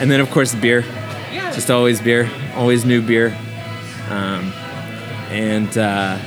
And 0.00 0.10
then 0.10 0.20
of 0.20 0.30
course 0.30 0.54
beer, 0.54 0.84
Yeah. 1.32 1.52
just 1.52 1.70
always 1.70 2.00
beer, 2.00 2.30
always 2.54 2.84
new 2.84 3.02
beer. 3.02 3.36
Um, 4.10 4.52
and 5.30 5.76
uh, 5.76 6.18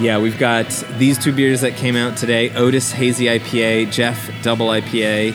yeah, 0.00 0.18
we've 0.18 0.38
got 0.38 0.68
these 0.98 1.18
two 1.18 1.32
beers 1.32 1.62
that 1.62 1.76
came 1.76 1.96
out 1.96 2.16
today: 2.16 2.50
Otis 2.54 2.92
Hazy 2.92 3.26
IPA, 3.26 3.90
Jeff 3.90 4.30
Double 4.42 4.68
IPA. 4.68 5.34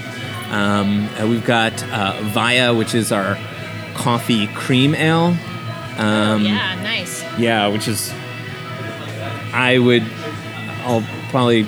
Um, 0.52 1.10
and 1.18 1.30
we've 1.30 1.46
got 1.46 1.82
uh, 1.92 2.20
Via, 2.22 2.74
which 2.74 2.94
is 2.94 3.12
our 3.12 3.38
coffee 3.96 4.48
cream 4.48 4.94
ale. 4.94 5.36
Um, 5.98 6.44
yeah, 6.44 6.76
nice. 6.84 7.24
yeah, 7.38 7.68
which 7.68 7.88
is 7.88 8.12
I 9.54 9.78
would 9.80 10.04
I'll 10.84 11.04
probably 11.30 11.66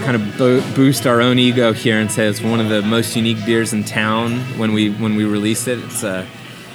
kind 0.00 0.16
of 0.16 0.38
bo- 0.38 0.74
boost 0.74 1.06
our 1.06 1.20
own 1.20 1.38
ego 1.38 1.72
here 1.72 1.98
and 1.98 2.10
say 2.10 2.26
it's 2.26 2.40
one 2.40 2.60
of 2.60 2.68
the 2.68 2.82
most 2.82 3.16
unique 3.16 3.44
beers 3.44 3.72
in 3.72 3.84
town 3.84 4.38
when 4.58 4.72
we 4.72 4.90
when 4.90 5.16
we 5.16 5.24
release 5.24 5.66
it. 5.66 5.78
It's 5.78 6.02
uh, 6.04 6.26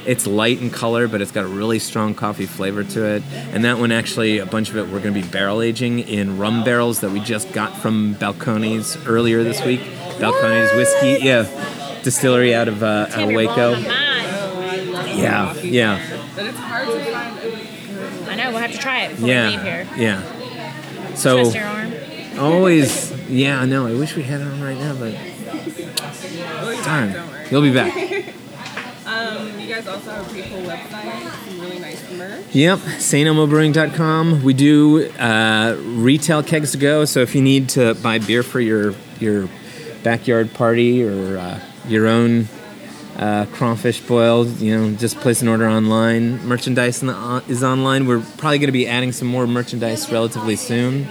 it's 0.06 0.27
light 0.27 0.61
in 0.61 0.69
color, 0.69 1.07
but 1.07 1.22
it's 1.22 1.31
got 1.31 1.45
a 1.45 1.47
really 1.47 1.80
strong 1.80 2.14
coffee 2.14 2.45
flavor 2.45 2.84
to 2.84 3.06
it. 3.06 3.23
And 3.53 3.64
that 3.65 3.80
one 3.80 3.91
actually, 3.91 4.38
a 4.38 4.45
bunch 4.45 4.69
of 4.69 4.77
it, 4.77 4.84
we're 4.84 4.99
going 4.99 5.14
to 5.15 5.22
be 5.22 5.27
barrel 5.27 5.61
aging 5.61 5.99
in 5.99 6.38
rum 6.38 6.64
barrels 6.64 6.99
that 6.99 7.10
we 7.11 7.19
just 7.19 7.52
got 7.53 7.76
from 7.77 8.15
Balcones 8.15 9.02
earlier 9.07 9.43
this 9.43 9.64
week. 9.65 9.81
Balcones 10.19 10.76
whiskey, 10.76 11.26
yeah, 11.26 12.02
distillery 12.03 12.53
out 12.53 12.68
of 12.68 12.84
uh, 12.84 13.07
out 13.11 13.30
of 13.30 13.34
Waco. 13.34 13.81
blowing. 13.81 13.85
Yeah, 15.18 15.53
yeah. 15.61 16.19
But 16.35 16.45
it's 16.45 16.57
hard 16.57 16.88
to 16.88 17.11
find 17.11 17.38
a 17.39 18.31
I 18.31 18.35
know. 18.35 18.49
We'll 18.49 18.60
have 18.60 18.72
to 18.72 18.77
try 18.77 19.03
it 19.03 19.10
before 19.11 19.27
yeah, 19.27 19.47
we 19.49 19.56
leave 19.56 19.64
here. 19.64 19.88
Yeah. 19.97 21.15
So 21.15 21.41
Twist 21.43 21.56
your 21.56 21.65
arm. 21.65 21.93
always, 22.39 23.11
yeah, 23.27 23.61
I 23.61 23.65
know. 23.65 23.88
I 23.88 23.93
wish 23.93 24.15
we 24.15 24.23
had 24.23 24.41
it 24.41 24.47
on 24.47 24.61
right 24.61 24.77
now, 24.77 24.95
but 24.95 25.14
darn, 26.84 27.15
you'll 27.52 27.61
be 27.61 27.73
back. 27.73 28.34
Um, 29.06 29.60
you 29.60 29.68
guys 29.73 29.88
also 29.88 30.10
have 30.10 30.26
a 30.26 30.30
pretty 30.30 30.49
cool 30.49 30.64
website, 30.64 31.45
some 31.45 31.60
really 31.61 31.77
nice 31.77 32.11
merch. 32.11 32.43
Yep, 32.53 32.80
StElmobrewing.com. 32.80 34.43
We 34.43 34.53
do 34.53 35.10
uh, 35.11 35.77
retail 35.80 36.41
kegs 36.41 36.72
to 36.72 36.80
go, 36.80 37.06
so 37.06 37.19
if 37.22 37.35
you 37.35 37.41
need 37.41 37.69
to 37.69 37.93
buy 37.93 38.18
beer 38.18 38.41
for 38.41 38.60
your 38.60 38.95
your 39.19 39.47
backyard 40.03 40.53
party 40.53 41.03
or 41.03 41.38
uh, 41.38 41.60
your 41.88 42.07
own 42.07 42.47
uh, 43.18 43.45
crawfish 43.53 44.02
boil, 44.02 44.47
you 44.47 44.76
know, 44.76 44.95
just 44.95 45.18
place 45.18 45.41
an 45.41 45.47
order 45.47 45.68
online. 45.68 46.45
Merchandise 46.45 47.02
in 47.02 47.07
the, 47.07 47.15
uh, 47.15 47.41
is 47.47 47.64
online. 47.64 48.07
We're 48.07 48.22
probably 48.38 48.57
going 48.57 48.68
to 48.68 48.73
be 48.73 48.88
adding 48.88 49.11
some 49.11 49.27
more 49.27 49.47
merchandise 49.47 50.11
relatively 50.11 50.56
soon. 50.56 51.06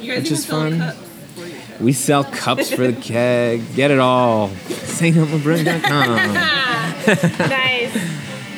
Which 0.00 0.30
is 0.30 0.46
fun. 0.46 0.78
cups 0.78 0.84
for 0.84 0.84
your 0.84 0.98
keg. 0.98 1.07
We 1.80 1.92
sell 1.92 2.24
cups 2.24 2.70
for 2.72 2.86
the 2.90 3.00
keg. 3.00 3.62
Get 3.74 3.90
it 3.90 3.98
all. 4.00 4.48
StElmobrewing.com. 4.48 6.16
nice. 7.48 7.92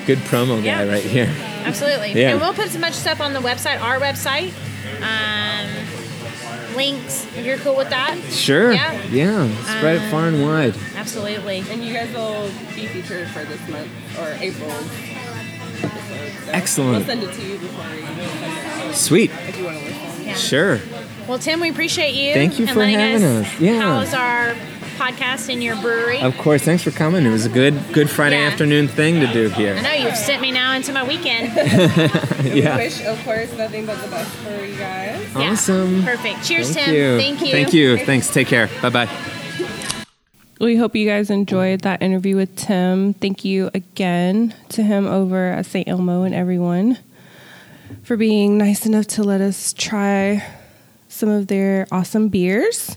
Good 0.07 0.19
promo 0.21 0.57
guy 0.59 0.65
Yeah. 0.65 0.85
right 0.91 1.03
here. 1.03 1.33
Absolutely. 1.65 2.13
Yeah. 2.15 2.31
And 2.33 2.41
we'll 2.41 2.55
put 2.55 2.67
as 2.67 2.79
much 2.79 2.95
stuff 2.95 3.21
on 3.21 3.33
the 3.35 3.41
website, 3.41 3.81
our 3.83 3.99
website. 4.01 4.53
Um, 5.03 5.69
links, 6.77 7.27
if 7.37 7.45
you're 7.45 7.59
cool 7.59 7.77
with 7.77 7.91
that. 7.91 8.19
Sure. 8.31 8.73
Yeah. 8.73 9.03
Yeah. 9.11 9.49
Spread 9.77 9.97
it 9.97 10.11
far 10.11 10.29
and 10.29 10.43
wide. 10.43 10.75
Absolutely. 10.97 11.63
And 11.71 11.85
you 11.85 11.93
guys 11.93 12.11
will 12.15 12.49
be 12.75 12.87
featured 12.87 13.29
for 13.29 13.45
this 13.45 13.61
month 13.69 13.89
or 14.19 14.29
April's 14.41 14.91
episode. 15.83 16.45
So 16.47 16.53
Excellent. 16.53 16.97
We'll 16.97 17.07
send 17.07 17.23
it 17.23 17.33
to 17.35 17.43
you 17.47 17.59
before 17.59 17.85
we 17.95 18.01
send 18.03 18.95
Sweet. 18.97 19.31
if 19.49 19.59
you 19.59 19.65
want 19.67 19.79
to 19.79 19.85
listen. 19.85 20.25
Yeah. 20.25 20.35
Sure. 20.35 20.79
Well, 21.31 21.39
Tim, 21.39 21.61
we 21.61 21.71
appreciate 21.71 22.15
you. 22.17 22.35
Thank 22.35 22.59
you 22.59 22.65
and 22.65 22.75
for 22.75 22.81
letting 22.81 22.99
having 22.99 23.25
us. 23.25 23.61
Yeah. 23.61 23.81
How's 23.83 24.13
our 24.15 24.55
podcast 24.99 25.49
in 25.49 25.63
your 25.63 25.77
brewery? 25.77 26.21
Of 26.21 26.37
course. 26.37 26.63
Thanks 26.63 26.83
for 26.83 26.91
coming. 26.91 27.25
It 27.25 27.31
was 27.31 27.47
a 27.47 27.49
good 27.49 27.81
good 27.93 28.11
Friday 28.11 28.37
Yeah. 28.41 28.49
afternoon 28.49 28.89
thing 28.89 29.21
to 29.21 29.33
do 29.33 29.49
here. 29.51 29.77
I 29.77 29.81
know 29.81 29.93
you've 29.93 30.17
sent 30.17 30.43
me 30.43 30.51
now 30.51 30.73
into 30.75 30.93
my 30.93 31.07
weekend. 31.07 31.53
Yeah. 32.51 32.77
We 32.77 32.83
wish, 32.85 33.05
of 33.05 33.23
course, 33.23 33.57
nothing 33.57 33.87
but 33.87 34.03
the 34.03 34.09
best 34.09 34.29
for 34.39 34.51
you 34.65 34.75
guys. 34.77 35.25
Yeah. 35.37 35.53
Awesome. 35.53 36.03
Perfect. 36.03 36.43
Cheers, 36.43 36.73
Thank 36.73 36.87
Tim. 36.87 36.95
you. 36.97 37.17
Thank 37.19 37.41
you. 37.43 37.51
Thank 37.53 37.73
you. 37.75 37.99
Thanks. 37.99 38.35
Take 38.35 38.49
care. 38.49 38.69
Bye 38.83 38.89
bye. 38.89 39.09
We 40.61 40.75
hope 40.75 40.97
you 40.97 41.07
guys 41.07 41.31
enjoyed 41.31 41.83
that 41.83 42.03
interview 42.03 42.35
with 42.35 42.57
Tim. 42.57 43.15
Thank 43.15 43.45
you 43.45 43.71
again 43.73 44.53
to 44.71 44.83
him 44.83 45.07
over 45.07 45.53
at 45.53 45.65
St. 45.67 45.87
Elmo 45.87 46.25
and 46.25 46.35
everyone 46.35 46.99
for 48.03 48.17
being 48.17 48.59
nice 48.59 48.85
enough 48.85 49.07
to 49.09 49.23
let 49.23 49.41
us 49.41 49.73
try 49.73 50.43
some 51.21 51.29
of 51.29 51.47
their 51.49 51.87
awesome 51.93 52.29
beers. 52.29 52.97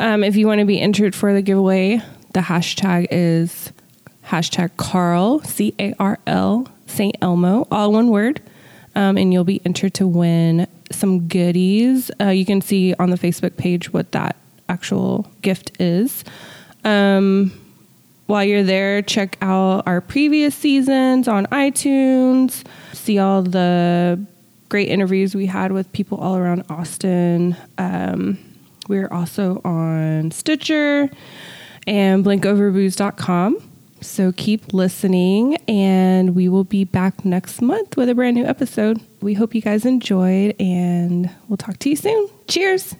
Um, 0.00 0.24
if 0.24 0.34
you 0.34 0.48
want 0.48 0.58
to 0.58 0.66
be 0.66 0.80
entered 0.80 1.14
for 1.14 1.32
the 1.32 1.40
giveaway, 1.40 2.02
the 2.34 2.40
hashtag 2.40 3.06
is 3.10 3.72
hashtag 4.26 4.76
Carl, 4.76 5.40
C 5.42 5.72
A 5.78 5.94
R 5.98 6.18
L, 6.26 6.66
St. 6.86 7.16
Elmo, 7.22 7.68
all 7.70 7.92
one 7.92 8.08
word. 8.08 8.42
Um, 8.94 9.16
and 9.16 9.32
you'll 9.32 9.44
be 9.44 9.62
entered 9.64 9.94
to 9.94 10.06
win 10.06 10.66
some 10.90 11.28
goodies. 11.28 12.10
Uh, 12.20 12.28
you 12.28 12.44
can 12.44 12.60
see 12.60 12.94
on 12.98 13.10
the 13.10 13.16
Facebook 13.16 13.56
page 13.56 13.92
what 13.92 14.12
that 14.12 14.36
actual 14.68 15.30
gift 15.40 15.80
is. 15.80 16.24
Um, 16.84 17.52
while 18.26 18.44
you're 18.44 18.64
there, 18.64 19.02
check 19.02 19.38
out 19.40 19.86
our 19.86 20.00
previous 20.00 20.54
seasons 20.54 21.28
on 21.28 21.46
iTunes. 21.46 22.64
See 22.92 23.18
all 23.18 23.42
the 23.42 24.26
great 24.72 24.88
interviews 24.88 25.34
we 25.34 25.44
had 25.44 25.70
with 25.70 25.92
people 25.92 26.16
all 26.16 26.34
around 26.34 26.64
Austin. 26.70 27.54
Um, 27.76 28.38
we're 28.88 29.08
also 29.08 29.60
on 29.66 30.30
Stitcher 30.30 31.10
and 31.86 32.24
blinkoverbooze.com. 32.24 33.68
So 34.00 34.32
keep 34.32 34.72
listening, 34.72 35.58
and 35.68 36.34
we 36.34 36.48
will 36.48 36.64
be 36.64 36.84
back 36.84 37.22
next 37.22 37.60
month 37.60 37.98
with 37.98 38.08
a 38.08 38.14
brand 38.14 38.34
new 38.34 38.46
episode. 38.46 38.98
We 39.20 39.34
hope 39.34 39.54
you 39.54 39.60
guys 39.60 39.84
enjoyed, 39.84 40.56
and 40.58 41.30
we'll 41.48 41.58
talk 41.58 41.78
to 41.80 41.90
you 41.90 41.96
soon. 41.96 42.30
Cheers. 42.48 42.96